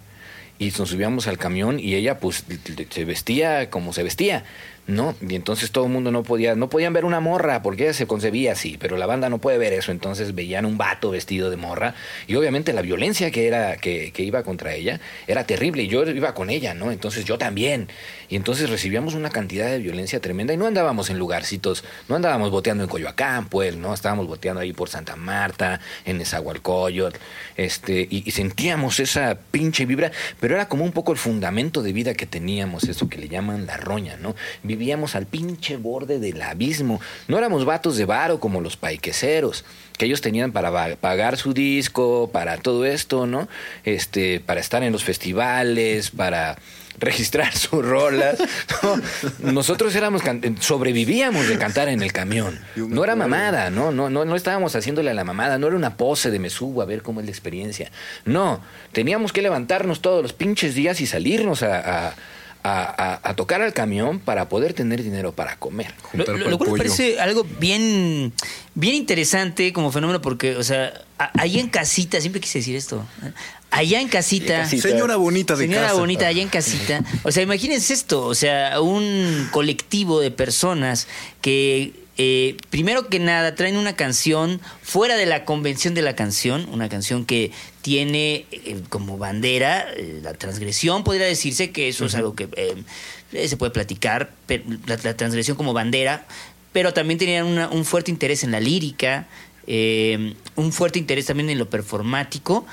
y 0.62 0.72
nos 0.78 0.90
subíamos 0.90 1.28
al 1.28 1.40
camión 1.40 1.80
y 1.80 1.96
ella 1.96 2.20
pues 2.20 2.46
se 2.92 3.04
vestía 3.04 3.72
como 3.72 3.94
se 3.94 4.04
vestía, 4.04 4.44
¿no? 4.86 5.16
Y 5.28 5.34
entonces 5.34 5.72
todo 5.72 5.86
el 5.86 5.92
mundo 5.92 6.12
no 6.12 6.22
podía, 6.22 6.54
no 6.54 6.70
podían 6.70 6.94
ver 6.94 7.04
una 7.04 7.20
morra 7.20 7.64
porque 7.64 7.86
ella 7.86 7.94
se 7.94 8.06
concebía 8.06 8.52
así, 8.52 8.78
pero 8.80 8.96
la 8.96 9.08
banda 9.08 9.28
no 9.28 9.40
puede 9.40 9.58
ver 9.58 9.74
eso, 9.74 9.92
entonces 9.92 10.36
veían 10.36 10.68
un 10.68 10.78
vato 10.78 11.10
vestido 11.10 11.50
de 11.50 11.58
morra 11.58 11.96
y 12.28 12.36
obviamente 12.36 12.74
la 12.74 12.84
violencia 12.84 13.32
que 13.32 13.48
era 13.48 13.78
que, 13.78 14.12
que 14.12 14.22
iba 14.22 14.44
contra 14.44 14.76
ella 14.76 15.00
era 15.26 15.48
terrible 15.48 15.82
y 15.82 15.88
yo 15.88 16.04
iba 16.04 16.36
con 16.36 16.52
ella, 16.52 16.76
¿no? 16.76 16.92
Entonces 16.92 17.26
yo 17.26 17.40
también. 17.40 17.88
Y 18.32 18.38
entonces 18.38 18.70
recibíamos 18.70 19.14
una 19.14 19.30
cantidad 19.30 19.70
de 19.70 19.80
violencia 19.80 20.22
tremenda 20.22 20.54
y 20.54 20.58
no 20.58 20.66
andábamos 20.66 21.10
en 21.10 21.20
lugarcitos, 21.20 21.84
no 22.08 22.16
andábamos 22.16 22.50
boteando 22.50 22.82
en 22.82 22.90
Coyoacán, 22.90 23.50
pues, 23.50 23.76
¿no? 23.76 23.94
Estábamos 23.94 24.26
boteando 24.26 24.62
ahí 24.62 24.72
por 24.72 24.88
Santa 24.88 25.18
Marta, 25.18 25.82
en 26.06 26.18
Nezahualcóyotl, 26.18 27.18
este, 27.58 28.08
y, 28.10 28.32
sentíamos 28.32 29.02
esa 29.02 29.38
pinche 29.52 29.86
vibra, 29.86 30.14
pero 30.40 30.56
era 30.56 30.70
como 30.70 30.86
un 30.86 30.94
poco 30.94 31.12
el 31.12 31.18
fundamento 31.18 31.84
de 31.84 31.92
vida 31.92 32.14
que 32.14 32.26
teníamos, 32.26 32.86
eso 32.86 33.10
que 33.10 33.18
le 33.18 33.28
llaman 33.28 33.66
la 33.66 33.76
roña, 33.76 34.16
¿no? 34.16 34.34
Vivíamos 34.64 35.18
al 35.18 35.26
pinche 35.26 35.76
borde 35.76 36.18
del 36.18 36.42
abismo. 36.42 37.02
No 37.28 37.38
éramos 37.38 37.66
vatos 37.66 37.98
de 37.98 38.06
varo 38.06 38.40
como 38.40 38.62
los 38.62 38.78
paiqueceros, 38.78 39.66
que 39.98 40.06
ellos 40.06 40.22
tenían 40.22 40.54
para 40.54 40.96
pagar 40.96 41.36
su 41.36 41.54
disco, 41.54 42.30
para 42.32 42.58
todo 42.60 42.86
esto, 42.86 43.28
¿no? 43.28 43.50
Este, 43.84 44.40
para 44.40 44.62
estar 44.62 44.84
en 44.84 44.94
los 44.94 45.04
festivales, 45.04 46.12
para 46.12 46.58
registrar 47.00 47.54
sus 47.56 47.84
rolas. 47.86 48.38
¿no? 48.84 49.52
Nosotros 49.52 49.96
éramos 49.96 50.22
sobrevivíamos 50.60 51.48
de 51.48 51.58
cantar 51.58 51.90
en 51.90 52.02
el 52.02 52.12
camión. 52.14 52.60
No 52.76 53.04
era 53.04 53.16
mamada, 53.16 53.70
no, 53.70 53.92
no, 53.92 54.10
no, 54.10 54.26
no 54.26 54.36
estábamos 54.36 54.76
haciéndole 54.76 55.12
a 55.12 55.14
la 55.14 55.24
mamada, 55.24 55.58
no 55.58 55.68
era 55.68 55.76
una 55.76 55.98
pose 55.98 56.32
de 56.32 56.40
me 56.40 56.50
subo 56.50 56.82
a 56.82 56.86
ver 56.86 57.02
cómo 57.02 57.20
es 57.20 57.26
la 57.26 57.32
experiencia. 57.32 57.92
No, 58.26 58.62
teníamos 58.92 59.34
que 59.34 59.42
levantarnos 59.42 60.02
todos 60.02 60.22
los 60.22 60.34
pinches 60.34 60.76
días 60.76 61.02
y 61.02 61.08
salirnos 61.08 61.64
a, 61.64 62.08
a- 62.10 62.16
a- 62.64 63.20
a- 63.24 63.30
a 63.30 63.36
tocar 63.36 63.62
al 63.62 63.74
camión 63.74 64.20
para 64.20 64.48
poder 64.50 64.74
tener 64.74 65.02
dinero 65.04 65.32
para 65.34 65.56
comer. 65.58 65.94
Lo, 66.14 66.26
cual 66.26 66.38
me 66.50 66.58
pollo. 66.58 66.76
parece 66.78 67.20
algo 67.20 67.44
bien, 67.60 68.34
bien 68.76 68.96
interesante 68.96 69.74
como 69.74 69.92
fenómeno 69.92 70.22
porque, 70.22 70.56
o 70.56 70.64
sea, 70.64 70.94
allá 71.18 71.60
en 71.60 71.70
casita, 71.70 72.20
siempre 72.22 72.42
quise 72.42 72.60
decir 72.60 72.76
esto, 72.76 73.06
¿eh? 73.26 73.32
allá 73.72 74.02
en 74.02 74.08
casita. 74.10 74.66
Señora 74.68 75.16
bonita 75.16 75.56
de 75.56 75.64
señora 75.66 75.88
casa. 75.88 76.00
bonita, 76.00 76.28
allá 76.28 76.42
en 76.42 76.50
casita, 76.50 77.02
o 77.24 77.32
sea, 77.32 77.44
imagínense 77.44 77.94
esto, 77.94 78.26
o 78.26 78.36
sea, 78.36 78.80
un 78.82 79.48
colectivo 79.52 80.20
de 80.20 80.30
personas 80.32 81.08
que 81.42 81.94
eh, 82.24 82.56
primero 82.70 83.08
que 83.08 83.18
nada 83.20 83.56
traen 83.56 83.78
una 83.78 83.96
canción 83.96 84.62
fuera 84.84 85.16
de 85.18 85.26
la 85.26 85.44
convención 85.44 85.94
de 85.96 86.04
la 86.04 86.16
canción, 86.16 86.68
una 86.72 86.88
canción 86.88 87.26
que 87.26 87.52
tiene 87.82 88.46
eh, 88.52 88.82
como 88.90 89.18
bandera 89.18 89.88
eh, 89.96 90.20
la 90.22 90.34
transgresión, 90.36 91.04
podría 91.04 91.26
decirse 91.26 91.72
que 91.72 91.88
eso 91.90 92.06
es 92.06 92.14
algo 92.14 92.36
que 92.36 92.48
eh, 92.56 93.48
se 93.48 93.58
puede 93.58 93.72
platicar, 93.72 94.30
pero 94.46 94.64
la, 94.86 95.00
la 95.04 95.18
transgresión 95.18 95.58
como 95.58 95.74
bandera, 95.74 96.26
pero 96.74 96.94
también 96.94 97.18
tenían 97.18 97.46
una- 97.48 97.70
un 97.70 97.86
fuerte 97.86 98.12
interés 98.12 98.44
en 98.44 98.52
la 98.52 98.60
lírica, 98.60 99.28
eh, 99.68 100.36
un 100.56 100.72
fuerte 100.72 101.00
interés 101.00 101.26
también 101.26 101.50
en 101.50 101.58
lo 101.58 101.70
performático. 101.70 102.66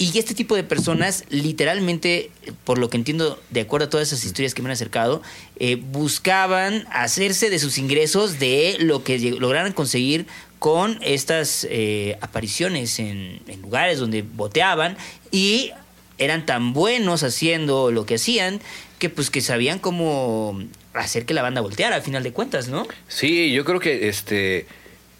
Y 0.00 0.16
este 0.16 0.32
tipo 0.32 0.54
de 0.54 0.62
personas, 0.62 1.24
literalmente, 1.28 2.30
por 2.62 2.78
lo 2.78 2.88
que 2.88 2.96
entiendo, 2.96 3.40
de 3.50 3.62
acuerdo 3.62 3.86
a 3.86 3.90
todas 3.90 4.06
esas 4.08 4.24
historias 4.24 4.54
que 4.54 4.62
me 4.62 4.68
han 4.68 4.72
acercado, 4.72 5.22
eh, 5.58 5.74
buscaban 5.74 6.86
hacerse 6.92 7.50
de 7.50 7.58
sus 7.58 7.78
ingresos 7.78 8.38
de 8.38 8.76
lo 8.78 9.02
que 9.02 9.18
lograran 9.18 9.72
conseguir 9.72 10.26
con 10.60 10.98
estas 11.02 11.66
eh, 11.68 12.16
apariciones 12.20 13.00
en, 13.00 13.40
en 13.48 13.60
lugares 13.60 13.98
donde 13.98 14.22
boteaban 14.22 14.96
y 15.32 15.72
eran 16.18 16.46
tan 16.46 16.72
buenos 16.72 17.24
haciendo 17.24 17.90
lo 17.90 18.06
que 18.06 18.16
hacían 18.16 18.60
que 18.98 19.08
pues 19.08 19.30
que 19.30 19.40
sabían 19.40 19.78
cómo 19.78 20.60
hacer 20.92 21.24
que 21.24 21.34
la 21.34 21.42
banda 21.42 21.60
volteara 21.60 21.96
a 21.96 22.00
final 22.00 22.22
de 22.22 22.32
cuentas, 22.32 22.68
¿no? 22.68 22.86
Sí, 23.06 23.52
yo 23.52 23.64
creo 23.64 23.80
que 23.80 24.08
este 24.08 24.66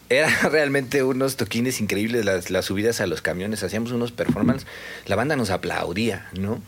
era 0.08 0.28
realmente 0.50 1.02
unos 1.02 1.36
toquines 1.36 1.80
increíbles 1.80 2.24
las, 2.24 2.50
las 2.50 2.66
subidas 2.66 3.00
a 3.00 3.06
los 3.06 3.22
camiones, 3.22 3.62
hacíamos 3.62 3.92
unos 3.92 4.12
performances, 4.12 4.66
la 5.06 5.16
banda 5.16 5.36
nos 5.36 5.50
aplaudía, 5.50 6.28
¿no? 6.38 6.60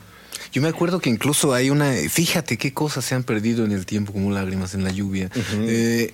Yo 0.52 0.62
me 0.62 0.68
acuerdo 0.68 1.00
que 1.00 1.10
incluso 1.10 1.54
hay 1.54 1.70
una. 1.70 1.92
Fíjate 1.92 2.56
qué 2.58 2.72
cosas 2.72 3.04
se 3.04 3.14
han 3.14 3.22
perdido 3.22 3.64
en 3.64 3.72
el 3.72 3.86
tiempo 3.86 4.12
como 4.12 4.32
lágrimas 4.32 4.74
en 4.74 4.82
la 4.82 4.90
lluvia. 4.90 5.30
Eh, 5.52 6.12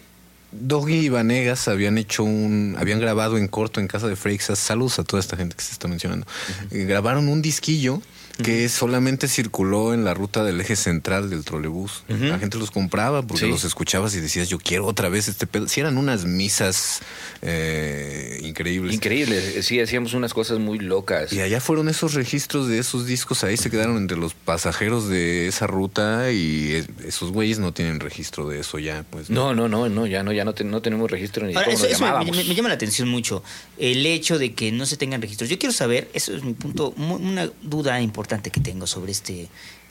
Doggy 0.53 1.07
y 1.07 1.09
Vanegas 1.09 1.68
habían 1.68 1.97
hecho 1.97 2.22
un. 2.22 2.77
Habían 2.79 3.01
grabado 3.01 3.39
en 3.39 3.49
corto 3.49 3.81
en 3.81 3.89
casa 3.89 4.09
de 4.09 4.16
Freixas. 4.16 4.59
Saludos 4.59 4.99
a 4.99 5.05
toda 5.05 5.20
esta 5.20 5.39
gente 5.39 5.57
que 5.57 5.62
se 5.62 5.72
está 5.72 5.89
mencionando. 5.89 6.27
Eh, 6.70 6.85
grabaron 6.85 7.29
un 7.29 7.41
disquillo 7.41 8.03
que 8.43 8.68
solamente 8.68 9.28
circuló 9.28 9.95
en 9.95 10.05
la 10.05 10.12
ruta 10.12 10.45
del 10.45 10.61
eje 10.61 10.76
central 10.76 11.30
del 11.30 11.45
trolebús. 11.45 12.05
La 12.09 12.39
gente 12.39 12.59
los 12.59 12.70
compraba 12.70 13.22
porque 13.22 13.45
Sí. 13.47 13.51
los 13.51 13.64
escuchabas 13.64 14.14
y 14.14 14.20
decías, 14.20 14.49
yo 14.49 14.59
quiero 14.59 14.84
otra 14.87 15.09
vez 15.09 15.28
este 15.28 15.47
pedo. 15.47 15.68
Si 15.68 15.80
eran 15.80 15.97
unas 15.97 16.26
misas 16.26 17.01
eh, 17.43 18.39
increíbles. 18.43 18.95
Increíble, 18.95 19.62
sí, 19.62 19.80
hacíamos 19.80 20.12
unas 20.14 20.34
cosas 20.34 20.59
muy 20.59 20.78
locas. 20.78 21.32
Y 21.32 21.41
allá 21.41 21.61
fueron 21.61 21.89
esos 21.89 22.12
registros 22.14 22.68
de 22.68 22.78
esos 22.78 23.07
discos, 23.07 23.43
ahí 23.45 23.57
se 23.57 23.70
quedaron 23.70 23.97
entre 23.97 24.16
los 24.18 24.34
pasajeros 24.34 25.09
de 25.09 25.47
esa 25.47 25.66
ruta 25.66 26.30
y 26.32 26.72
es- 26.74 26.89
esos 27.07 27.30
güeyes 27.32 27.59
no 27.59 27.72
tienen 27.72 28.01
registro 28.01 28.49
de 28.49 28.61
eso 28.61 28.78
ya, 28.78 29.05
pues. 29.11 29.30
No, 29.30 29.55
no, 29.55 29.68
no, 29.68 29.89
no, 29.89 30.07
ya 30.07 30.22
no, 30.22 30.32
ya 30.32 30.45
no, 30.45 30.53
te- 30.55 30.64
no 30.64 30.82
tenemos 30.82 31.11
registro 31.11 31.47
ni 31.47 31.53
de 31.53 31.59
Ahora, 31.59 31.66
cómo 31.66 31.76
eso, 31.76 31.84
nos 31.84 31.93
eso 31.93 32.24
me, 32.24 32.30
me- 32.32 32.45
me 32.45 32.55
llama 32.55 32.68
la 32.68 32.74
atención 32.74 33.09
mucho, 33.09 33.43
el 33.78 34.05
hecho 34.05 34.39
de 34.39 34.53
que 34.55 34.72
no 34.72 34.84
se 34.84 34.97
tengan 34.97 35.22
registros. 35.22 35.49
Yo 35.49 35.59
quiero 35.59 35.72
saber, 35.72 36.11
eso 36.12 36.34
es 36.34 36.43
mi 36.45 36.53
punto, 36.53 36.93
mu- 36.97 37.16
una 37.16 37.51
duda 37.62 38.01
importante 38.01 38.26
que 38.27 38.61
tengo 38.61 38.87
sobre 38.87 39.12
este, 39.12 39.43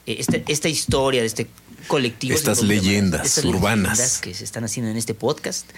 eh, 0.05 0.17
esta, 0.19 0.38
esta 0.47 0.69
historia 0.69 1.21
de 1.21 1.27
este 1.27 1.47
colectivo. 1.88 2.36
Estas 2.36 2.61
leyendas 2.61 3.25
estas 3.25 3.45
urbanas. 3.45 3.97
leyendas 3.97 4.19
que 4.19 4.33
se 4.33 4.43
están 4.43 4.63
haciendo 4.63 4.91
en 4.91 4.97
este 4.97 5.13
podcast. 5.13 5.69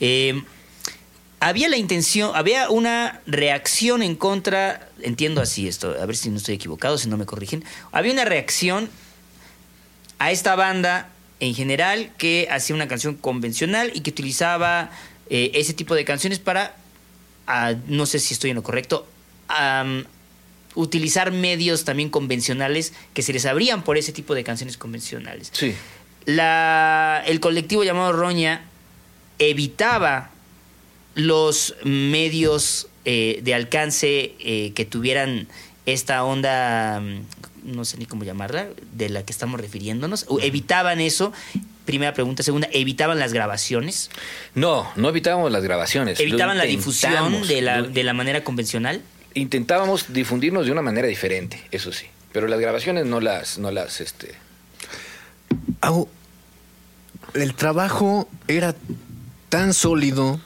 Eh, 0.00 0.42
había 1.40 1.68
la 1.68 1.76
intención, 1.76 2.32
había 2.34 2.68
una 2.68 3.20
reacción 3.26 4.02
en 4.02 4.16
contra, 4.16 4.88
entiendo 5.02 5.40
así 5.40 5.68
esto, 5.68 5.94
a 6.00 6.04
ver 6.04 6.16
si 6.16 6.30
no 6.30 6.36
estoy 6.36 6.56
equivocado, 6.56 6.98
si 6.98 7.08
no 7.08 7.16
me 7.16 7.26
corrigen, 7.26 7.64
había 7.92 8.12
una 8.12 8.24
reacción 8.24 8.90
a 10.18 10.32
esta 10.32 10.56
banda 10.56 11.10
en 11.40 11.54
general 11.54 12.12
que 12.18 12.48
hacía 12.50 12.74
una 12.74 12.88
canción 12.88 13.14
convencional 13.14 13.92
y 13.94 14.00
que 14.00 14.10
utilizaba 14.10 14.90
eh, 15.30 15.52
ese 15.54 15.74
tipo 15.74 15.94
de 15.94 16.04
canciones 16.04 16.40
para, 16.40 16.74
ah, 17.46 17.74
no 17.86 18.06
sé 18.06 18.18
si 18.18 18.34
estoy 18.34 18.50
en 18.50 18.56
lo 18.56 18.64
correcto, 18.64 19.06
am, 19.46 20.04
utilizar 20.74 21.32
medios 21.32 21.84
también 21.84 22.10
convencionales 22.10 22.92
que 23.14 23.22
se 23.22 23.32
les 23.32 23.46
abrían 23.46 23.82
por 23.82 23.98
ese 23.98 24.12
tipo 24.12 24.34
de 24.34 24.44
canciones 24.44 24.76
convencionales. 24.76 25.50
Sí. 25.52 25.74
La, 26.24 27.22
el 27.26 27.40
colectivo 27.40 27.84
llamado 27.84 28.12
Roña 28.12 28.62
evitaba 29.38 30.30
los 31.14 31.74
medios 31.84 32.88
eh, 33.04 33.40
de 33.42 33.54
alcance 33.54 34.34
eh, 34.38 34.72
que 34.74 34.84
tuvieran 34.84 35.48
esta 35.86 36.22
onda, 36.22 37.00
mm, 37.00 37.74
no 37.74 37.84
sé 37.84 37.96
ni 37.96 38.06
cómo 38.06 38.24
llamarla, 38.24 38.68
de 38.92 39.08
la 39.08 39.24
que 39.24 39.32
estamos 39.32 39.60
refiriéndonos. 39.60 40.26
Evitaban 40.42 41.00
eso. 41.00 41.32
Primera 41.86 42.12
pregunta. 42.12 42.42
Segunda, 42.42 42.68
evitaban 42.72 43.18
las 43.18 43.32
grabaciones. 43.32 44.10
No, 44.54 44.86
no 44.96 45.08
evitábamos 45.08 45.50
las 45.50 45.62
grabaciones. 45.62 46.20
Evitaban 46.20 46.58
la 46.58 46.64
difusión 46.64 47.48
de 47.48 47.62
la, 47.62 47.82
de 47.82 48.04
la 48.04 48.12
manera 48.12 48.44
convencional. 48.44 49.02
Intentábamos 49.38 50.12
difundirnos 50.12 50.66
de 50.66 50.72
una 50.72 50.82
manera 50.82 51.08
diferente, 51.08 51.60
eso 51.70 51.92
sí. 51.92 52.06
Pero 52.32 52.46
las 52.48 52.60
grabaciones 52.60 53.06
no 53.06 53.20
las, 53.20 53.58
no 53.58 53.70
las, 53.70 54.00
este. 54.00 54.34
El 57.34 57.54
trabajo 57.54 58.28
era 58.46 58.74
tan 59.48 59.72
sólido 59.72 60.40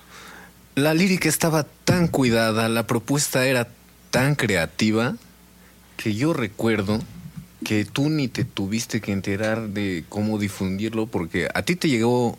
la 0.74 0.95
lírica 0.95 1.28
estaba 1.28 1.64
tan 1.84 2.09
cuidada, 2.09 2.68
la 2.68 2.86
propuesta 2.86 3.47
era 3.47 3.68
tan 4.11 4.34
creativa, 4.34 5.16
que 5.97 6.14
yo 6.14 6.32
recuerdo 6.32 7.01
que 7.64 7.84
tú 7.84 8.09
ni 8.09 8.28
te 8.28 8.45
tuviste 8.45 9.01
que 9.01 9.12
enterar 9.12 9.68
de 9.68 10.05
cómo 10.09 10.38
difundirlo, 10.38 11.07
porque 11.07 11.49
a 11.53 11.62
ti 11.62 11.76
te 11.76 11.88
llegó 11.88 12.38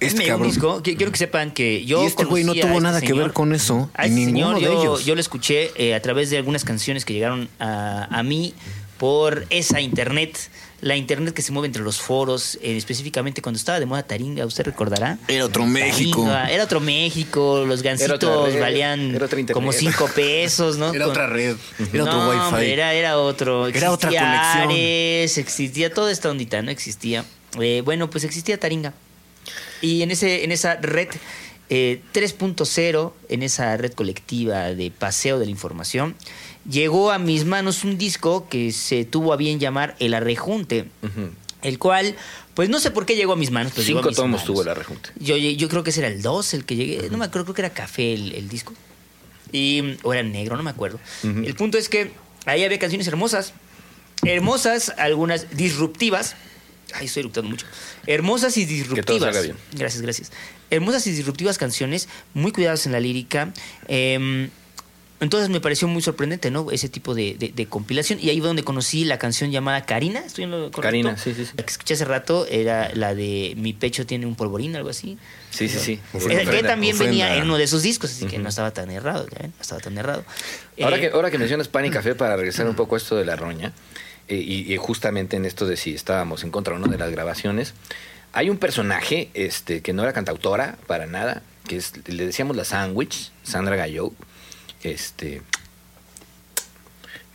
este 0.00 0.18
Me 0.18 0.26
cabrón. 0.26 0.82
Quiero 0.82 1.10
que 1.12 1.18
sepan 1.18 1.50
que 1.52 1.84
yo. 1.84 2.02
y 2.02 2.06
este 2.06 2.24
güey 2.24 2.44
no 2.44 2.52
tuvo 2.54 2.66
este 2.68 2.80
nada 2.80 3.00
que 3.00 3.06
señor. 3.08 3.24
ver 3.24 3.32
con 3.32 3.54
eso, 3.54 3.90
A 3.94 4.04
este 4.06 4.14
ninguno 4.16 4.54
señor 4.56 4.56
de 4.56 4.62
yo, 4.62 4.80
ellos. 4.82 5.04
yo 5.04 5.14
lo 5.14 5.20
escuché 5.20 5.70
eh, 5.76 5.94
a 5.94 6.00
través 6.02 6.30
de 6.30 6.36
algunas 6.36 6.64
canciones 6.64 7.04
que 7.04 7.12
llegaron 7.14 7.48
a, 7.58 8.04
a 8.10 8.22
mí 8.22 8.54
por 8.98 9.46
esa 9.50 9.80
internet. 9.80 10.38
La 10.82 10.94
internet 10.94 11.32
que 11.32 11.40
se 11.40 11.52
mueve 11.52 11.68
entre 11.68 11.82
los 11.82 11.98
foros, 12.02 12.56
eh, 12.62 12.76
específicamente 12.76 13.40
cuando 13.40 13.56
estaba 13.56 13.80
de 13.80 13.86
moda 13.86 14.02
Taringa, 14.02 14.44
usted 14.44 14.62
recordará. 14.66 15.18
Era 15.26 15.46
otro 15.46 15.64
México. 15.64 16.20
Taringa, 16.24 16.50
era 16.50 16.64
otro 16.64 16.80
México, 16.80 17.64
los 17.66 17.82
gancitos 17.82 18.52
red, 18.52 18.60
valían 18.60 19.18
como 19.54 19.72
cinco 19.72 20.06
pesos, 20.14 20.76
¿no? 20.76 20.92
Era 20.92 21.04
Con- 21.06 21.12
otra 21.12 21.26
red, 21.28 21.56
era 21.94 22.04
otro 22.04 22.16
no, 22.18 22.28
wifi. 22.28 22.40
hombre, 22.42 22.72
era, 22.74 22.92
era 22.92 23.18
otro. 23.18 23.68
Era 23.68 23.90
otra 23.90 24.10
Existía 24.10 24.20
conexión. 24.20 24.70
Ares, 24.70 25.38
existía 25.38 25.94
toda 25.94 26.12
esta 26.12 26.28
ondita, 26.30 26.60
¿no? 26.60 26.70
Existía. 26.70 27.24
Eh, 27.58 27.80
bueno, 27.82 28.10
pues 28.10 28.24
existía 28.24 28.60
Taringa. 28.60 28.92
Y 29.80 30.02
en, 30.02 30.10
ese, 30.10 30.44
en 30.44 30.52
esa 30.52 30.76
red 30.76 31.08
eh, 31.68 32.00
3.0, 32.14 33.12
en 33.28 33.42
esa 33.42 33.76
red 33.76 33.92
colectiva 33.92 34.74
de 34.74 34.90
paseo 34.90 35.38
de 35.38 35.46
la 35.46 35.50
información, 35.50 36.14
llegó 36.68 37.10
a 37.10 37.18
mis 37.18 37.44
manos 37.44 37.84
un 37.84 37.98
disco 37.98 38.48
que 38.48 38.72
se 38.72 39.04
tuvo 39.04 39.32
a 39.32 39.36
bien 39.36 39.58
llamar 39.60 39.96
El 39.98 40.14
Arrejunte, 40.14 40.86
el 41.62 41.78
cual, 41.78 42.14
pues 42.54 42.68
no 42.68 42.78
sé 42.78 42.90
por 42.90 43.06
qué 43.06 43.16
llegó 43.16 43.32
a 43.32 43.36
mis 43.36 43.50
manos. 43.50 43.72
Pues 43.74 43.86
Cinco 43.86 44.12
tomos 44.12 44.30
manos. 44.30 44.44
tuvo 44.44 44.62
la 44.64 44.74
rejunte. 44.74 45.10
Yo, 45.18 45.36
yo 45.36 45.68
creo 45.68 45.82
que 45.82 45.90
ese 45.90 46.00
era 46.00 46.08
el 46.08 46.22
2, 46.22 46.54
el 46.54 46.64
que 46.64 46.76
llegué. 46.76 47.10
No 47.10 47.18
me 47.18 47.24
acuerdo, 47.24 47.44
creo 47.46 47.54
que 47.54 47.62
era 47.62 47.70
café 47.70 48.14
el, 48.14 48.32
el 48.32 48.48
disco. 48.48 48.72
Y, 49.52 49.96
o 50.02 50.12
era 50.12 50.22
negro, 50.22 50.56
no 50.56 50.62
me 50.62 50.70
acuerdo. 50.70 51.00
El 51.22 51.54
punto 51.54 51.78
es 51.78 51.88
que 51.88 52.10
ahí 52.46 52.62
había 52.64 52.78
canciones 52.78 53.06
hermosas. 53.08 53.52
Hermosas, 54.24 54.92
algunas 54.98 55.56
disruptivas. 55.56 56.36
Ay, 56.94 57.06
estoy 57.06 57.20
eructando 57.20 57.50
mucho. 57.50 57.66
Hermosas 58.06 58.56
y 58.56 58.64
disruptivas. 58.64 59.22
salga 59.34 59.40
bien. 59.40 59.56
Gracias, 59.72 60.02
gracias. 60.02 60.32
Hermosas 60.70 61.06
y 61.06 61.10
disruptivas 61.12 61.58
canciones, 61.58 62.08
muy 62.34 62.52
cuidadas 62.52 62.86
en 62.86 62.92
la 62.92 63.00
lírica. 63.00 63.52
Em, 63.88 64.50
entonces 65.18 65.48
me 65.48 65.60
pareció 65.60 65.88
muy 65.88 66.02
sorprendente, 66.02 66.50
¿no? 66.50 66.70
Ese 66.70 66.88
tipo 66.90 67.14
de, 67.14 67.36
de- 67.38 67.48
de 67.48 67.66
compilación. 67.66 68.18
Y 68.20 68.28
ahí 68.28 68.38
fue 68.38 68.48
donde 68.48 68.64
conocí 68.64 69.04
la 69.06 69.18
canción 69.18 69.50
llamada 69.50 69.84
Karina. 69.86 70.20
¿Estoy 70.20 70.44
en 70.44 70.50
lo 70.50 70.58
correcto? 70.70 70.80
Karina, 70.82 71.16
sí, 71.16 71.32
sí, 71.34 71.46
sí. 71.46 71.52
La 71.56 71.64
que 71.64 71.70
escuché 71.72 71.94
hace 71.94 72.04
rato 72.04 72.46
era 72.50 72.90
la 72.94 73.14
de 73.14 73.54
Mi 73.56 73.72
pecho 73.72 74.04
tiene 74.04 74.26
un 74.26 74.34
polvorín, 74.36 74.76
algo 74.76 74.90
así. 74.90 75.16
Sí, 75.50 75.68
sí, 75.70 75.78
sí. 75.78 76.00
Ofrenda, 76.12 76.50
que 76.50 76.62
también 76.62 76.94
ofrenda. 76.96 77.10
venía 77.24 77.36
en 77.36 77.44
uno 77.44 77.56
de 77.56 77.64
esos 77.64 77.82
discos, 77.82 78.10
así 78.10 78.26
que 78.26 78.38
no 78.38 78.50
estaba 78.50 78.72
tan 78.72 78.90
errado, 78.90 79.26
¿ya 79.32 79.38
ven? 79.40 79.52
No 79.56 79.62
estaba 79.62 79.80
tan 79.80 79.96
errado. 79.96 80.22
Ahora 80.82 80.98
Eh, 80.98 81.00
que, 81.00 81.06
ahora 81.08 81.30
que 81.30 81.38
mencionas 81.38 81.68
pan 81.68 81.86
y 81.86 81.90
café, 81.90 82.14
para 82.14 82.36
regresar 82.36 82.68
un 82.68 82.76
poco 82.76 82.94
a 82.94 82.98
esto 82.98 83.16
de 83.16 83.24
la 83.24 83.36
roña, 83.36 83.72
y, 84.28 84.72
y 84.72 84.76
justamente 84.76 85.36
en 85.36 85.44
esto 85.44 85.66
de 85.66 85.76
si 85.76 85.94
estábamos 85.94 86.42
en 86.44 86.50
contra 86.50 86.74
o 86.74 86.78
no 86.78 86.86
de 86.88 86.98
las 86.98 87.10
grabaciones, 87.10 87.74
hay 88.32 88.50
un 88.50 88.58
personaje 88.58 89.30
este, 89.34 89.80
que 89.82 89.92
no 89.92 90.02
era 90.02 90.12
cantautora 90.12 90.76
para 90.86 91.06
nada, 91.06 91.42
que 91.66 91.76
es, 91.76 91.92
le 92.06 92.26
decíamos 92.26 92.56
la 92.56 92.64
Sandwich, 92.64 93.30
Sandra 93.44 93.76
Gallo, 93.76 94.12
este, 94.82 95.42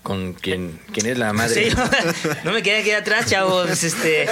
con 0.04 0.34
quien, 0.34 0.80
quien 0.94 1.06
es 1.06 1.18
la 1.18 1.32
madre. 1.32 1.70
Sí, 1.70 1.76
no 2.44 2.54
me 2.54 2.64
quería 2.64 2.84
quedar 2.84 3.02
atrás, 3.02 3.28
chavos. 3.28 3.84
Este, 3.84 4.28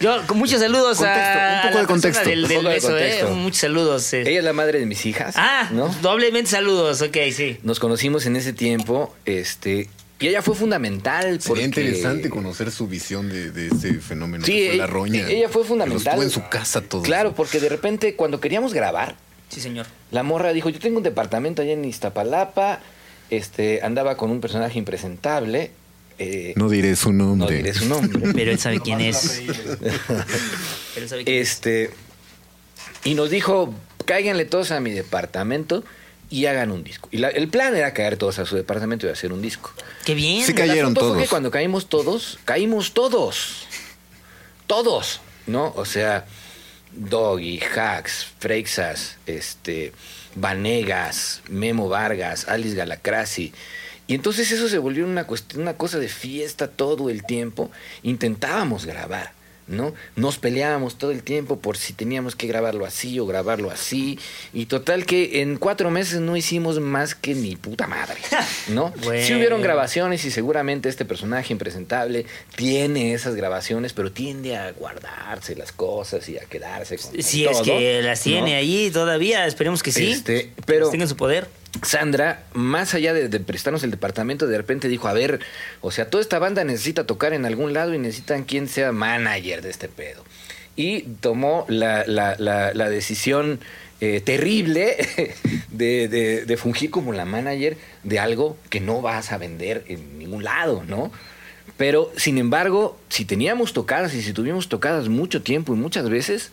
yo 0.00 0.24
con 0.26 0.38
muchos 0.38 0.60
saludos 0.60 0.98
Contexto, 0.98 1.20
a 1.20 1.54
un 1.56 1.62
poco 1.62 1.74
la 1.74 1.80
de 1.80 1.86
contexto. 1.86 2.28
del, 2.28 2.42
Un 2.44 2.48
poco 2.48 2.62
de 2.68 2.74
beso, 2.74 2.88
¿eh? 2.88 3.00
contexto. 3.00 3.30
Muchos 3.34 3.58
saludos. 3.60 4.12
eh. 4.12 4.22
Ella 4.22 4.38
es 4.38 4.44
la 4.44 4.52
madre 4.52 4.78
de 4.78 4.86
mis 4.86 5.04
hijas. 5.06 5.34
Ah, 5.36 5.68
¿no? 5.72 5.88
doblemente 6.00 6.50
saludos, 6.50 7.02
ok, 7.02 7.16
sí. 7.34 7.58
Nos 7.62 7.80
conocimos 7.80 8.24
en 8.26 8.36
ese 8.36 8.52
tiempo, 8.52 9.14
este, 9.24 9.88
y 10.20 10.28
ella 10.28 10.42
fue 10.42 10.54
fundamental. 10.54 11.40
Sería 11.40 11.46
porque- 11.48 11.62
interesante 11.64 12.30
conocer 12.30 12.70
su 12.70 12.86
visión 12.86 13.28
de, 13.28 13.50
de 13.50 13.68
ese 13.68 13.94
fenómeno 13.94 14.44
Sí, 14.44 14.52
que 14.52 14.58
fue 14.66 14.74
ella- 14.74 14.84
la 14.84 14.86
roña. 14.86 15.28
ella 15.28 15.48
fue 15.48 15.64
fundamental. 15.64 16.06
Estuvo 16.06 16.22
en 16.22 16.30
su 16.30 16.48
casa 16.48 16.82
todo. 16.82 17.02
Claro, 17.02 17.34
porque 17.34 17.58
de 17.60 17.68
repente 17.68 18.14
cuando 18.14 18.38
queríamos 18.40 18.72
grabar, 18.74 19.16
Sí, 19.48 19.60
señor. 19.60 19.86
la 20.10 20.22
morra 20.22 20.52
dijo, 20.52 20.68
yo 20.68 20.78
tengo 20.78 20.98
un 20.98 21.02
departamento 21.02 21.62
allá 21.62 21.72
en 21.72 21.84
Iztapalapa, 21.84 22.80
este, 23.30 23.80
andaba 23.82 24.16
con 24.16 24.30
un 24.30 24.40
personaje 24.40 24.78
impresentable. 24.78 25.70
eh, 26.18 26.52
No 26.56 26.68
diré 26.68 26.94
su 26.96 27.12
no 27.14 27.34
nombre. 27.34 27.56
diré 27.56 27.72
su 27.72 27.86
nombre. 27.88 28.32
Pero 28.34 28.50
él 28.50 28.58
sabe 28.58 28.80
quién 28.80 29.00
es. 29.00 29.42
Pero 29.80 29.90
él 31.04 31.08
sabe 31.08 31.24
quién 31.24 31.38
es. 31.38 31.50
este, 31.52 31.90
y 33.04 33.14
nos 33.14 33.30
dijo, 33.30 33.72
cáiganle 34.04 34.44
todos 34.44 34.70
a 34.70 34.80
mi 34.80 34.90
departamento 34.90 35.82
y 36.30 36.46
hagan 36.46 36.70
un 36.70 36.82
disco. 36.84 37.08
Y 37.12 37.18
la- 37.18 37.28
el 37.28 37.48
plan 37.48 37.74
era 37.76 37.92
caer 37.92 38.16
todos 38.16 38.38
a 38.38 38.46
su 38.46 38.56
departamento 38.56 39.06
y 39.06 39.10
hacer 39.10 39.32
un 39.32 39.42
disco. 39.42 39.72
Qué 40.04 40.14
bien. 40.14 40.46
Sí, 40.46 40.54
Cayeron 40.54 40.94
fue 40.94 41.00
todos. 41.02 41.18
que 41.22 41.28
cuando 41.28 41.50
caímos 41.50 41.88
todos, 41.88 42.38
caímos 42.44 42.92
todos. 42.94 43.66
Todos, 44.66 45.20
¿no? 45.46 45.72
O 45.76 45.84
sea, 45.84 46.26
Doggy, 46.92 47.60
Hacks, 47.60 48.28
Freixas, 48.38 49.16
este, 49.26 49.92
Vanegas, 50.36 51.42
Memo 51.48 51.88
Vargas, 51.88 52.46
Alice 52.48 52.76
Galacrasi. 52.76 53.52
Y 54.06 54.14
entonces 54.14 54.50
eso 54.50 54.68
se 54.68 54.78
volvió 54.78 55.04
una, 55.04 55.24
cuestión, 55.24 55.62
una 55.62 55.74
cosa 55.76 55.98
de 55.98 56.08
fiesta 56.08 56.68
todo 56.68 57.10
el 57.10 57.24
tiempo. 57.24 57.70
Intentábamos 58.02 58.86
grabar, 58.86 59.32
¿no? 59.70 59.94
Nos 60.16 60.38
peleábamos 60.38 60.98
todo 60.98 61.10
el 61.12 61.22
tiempo 61.22 61.58
por 61.60 61.76
si 61.78 61.92
teníamos 61.92 62.36
que 62.36 62.46
grabarlo 62.46 62.84
así 62.84 63.18
o 63.18 63.26
grabarlo 63.26 63.70
así. 63.70 64.18
Y 64.52 64.66
total 64.66 65.06
que 65.06 65.40
en 65.40 65.56
cuatro 65.56 65.90
meses 65.90 66.20
no 66.20 66.36
hicimos 66.36 66.80
más 66.80 67.14
que 67.14 67.34
ni 67.34 67.56
puta 67.56 67.86
madre, 67.86 68.16
¿no? 68.68 68.92
Bueno. 69.04 69.26
Sí 69.26 69.34
hubieron 69.34 69.62
grabaciones 69.62 70.24
y 70.24 70.30
seguramente 70.30 70.88
este 70.88 71.04
personaje 71.04 71.52
impresentable 71.52 72.26
tiene 72.56 73.14
esas 73.14 73.34
grabaciones, 73.36 73.92
pero 73.92 74.12
tiende 74.12 74.56
a 74.56 74.72
guardarse 74.72 75.54
las 75.56 75.72
cosas 75.72 76.28
y 76.28 76.36
a 76.36 76.44
quedarse 76.44 76.98
con 76.98 77.22
Si 77.22 77.44
es 77.46 77.60
que 77.62 78.02
las 78.02 78.22
tiene 78.22 78.50
¿no? 78.52 78.56
ahí 78.58 78.90
todavía, 78.92 79.46
esperemos 79.46 79.82
que 79.82 79.92
sí. 79.92 80.10
Este, 80.10 80.46
Que 80.46 80.52
pero- 80.66 80.80
las 80.86 80.90
tenga 80.90 81.04
en 81.04 81.08
su 81.08 81.16
poder. 81.16 81.46
Sandra, 81.82 82.44
más 82.52 82.94
allá 82.94 83.14
de, 83.14 83.28
prestarnos 83.40 83.82
el 83.84 83.90
departamento, 83.90 84.46
de 84.46 84.56
repente 84.56 84.88
dijo, 84.88 85.08
a 85.08 85.12
ver, 85.12 85.40
o 85.80 85.90
sea, 85.90 86.10
toda 86.10 86.20
esta 86.22 86.38
banda 86.38 86.64
necesita 86.64 87.06
tocar 87.06 87.32
en 87.32 87.46
algún 87.46 87.72
lado 87.72 87.94
y 87.94 87.98
necesitan 87.98 88.44
quien 88.44 88.68
sea 88.68 88.92
manager 88.92 89.62
de 89.62 89.70
este 89.70 89.88
pedo. 89.88 90.24
Y 90.76 91.02
tomó 91.20 91.66
la 91.68 92.90
decisión 92.90 93.60
eh, 94.00 94.20
terrible 94.20 94.96
de, 95.70 96.08
de- 96.08 96.44
de 96.46 96.56
fungir 96.56 96.90
como 96.90 97.12
la 97.12 97.24
manager 97.24 97.76
de 98.02 98.18
algo 98.18 98.56
que 98.70 98.80
no 98.80 99.02
vas 99.02 99.30
a 99.30 99.38
vender 99.38 99.84
en 99.88 100.18
ningún 100.18 100.42
lado, 100.42 100.84
¿no? 100.88 101.12
Pero, 101.76 102.10
sin 102.16 102.38
embargo, 102.38 102.98
si 103.08 103.24
teníamos 103.24 103.72
tocadas 103.72 104.14
y 104.14 104.22
si 104.22 104.32
tuvimos 104.32 104.68
tocadas 104.68 105.08
mucho 105.08 105.42
tiempo 105.42 105.74
y 105.74 105.76
muchas 105.76 106.08
veces, 106.08 106.50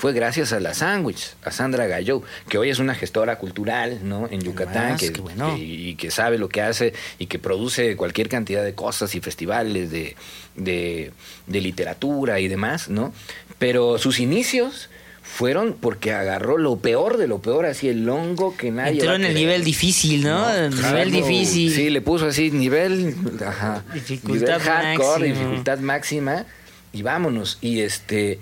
fue 0.00 0.14
gracias 0.14 0.54
a 0.54 0.60
la 0.60 0.72
Sandwich, 0.72 1.34
a 1.44 1.50
Sandra 1.50 1.86
Gallo, 1.86 2.22
que 2.48 2.56
hoy 2.56 2.70
es 2.70 2.78
una 2.78 2.94
gestora 2.94 3.36
cultural, 3.36 4.00
¿no? 4.02 4.26
En 4.30 4.40
Yucatán, 4.40 4.96
que, 4.96 5.12
qué 5.12 5.20
bueno. 5.20 5.54
que- 5.54 5.62
y 5.62 5.94
que 5.96 6.10
sabe 6.10 6.38
lo 6.38 6.48
que 6.48 6.62
hace 6.62 6.94
y 7.18 7.26
que 7.26 7.38
produce 7.38 7.96
cualquier 7.96 8.30
cantidad 8.30 8.64
de 8.64 8.74
cosas 8.74 9.14
y 9.14 9.20
festivales 9.20 9.90
de, 9.90 10.16
de, 10.56 11.12
de 11.46 11.60
literatura 11.60 12.40
y 12.40 12.48
demás, 12.48 12.88
¿no? 12.88 13.12
Pero 13.58 13.98
sus 13.98 14.20
inicios 14.20 14.88
fueron 15.22 15.74
porque 15.78 16.12
agarró 16.14 16.56
lo 16.56 16.78
peor 16.78 17.18
de 17.18 17.28
lo 17.28 17.40
peor, 17.42 17.66
así 17.66 17.88
el 17.90 18.08
hongo 18.08 18.56
que 18.56 18.70
nadie 18.70 18.92
Entró 19.00 19.14
en 19.16 19.26
el 19.26 19.34
nivel 19.34 19.62
difícil, 19.64 20.22
¿no? 20.24 20.48
El 20.50 20.72
Claro. 20.72 20.88
nivel 20.96 21.12
difícil. 21.12 21.72
Sí, 21.74 21.90
le 21.90 22.00
puso 22.00 22.24
así 22.26 22.50
nivel, 22.50 23.14
ajá, 23.46 23.84
Dificultad 23.92 24.58
nivel 24.58 24.60
hardcore, 24.62 25.28
máxima. 25.28 25.38
dificultad 25.44 25.78
máxima 25.80 26.46
y 26.94 27.02
vámonos. 27.02 27.58
Y 27.60 27.80
este 27.82 28.38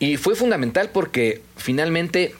y 0.00 0.16
fue 0.16 0.34
fundamental 0.34 0.90
porque 0.92 1.42
finalmente 1.56 2.34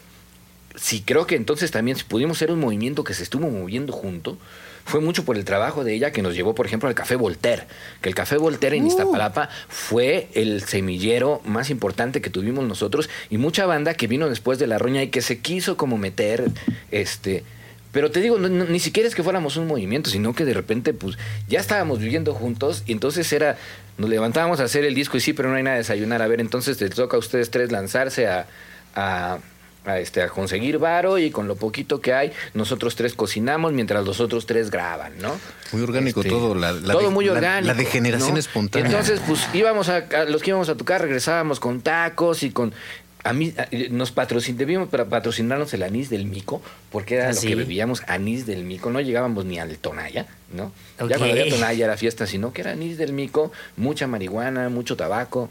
sí 0.76 1.02
creo 1.04 1.26
que 1.26 1.34
entonces 1.36 1.70
también 1.70 1.96
si 1.96 2.04
pudimos 2.04 2.38
ser 2.38 2.50
un 2.52 2.60
movimiento 2.60 3.02
que 3.04 3.14
se 3.14 3.22
estuvo 3.22 3.48
moviendo 3.50 3.92
junto 3.92 4.38
fue 4.84 5.00
mucho 5.00 5.24
por 5.26 5.36
el 5.36 5.44
trabajo 5.44 5.84
de 5.84 5.92
ella 5.92 6.12
que 6.12 6.22
nos 6.22 6.34
llevó, 6.34 6.54
por 6.54 6.64
ejemplo, 6.64 6.88
al 6.88 6.94
Café 6.94 7.14
Voltaire. 7.16 7.64
Que 8.00 8.08
el 8.08 8.14
Café 8.14 8.38
Voltaire 8.38 8.74
en 8.78 8.86
Iztapalapa 8.86 9.50
fue 9.68 10.28
el 10.32 10.62
semillero 10.62 11.42
más 11.44 11.68
importante 11.68 12.22
que 12.22 12.30
tuvimos 12.30 12.66
nosotros 12.66 13.10
y 13.28 13.36
mucha 13.36 13.66
banda 13.66 13.92
que 13.92 14.06
vino 14.06 14.30
después 14.30 14.58
de 14.58 14.66
la 14.66 14.78
roña 14.78 15.02
y 15.02 15.08
que 15.08 15.20
se 15.20 15.40
quiso 15.40 15.76
como 15.76 15.98
meter, 15.98 16.50
este, 16.90 17.44
pero 17.92 18.10
te 18.10 18.22
digo, 18.22 18.38
no- 18.38 18.48
no- 18.48 18.64
ni 18.64 18.78
siquiera 18.80 19.06
es 19.06 19.14
que 19.14 19.22
fuéramos 19.22 19.58
un 19.58 19.66
movimiento, 19.66 20.08
sino 20.08 20.34
que 20.34 20.46
de 20.46 20.54
repente, 20.54 20.94
pues, 20.94 21.18
ya 21.48 21.60
estábamos 21.60 21.98
viviendo 21.98 22.32
juntos 22.32 22.82
y 22.86 22.92
entonces 22.92 23.30
era, 23.34 23.58
nos 23.98 24.08
levantábamos 24.08 24.60
a 24.60 24.64
hacer 24.64 24.84
el 24.84 24.94
disco 24.94 25.16
y 25.16 25.20
sí, 25.20 25.32
pero 25.32 25.50
no 25.50 25.56
hay 25.56 25.62
nada 25.62 25.74
de 25.74 25.82
desayunar. 25.82 26.22
A 26.22 26.26
ver, 26.28 26.40
entonces 26.40 26.80
les 26.80 26.90
toca 26.90 27.16
a 27.16 27.20
ustedes 27.20 27.50
tres 27.50 27.70
lanzarse 27.72 28.26
a, 28.28 28.46
a, 28.94 29.38
a, 29.84 29.98
este, 29.98 30.22
a 30.22 30.28
conseguir 30.28 30.78
varo 30.78 31.18
y 31.18 31.30
con 31.30 31.48
lo 31.48 31.56
poquito 31.56 32.00
que 32.00 32.12
hay, 32.14 32.32
nosotros 32.54 32.94
tres 32.96 33.14
cocinamos 33.14 33.72
mientras 33.72 34.04
los 34.04 34.20
otros 34.20 34.46
tres 34.46 34.70
graban, 34.70 35.12
¿no? 35.18 35.38
Muy 35.72 35.82
orgánico 35.82 36.20
Este, 36.20 36.30
todo, 36.30 36.54
la- 36.54 36.72
la 36.72 36.92
todo 36.94 37.04
de- 37.04 37.10
muy 37.10 37.24
la- 37.26 37.32
orgánico. 37.32 37.66
la 37.72 37.74
degeneración 37.74 38.32
¿no? 38.34 38.38
espontánea. 38.38 38.86
Entonces, 38.88 39.20
pues 39.26 39.46
íbamos 39.54 39.88
a, 39.88 39.96
a 40.16 40.24
los 40.24 40.42
que 40.42 40.50
íbamos 40.50 40.68
a 40.68 40.76
tocar, 40.76 41.00
regresábamos 41.02 41.58
con 41.60 41.80
tacos 41.80 42.42
y 42.42 42.50
con 42.50 42.72
a 43.28 43.32
mí 43.32 43.52
a- 43.58 43.68
nos 43.90 44.10
patrocin, 44.10 44.56
debíamos 44.56 44.88
para 44.88 45.04
patrocinarnos 45.08 45.72
el 45.74 45.82
anís 45.82 46.08
del 46.10 46.24
mico, 46.26 46.62
porque 46.90 47.16
era 47.16 47.28
Ah, 47.28 47.32
lo 47.32 47.40
sí. 47.40 47.48
que 47.48 47.54
bebíamos, 47.54 48.02
anís 48.06 48.46
del 48.46 48.64
mico, 48.64 48.90
no 48.90 49.00
llegábamos 49.00 49.44
ni 49.44 49.58
al 49.58 49.76
tonalla, 49.78 50.26
¿no? 50.52 50.72
Ya 50.98 51.18
cuando 51.18 51.32
había 51.32 51.48
tonalla 51.48 51.84
era 51.84 51.96
fiesta, 51.96 52.26
sino 52.26 52.52
que 52.52 52.62
era 52.62 52.72
anís 52.72 52.96
del 52.96 53.12
mico, 53.12 53.52
mucha 53.76 54.06
marihuana, 54.06 54.68
mucho 54.70 54.96
tabaco 54.96 55.50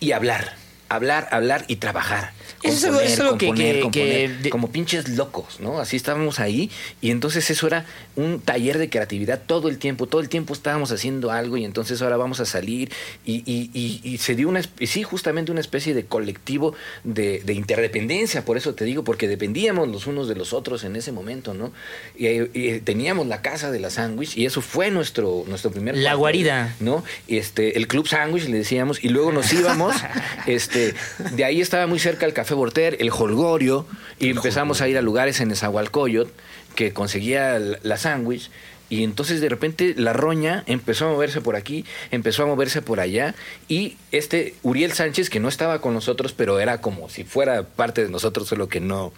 y 0.00 0.12
hablar, 0.12 0.54
hablar, 0.88 1.28
hablar 1.30 1.64
y 1.68 1.76
trabajar. 1.76 2.32
Algo- 2.62 2.76
eso 2.76 3.00
es 3.00 3.20
algo 3.20 3.38
que- 3.38 3.46
componer, 3.46 3.74
que- 3.76 3.80
componer, 3.82 4.30
que 4.36 4.42
de- 4.42 4.50
como 4.50 4.70
pinches 4.70 5.08
locos, 5.08 5.60
¿no? 5.60 5.78
Así 5.80 5.96
estábamos 5.96 6.40
ahí 6.40 6.70
y 7.00 7.10
entonces 7.10 7.50
eso 7.50 7.66
era 7.66 7.86
un 8.16 8.40
taller 8.40 8.78
de 8.78 8.90
creatividad 8.90 9.40
todo 9.46 9.68
el 9.68 9.78
tiempo, 9.78 10.06
todo 10.06 10.20
el 10.20 10.28
tiempo 10.28 10.52
estábamos 10.52 10.92
haciendo 10.92 11.30
algo 11.30 11.56
y 11.56 11.64
entonces 11.64 12.02
ahora 12.02 12.16
vamos 12.16 12.40
a 12.40 12.44
salir 12.44 12.92
y, 13.24 13.36
y- 13.50 13.70
y- 13.72 14.00
y 14.04 14.18
se 14.18 14.34
dio 14.34 14.48
una, 14.48 14.60
sí, 14.86 15.02
justamente 15.02 15.50
una 15.52 15.60
especie 15.60 15.94
de 15.94 16.04
colectivo 16.04 16.74
de, 17.04 17.40
de 17.40 17.52
interdependencia, 17.54 18.44
por 18.44 18.56
eso 18.56 18.74
te 18.74 18.84
digo, 18.84 19.04
porque 19.04 19.26
dependíamos 19.26 19.88
los 19.88 20.06
unos 20.06 20.28
de 20.28 20.34
los 20.34 20.52
otros 20.52 20.84
en 20.84 20.96
ese 20.96 21.12
momento, 21.12 21.54
¿no? 21.54 21.72
Y, 22.16 22.26
y 22.28 22.80
teníamos 22.80 23.26
la 23.26 23.40
casa 23.42 23.70
de 23.70 23.80
la 23.80 23.90
sándwich 23.90 24.36
y 24.36 24.44
eso 24.46 24.60
fue 24.60 24.90
nuestro, 24.90 25.44
nuestro 25.46 25.70
primer... 25.70 25.94
La 25.96 26.02
cuarto, 26.10 26.18
guarida. 26.18 26.76
¿no? 26.80 27.02
Este, 27.28 27.76
el 27.78 27.86
Club 27.88 28.06
Sándwich 28.06 28.44
le 28.48 28.58
decíamos, 28.58 29.02
y 29.02 29.08
luego 29.08 29.32
nos 29.32 29.52
íbamos, 29.52 29.94
este, 30.46 30.94
de 31.32 31.44
ahí 31.44 31.60
estaba 31.60 31.86
muy 31.86 31.98
cerca 31.98 32.26
el 32.26 32.32
Café 32.32 32.49
El 32.98 33.10
Holgorio, 33.10 33.86
y 34.18 34.30
empezamos 34.30 34.80
a 34.80 34.88
ir 34.88 34.98
a 34.98 35.02
lugares 35.02 35.40
en 35.40 35.50
Esahualcoyot 35.50 36.32
que 36.74 36.92
conseguía 36.92 37.58
la, 37.58 37.78
la 37.82 37.96
sándwich. 37.96 38.50
Y 38.88 39.04
entonces 39.04 39.40
de 39.40 39.48
repente 39.48 39.94
la 39.96 40.12
roña 40.12 40.64
empezó 40.66 41.06
a 41.06 41.12
moverse 41.12 41.40
por 41.40 41.54
aquí, 41.54 41.84
empezó 42.10 42.42
a 42.42 42.46
moverse 42.46 42.82
por 42.82 42.98
allá, 42.98 43.36
y 43.68 43.96
este 44.10 44.54
Uriel 44.62 44.92
Sánchez, 44.92 45.30
que 45.30 45.38
no 45.38 45.48
estaba 45.48 45.80
con 45.80 45.94
nosotros, 45.94 46.32
pero 46.32 46.58
era 46.58 46.80
como 46.80 47.08
si 47.08 47.22
fuera 47.22 47.62
parte 47.62 48.02
de 48.02 48.10
nosotros, 48.10 48.48
solo 48.48 48.68
que 48.68 48.80
no, 48.80 49.12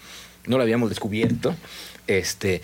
no 0.47 0.59
lo 0.59 0.63
habíamos 0.63 0.91
descubierto, 0.91 1.57
este, 2.07 2.61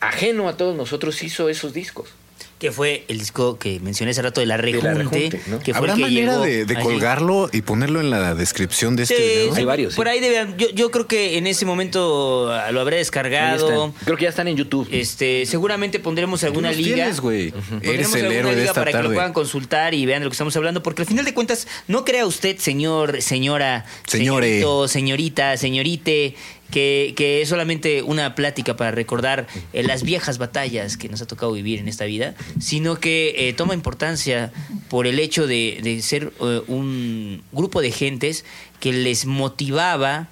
ajeno 0.00 0.48
a 0.48 0.56
todos 0.58 0.76
nosotros 0.76 1.22
hizo 1.22 1.48
esos 1.48 1.72
discos. 1.72 2.10
Que 2.58 2.72
fue 2.72 3.04
el 3.08 3.18
disco 3.20 3.56
que 3.58 3.78
mencioné 3.80 4.10
hace 4.10 4.20
rato 4.22 4.40
de 4.40 4.46
La 4.46 4.56
la 4.56 4.62
Rejunte. 4.62 5.30
Que 5.30 5.72
fue 5.72 5.74
¿Habrá 5.74 5.92
el 5.92 5.98
que 5.98 6.02
manera 6.02 6.44
llegó 6.44 6.66
de, 6.66 6.74
colgarlo 6.82 7.48
y 7.52 7.62
ponerlo 7.62 8.00
en 8.00 8.10
la 8.10 8.34
descripción 8.34 8.96
de 8.96 9.04
este 9.04 9.16
Sí, 9.16 9.22
video? 9.22 9.54
sí, 9.54 9.58
Hay 9.60 9.64
varios, 9.64 9.94
Por 9.94 10.06
sí. 10.06 10.10
ahí 10.12 10.20
debe, 10.20 10.54
yo, 10.58 10.68
yo 10.70 10.90
creo 10.90 11.06
que 11.06 11.38
en 11.38 11.46
ese 11.46 11.64
momento 11.66 12.50
ah, 12.52 12.72
lo 12.72 12.80
habré 12.80 12.96
descargado. 12.96 13.94
Creo 14.04 14.16
que 14.16 14.24
ya 14.24 14.30
están 14.30 14.48
en 14.48 14.56
YouTube. 14.56 14.88
Este, 14.90 15.46
seguramente 15.46 16.00
pondremos 16.00 16.42
alguna 16.44 16.72
liga. 16.72 16.96
tienes, 16.96 17.20
güey. 17.20 17.50
Pondremos 17.52 17.84
Eres 17.84 18.14
el 18.14 18.20
alguna 18.22 18.38
héroe 18.40 18.50
de 18.50 18.56
liga 18.56 18.70
esta 18.70 18.80
para 18.84 18.92
que 18.92 19.02
lo 19.08 19.12
puedan 19.14 19.32
consultar 19.32 19.94
y 19.94 20.04
vean 20.06 20.20
de 20.20 20.24
lo 20.24 20.30
que 20.30 20.34
estamos 20.34 20.56
hablando, 20.56 20.82
porque 20.82 21.02
al 21.02 21.08
final 21.08 21.24
de 21.24 21.34
cuentas, 21.34 21.68
no 21.86 22.04
crea 22.04 22.26
usted, 22.26 22.58
señor, 22.58 23.22
señora, 23.22 23.84
Señore. 24.06 24.46
señorito, 24.48 24.88
señorita, 24.88 25.56
señorite, 25.56 26.34
que, 26.70 27.14
que 27.16 27.42
es 27.42 27.48
solamente 27.48 28.02
una 28.02 28.34
plática 28.34 28.76
para 28.76 28.90
recordar 28.90 29.46
eh, 29.72 29.82
las 29.82 30.02
viejas 30.02 30.38
batallas 30.38 30.96
que 30.96 31.08
nos 31.08 31.22
ha 31.22 31.26
tocado 31.26 31.52
vivir 31.52 31.78
en 31.78 31.88
esta 31.88 32.04
vida, 32.04 32.34
sino 32.60 33.00
que 33.00 33.48
eh, 33.48 33.52
toma 33.52 33.74
importancia 33.74 34.52
por 34.88 35.06
el 35.06 35.18
hecho 35.18 35.46
de, 35.46 35.80
de 35.82 36.02
ser 36.02 36.32
eh, 36.40 36.62
un 36.66 37.42
grupo 37.52 37.80
de 37.80 37.92
gentes 37.92 38.44
que 38.80 38.92
les 38.92 39.26
motivaba 39.26 40.28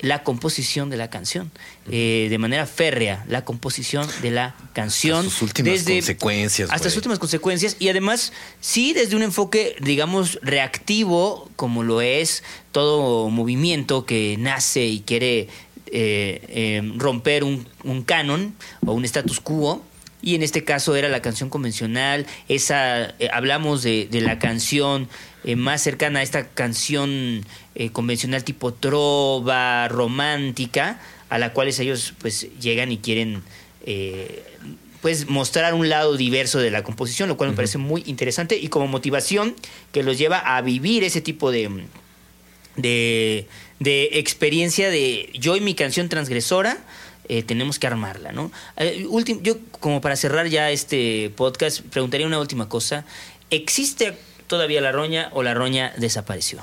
la 0.00 0.22
composición 0.22 0.90
de 0.90 0.96
la 0.96 1.10
canción, 1.10 1.50
eh, 1.90 2.28
de 2.30 2.38
manera 2.38 2.66
férrea, 2.66 3.24
la 3.28 3.44
composición 3.44 4.06
de 4.22 4.30
la 4.30 4.54
canción. 4.72 5.26
Hasta 5.26 5.30
sus 5.30 5.42
últimas 5.42 5.82
consecuencias, 5.82 6.70
Hasta 6.70 6.88
sus 6.88 6.96
últimas 6.98 7.18
consecuencias 7.18 7.76
y 7.78 7.88
además, 7.88 8.32
sí, 8.60 8.92
desde 8.92 9.16
un 9.16 9.22
enfoque, 9.22 9.76
digamos, 9.80 10.38
reactivo, 10.42 11.50
como 11.56 11.82
lo 11.82 12.00
es 12.00 12.44
todo 12.70 13.28
movimiento 13.30 14.06
que 14.06 14.36
nace 14.38 14.86
y 14.86 15.00
quiere 15.00 15.48
eh, 15.92 16.40
eh, 16.48 16.92
romper 16.96 17.44
un, 17.44 17.66
un 17.84 18.02
canon 18.02 18.54
o 18.84 18.92
un 18.92 19.04
status 19.04 19.40
quo. 19.40 19.82
Y 20.20 20.34
en 20.34 20.42
este 20.42 20.64
caso 20.64 20.96
era 20.96 21.08
la 21.08 21.22
canción 21.22 21.48
convencional, 21.48 22.26
esa 22.48 23.14
eh, 23.20 23.28
hablamos 23.32 23.84
de, 23.84 24.08
de 24.10 24.20
la 24.20 24.40
canción 24.40 25.08
eh, 25.44 25.54
más 25.54 25.80
cercana 25.80 26.18
a 26.18 26.22
esta 26.24 26.48
canción 26.48 27.46
eh, 27.76 27.90
convencional 27.90 28.42
tipo 28.42 28.74
trova, 28.74 29.86
romántica, 29.86 30.98
a 31.28 31.38
la 31.38 31.52
cual 31.52 31.68
ellos 31.68 32.14
pues 32.18 32.48
llegan 32.58 32.90
y 32.90 32.98
quieren 32.98 33.42
pues 35.00 35.30
mostrar 35.30 35.72
un 35.72 35.88
lado 35.88 36.16
diverso 36.16 36.58
de 36.58 36.70
la 36.70 36.82
composición, 36.82 37.28
lo 37.28 37.36
cual 37.36 37.50
me 37.50 37.56
parece 37.56 37.78
muy 37.78 38.02
interesante 38.06 38.58
y 38.58 38.68
como 38.68 38.86
motivación 38.86 39.54
que 39.92 40.02
los 40.02 40.18
lleva 40.18 40.38
a 40.38 40.60
vivir 40.60 41.04
ese 41.04 41.20
tipo 41.20 41.50
de, 41.50 41.70
de, 42.76 43.46
de 43.78 44.10
experiencia 44.14 44.90
de 44.90 45.30
yo 45.34 45.56
y 45.56 45.60
mi 45.60 45.74
canción 45.74 46.08
transgresora. 46.08 46.78
eh, 47.28 47.42
tenemos 47.42 47.78
que 47.78 47.86
armarla, 47.86 48.32
¿no? 48.32 48.50
Eh, 48.78 49.06
yo, 49.42 49.58
como 49.80 50.00
para 50.00 50.16
cerrar 50.16 50.46
ya 50.48 50.70
este 50.70 51.30
podcast, 51.36 51.80
preguntaría 51.82 52.26
una 52.26 52.38
última 52.40 52.68
cosa. 52.70 53.04
¿Existe 53.50 54.16
todavía 54.46 54.80
la 54.80 54.92
roña 54.92 55.28
o 55.32 55.42
la 55.42 55.52
roña 55.52 55.92
desapareció? 55.98 56.62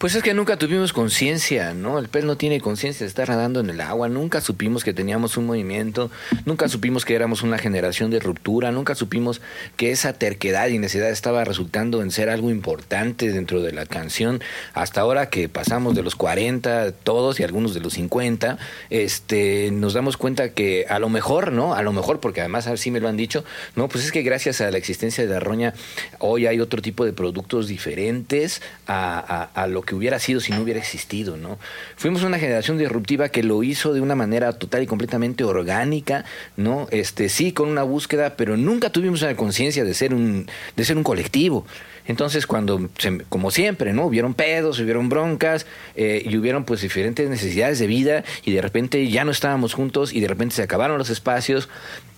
Pues 0.00 0.14
es 0.14 0.22
que 0.22 0.32
nunca 0.32 0.56
tuvimos 0.56 0.94
conciencia, 0.94 1.74
¿no? 1.74 1.98
El 1.98 2.08
pez 2.08 2.24
no 2.24 2.38
tiene 2.38 2.62
conciencia, 2.62 3.06
está 3.06 3.26
nadando 3.26 3.60
en 3.60 3.68
el 3.68 3.82
agua, 3.82 4.08
nunca 4.08 4.40
supimos 4.40 4.82
que 4.82 4.94
teníamos 4.94 5.36
un 5.36 5.44
movimiento, 5.44 6.10
nunca 6.46 6.70
supimos 6.70 7.04
que 7.04 7.14
éramos 7.14 7.42
una 7.42 7.58
generación 7.58 8.10
de 8.10 8.18
ruptura, 8.18 8.72
nunca 8.72 8.94
supimos 8.94 9.42
que 9.76 9.90
esa 9.90 10.14
terquedad 10.14 10.68
y 10.68 10.78
necesidad 10.78 11.10
estaba 11.10 11.44
resultando 11.44 12.00
en 12.00 12.12
ser 12.12 12.30
algo 12.30 12.48
importante 12.48 13.30
dentro 13.30 13.60
de 13.60 13.72
la 13.72 13.84
canción, 13.84 14.40
hasta 14.72 15.02
ahora 15.02 15.28
que 15.28 15.50
pasamos 15.50 15.94
de 15.94 16.02
los 16.02 16.16
40 16.16 16.92
todos 16.92 17.38
y 17.38 17.42
algunos 17.42 17.74
de 17.74 17.80
los 17.80 17.92
50, 17.92 18.56
este, 18.88 19.70
nos 19.70 19.92
damos 19.92 20.16
cuenta 20.16 20.54
que 20.54 20.86
a 20.88 20.98
lo 20.98 21.10
mejor, 21.10 21.52
¿no? 21.52 21.74
A 21.74 21.82
lo 21.82 21.92
mejor, 21.92 22.20
porque 22.20 22.40
además 22.40 22.68
así 22.68 22.90
me 22.90 23.00
lo 23.00 23.08
han 23.08 23.18
dicho, 23.18 23.44
no, 23.76 23.90
pues 23.90 24.06
es 24.06 24.12
que 24.12 24.22
gracias 24.22 24.62
a 24.62 24.70
la 24.70 24.78
existencia 24.78 25.26
de 25.26 25.30
la 25.30 25.40
roña, 25.40 25.74
hoy 26.20 26.46
hay 26.46 26.58
otro 26.58 26.80
tipo 26.80 27.04
de 27.04 27.12
productos 27.12 27.68
diferentes 27.68 28.62
a, 28.86 29.66
lo 29.68 29.82
que 29.82 29.89
hubiera 29.94 30.18
sido 30.18 30.40
si 30.40 30.52
no 30.52 30.60
hubiera 30.62 30.80
existido, 30.80 31.36
¿no? 31.36 31.58
Fuimos 31.96 32.22
una 32.22 32.38
generación 32.38 32.78
disruptiva 32.78 33.28
que 33.28 33.42
lo 33.42 33.62
hizo 33.62 33.92
de 33.92 34.00
una 34.00 34.14
manera 34.14 34.52
total 34.52 34.82
y 34.82 34.86
completamente 34.86 35.44
orgánica, 35.44 36.24
¿no? 36.56 36.86
Este, 36.90 37.28
sí, 37.28 37.52
con 37.52 37.68
una 37.68 37.82
búsqueda, 37.82 38.36
pero 38.36 38.56
nunca 38.56 38.90
tuvimos 38.90 39.22
la 39.22 39.34
conciencia 39.36 39.84
de 39.84 39.94
ser 39.94 40.14
un, 40.14 40.46
de 40.76 40.84
ser 40.84 40.96
un 40.96 41.02
colectivo. 41.04 41.66
Entonces, 42.06 42.46
cuando, 42.46 42.88
se- 42.98 43.22
como 43.28 43.50
siempre, 43.50 43.92
¿no? 43.92 44.06
Hubieron 44.06 44.34
pedos, 44.34 44.80
hubieron 44.80 45.08
broncas 45.08 45.66
eh, 45.94 46.22
y 46.24 46.36
hubieron 46.36 46.64
pues 46.64 46.80
diferentes 46.80 47.28
necesidades 47.28 47.78
de 47.78 47.86
vida 47.86 48.24
y 48.44 48.52
de 48.52 48.62
repente 48.62 49.06
ya 49.08 49.24
no 49.24 49.30
estábamos 49.30 49.74
juntos 49.74 50.12
y 50.12 50.20
de 50.20 50.26
repente 50.26 50.56
se 50.56 50.62
acabaron 50.62 50.98
los 50.98 51.10
espacios 51.10 51.68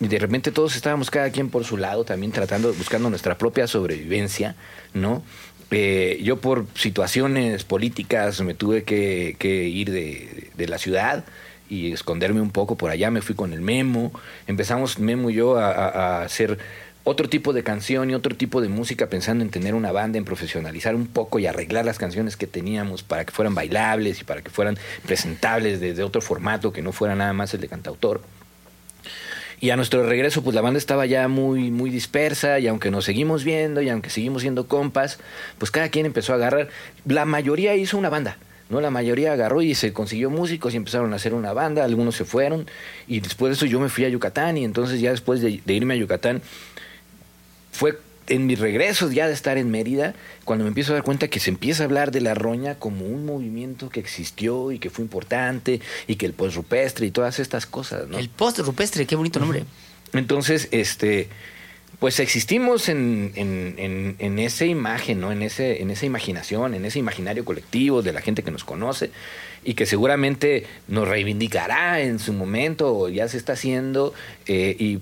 y 0.00 0.06
de 0.08 0.18
repente 0.18 0.50
todos 0.50 0.76
estábamos 0.76 1.10
cada 1.10 1.30
quien 1.30 1.50
por 1.50 1.64
su 1.64 1.76
lado 1.76 2.04
también 2.04 2.32
tratando, 2.32 2.72
buscando 2.72 3.10
nuestra 3.10 3.36
propia 3.36 3.66
sobrevivencia, 3.66 4.54
¿no? 4.94 5.22
Eh, 5.72 6.20
yo 6.22 6.36
por 6.40 6.66
situaciones 6.74 7.64
políticas 7.64 8.40
me 8.42 8.54
tuve 8.54 8.84
que, 8.84 9.36
ir 9.68 9.90
de, 9.90 10.66
la 10.68 10.78
ciudad 10.78 11.24
y 11.68 11.92
esconderme 11.92 12.40
un 12.40 12.50
poco 12.50 12.76
por 12.76 12.90
allá, 12.90 13.10
me 13.10 13.22
fui 13.22 13.34
con 13.34 13.52
el 13.52 13.60
Memo, 13.62 14.12
empezamos 14.46 14.98
Memo 14.98 15.30
y 15.30 15.34
yo 15.34 15.56
a, 15.56 15.70
a- 15.72 15.88
a 16.20 16.22
hacer 16.22 16.58
otro 17.04 17.28
tipo 17.28 17.52
de 17.52 17.64
canción 17.64 18.10
y 18.10 18.14
otro 18.14 18.36
tipo 18.36 18.60
de 18.60 18.68
música 18.68 19.08
pensando 19.08 19.42
en 19.42 19.50
tener 19.50 19.74
una 19.74 19.90
banda, 19.90 20.18
en 20.18 20.24
profesionalizar 20.24 20.94
un 20.94 21.06
poco 21.08 21.38
y 21.40 21.46
arreglar 21.46 21.84
las 21.84 21.98
canciones 21.98 22.36
que 22.36 22.46
teníamos 22.46 23.02
para 23.02 23.24
que 23.24 23.32
fueran 23.32 23.54
bailables 23.56 24.20
y 24.20 24.24
para 24.24 24.42
que 24.42 24.50
fueran 24.50 24.78
presentables 25.04 25.80
desde 25.80 26.04
otro 26.04 26.20
formato 26.20 26.72
que 26.72 26.82
no 26.82 26.92
fuera 26.92 27.16
nada 27.16 27.32
más 27.32 27.54
el 27.54 27.60
de 27.60 27.68
cantautor. 27.68 28.20
Y 29.62 29.70
a 29.70 29.76
nuestro 29.76 30.04
regreso, 30.04 30.42
pues 30.42 30.56
la 30.56 30.60
banda 30.60 30.76
estaba 30.76 31.06
ya 31.06 31.28
muy, 31.28 31.70
muy 31.70 31.88
dispersa 31.88 32.58
y 32.58 32.66
aunque 32.66 32.90
nos 32.90 33.04
seguimos 33.04 33.44
viendo 33.44 33.80
y 33.80 33.88
aunque 33.90 34.10
seguimos 34.10 34.42
siendo 34.42 34.66
compas, 34.66 35.20
pues 35.58 35.70
cada 35.70 35.88
quien 35.88 36.04
empezó 36.04 36.32
a 36.32 36.34
agarrar. 36.34 36.68
La 37.06 37.26
mayoría 37.26 37.76
hizo 37.76 37.96
una 37.96 38.08
banda, 38.08 38.38
¿no? 38.70 38.80
La 38.80 38.90
mayoría 38.90 39.32
agarró 39.32 39.62
y 39.62 39.76
se 39.76 39.92
consiguió 39.92 40.30
músicos 40.30 40.74
y 40.74 40.78
empezaron 40.78 41.12
a 41.12 41.16
hacer 41.16 41.32
una 41.32 41.52
banda, 41.52 41.84
algunos 41.84 42.16
se 42.16 42.24
fueron 42.24 42.66
y 43.06 43.20
después 43.20 43.50
de 43.50 43.54
eso 43.54 43.66
yo 43.66 43.78
me 43.78 43.88
fui 43.88 44.04
a 44.04 44.08
Yucatán 44.08 44.56
y 44.56 44.64
entonces 44.64 45.00
ya 45.00 45.12
después 45.12 45.40
de, 45.40 45.60
de 45.64 45.72
irme 45.72 45.94
a 45.94 45.96
Yucatán 45.96 46.42
fue 47.70 47.96
en 48.32 48.46
mis 48.46 48.58
regresos 48.58 49.12
ya 49.12 49.26
de 49.26 49.34
estar 49.34 49.58
en 49.58 49.70
Mérida 49.70 50.14
cuando 50.44 50.64
me 50.64 50.68
empiezo 50.68 50.92
a 50.92 50.94
dar 50.94 51.04
cuenta 51.04 51.28
que 51.28 51.38
se 51.38 51.50
empieza 51.50 51.82
a 51.82 51.86
hablar 51.86 52.10
de 52.10 52.22
la 52.22 52.34
roña 52.34 52.76
como 52.76 53.04
un 53.04 53.26
movimiento 53.26 53.90
que 53.90 54.00
existió 54.00 54.72
y 54.72 54.78
que 54.78 54.88
fue 54.88 55.04
importante 55.04 55.80
y 56.06 56.16
que 56.16 56.24
el 56.26 56.32
post 56.32 56.56
rupestre 56.56 57.06
y 57.06 57.10
todas 57.10 57.38
estas 57.38 57.66
cosas, 57.66 58.08
¿no? 58.08 58.18
El 58.18 58.30
post 58.30 58.58
rupestre, 58.60 59.06
qué 59.06 59.16
bonito 59.16 59.38
nombre. 59.38 59.64
Entonces, 60.14 60.68
este, 60.70 61.28
pues 61.98 62.20
existimos 62.20 62.88
en, 62.88 63.32
en, 63.34 63.74
en, 63.76 64.16
en 64.18 64.38
esa 64.38 64.64
imagen, 64.64 65.20
¿no? 65.20 65.30
En 65.30 65.42
ese, 65.42 65.82
en 65.82 65.90
esa 65.90 66.06
imaginación, 66.06 66.74
en 66.74 66.86
ese 66.86 66.98
imaginario 66.98 67.44
colectivo 67.44 68.00
de 68.00 68.12
la 68.14 68.22
gente 68.22 68.42
que 68.42 68.50
nos 68.50 68.64
conoce 68.64 69.10
y 69.62 69.74
que 69.74 69.84
seguramente 69.84 70.66
nos 70.88 71.06
reivindicará 71.06 72.00
en 72.00 72.18
su 72.18 72.32
momento 72.32 72.96
o 72.96 73.08
ya 73.10 73.28
se 73.28 73.36
está 73.36 73.52
haciendo 73.52 74.14
eh, 74.46 74.74
y 74.78 75.00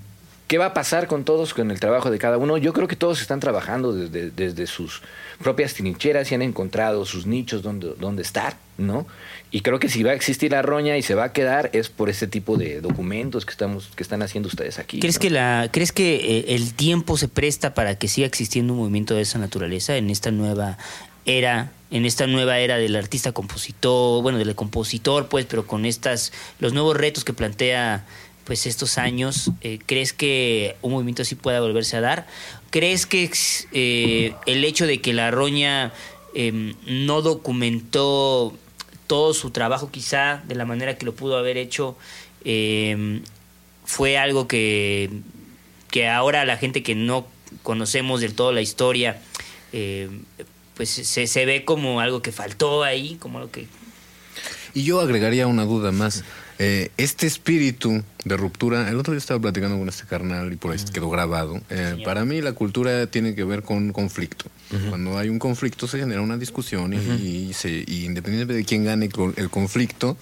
¿Qué 0.50 0.58
va 0.58 0.66
a 0.66 0.74
pasar 0.74 1.06
con 1.06 1.22
todos, 1.22 1.54
con 1.54 1.70
el 1.70 1.78
trabajo 1.78 2.10
de 2.10 2.18
cada 2.18 2.36
uno? 2.36 2.58
Yo 2.58 2.72
creo 2.72 2.88
que 2.88 2.96
todos 2.96 3.20
están 3.20 3.38
trabajando 3.38 3.92
desde, 3.92 4.32
desde 4.32 4.66
sus 4.66 5.00
propias 5.40 5.74
trincheras 5.74 6.32
y 6.32 6.34
han 6.34 6.42
encontrado 6.42 7.04
sus 7.04 7.24
nichos 7.24 7.62
donde, 7.62 7.94
donde 8.00 8.22
estar, 8.22 8.56
¿no? 8.76 9.06
Y 9.52 9.60
creo 9.60 9.78
que 9.78 9.88
si 9.88 10.02
va 10.02 10.10
a 10.10 10.14
existir 10.14 10.50
la 10.50 10.62
roña 10.62 10.96
y 10.96 11.02
se 11.02 11.14
va 11.14 11.22
a 11.22 11.32
quedar 11.32 11.70
es 11.72 11.88
por 11.88 12.10
ese 12.10 12.26
tipo 12.26 12.56
de 12.56 12.80
documentos 12.80 13.46
que 13.46 13.52
estamos 13.52 13.90
que 13.94 14.02
están 14.02 14.22
haciendo 14.22 14.48
ustedes 14.48 14.80
aquí. 14.80 14.98
¿Crees 14.98 15.18
¿no? 15.18 15.20
que 15.20 15.30
la 15.30 15.68
crees 15.70 15.92
que 15.92 16.16
eh, 16.16 16.44
el 16.56 16.74
tiempo 16.74 17.16
se 17.16 17.28
presta 17.28 17.72
para 17.72 17.94
que 17.94 18.08
siga 18.08 18.26
existiendo 18.26 18.72
un 18.72 18.80
movimiento 18.80 19.14
de 19.14 19.22
esa 19.22 19.38
naturaleza 19.38 19.98
en 19.98 20.10
esta 20.10 20.32
nueva 20.32 20.78
era, 21.26 21.70
en 21.92 22.04
esta 22.04 22.26
nueva 22.26 22.58
era 22.58 22.76
del 22.76 22.96
artista 22.96 23.30
compositor, 23.30 24.20
bueno, 24.22 24.38
del 24.38 24.54
compositor, 24.56 25.28
pues, 25.28 25.46
pero 25.46 25.66
con 25.66 25.84
estas 25.84 26.32
los 26.58 26.72
nuevos 26.72 26.96
retos 26.96 27.24
que 27.24 27.32
plantea 27.32 28.04
pues 28.50 28.66
estos 28.66 28.98
años, 28.98 29.52
eh, 29.60 29.78
¿crees 29.86 30.12
que 30.12 30.74
un 30.82 30.90
movimiento 30.90 31.22
así 31.22 31.36
pueda 31.36 31.60
volverse 31.60 31.96
a 31.96 32.00
dar? 32.00 32.26
¿Crees 32.70 33.06
que 33.06 33.30
eh, 33.70 34.34
el 34.44 34.64
hecho 34.64 34.88
de 34.88 35.00
que 35.00 35.12
la 35.12 35.30
roña 35.30 35.92
eh, 36.34 36.74
no 36.84 37.22
documentó 37.22 38.52
todo 39.06 39.34
su 39.34 39.52
trabajo 39.52 39.92
quizá 39.92 40.42
de 40.48 40.56
la 40.56 40.64
manera 40.64 40.98
que 40.98 41.06
lo 41.06 41.14
pudo 41.14 41.38
haber 41.38 41.58
hecho 41.58 41.96
eh, 42.44 43.20
fue 43.84 44.18
algo 44.18 44.48
que, 44.48 45.10
que 45.88 46.08
ahora 46.08 46.44
la 46.44 46.56
gente 46.56 46.82
que 46.82 46.96
no 46.96 47.28
conocemos 47.62 48.20
del 48.20 48.34
todo 48.34 48.50
la 48.50 48.62
historia 48.62 49.22
eh, 49.72 50.10
pues 50.74 50.88
se, 50.88 51.28
se 51.28 51.44
ve 51.44 51.64
como 51.64 52.00
algo 52.00 52.20
que 52.20 52.32
faltó 52.32 52.82
ahí, 52.82 53.16
como 53.20 53.38
algo 53.38 53.52
que... 53.52 53.68
Y 54.74 54.82
yo 54.82 55.00
agregaría 55.00 55.46
una 55.46 55.64
duda 55.64 55.92
más. 55.92 56.24
Eh, 56.62 56.90
este 56.98 57.26
espíritu 57.26 58.04
de 58.24 58.36
ruptura, 58.36 58.88
el 58.90 58.98
otro 58.98 59.12
día 59.14 59.18
estaba 59.18 59.40
platicando 59.40 59.78
con 59.78 59.88
este 59.88 60.04
carnal 60.04 60.52
y 60.52 60.56
por 60.56 60.72
ahí 60.72 60.78
quedó 60.92 61.08
grabado. 61.10 61.60
Eh, 61.70 61.94
Sí. 61.96 62.04
para 62.04 62.24
mí 62.24 62.40
la 62.42 62.52
cultura 62.52 63.06
tiene 63.06 63.34
que 63.34 63.44
ver 63.44 63.62
con 63.62 63.92
conflicto. 63.92 64.46
Cuando 64.88 65.18
hay 65.18 65.28
un 65.28 65.40
conflicto 65.40 65.88
se 65.88 65.98
genera 65.98 66.20
una 66.20 66.36
discusión 66.36 66.92
y, 66.92 66.98
y 67.48 67.52
se, 67.54 67.70
y 67.88 68.04
independientemente 68.04 68.54
de 68.54 68.64
quién 68.64 68.84
gane 68.84 69.08
el 69.36 69.50
conflicto, 69.50 70.16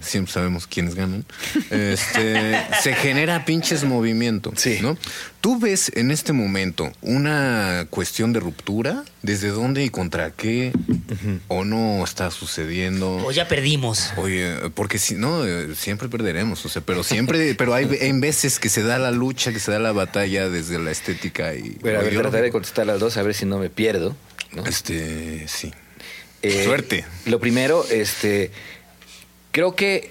siempre 0.00 0.32
sabemos 0.32 0.66
quiénes 0.66 0.96
ganan, 0.96 1.24
este, 1.70 2.56
se 2.82 2.94
genera 2.94 3.44
pinches 3.44 3.84
movimiento. 3.84 4.52
Sí. 4.56 4.78
¿no? 4.82 4.96
¿Tú 5.40 5.58
ves 5.60 5.92
en 5.94 6.10
este 6.10 6.32
momento 6.32 6.90
una 7.00 7.86
cuestión 7.90 8.32
de 8.32 8.40
ruptura? 8.40 9.04
¿Desde 9.22 9.48
dónde 9.50 9.84
y 9.84 9.90
contra 9.90 10.30
qué? 10.32 10.72
¿O 11.48 11.64
no 11.64 12.02
está 12.02 12.30
sucediendo? 12.32 13.16
O 13.24 13.30
ya 13.30 13.46
perdimos. 13.46 14.12
Oye, 14.16 14.52
porque 14.74 14.98
si 14.98 15.14
no, 15.14 15.44
eh, 15.46 15.74
siempre 15.76 16.08
perderemos, 16.08 16.64
o 16.66 16.68
sea, 16.68 16.82
pero 16.82 17.04
siempre, 17.04 17.38
pero 17.56 17.74
hay 17.74 17.88
en 18.00 18.20
veces 18.20 18.58
que 18.58 18.68
se 18.68 18.82
da 18.82 18.98
la 18.98 19.10
lucha, 19.10 19.52
que 19.52 19.58
se 19.60 19.70
da 19.72 19.78
la 19.78 19.92
batalla 19.92 20.48
desde 20.48 20.78
la 20.78 20.90
estética 20.90 21.54
y... 21.54 21.76
Bueno, 21.80 22.00
a 22.00 22.02
ver, 22.02 22.14
trataré 22.18 22.44
de 22.44 22.50
contestar 22.52 22.86
las 22.86 23.00
dos, 23.00 23.16
a 23.16 23.22
ver 23.22 23.34
si 23.34 23.44
no 23.46 23.58
me 23.58 23.70
pierdo. 23.70 24.16
¿no? 24.52 24.64
Este, 24.66 25.46
sí. 25.48 25.72
Eh, 26.42 26.64
Suerte. 26.64 27.04
Lo 27.26 27.38
primero, 27.40 27.84
este, 27.90 28.50
creo 29.52 29.74
que, 29.76 30.10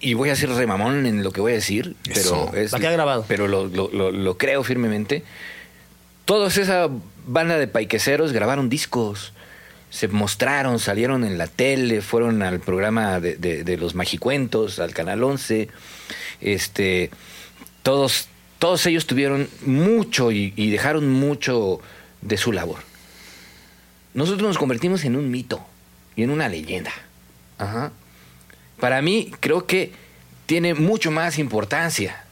y 0.00 0.14
voy 0.14 0.30
a 0.30 0.36
ser 0.36 0.50
remamón 0.50 1.06
en 1.06 1.22
lo 1.22 1.30
que 1.32 1.40
voy 1.40 1.52
a 1.52 1.54
decir, 1.56 1.94
Eso. 2.10 2.48
pero 2.50 2.62
es, 2.64 2.72
Va 2.74 2.78
a 2.78 2.80
quedar 2.80 2.92
grabado. 2.94 3.24
pero 3.28 3.46
lo, 3.48 3.66
lo- 3.66 3.90
lo- 3.92 4.10
lo 4.10 4.38
creo 4.38 4.64
firmemente. 4.64 5.22
Todos 6.24 6.56
esa 6.58 6.88
banda 7.26 7.56
de 7.58 7.68
paiqueceros 7.68 8.32
grabaron 8.32 8.68
discos, 8.68 9.32
se 9.90 10.08
mostraron, 10.08 10.78
salieron 10.78 11.24
en 11.24 11.38
la 11.38 11.46
tele, 11.46 12.02
fueron 12.02 12.42
al 12.42 12.60
programa 12.60 13.20
de, 13.20 13.76
los 13.78 13.94
Magicuentos, 13.94 14.78
al 14.78 14.92
Canal 14.92 15.22
11, 15.22 15.68
este, 16.40 17.10
todos, 17.82 18.28
todos 18.58 18.84
ellos 18.86 19.06
tuvieron 19.06 19.48
mucho 19.64 20.30
y, 20.32 20.52
y 20.56 20.70
dejaron 20.70 21.10
mucho 21.10 21.80
de 22.20 22.36
su 22.36 22.52
labor. 22.52 22.80
Nosotros 24.14 24.48
nos 24.48 24.58
convertimos 24.58 25.04
en 25.04 25.16
un 25.16 25.30
mito 25.30 25.64
y 26.16 26.22
en 26.22 26.30
una 26.30 26.48
leyenda. 26.48 26.92
Ajá. 27.58 27.92
Para 28.80 29.02
mí 29.02 29.32
creo 29.40 29.66
que 29.66 29.92
tiene 30.46 30.74
mucho 30.74 31.10
más 31.10 31.38
importancia. 31.38 32.24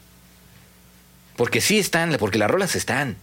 Porque 1.35 1.61
sí 1.61 1.77
están, 1.77 2.15
porque 2.19 2.39
las 2.39 2.49
rolas 2.49 2.75
están. 2.75 3.15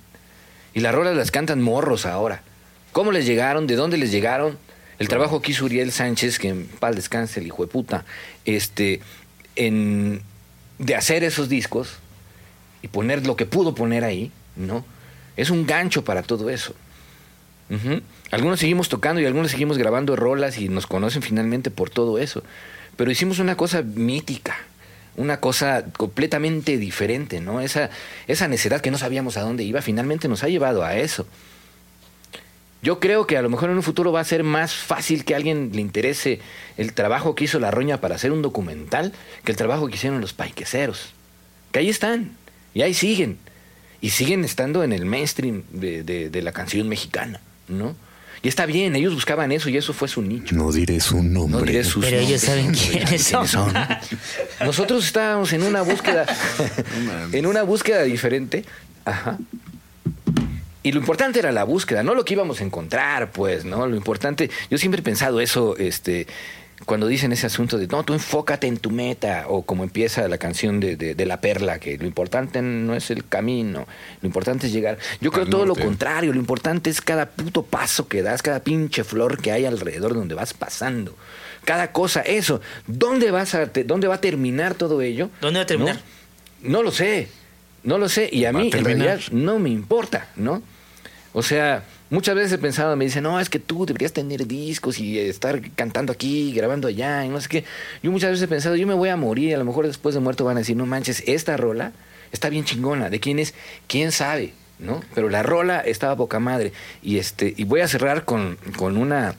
Y 0.72 0.80
las 0.80 0.94
rolas 0.94 1.16
las 1.16 1.30
cantan 1.30 1.60
morros 1.60 2.06
ahora. 2.06 2.42
¿Cómo 2.94 3.10
les 3.10 3.26
llegaron? 3.26 3.66
¿De 3.66 3.74
dónde 3.74 3.96
les 3.96 4.12
llegaron? 4.12 4.56
El 5.00 5.08
trabajo 5.08 5.42
que 5.42 5.50
hizo 5.50 5.64
Uriel 5.64 5.90
Sánchez, 5.90 6.38
que 6.38 6.50
en 6.50 6.66
paz 6.66 6.94
descanse 6.94 7.40
el 7.40 7.46
hijo 7.48 7.64
de 7.64 7.68
puta, 7.68 8.04
este, 8.44 9.00
en, 9.56 10.22
de 10.78 10.94
hacer 10.94 11.24
esos 11.24 11.48
discos 11.48 11.96
y 12.82 12.86
poner 12.86 13.26
lo 13.26 13.34
que 13.34 13.46
pudo 13.46 13.74
poner 13.74 14.04
ahí, 14.04 14.30
¿no? 14.54 14.84
Es 15.36 15.50
un 15.50 15.66
gancho 15.66 16.04
para 16.04 16.22
todo 16.22 16.50
eso. 16.50 16.76
Algunos 18.30 18.60
seguimos 18.60 18.88
tocando 18.88 19.20
y 19.20 19.26
algunos 19.26 19.50
seguimos 19.50 19.76
grabando 19.76 20.14
rolas 20.14 20.56
y 20.58 20.68
nos 20.68 20.86
conocen 20.86 21.22
finalmente 21.22 21.72
por 21.72 21.90
todo 21.90 22.20
eso. 22.20 22.44
Pero 22.96 23.10
hicimos 23.10 23.40
una 23.40 23.56
cosa 23.56 23.82
mítica, 23.82 24.54
una 25.16 25.40
cosa 25.40 25.84
completamente 25.96 26.78
diferente, 26.78 27.40
¿no? 27.40 27.60
Esa, 27.60 27.90
esa 28.28 28.46
necedad 28.46 28.80
que 28.80 28.92
no 28.92 28.98
sabíamos 28.98 29.36
a 29.36 29.40
dónde 29.40 29.64
iba, 29.64 29.82
finalmente 29.82 30.28
nos 30.28 30.44
ha 30.44 30.48
llevado 30.48 30.84
a 30.84 30.94
eso. 30.94 31.26
Yo 32.84 33.00
creo 33.00 33.26
que 33.26 33.36
a 33.38 33.42
lo 33.42 33.48
mejor 33.48 33.70
en 33.70 33.76
un 33.76 33.82
futuro 33.82 34.12
va 34.12 34.20
a 34.20 34.24
ser 34.24 34.44
más 34.44 34.74
fácil 34.74 35.24
que 35.24 35.32
a 35.32 35.38
alguien 35.38 35.70
le 35.72 35.80
interese 35.80 36.40
el 36.76 36.92
trabajo 36.92 37.34
que 37.34 37.44
hizo 37.44 37.58
La 37.58 37.70
Roña 37.70 37.98
para 38.00 38.14
hacer 38.14 38.30
un 38.30 38.42
documental 38.42 39.12
que 39.42 39.52
el 39.52 39.56
trabajo 39.56 39.88
que 39.88 39.94
hicieron 39.94 40.20
los 40.20 40.34
paiqueceros. 40.34 41.14
Que 41.72 41.78
ahí 41.78 41.88
están, 41.88 42.32
y 42.74 42.82
ahí 42.82 42.92
siguen. 42.92 43.38
Y 44.02 44.10
siguen 44.10 44.44
estando 44.44 44.84
en 44.84 44.92
el 44.92 45.06
mainstream 45.06 45.62
de, 45.70 46.02
de- 46.04 46.28
de 46.28 46.42
la 46.42 46.52
canción 46.52 46.86
mexicana, 46.88 47.40
¿no? 47.68 47.96
Y 48.42 48.48
está 48.48 48.66
bien, 48.66 48.94
ellos 48.94 49.14
buscaban 49.14 49.50
eso 49.52 49.70
y 49.70 49.78
eso 49.78 49.94
fue 49.94 50.06
su 50.06 50.20
nicho. 50.20 50.54
No 50.54 50.70
diré 50.70 51.00
su 51.00 51.22
nombre. 51.22 51.60
No 51.60 51.66
diré 51.66 51.82
sus 51.84 52.04
Pero 52.04 52.18
ellos 52.18 52.42
saben 52.42 52.72
quiénes 52.74 53.22
son. 53.22 53.72
Nosotros 54.60 55.06
estábamos 55.06 55.54
en 55.54 55.62
una 55.62 55.80
búsqueda, 55.80 56.26
en 57.32 57.46
una 57.46 57.62
búsqueda 57.62 58.02
diferente. 58.02 58.64
Ajá. 59.06 59.38
Y 60.84 60.92
lo 60.92 61.00
importante 61.00 61.40
era 61.40 61.50
la 61.50 61.64
búsqueda, 61.64 62.02
no 62.04 62.14
lo 62.14 62.24
que 62.24 62.34
íbamos 62.34 62.60
a 62.60 62.64
encontrar, 62.64 63.32
pues, 63.32 63.64
¿no? 63.64 63.86
Lo 63.88 63.96
importante, 63.96 64.48
yo 64.70 64.78
siempre 64.78 65.00
he 65.00 65.02
pensado 65.02 65.40
eso, 65.40 65.76
este, 65.78 66.26
cuando 66.84 67.06
dicen 67.06 67.32
ese 67.32 67.46
asunto 67.46 67.78
de, 67.78 67.86
no, 67.86 68.02
tú 68.04 68.12
enfócate 68.12 68.66
en 68.66 68.76
tu 68.76 68.90
meta, 68.90 69.46
o 69.48 69.62
como 69.62 69.82
empieza 69.82 70.28
la 70.28 70.36
canción 70.36 70.80
de, 70.80 70.96
de- 70.96 71.14
de 71.14 71.24
La 71.26 71.40
Perla, 71.40 71.78
que 71.78 71.96
lo 71.96 72.06
importante 72.06 72.60
no 72.60 72.94
es 72.94 73.10
el 73.10 73.26
camino, 73.26 73.86
lo 74.20 74.26
importante 74.26 74.66
es 74.66 74.72
llegar. 74.74 74.98
Yo 75.22 75.30
creo 75.32 75.44
Al 75.44 75.50
todo 75.50 75.64
lo 75.64 75.74
contrario, 75.74 76.34
lo 76.34 76.38
importante 76.38 76.90
es 76.90 77.00
cada 77.00 77.30
puto 77.30 77.62
paso 77.62 78.06
que 78.06 78.20
das, 78.22 78.42
cada 78.42 78.60
pinche 78.60 79.04
flor 79.04 79.40
que 79.40 79.52
hay 79.52 79.64
alrededor 79.64 80.12
donde 80.12 80.34
vas 80.34 80.52
pasando. 80.52 81.16
Cada 81.64 81.92
cosa, 81.92 82.20
eso. 82.20 82.60
¿Dónde, 82.86 83.30
vas 83.30 83.54
a 83.54 83.68
te- 83.68 83.84
¿Dónde 83.84 84.06
va 84.06 84.16
a 84.16 84.20
terminar 84.20 84.74
todo 84.74 85.00
ello? 85.00 85.30
¿Dónde 85.40 85.60
va 85.60 85.62
a 85.62 85.66
terminar? 85.66 85.98
No, 86.60 86.68
no 86.72 86.82
lo 86.82 86.90
sé. 86.90 87.28
No 87.84 87.96
lo 87.96 88.10
sé. 88.10 88.28
Y 88.30 88.44
a 88.44 88.52
Va 88.52 88.58
a 88.58 88.62
mí, 88.62 88.66
en 88.68 88.72
terminar. 88.72 89.06
realidad, 89.06 89.32
no 89.32 89.58
me 89.58 89.70
importa, 89.70 90.28
¿no? 90.36 90.62
O 91.34 91.42
sea, 91.42 91.82
muchas 92.10 92.36
veces 92.36 92.52
he 92.52 92.58
pensado, 92.58 92.94
me 92.94 93.04
dicen, 93.04 93.24
no, 93.24 93.40
es 93.40 93.50
que 93.50 93.58
tú 93.58 93.84
deberías 93.84 94.12
tener 94.12 94.46
discos 94.46 95.00
y 95.00 95.18
estar 95.18 95.60
cantando 95.72 96.12
aquí, 96.12 96.52
grabando 96.52 96.86
allá, 96.86 97.24
y 97.26 97.28
no 97.28 97.40
sé 97.40 97.48
qué. 97.48 97.64
Yo 98.04 98.12
muchas 98.12 98.30
veces 98.30 98.44
he 98.44 98.48
pensado, 98.48 98.76
yo 98.76 98.86
me 98.86 98.94
voy 98.94 99.08
a 99.08 99.16
morir, 99.16 99.52
a 99.54 99.58
lo 99.58 99.64
mejor 99.64 99.86
después 99.86 100.14
de 100.14 100.20
muerto 100.20 100.44
van 100.44 100.56
a 100.56 100.60
decir, 100.60 100.76
no 100.76 100.86
manches, 100.86 101.24
esta 101.26 101.56
rola 101.56 101.92
está 102.30 102.48
bien 102.50 102.64
chingona. 102.64 103.10
¿De 103.10 103.18
quién 103.18 103.40
es? 103.40 103.52
¿Quién 103.88 104.12
sabe? 104.12 104.54
¿No? 104.78 105.02
Pero 105.12 105.28
la 105.28 105.42
rola 105.42 105.80
estaba 105.80 106.16
poca 106.16 106.38
madre. 106.38 106.72
Y, 107.02 107.18
este, 107.18 107.52
y 107.56 107.64
voy 107.64 107.80
a 107.80 107.88
cerrar 107.88 108.24
con, 108.24 108.56
con 108.76 108.96
una 108.96 109.34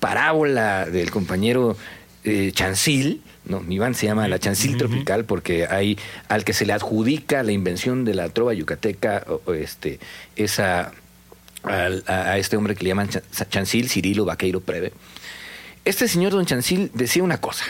parábola 0.00 0.84
del 0.84 1.10
compañero 1.10 1.78
eh, 2.24 2.52
Chancil, 2.52 3.22
no, 3.44 3.60
mi 3.60 3.78
band 3.78 3.96
se 3.96 4.06
llama 4.06 4.28
La 4.28 4.38
Chancil 4.38 4.76
Tropical 4.76 5.24
porque 5.24 5.66
hay 5.66 5.98
al 6.28 6.44
que 6.44 6.52
se 6.52 6.64
le 6.64 6.72
adjudica 6.72 7.42
la 7.42 7.50
invención 7.50 8.04
de 8.04 8.14
la 8.14 8.28
trova 8.28 8.54
yucateca, 8.54 9.24
este, 9.56 9.98
esa, 10.36 10.92
al- 11.62 12.04
a, 12.06 12.32
a 12.32 12.38
este 12.38 12.56
hombre 12.56 12.74
que 12.74 12.84
le 12.84 12.88
llaman 12.88 13.08
Cha- 13.08 13.22
Chancil, 13.48 13.88
Cirilo 13.88 14.24
Vaqueiro 14.24 14.60
Preve. 14.60 14.92
Este 15.84 16.06
señor 16.08 16.32
Don 16.32 16.46
Chancil 16.46 16.90
decía 16.94 17.22
una 17.22 17.40
cosa, 17.40 17.64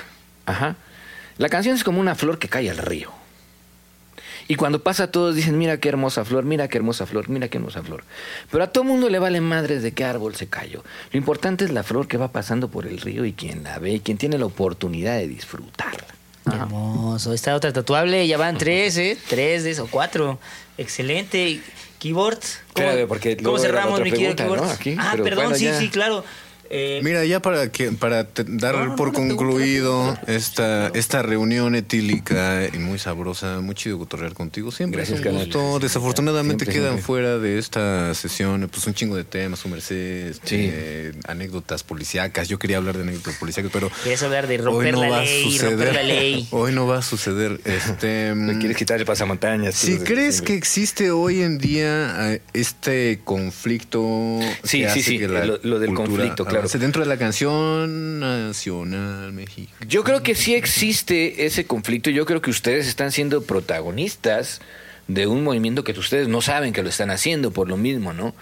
ajá, 0.47 0.77
la 1.39 1.49
canción 1.49 1.75
es 1.75 1.85
como 1.85 2.01
una 2.01 2.15
flor 2.15 2.39
que 2.39 2.49
cae 2.49 2.69
al 2.71 2.79
río. 2.79 3.11
Y 4.49 4.57
cuando 4.57 4.83
pasa 4.83 5.11
todos 5.11 5.35
dicen, 5.37 5.57
mira 5.57 5.79
qué 5.79 5.89
hermosa 5.89 6.25
flor, 6.25 6.45
mira 6.45 6.67
qué 6.69 6.77
hermosa 6.77 7.07
flor, 7.07 7.29
mira 7.29 7.49
qué 7.49 7.59
hermosa 7.59 7.83
flor. 7.83 8.05
Pero 8.51 8.65
a 8.65 8.67
todo 8.67 8.83
mundo 8.85 9.09
le 9.09 9.19
vale 9.21 9.41
madres 9.41 9.83
de 9.83 9.93
qué 9.93 10.05
árbol 10.05 10.35
se 10.35 10.49
cayó. 10.49 10.83
Lo 11.13 11.17
importante 11.19 11.65
es 11.65 11.71
la 11.71 11.85
flor 11.85 12.09
que 12.09 12.17
va 12.19 12.33
pasando 12.33 12.69
por 12.69 12.87
el 12.87 13.01
río 13.01 13.25
y 13.25 13.33
quien 13.33 13.63
la 13.63 13.79
ve 13.79 13.93
y 13.95 14.01
quien 14.01 14.19
tiene 14.19 14.37
la 14.39 14.47
oportunidad 14.47 15.17
de 15.17 15.29
disfrutarla. 15.29 16.07
Qué 16.51 16.57
hermoso. 16.57 17.33
Esta 17.33 17.55
otra 17.55 17.73
tatuable, 17.73 18.27
ya 18.27 18.37
van 18.37 18.59
tres, 18.59 18.97
¿eh? 18.99 19.17
Tres 19.29 19.63
de 19.63 19.71
eso, 19.71 19.87
cuatro. 19.89 20.41
Excelente. 20.77 21.61
Keyboard. 22.03 22.41
¿Cómo, 22.75 22.89
Espérame, 22.89 23.07
porque 23.07 23.37
¿cómo 23.37 23.51
luego 23.51 23.65
era 23.65 23.81
cerramos, 23.81 24.01
mi 24.01 24.11
querido 24.11 24.35
ah, 24.99 25.13
perdón, 25.13 25.35
bueno, 25.35 25.55
sí, 25.55 25.65
ya. 25.67 25.79
sí, 25.79 25.89
claro. 25.89 26.25
Eh, 26.75 27.01
Mira, 27.05 27.23
ya 27.27 27.43
para 27.43 27.71
que 27.71 27.93
para 27.93 28.25
te- 28.25 28.45
dar 28.49 28.75
No, 28.75 28.97
por 28.97 29.13
no, 29.13 29.21
no, 29.21 29.37
concluido 29.37 30.19
esta 30.27 30.89
esta 30.95 31.21
reunión 31.23 31.75
etílica 31.75 32.67
y 32.73 32.79
muy 32.79 32.99
sabrosa, 32.99 33.61
muy 33.61 33.75
chido 33.75 33.99
cotorrear 33.99 34.33
contigo. 34.33 34.71
Siempre 34.73 34.99
Gracias, 35.05 35.21
es 35.21 35.55
un. 35.55 35.79
Desafortunadamente 35.81 36.65
Siempre, 36.65 36.81
quedan 36.81 36.93
siempre. 36.95 37.05
fuera 37.05 37.39
de 37.39 37.59
esta 37.59 38.15
sesión 38.15 38.69
pues 38.73 38.87
un 38.87 38.95
chingo 38.95 39.17
de 39.17 39.25
temas, 39.25 39.59
su 39.59 39.69
merced, 39.69 40.29
este, 40.29 41.13
anécdotas 41.29 41.83
policíacas. 41.83 42.49
Yo 42.49 42.59
quería 42.59 42.79
hablar 42.79 42.97
de 42.97 43.03
anécdotas 43.03 43.35
policíacas, 43.37 43.71
pero 43.73 43.91
Querías 44.03 44.23
hablar 44.23 44.47
de 44.47 44.57
romper 44.57 44.87
hoy 44.95 45.01
no 45.01 45.01
la 45.03 45.11
va 45.11 45.21
ley, 45.25 45.43
a 45.45 45.51
suceder. 45.51 45.71
romper 45.73 45.95
la 45.95 46.03
ley. 46.03 46.49
Hoy 46.53 46.73
no 46.73 46.87
va 46.87 46.99
a 46.99 47.03
suceder. 47.03 47.61
Este, 47.67 48.35
Me 48.37 48.59
quieres 48.59 48.79
quitar 48.79 48.99
el 48.99 49.05
pasamontañas. 49.05 49.75
Si 49.75 49.99
crees 49.99 50.41
que 50.41 50.55
existe 50.55 51.11
hoy 51.11 51.43
en 51.43 51.59
día 51.59 52.33
eh, 52.33 52.41
este 52.55 53.21
conflicto 53.25 54.39
Sí, 54.65 54.79
que 54.81 54.85
sí, 54.85 54.85
hace 54.85 55.03
sí, 55.03 55.19
que 55.19 55.29
la 55.29 55.45
lo- 55.45 55.59
lo 55.63 55.79
del 55.79 55.91
cultura 55.91 56.07
conflicto, 56.17 56.45
claro. 56.45 56.62
Dentro 56.71 57.03
de 57.03 57.09
la 57.09 57.17
canción 57.17 58.21
nacional 58.21 59.33
mexicana. 59.33 59.77
Yo 59.87 60.05
creo 60.05 60.23
que 60.23 60.35
sí 60.35 60.55
existe 60.55 61.45
ese 61.45 61.67
conflicto. 61.67 62.11
Yo 62.11 62.25
creo 62.25 62.41
que 62.41 62.51
ustedes 62.51 62.87
están 62.87 63.11
siendo 63.11 63.43
protagonistas 63.43 64.61
de 65.15 65.27
un 65.27 65.45
movimiento 65.45 65.85
que 65.85 65.93
ustedes 65.93 66.29
no 66.29 66.41
saben 66.41 66.73
que 66.73 66.83
lo 66.83 66.89
están 66.89 67.11
haciendo 67.11 67.51
por 67.51 67.69
lo 67.69 67.77
mismo, 67.77 68.13
¿no? 68.13 68.35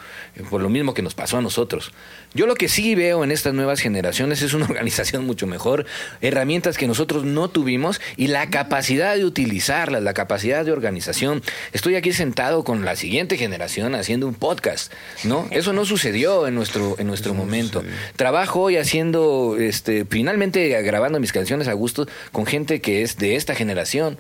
Por 0.49 0.63
lo 0.63 0.69
mismo 0.69 0.95
que 0.95 1.03
nos 1.03 1.15
pasó 1.15 1.39
a 1.39 1.43
nosotros. 1.43 1.93
Yo 2.33 2.47
lo 2.47 2.55
que 2.55 2.69
sí 2.69 2.95
veo 2.95 3.25
en 3.25 3.33
estas 3.33 3.55
nuevas 3.55 3.81
generaciones 3.81 4.43
es 4.43 4.55
una 4.55 4.65
organización 4.71 5.27
mucho 5.27 5.47
mejor, 5.47 5.87
herramientas 6.21 6.77
que 6.77 6.87
nosotros 6.87 7.25
no 7.25 7.51
tuvimos 7.51 8.01
y 8.17 8.29
la 8.29 8.51
capacidad 8.51 9.17
de 9.17 9.25
utilizarlas, 9.25 10.03
la 10.03 10.15
capacidad 10.15 10.65
de 10.65 10.73
organización. 10.73 11.43
Estoy 11.73 11.97
aquí 11.97 12.13
sentado 12.13 12.65
con 12.65 12.85
la 12.85 12.97
siguiente 12.97 13.37
generación 13.37 13.95
haciendo 13.95 14.29
un 14.29 14.35
podcast, 14.35 14.93
¿no? 15.25 15.49
Eso 15.51 15.73
no 15.73 15.85
sucedió 15.85 16.47
en 16.47 16.55
nuestro 16.55 16.97
en 16.99 17.07
nuestro 17.07 17.35
momento. 17.35 17.83
Trabajo 18.17 18.61
hoy 18.61 18.77
haciendo 18.77 19.57
este 19.59 20.05
finalmente 20.05 20.69
grabando 20.83 21.19
mis 21.21 21.33
canciones 21.33 21.69
a 21.69 21.73
gusto 21.73 22.07
con 22.33 22.47
gente 22.47 22.81
que 22.81 23.03
es 23.03 23.17
de 23.17 23.37
esta 23.37 23.55
generación. 23.55 24.19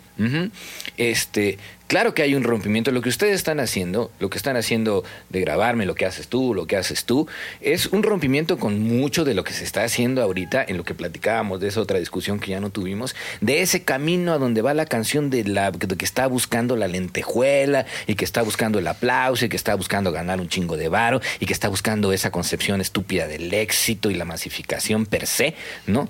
Este, 0.97 1.59
Claro 1.91 2.15
que 2.15 2.23
hay 2.23 2.37
un 2.37 2.45
rompimiento. 2.45 2.93
Lo 2.93 3.03
que 3.03 3.09
ustedes 3.09 3.35
están 3.35 3.59
haciendo, 3.59 4.13
lo 4.21 4.31
que 4.31 4.39
están 4.39 4.57
haciendo 4.57 5.03
de 5.29 5.41
grabarme, 5.41 5.87
lo 5.87 5.97
que 5.97 6.07
haces 6.07 6.29
tú, 6.29 6.55
lo 6.55 6.69
que 6.69 6.77
haces 6.77 7.05
tú, 7.05 7.27
es 7.61 7.87
un 7.87 8.05
rompimiento 8.05 8.61
con 8.61 8.79
mucho 8.81 9.25
de 9.25 9.35
lo 9.35 9.43
que 9.43 9.53
se 9.53 9.65
está 9.65 9.83
haciendo 9.83 10.23
ahorita, 10.23 10.65
en 10.69 10.77
lo 10.77 10.85
que 10.85 10.95
platicábamos 10.95 11.59
de 11.59 11.67
esa 11.67 11.81
otra 11.81 11.99
discusión 11.99 12.39
que 12.39 12.53
ya 12.53 12.61
no 12.61 12.71
tuvimos, 12.71 13.17
de 13.41 13.61
ese 13.61 13.83
camino 13.83 14.33
a 14.33 14.39
donde 14.39 14.63
va 14.63 14.73
la 14.73 14.87
canción 14.87 15.31
de 15.31 15.43
la 15.43 15.73
que 15.73 16.05
está 16.05 16.29
buscando 16.29 16.77
la 16.77 16.87
lentejuela 16.87 17.87
y 18.07 18.15
que 18.15 18.25
está 18.25 18.43
buscando 18.43 18.79
el 18.79 18.87
aplauso 18.87 19.47
y 19.47 19.49
que 19.49 19.57
está 19.57 19.75
buscando 19.75 20.13
ganar 20.13 20.41
un 20.41 20.49
chingo 20.49 20.77
de 20.77 20.89
varo 20.89 21.21
y 21.41 21.47
que 21.47 21.53
está 21.53 21.69
buscando 21.69 22.13
esa 22.13 22.31
concepción 22.31 22.81
estúpida 22.81 23.27
del 23.27 23.53
éxito 23.53 24.13
y 24.13 24.15
la 24.15 24.25
masificación 24.25 25.07
per 25.07 25.27
se, 25.27 25.57
¿no? 25.89 26.09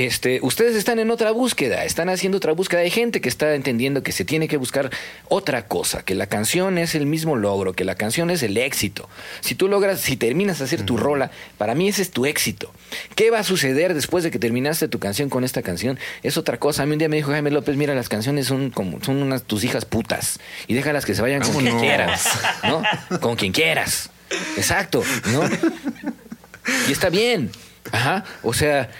Este, 0.00 0.40
ustedes 0.40 0.76
están 0.76 0.98
en 0.98 1.10
otra 1.10 1.30
búsqueda, 1.30 1.84
están 1.84 2.08
haciendo 2.08 2.38
otra 2.38 2.52
búsqueda. 2.52 2.80
Hay 2.80 2.90
gente 2.90 3.20
que 3.20 3.28
está 3.28 3.54
entendiendo 3.54 4.02
que 4.02 4.12
se 4.12 4.24
tiene 4.24 4.48
que 4.48 4.56
buscar 4.56 4.88
otra 5.28 5.66
cosa, 5.66 6.02
que 6.06 6.14
la 6.14 6.26
canción 6.26 6.78
es 6.78 6.94
el 6.94 7.04
mismo 7.04 7.36
logro, 7.36 7.74
que 7.74 7.84
la 7.84 7.96
canción 7.96 8.30
es 8.30 8.42
el 8.42 8.56
éxito. 8.56 9.10
Si 9.42 9.54
tú 9.54 9.68
logras, 9.68 10.00
si 10.00 10.16
terminas 10.16 10.58
de 10.58 10.64
hacer 10.64 10.86
tu 10.86 10.96
rola, 10.96 11.30
para 11.58 11.74
mí 11.74 11.86
ese 11.86 12.00
es 12.00 12.12
tu 12.12 12.24
éxito. 12.24 12.72
¿Qué 13.14 13.30
va 13.30 13.40
a 13.40 13.44
suceder 13.44 13.92
después 13.92 14.24
de 14.24 14.30
que 14.30 14.38
terminaste 14.38 14.88
tu 14.88 14.98
canción 14.98 15.28
con 15.28 15.44
esta 15.44 15.60
canción? 15.60 15.98
Es 16.22 16.38
otra 16.38 16.56
cosa. 16.56 16.84
A 16.84 16.86
mí 16.86 16.92
un 16.94 16.98
día 16.98 17.10
me 17.10 17.16
dijo 17.16 17.32
Jaime 17.32 17.50
López, 17.50 17.76
mira, 17.76 17.94
las 17.94 18.08
canciones 18.08 18.46
son 18.46 18.70
como 18.70 19.04
son 19.04 19.22
unas 19.22 19.42
tus 19.42 19.64
hijas 19.64 19.84
putas 19.84 20.40
y 20.66 20.72
déjalas 20.72 21.04
que 21.04 21.14
se 21.14 21.20
vayan 21.20 21.42
con 21.42 21.58
quien 21.58 21.78
quieras, 21.78 22.26
¿no? 22.64 22.82
Con 23.20 23.36
quien 23.36 23.52
quieras. 23.52 24.08
Exacto, 24.56 25.02
¿no? 25.30 25.42
Y 26.88 26.92
está 26.92 27.10
bien. 27.10 27.50
Ajá. 27.92 28.24
O 28.42 28.52
sea, 28.52 28.90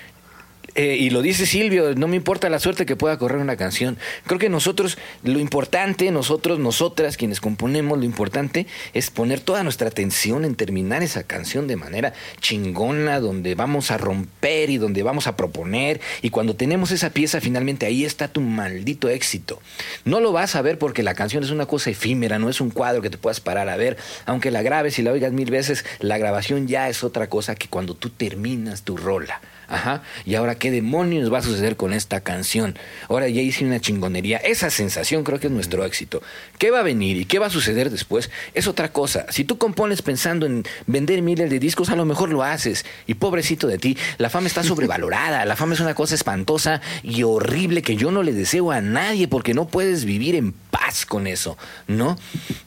eh, 0.75 0.97
y 0.99 1.11
lo 1.11 1.23
dice 1.23 1.47
Silvio, 1.47 1.95
no 1.95 2.09
me 2.09 2.17
importa 2.17 2.49
la 2.49 2.59
suerte 2.59 2.87
que 2.87 2.97
pueda 2.97 3.19
correr 3.19 3.39
una 3.39 3.57
canción. 3.57 3.99
Creo 4.27 4.39
que 4.39 4.49
nosotros, 4.49 4.99
lo 5.23 5.39
importante, 5.39 6.11
nosotros, 6.11 6.59
nosotras, 6.59 7.17
quienes 7.17 7.41
componemos, 7.41 7.99
lo 7.99 8.05
importante 8.05 8.67
es 8.95 9.11
poner 9.11 9.41
toda 9.41 9.63
nuestra 9.63 9.89
atención 9.89 10.45
en 10.45 10.55
terminar 10.55 11.03
esa 11.03 11.25
canción 11.25 11.67
de 11.67 11.77
manera 11.77 12.13
chingona, 12.41 13.21
donde 13.21 13.55
vamos 13.55 13.91
a 13.91 13.99
romper 13.99 14.71
y 14.71 14.79
donde 14.79 15.03
vamos 15.03 15.27
a 15.27 15.37
proponer. 15.37 16.01
Y 16.23 16.31
cuando 16.31 16.55
tenemos 16.55 16.91
esa 16.91 17.11
pieza, 17.11 17.41
finalmente 17.41 17.87
ahí 17.87 18.05
está 18.05 18.29
tu 18.29 18.41
maldito 18.41 19.09
éxito. 19.09 19.61
No 20.05 20.21
lo 20.21 20.33
vas 20.33 20.57
a 20.57 20.63
ver 20.63 20.79
porque 20.79 21.03
la 21.03 21.15
canción 21.15 21.43
es 21.43 21.51
una 21.51 21.67
cosa 21.67 21.91
efímera, 21.91 22.39
no 22.39 22.49
es 22.49 22.61
un 22.61 22.71
cuadro 22.71 23.03
que 23.03 23.11
te 23.11 23.19
puedas 23.19 23.41
parar 23.41 23.69
a 23.69 23.77
ver. 23.77 23.97
Aunque 24.27 24.51
la 24.51 24.63
grabes 24.63 24.99
y 24.99 25.03
la 25.03 25.13
oigas 25.13 25.33
mil 25.33 25.51
veces, 25.51 25.85
la 25.99 26.19
grabación 26.19 26.69
ya 26.69 26.89
es 26.89 27.05
otra 27.05 27.29
cosa 27.29 27.55
que 27.55 27.69
cuando 27.69 27.95
tú 27.95 28.11
terminas 28.11 28.83
tu 28.83 28.97
rola. 28.97 29.41
Ajá. 29.71 30.03
Y 30.27 30.35
ahora, 30.35 30.57
¿qué 30.57 30.71
demonios 30.73 31.33
va 31.33 31.39
a 31.39 31.43
suceder 31.43 31.77
con 31.77 31.93
esta 31.93 32.21
canción? 32.21 32.77
Ahora 33.09 33.29
ya 33.29 33.41
hice 33.41 33.65
una 33.65 33.81
chingonería. 33.81 34.39
Esa 34.39 34.69
sensación 34.69 35.23
creo 35.23 35.39
que 35.39 35.47
es 35.47 35.53
nuestro 35.53 35.85
éxito. 35.85 36.23
¿Qué 36.59 36.71
va 36.71 36.81
a 36.81 36.83
venir 36.83 37.17
y 37.17 37.25
qué 37.25 37.39
va 37.39 37.47
a 37.47 37.51
suceder 37.51 37.89
después? 37.91 38.31
Es 38.53 38.67
otra 38.67 38.93
cosa. 38.93 39.27
Si 39.31 39.45
tú 39.45 39.59
compones 39.59 40.03
pensando 40.03 40.45
en 40.45 40.65
vender 40.87 41.23
miles 41.23 41.49
de 41.51 41.61
discos, 41.61 41.89
a 41.91 41.97
lo 41.97 42.05
mejor 42.05 42.31
lo 42.31 42.43
haces. 42.43 42.85
Y 43.07 43.15
pobrecito 43.15 43.69
de 43.69 43.79
ti, 43.79 43.97
la 44.19 44.29
fama 44.29 44.49
está 44.49 44.65
sobrevalorada. 44.65 45.45
La 45.45 45.55
fama 45.55 45.75
es 45.75 45.81
una 45.81 45.95
cosa 45.95 46.17
espantosa 46.17 46.81
y 47.05 47.23
horrible 47.23 47.83
que 47.83 47.97
yo 47.97 48.11
no 48.11 48.25
le 48.25 48.33
deseo 48.33 48.73
a 48.73 48.81
nadie 48.81 49.29
porque 49.29 49.55
no 49.55 49.69
puedes 49.69 50.05
vivir 50.05 50.35
en 50.35 50.53
paz 50.53 50.70
con 51.07 51.27
eso, 51.27 51.57
¿no? 51.87 52.19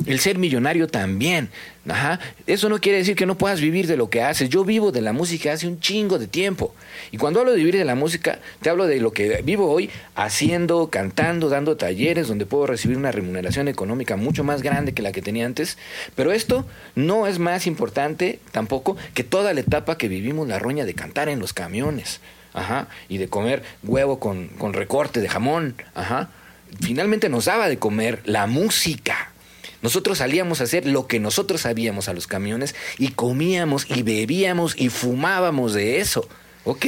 El 0.05 0.19
ser 0.19 0.37
millonario 0.37 0.87
también. 0.87 1.49
Ajá. 1.87 2.19
Eso 2.47 2.69
no 2.69 2.79
quiere 2.79 2.99
decir 2.99 3.15
que 3.15 3.25
no 3.25 3.37
puedas 3.37 3.59
vivir 3.59 3.87
de 3.87 3.97
lo 3.97 4.09
que 4.09 4.21
haces. 4.21 4.49
Yo 4.49 4.63
vivo 4.63 4.91
de 4.93 5.01
la 5.01 5.11
música 5.11 5.51
hace 5.51 5.67
un 5.67 5.79
chingo 5.81 6.17
de 6.19 6.27
tiempo. 6.27 6.73
Y 7.11 7.17
cuando 7.17 7.41
hablo 7.41 7.51
de 7.51 7.57
vivir 7.57 7.77
de 7.77 7.83
la 7.83 7.95
música, 7.95 8.39
te 8.61 8.69
hablo 8.69 8.87
de 8.87 9.01
lo 9.01 9.11
que 9.11 9.41
vivo 9.43 9.69
hoy 9.69 9.89
haciendo, 10.15 10.89
cantando, 10.89 11.49
dando 11.49 11.75
talleres 11.75 12.29
donde 12.29 12.45
puedo 12.45 12.67
recibir 12.67 12.97
una 12.97 13.11
remuneración 13.11 13.67
económica 13.67 14.15
mucho 14.15 14.43
más 14.45 14.61
grande 14.61 14.93
que 14.93 15.01
la 15.01 15.11
que 15.11 15.21
tenía 15.21 15.45
antes. 15.45 15.77
Pero 16.15 16.31
esto 16.31 16.65
no 16.95 17.27
es 17.27 17.39
más 17.39 17.67
importante 17.67 18.39
tampoco 18.51 18.95
que 19.13 19.25
toda 19.25 19.53
la 19.53 19.59
etapa 19.59 19.97
que 19.97 20.07
vivimos 20.07 20.47
la 20.47 20.59
roña 20.59 20.85
de 20.85 20.93
cantar 20.93 21.27
en 21.27 21.39
los 21.39 21.51
camiones. 21.51 22.21
Ajá. 22.53 22.87
Y 23.09 23.17
de 23.17 23.27
comer 23.27 23.63
huevo 23.83 24.19
con, 24.19 24.47
con 24.47 24.73
recorte 24.73 25.19
de 25.19 25.27
jamón. 25.27 25.75
Ajá. 25.95 26.29
Finalmente 26.81 27.29
nos 27.29 27.45
daba 27.45 27.69
de 27.69 27.77
comer 27.77 28.21
la 28.25 28.47
música. 28.47 29.31
Nosotros 29.81 30.19
salíamos 30.19 30.61
a 30.61 30.63
hacer 30.63 30.85
lo 30.87 31.07
que 31.07 31.19
nosotros 31.19 31.61
sabíamos 31.61 32.07
a 32.07 32.13
los 32.13 32.25
camiones 32.25 32.73
y 32.97 33.09
comíamos 33.09 33.85
y 33.89 34.01
bebíamos 34.01 34.75
y 34.77 34.89
fumábamos 34.89 35.73
de 35.73 35.99
eso. 35.99 36.27
¿Ok? 36.63 36.85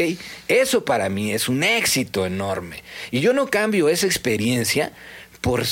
Eso 0.47 0.85
para 0.85 1.09
mí 1.09 1.33
es 1.33 1.49
un 1.49 1.63
éxito 1.63 2.25
enorme. 2.25 2.83
Y 3.11 3.19
yo 3.19 3.33
no 3.33 3.47
cambio 3.47 3.89
esa 3.89 4.05
experiencia 4.05 4.93
por, 5.41 5.63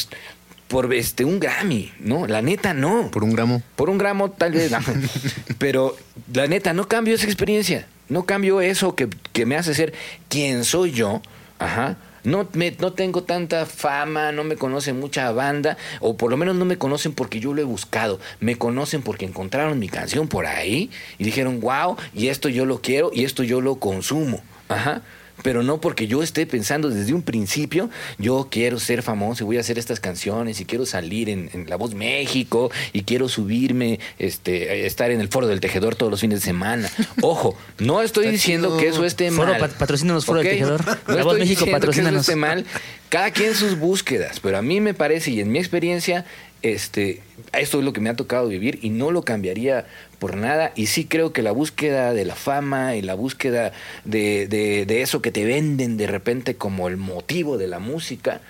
por 0.67 0.93
este, 0.93 1.23
un 1.23 1.39
Grammy, 1.39 1.93
¿no? 1.99 2.27
La 2.27 2.41
neta 2.41 2.73
no. 2.73 3.09
Por 3.11 3.23
un 3.23 3.31
gramo. 3.31 3.61
Por 3.77 3.89
un 3.89 3.97
gramo 3.97 4.31
tal 4.31 4.51
vez, 4.51 4.71
no. 4.71 4.79
pero 5.57 5.95
la 6.33 6.47
neta 6.47 6.73
no 6.73 6.89
cambio 6.89 7.15
esa 7.15 7.25
experiencia, 7.25 7.87
no 8.09 8.25
cambio 8.25 8.59
eso 8.59 8.95
que, 8.95 9.07
que 9.31 9.45
me 9.45 9.55
hace 9.55 9.73
ser 9.73 9.93
quien 10.27 10.65
soy 10.65 10.91
yo, 10.91 11.21
ajá. 11.57 11.95
No, 12.23 12.47
me, 12.53 12.71
no 12.79 12.93
tengo 12.93 13.23
tanta 13.23 13.65
fama, 13.65 14.31
no 14.31 14.43
me 14.43 14.55
conoce 14.55 14.93
mucha 14.93 15.31
banda, 15.31 15.77
o 15.99 16.15
por 16.15 16.31
lo 16.31 16.37
menos 16.37 16.55
no 16.55 16.65
me 16.65 16.77
conocen 16.77 17.13
porque 17.13 17.39
yo 17.39 17.53
lo 17.53 17.61
he 17.61 17.65
buscado. 17.65 18.19
Me 18.39 18.57
conocen 18.57 19.01
porque 19.01 19.25
encontraron 19.25 19.79
mi 19.79 19.89
canción 19.89 20.27
por 20.27 20.45
ahí 20.45 20.89
y 21.17 21.23
dijeron, 21.23 21.59
wow, 21.59 21.97
y 22.13 22.27
esto 22.27 22.49
yo 22.49 22.65
lo 22.65 22.81
quiero 22.81 23.11
y 23.13 23.25
esto 23.25 23.43
yo 23.43 23.61
lo 23.61 23.75
consumo. 23.75 24.41
Ajá 24.69 25.01
pero 25.43 25.61
no 25.61 25.79
porque 25.79 26.07
yo 26.07 26.23
esté 26.23 26.47
pensando 26.47 26.89
desde 26.89 27.13
un 27.13 27.21
principio, 27.21 27.91
yo 28.17 28.47
quiero 28.49 28.79
ser 28.79 29.03
famoso 29.03 29.43
y 29.43 29.45
voy 29.45 29.57
a 29.57 29.59
hacer 29.59 29.77
estas 29.77 29.99
canciones 29.99 30.59
y 30.59 30.65
quiero 30.65 30.87
salir 30.87 31.29
en, 31.29 31.51
en 31.53 31.69
La 31.69 31.75
Voz 31.75 31.93
México 31.93 32.71
y 32.93 33.03
quiero 33.03 33.29
subirme, 33.29 33.99
este, 34.17 34.87
estar 34.87 35.11
en 35.11 35.21
el 35.21 35.27
foro 35.27 35.45
del 35.47 35.59
tejedor 35.59 35.93
todos 35.95 36.09
los 36.09 36.21
fines 36.21 36.39
de 36.39 36.45
semana. 36.45 36.89
Ojo, 37.21 37.55
no 37.77 38.01
estoy 38.01 38.27
diciendo 38.29 38.77
que 38.77 38.87
eso 38.87 39.05
esté 39.05 39.29
Foro, 39.31 39.51
mal. 39.51 39.59
pat- 39.59 39.73
patrocínanos, 39.77 40.25
Foro 40.25 40.39
del. 40.39 40.49
Tejedor. 40.49 40.83
No 41.07 41.15
La 41.15 41.23
Voz 41.23 41.37
México, 41.37 41.65
que 41.65 41.71
eso 41.71 42.19
esté 42.19 42.35
mal. 42.35 42.65
Cada 43.09 43.29
quien 43.29 43.53
sus 43.53 43.77
búsquedas, 43.77 44.39
pero 44.39 44.57
a 44.57 44.63
mí 44.63 44.81
me 44.81 44.95
parece 44.95 45.29
y 45.29 45.39
en 45.39 45.51
mi 45.51 45.59
experiencia, 45.59 46.25
este, 46.63 47.21
esto 47.53 47.79
es 47.79 47.85
lo 47.85 47.93
que 47.93 48.01
me 48.01 48.09
ha 48.09 48.15
tocado 48.15 48.47
vivir 48.47 48.79
y 48.81 48.89
no 48.89 49.11
lo 49.11 49.23
cambiaría 49.23 49.85
por 50.19 50.35
nada. 50.35 50.71
Y 50.75 50.87
sí 50.87 51.05
creo 51.05 51.31
que 51.33 51.41
la 51.43 51.51
búsqueda 51.51 52.13
de 52.13 52.25
la 52.25 52.35
fama 52.35 52.95
y 52.95 53.01
la 53.01 53.13
búsqueda 53.13 53.73
de, 54.05 54.47
de, 54.47 54.85
de 54.85 55.01
eso 55.01 55.21
que 55.21 55.31
te 55.31 55.45
venden 55.45 55.97
de 55.97 56.07
repente 56.07 56.55
como 56.55 56.87
el 56.87 56.97
motivo 56.97 57.57
de 57.57 57.67
la 57.67 57.79
música, 57.79 58.41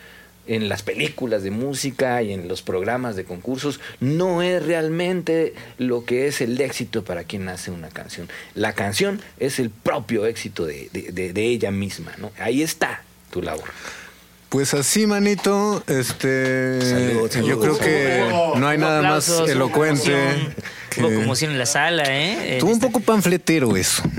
en 0.45 0.67
las 0.67 0.83
películas 0.83 1.41
de 1.43 1.51
música 1.51 2.21
y 2.21 2.33
en 2.33 2.49
los 2.49 2.61
programas 2.61 3.15
de 3.15 3.23
concursos, 3.23 3.79
no 4.01 4.41
es 4.41 4.61
realmente 4.65 5.53
lo 5.77 6.03
que 6.03 6.27
es 6.27 6.41
el 6.41 6.59
éxito 6.59 7.05
para 7.05 7.23
quien 7.23 7.47
hace 7.47 7.71
una 7.71 7.87
canción. 7.87 8.27
La 8.53 8.73
canción 8.73 9.21
es 9.39 9.57
el 9.59 9.69
propio 9.69 10.25
éxito 10.25 10.65
de, 10.65 10.89
de- 10.91 11.13
de- 11.13 11.31
de 11.31 11.43
ella 11.45 11.71
misma, 11.71 12.11
¿no? 12.17 12.31
Ahí 12.39 12.61
está 12.61 13.03
tu 13.31 13.41
labor. 13.41 13.69
Pues 14.53 14.75
así, 14.75 15.07
manito, 15.07 15.81
este, 15.87 16.79
Salud, 16.79 17.31
salud. 17.31 17.47
yo 17.47 17.59
creo 17.59 17.75
que 17.79 18.53
no 18.55 18.67
hay 18.67 18.77
nada 18.77 19.01
más 19.01 19.27
elocuente. 19.47 20.53
Que- 20.93 21.01
Hubo 21.03 21.13
conmoción 21.13 21.51
en 21.51 21.57
la 21.59 21.65
sala, 21.65 22.03
¿eh? 22.07 22.53
Estuvo 22.55 22.71
un 22.71 22.79
poco 22.79 22.99
panfletero 22.99 23.75
eso. 23.77 24.03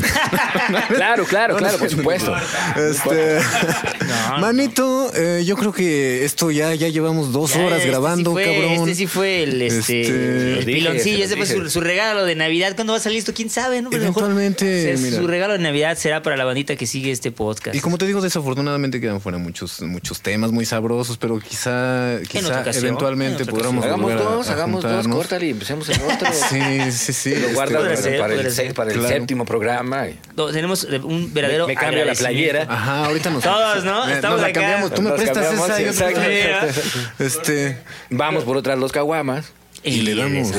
Claro, 0.88 1.24
claro, 1.24 1.56
claro, 1.56 1.78
por 1.78 1.90
supuesto. 1.90 2.34
Este, 2.76 3.38
No, 4.04 4.30
no. 4.36 4.38
Manito, 4.38 5.10
eh, 5.14 5.42
yo 5.44 5.56
creo 5.56 5.72
que 5.72 6.24
esto 6.24 6.50
ya, 6.50 6.74
ya 6.74 6.88
llevamos 6.88 7.32
dos 7.32 7.54
Ya, 7.54 7.64
horas 7.64 7.78
este 7.78 7.90
grabando, 7.90 8.30
sí 8.30 8.34
fue, 8.34 8.44
cabrón. 8.44 8.72
Este 8.72 8.94
sí 8.94 9.06
fue 9.06 9.42
el, 9.42 9.62
este, 9.62 10.00
Este- 10.02 10.58
el 10.60 10.64
piloncillo, 10.64 11.18
se 11.18 11.24
ese 11.24 11.36
fue 11.56 11.70
su, 11.70 11.80
regalo 11.80 12.24
de 12.24 12.34
Navidad. 12.34 12.74
¿Cuándo 12.74 12.92
va 12.92 12.98
a 12.98 13.02
salir 13.02 13.18
esto? 13.18 13.32
¿Quién 13.34 13.50
sabe? 13.50 13.82
no? 13.82 13.90
Mejor 13.90 14.02
Eventualmente, 14.02 14.96
su- 14.96 15.02
mira. 15.02 15.16
Su 15.18 15.26
regalo 15.26 15.52
de 15.54 15.58
Navidad 15.60 15.96
será 15.98 16.22
para 16.22 16.36
la 16.36 16.44
bandita 16.44 16.76
que 16.76 16.86
sigue 16.86 17.10
este 17.10 17.30
podcast. 17.32 17.74
Y 17.76 17.80
como 17.80 17.98
te 17.98 18.06
digo, 18.06 18.20
desafortunadamente 18.20 19.00
quedan 19.00 19.20
fuera 19.20 19.38
muchos, 19.38 19.80
muchos 19.82 20.20
temas 20.20 20.52
muy 20.52 20.64
sabrosos, 20.66 21.16
pero 21.18 21.38
quizá, 21.38 22.18
quizá 22.28 22.60
ocasión, 22.60 22.84
eventualmente 22.84 23.42
en 23.42 23.48
otra 23.48 23.54
podamos 23.58 23.84
Hagamos 23.84 24.02
volver 24.12 24.18
dos, 24.24 24.48
a 24.48 24.52
hagamos 24.52 24.82
dos, 24.82 25.08
córtale 25.08 25.46
y 25.46 25.50
empecemos 25.50 25.88
el 25.88 26.00
otro. 26.02 26.28
Sí, 26.50 26.58
sí, 26.92 27.12
sí. 27.12 27.30
Lo 27.30 27.36
este, 27.36 27.52
guarda 27.54 27.76
Podrá 27.78 27.90
para, 27.90 28.02
ser, 28.02 28.18
para 28.20 28.32
el, 28.32 28.38
podrá 28.38 28.50
se- 28.50 28.56
ser. 28.56 28.74
para 28.74 28.90
el 28.92 28.98
Claro. 28.98 29.14
séptimo 29.14 29.44
programa. 29.44 30.06
No, 30.36 30.46
tenemos 30.48 30.84
un 30.84 31.32
verdadero 31.34 31.66
Me- 31.66 31.74
me 31.74 31.80
cambio 31.80 32.04
la 32.04 32.14
playera. 32.14 32.66
Ajá, 32.68 33.06
ahorita 33.06 33.30
nos 33.30 33.42
Todos, 33.42 33.84
¿no? 33.84 34.08
Eh, 34.08 34.12
Estamos 34.14 34.36
nos 34.38 34.42
la 34.42 34.48
acá. 34.48 34.60
cambiamos. 34.60 34.94
Tú 34.94 35.02
me 35.02 35.10
prestas 35.12 35.52
esa 35.52 36.10
y 36.10 37.24
Este, 37.24 37.78
Vamos 38.10 38.44
por 38.44 38.56
otras 38.56 38.78
dos 38.78 38.92
caguamas. 38.92 39.52
Y 39.86 40.00
le 40.00 40.14
damos. 40.14 40.50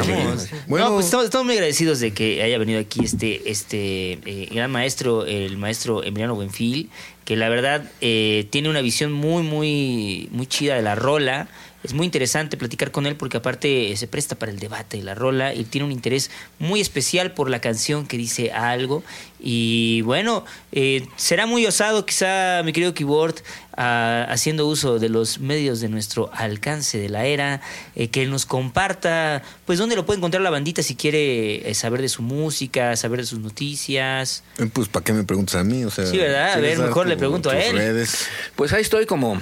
Bueno. 0.68 0.86
no, 0.86 0.94
pues 0.94 1.06
estamos, 1.06 1.26
estamos 1.26 1.45
muy 1.48 1.56
agradecidos 1.56 1.99
de 1.99 2.11
que 2.11 2.44
haya 2.44 2.60
venido 2.60 2.80
aquí 2.80 3.03
este, 3.03 3.49
este 3.49 4.19
eh, 4.23 4.49
gran 4.52 4.69
maestro, 4.69 5.26
el 5.26 5.57
maestro 5.57 6.03
Emiliano 6.03 6.36
Buenfil, 6.36 6.91
que 7.23 7.36
la 7.36 7.49
verdad 7.49 7.90
eh, 8.02 8.45
tiene 8.52 8.69
una 8.69 8.82
visión 8.82 9.11
muy, 9.11 9.41
muy, 9.41 10.30
muy 10.32 10.45
chida 10.45 10.76
de 10.76 10.84
la 10.84 10.94
rola. 10.94 11.48
Es 11.86 11.94
muy 11.94 12.06
interesante 12.07 12.57
platicar 12.57 12.90
con 12.90 13.06
él 13.06 13.16
porque 13.16 13.38
aparte 13.38 13.91
eh, 13.91 13.95
se 13.98 14.07
presta 14.07 14.36
para 14.36 14.52
el 14.52 14.57
debate 14.60 14.98
de 14.98 15.03
la 15.03 15.14
rola 15.14 15.53
y 15.53 15.66
tiene 15.66 15.86
un 15.86 15.91
interés 15.91 16.32
muy 16.57 16.82
especial 16.82 17.32
por 17.34 17.49
la 17.49 17.62
canción 17.62 18.07
que 18.07 18.18
dice 18.18 18.52
algo. 18.52 19.03
Y 19.40 20.02
bueno, 20.02 20.44
eh, 20.72 21.06
será 21.16 21.45
muy 21.45 21.64
osado 21.68 22.03
quizá 22.06 22.64
mi 22.66 22.74
querido 22.74 22.95
Keyboard 22.95 23.36
ah, 23.78 24.26
haciendo 24.30 24.66
uso 24.66 24.98
de 24.98 25.10
los 25.10 25.38
medios 25.40 25.80
de 25.82 25.90
nuestro 25.90 26.32
alcance 26.34 26.98
de 26.98 27.10
la 27.10 27.26
era, 27.26 27.62
eh, 27.95 28.07
que 28.07 28.26
nos 28.26 28.48
comparta, 28.48 29.44
pues 29.66 29.78
dónde 29.78 29.95
lo 29.95 30.06
puede 30.07 30.18
encontrar 30.18 30.41
la 30.41 30.49
bandita 30.49 30.82
si 30.82 30.95
quiere 30.95 31.70
eh, 31.70 31.76
saber 31.76 32.02
de 32.02 32.10
su 32.10 32.24
música, 32.24 32.95
saber 32.95 33.20
de 33.20 33.28
sus 33.28 33.38
noticias. 33.38 34.44
eh, 34.57 34.68
pues, 34.74 34.88
¿para 34.88 35.03
qué 35.03 35.14
me 35.14 35.24
preguntas 35.24 35.56
a 35.56 35.64
mí? 35.64 35.86
O 35.86 35.91
sea, 35.91 36.07
Sí, 36.07 36.18
¿verdad? 36.18 36.53
A 36.53 36.53
¿quieres 36.53 36.80
ver, 36.80 36.88
mejor 36.88 37.06
le 37.07 37.18
pregunto 37.18 37.52
a 37.52 37.60
él. 37.60 37.76
redes? 37.78 38.28
Pues 38.56 38.74
ahí 38.74 38.82
estoy 38.82 39.06
como, 39.06 39.40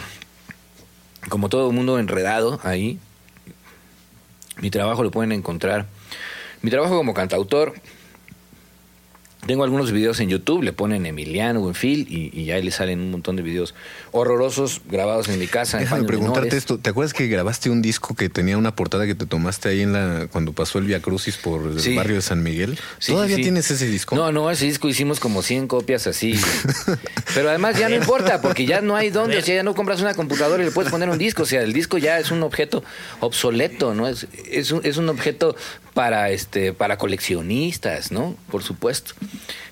como 1.30 1.50
todo 1.50 1.70
el 1.70 1.76
mundo 1.76 2.00
enredado 2.00 2.60
ahí. 2.64 3.00
Mi 4.62 4.70
trabajo 4.70 5.04
lo 5.04 5.12
pueden 5.12 5.32
encontrar. 5.32 5.88
Mi 6.62 6.70
trabajo 6.70 6.96
como 6.96 7.14
cantautor. 7.14 7.74
Tengo 9.46 9.64
algunos 9.66 9.92
videos 9.92 10.20
en 10.22 10.30
YouTube, 10.30 10.64
le 10.64 10.72
ponen 10.72 11.06
Emiliano 11.06 11.60
Buenfil 11.60 12.08
y, 12.10 12.32
y 12.40 12.52
ahí 12.52 12.64
le 12.64 12.72
salen 12.72 13.02
un 13.02 13.12
montón 13.12 13.36
de 13.36 13.42
videos 13.42 13.76
horrorosos 14.14 14.82
grabados 14.90 15.28
en 15.28 15.38
mi 15.38 15.48
casa. 15.48 15.80
Déjame 15.80 16.04
preguntarte 16.06 16.40
menores. 16.46 16.58
esto. 16.64 16.78
¿Te 16.78 16.90
acuerdas 16.92 17.14
que 17.14 17.28
grabaste 17.28 17.70
un 17.70 17.82
disco 17.82 18.16
que 18.16 18.30
tenía 18.30 18.58
una 18.58 18.74
portada 18.76 19.06
que 19.06 19.16
te 19.16 19.26
tomaste 19.26 19.68
ahí 19.70 19.82
en 19.82 19.92
la 19.94 20.28
cuando 20.32 20.54
pasó 20.54 20.80
el 20.80 20.86
Via 20.86 21.02
Crucis 21.02 21.36
por 21.36 21.68
el 21.68 21.80
Sí. 21.82 21.94
barrio 21.96 22.16
de 22.16 22.22
San 22.22 22.42
Miguel? 22.42 22.80
Sí, 23.00 23.12
¿Todavía 23.12 23.36
sí. 23.36 23.42
tienes 23.42 23.70
ese 23.70 23.86
disco? 23.88 24.16
No, 24.16 24.32
no, 24.32 24.50
ese 24.50 24.66
disco 24.66 24.88
hicimos 24.88 25.20
como 25.20 25.42
100 25.42 25.68
copias 25.68 26.08
así. 26.08 26.36
Pero 27.36 27.50
además 27.50 27.78
ya 27.78 27.90
no 27.90 27.96
importa, 27.96 28.42
porque 28.42 28.66
ya 28.66 28.80
no 28.82 28.96
hay 28.96 29.10
dónde, 29.10 29.38
o 29.40 29.42
sea, 29.42 29.56
ya 29.56 29.64
no 29.64 29.76
compras 29.76 30.00
una 30.00 30.14
computadora 30.14 30.64
y 30.64 30.68
le 30.68 30.72
puedes 30.72 30.90
poner 30.92 31.10
un 31.10 31.18
disco, 31.18 31.44
o 31.44 31.46
sea, 31.46 31.62
el 31.64 31.74
disco 31.74 31.98
ya 31.98 32.18
es 32.20 32.32
un 32.32 32.44
objeto 32.44 32.84
obsoleto, 33.20 33.94
¿no? 33.94 34.08
Es, 34.08 34.28
es, 34.50 34.72
un, 34.72 34.82
es 34.86 34.98
un 34.98 35.10
objeto 35.10 35.56
para, 35.94 36.30
este, 36.30 36.74
para 36.74 36.98
coleccionistas, 36.98 38.12
¿no? 38.12 38.36
Por 38.50 38.64
supuesto. 38.64 39.14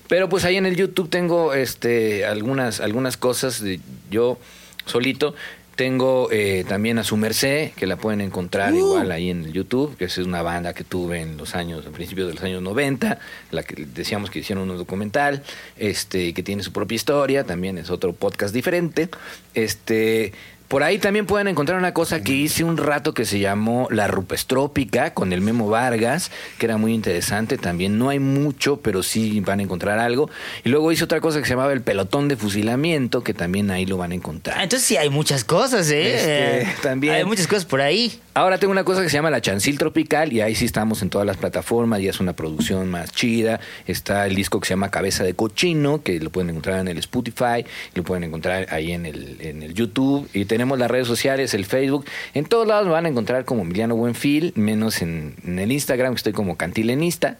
Pero 0.08 0.28
pues 0.28 0.44
ahí 0.44 0.56
en 0.56 0.66
el 0.66 0.76
YouTube 0.76 1.08
tengo 1.08 1.54
este, 1.54 2.26
algunas, 2.26 2.80
algunas 2.80 3.16
cosas 3.16 3.62
de 3.62 3.80
yo 4.10 4.38
solito. 4.84 5.34
Tengo 5.76 6.28
eh, 6.30 6.66
también 6.68 6.98
a 6.98 7.04
su 7.04 7.16
merced, 7.16 7.70
que 7.70 7.86
la 7.86 7.96
pueden 7.96 8.20
encontrar 8.20 8.74
igual 8.74 9.10
ahí 9.10 9.30
en 9.30 9.44
el 9.44 9.52
YouTube, 9.54 9.96
que 9.96 10.04
es 10.04 10.18
una 10.18 10.42
banda 10.42 10.74
que 10.74 10.84
tuve 10.84 11.22
en 11.22 11.38
los 11.38 11.54
años, 11.54 11.86
a 11.86 11.90
principios 11.90 12.28
de 12.28 12.34
los 12.34 12.42
años 12.42 12.60
90, 12.60 13.18
la 13.50 13.62
que 13.62 13.86
decíamos 13.86 14.28
que 14.28 14.40
hicieron 14.40 14.70
un 14.70 14.76
documental, 14.76 15.42
este, 15.78 16.34
que 16.34 16.42
tiene 16.42 16.62
su 16.62 16.72
propia 16.72 16.96
historia, 16.96 17.44
también 17.44 17.78
es 17.78 17.88
otro 17.88 18.12
podcast 18.12 18.52
diferente. 18.52 19.08
Este, 19.54 20.34
por 20.72 20.82
ahí 20.82 20.98
también 20.98 21.26
pueden 21.26 21.48
encontrar 21.48 21.78
una 21.78 21.92
cosa 21.92 22.22
que 22.22 22.32
hice 22.32 22.64
un 22.64 22.78
rato 22.78 23.12
que 23.12 23.26
se 23.26 23.38
llamó 23.38 23.88
La 23.90 24.06
Rupestrópica 24.06 25.12
con 25.12 25.34
el 25.34 25.42
Memo 25.42 25.68
Vargas, 25.68 26.30
que 26.56 26.64
era 26.64 26.78
muy 26.78 26.94
interesante. 26.94 27.58
También 27.58 27.98
no 27.98 28.08
hay 28.08 28.18
mucho, 28.18 28.80
pero 28.80 29.02
sí 29.02 29.40
van 29.40 29.60
a 29.60 29.64
encontrar 29.64 29.98
algo. 29.98 30.30
Y 30.64 30.70
luego 30.70 30.90
hice 30.90 31.04
otra 31.04 31.20
cosa 31.20 31.40
que 31.40 31.44
se 31.44 31.50
llamaba 31.50 31.74
El 31.74 31.82
Pelotón 31.82 32.28
de 32.28 32.36
Fusilamiento, 32.36 33.22
que 33.22 33.34
también 33.34 33.70
ahí 33.70 33.84
lo 33.84 33.98
van 33.98 34.12
a 34.12 34.14
encontrar. 34.14 34.56
Ah, 34.58 34.62
entonces 34.62 34.88
sí 34.88 34.96
hay 34.96 35.10
muchas 35.10 35.44
cosas, 35.44 35.90
¿eh? 35.90 36.62
Este, 36.62 36.82
también. 36.82 37.16
Hay 37.16 37.26
muchas 37.26 37.46
cosas 37.46 37.66
por 37.66 37.82
ahí. 37.82 38.18
Ahora 38.32 38.56
tengo 38.56 38.70
una 38.70 38.84
cosa 38.84 39.02
que 39.02 39.10
se 39.10 39.18
llama 39.18 39.28
La 39.28 39.42
Chancil 39.42 39.76
Tropical 39.76 40.32
y 40.32 40.40
ahí 40.40 40.54
sí 40.54 40.64
estamos 40.64 41.02
en 41.02 41.10
todas 41.10 41.26
las 41.26 41.36
plataformas, 41.36 42.00
ya 42.00 42.08
es 42.08 42.18
una 42.18 42.32
producción 42.32 42.90
más 42.90 43.12
chida. 43.12 43.60
Está 43.86 44.26
el 44.26 44.34
disco 44.34 44.58
que 44.58 44.68
se 44.68 44.72
llama 44.72 44.90
Cabeza 44.90 45.22
de 45.22 45.34
Cochino, 45.34 46.02
que 46.02 46.18
lo 46.18 46.30
pueden 46.30 46.48
encontrar 46.48 46.80
en 46.80 46.88
el 46.88 46.96
Spotify, 46.96 47.66
lo 47.94 48.04
pueden 48.04 48.24
encontrar 48.24 48.68
ahí 48.70 48.92
en 48.92 49.04
el, 49.04 49.36
en 49.40 49.62
el 49.62 49.74
YouTube. 49.74 50.30
Y 50.32 50.46
tenemos 50.46 50.61
las 50.78 50.90
redes 50.90 51.06
sociales, 51.06 51.54
el 51.54 51.64
Facebook. 51.64 52.04
En 52.34 52.44
todos 52.44 52.66
lados 52.66 52.86
me 52.86 52.92
van 52.92 53.06
a 53.06 53.08
encontrar 53.08 53.44
como 53.44 53.62
Emiliano 53.62 53.96
Buenfil, 53.96 54.52
menos 54.56 55.02
en, 55.02 55.36
en 55.44 55.58
el 55.58 55.72
Instagram, 55.72 56.14
que 56.14 56.18
estoy 56.18 56.32
como 56.32 56.56
Cantilenista. 56.56 57.38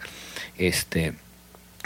Este, 0.58 1.14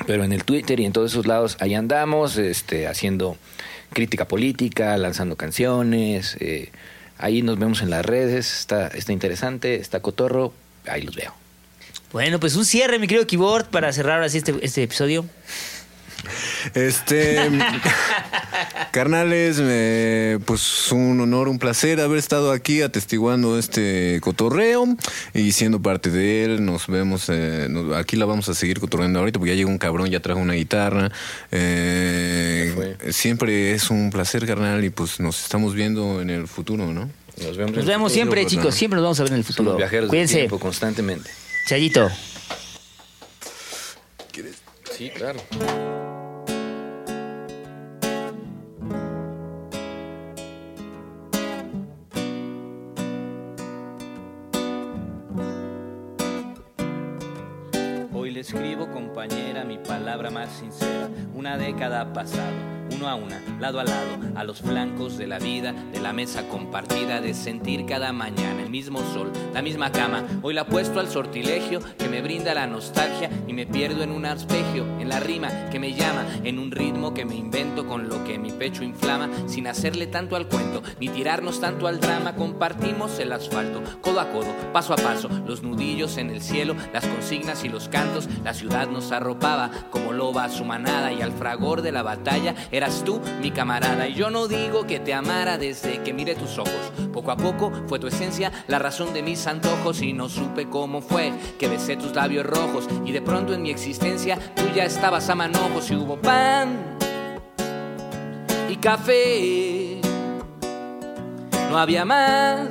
pero 0.07 0.25
en 0.25 0.33
el 0.33 0.45
Twitter 0.45 0.81
y 0.81 0.85
en 0.85 0.93
todos 0.93 1.13
esos 1.13 1.27
lados 1.27 1.57
ahí 1.61 1.75
andamos, 1.75 2.37
este, 2.37 2.87
haciendo 2.87 3.37
crítica 3.93 4.29
política, 4.29 4.97
lanzando 4.99 5.37
canciones. 5.37 6.37
eh, 6.41 6.71
ahí 7.19 7.43
nos 7.43 7.59
vemos 7.59 7.83
en 7.83 7.91
las 7.91 8.05
redes, 8.05 8.61
está, 8.61 8.89
está 8.89 9.13
interesante, 9.13 9.77
está 9.77 10.01
cotorro, 10.01 10.53
ahí 10.87 11.03
los 11.03 11.17
veo. 11.17 11.33
Bueno, 12.13 12.39
pues 12.41 12.57
un 12.57 12.65
cierre, 12.65 12.99
mi 12.99 13.07
querido 13.09 13.27
Keyboard, 13.27 13.67
para 13.67 13.93
cerrar 13.93 14.23
así 14.23 14.39
este, 14.39 14.55
este 14.63 14.83
episodio. 14.83 15.25
Este, 16.75 17.39
carnales, 18.93 19.59
eh, 19.61 20.39
pues 20.45 20.91
un 20.93 21.21
honor, 21.21 21.49
un 21.49 21.59
placer 21.59 22.01
haber 22.01 22.19
estado 22.19 22.53
aquí 22.53 22.83
atestiguando 22.83 23.59
este 23.59 24.19
cotorreo 24.23 24.87
y 25.35 25.53
siendo 25.53 25.81
parte 25.81 26.11
de 26.11 26.45
él. 26.45 26.65
Nos 26.65 26.87
vemos, 26.87 27.27
eh, 27.29 27.67
nos- 27.71 27.95
aquí 27.97 28.17
la 28.17 28.25
vamos 28.25 28.49
a 28.49 28.55
seguir 28.55 28.81
cotorreando 28.81 29.19
ahorita 29.21 29.39
porque 29.39 29.53
ya 29.53 29.57
llegó 29.57 29.71
un 29.71 29.79
cabrón, 29.79 30.11
ya 30.11 30.21
trajo 30.21 30.41
una 30.41 30.55
guitarra. 30.55 31.11
Eh, 31.51 32.97
siempre 33.11 33.73
es 33.73 33.91
un 33.91 34.11
placer, 34.11 34.47
carnal, 34.47 34.85
y 34.85 34.91
pues 34.91 35.21
nos 35.21 35.43
estamos 35.43 35.75
viendo 35.75 36.21
en 36.21 36.31
el 36.31 36.47
futuro, 36.49 36.87
¿no? 36.93 37.09
Nos 37.43 37.57
vemos, 37.57 37.77
Nos 37.77 37.87
vemos 37.87 38.13
siempre, 38.13 38.47
chicos. 38.47 38.75
Siempre 38.75 38.97
nos 38.97 39.05
vamos 39.05 39.21
a 39.21 39.25
ver 39.25 39.33
en 39.33 39.39
el 39.39 39.45
somos 39.45 39.57
futuro. 39.57 39.77
viajeros 39.77 40.05
del 40.05 40.09
Cuídense. 40.09 40.35
tiempo 40.37 40.59
constantemente. 40.59 41.31
Chayito. 41.69 42.09
Sí, 44.97 45.11
claro. 45.15 45.41
Más 60.31 60.51
sincera. 60.51 61.09
Una 61.35 61.57
década 61.57 62.01
ha 62.01 62.13
pasado, 62.13 62.76
uno 62.97 63.09
a 63.09 63.15
una, 63.15 63.43
lado 63.61 63.81
a 63.81 63.85
lado, 63.85 64.19
a 64.35 64.45
los 64.45 64.61
flancos 64.61 65.19
de 65.19 65.27
la 65.27 65.39
vida, 65.39 65.73
de 65.93 66.01
la 66.01 66.13
mesa 66.13 66.49
compartida, 66.49 67.21
de 67.21 67.35
sentir 67.35 67.85
cada 67.85 68.13
mañana 68.13 68.63
el 68.63 68.71
mismo 68.71 69.01
sol, 69.13 69.33
la 69.53 69.63
misma 69.63 69.93
cama. 69.93 70.25
Hoy 70.43 70.55
la 70.55 70.63
apuesto 70.63 71.01
al 71.01 71.09
sortilegio 71.09 71.81
que 71.99 72.09
me 72.09 72.23
brinda 72.23 72.55
la 72.55 72.67
nostalgia 72.67 73.31
y 73.47 73.53
me 73.53 73.67
pierdo 73.67 74.03
en 74.03 74.11
un 74.11 74.25
arpegio, 74.25 74.85
en 74.99 75.09
la 75.09 75.21
rima 75.21 75.69
que 75.71 75.79
me 75.79 75.95
llama, 75.95 76.25
en 76.45 76.59
un 76.59 76.71
ritmo 76.71 77.13
que 77.13 77.25
me 77.25 77.35
invento 77.35 77.87
con 77.87 78.09
lo 78.09 78.25
que 78.25 78.39
mi 78.39 78.51
pecho 78.51 78.83
inflama, 78.83 79.29
sin 79.47 79.67
hacerle 79.67 80.07
tanto 80.07 80.37
al 80.37 80.49
cuento, 80.49 80.83
ni 80.99 81.09
tirarnos 81.09 81.61
tanto 81.61 81.87
al 81.87 82.01
drama. 82.01 82.35
Compartimos 82.35 83.19
el 83.19 83.33
asfalto, 83.33 83.83
codo 84.01 84.21
a 84.21 84.31
codo, 84.31 84.55
paso 84.73 84.95
a 84.95 84.97
paso, 84.97 85.29
los 85.47 85.63
nudillos 85.63 86.17
en 86.17 86.31
el 86.31 86.41
cielo, 86.41 86.75
las 86.93 87.07
consignas 87.07 87.65
y 87.65 87.69
los 87.69 87.89
cantos. 87.89 88.29
La 88.43 88.55
ciudad 88.55 88.89
nos 88.89 89.13
arropaba 89.13 89.71
como 89.91 90.13
loba 90.13 90.45
a 90.45 90.49
su 90.49 90.65
manada 90.65 91.13
y 91.13 91.23
al 91.23 91.33
fragor 91.33 91.83
de 91.83 91.93
la 91.93 92.03
batalla 92.03 92.55
tú 93.05 93.21
mi 93.41 93.51
camarada. 93.51 94.09
Y 94.09 94.15
yo 94.15 94.31
no 94.31 94.49
digo 94.49 94.87
que 94.87 95.01
te 95.01 95.15
amara 95.15 95.59
desde 95.59 96.03
que 96.03 96.13
miré 96.13 96.35
tus 96.35 96.59
ojos. 96.59 96.93
Poco 97.13 97.31
a 97.31 97.37
poco 97.37 97.73
fue 97.87 97.99
tu 97.99 98.07
esencia 98.07 98.53
la 98.69 98.79
razón 98.79 99.13
de 99.13 99.23
mis 99.23 99.47
antojos 99.47 100.03
y 100.03 100.13
no 100.13 100.29
supe 100.29 100.69
cómo 100.69 101.01
fue 101.01 101.33
que 101.59 101.69
besé 101.69 101.97
tus 101.97 102.15
labios 102.15 102.47
rojos 102.47 102.87
y 103.05 103.13
de 103.13 103.23
pronto 103.23 103.55
en 103.55 103.63
mi 103.63 103.71
existencia 103.71 104.39
tú 104.55 104.63
ya 104.75 104.85
estabas 104.85 105.29
a 105.31 105.35
manojos 105.35 105.91
y 105.91 105.97
hubo 105.97 106.17
pan 106.17 106.97
y 108.69 108.77
café. 108.77 110.01
No 111.71 111.79
había 111.79 112.05
más 112.05 112.69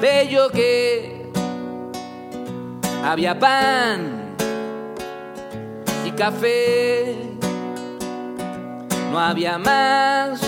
bello 0.00 0.50
que 0.50 1.30
había 3.04 3.38
pan 3.38 4.34
y 6.04 6.10
café. 6.10 7.31
No 9.12 9.20
había 9.20 9.58
más 9.58 10.40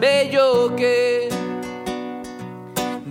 bello 0.00 0.74
que 0.76 1.28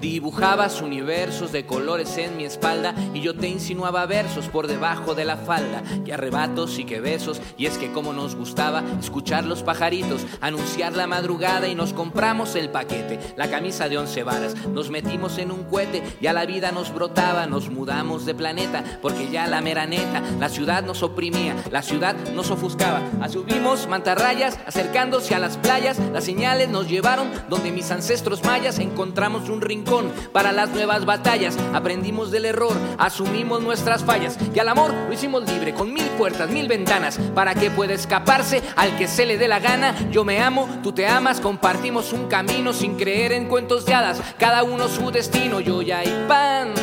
Dibujabas 0.06 0.84
universos 0.84 1.52
de 1.52 1.66
colores 1.66 2.16
en 2.18 2.38
mi 2.38 2.46
espalda 2.46 2.94
y 3.16 3.22
yo 3.22 3.36
te 3.36 3.48
insinuaba 3.48 4.06
versos 4.06 4.48
por 4.50 4.68
debajo 4.68 5.16
de 5.16 5.26
la 5.26 5.36
falda. 5.36 5.82
Que 6.06 6.14
arrebatos 6.14 6.78
y 6.78 6.86
que 6.86 7.00
besos, 7.00 7.42
y 7.58 7.66
es 7.66 7.80
que 7.80 7.92
como 7.92 8.14
nos 8.14 8.36
gustaba 8.36 8.84
escuchar 9.00 9.46
los 9.46 9.64
pajaritos, 9.64 10.22
anunciar 10.42 10.94
la 10.94 11.08
madrugada 11.08 11.68
y 11.68 11.74
nos 11.74 11.92
compramos 11.92 12.54
el 12.54 12.70
paquete, 12.70 13.20
la 13.36 13.50
camisa 13.50 13.90
de 13.90 13.98
once 13.98 14.22
varas. 14.22 14.54
Nos 14.68 14.92
metimos 14.92 15.40
en 15.40 15.52
un 15.52 15.64
cohete, 15.64 16.04
y 16.22 16.28
a 16.28 16.34
la 16.34 16.46
vida 16.46 16.72
nos 16.72 16.94
brotaba, 16.94 17.48
nos 17.48 17.72
mudamos 17.72 18.28
de 18.28 18.36
planeta, 18.36 18.84
porque 19.02 19.32
ya 19.32 19.48
la 19.48 19.62
mera 19.62 19.88
neta, 19.88 20.22
la 20.40 20.50
ciudad 20.50 20.84
nos 20.84 21.02
oprimía, 21.02 21.56
la 21.72 21.82
ciudad 21.82 22.16
nos 22.36 22.52
ofuscaba. 22.52 23.02
Subimos 23.28 23.88
mantarrayas, 23.88 24.60
acercándose 24.68 25.34
a 25.34 25.40
las 25.40 25.58
playas, 25.58 25.98
las 26.14 26.26
señales 26.26 26.70
nos 26.70 26.88
llevaron 26.88 27.32
donde 27.50 27.72
mis 27.72 27.90
ancestros 27.90 28.44
mayas 28.44 28.78
encontramos 28.78 29.50
un 29.50 29.62
rincón 29.62 29.95
para 30.32 30.52
las 30.52 30.70
nuevas 30.70 31.06
batallas. 31.06 31.58
Aprendimos 31.74 32.32
del 32.32 32.46
error, 32.46 32.76
asumimos 32.98 33.62
nuestras 33.62 34.04
fallas 34.04 34.38
y 34.54 34.60
al 34.60 34.70
amor 34.70 34.94
lo 34.94 35.14
hicimos 35.14 35.50
libre 35.50 35.74
con 35.74 35.94
mil 35.94 36.06
puertas, 36.18 36.50
mil 36.50 36.68
ventanas 36.68 37.20
para 37.34 37.56
que 37.56 37.72
pueda 37.72 37.94
escaparse 37.94 38.62
al 38.76 38.96
que 38.98 39.08
se 39.08 39.26
le 39.26 39.38
dé 39.38 39.48
la 39.48 39.60
gana. 39.60 39.96
Yo 40.12 40.24
me 40.24 40.42
amo, 40.42 40.68
tú 40.84 40.92
te 40.92 41.08
amas, 41.08 41.40
compartimos 41.40 42.14
un 42.14 42.28
camino 42.28 42.74
sin 42.74 42.98
creer 42.98 43.32
en 43.32 43.48
cuentos 43.48 43.86
de 43.86 43.94
hadas, 43.94 44.22
cada 44.38 44.64
uno 44.64 44.88
su 44.88 45.12
destino. 45.12 45.60
Yo 45.60 45.82
ya 45.82 46.00
hay 46.00 46.26
pan 46.28 46.74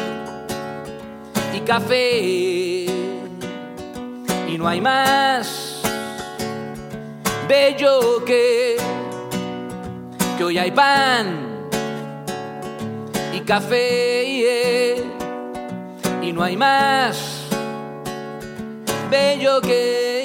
y 1.55 1.61
café 1.61 2.19
y 4.49 4.59
no 4.59 4.69
hay 4.69 4.81
más 4.81 5.81
bello 7.49 8.25
que 8.25 8.77
que 10.37 10.45
hoy 10.45 10.59
hay 10.59 10.71
pan 10.71 11.52
y 13.33 13.41
café 13.41 14.25
y 16.23 16.33
no 16.33 16.43
hay 16.43 16.57
más 16.57 17.47
bello 19.11 19.61
que 19.61 20.22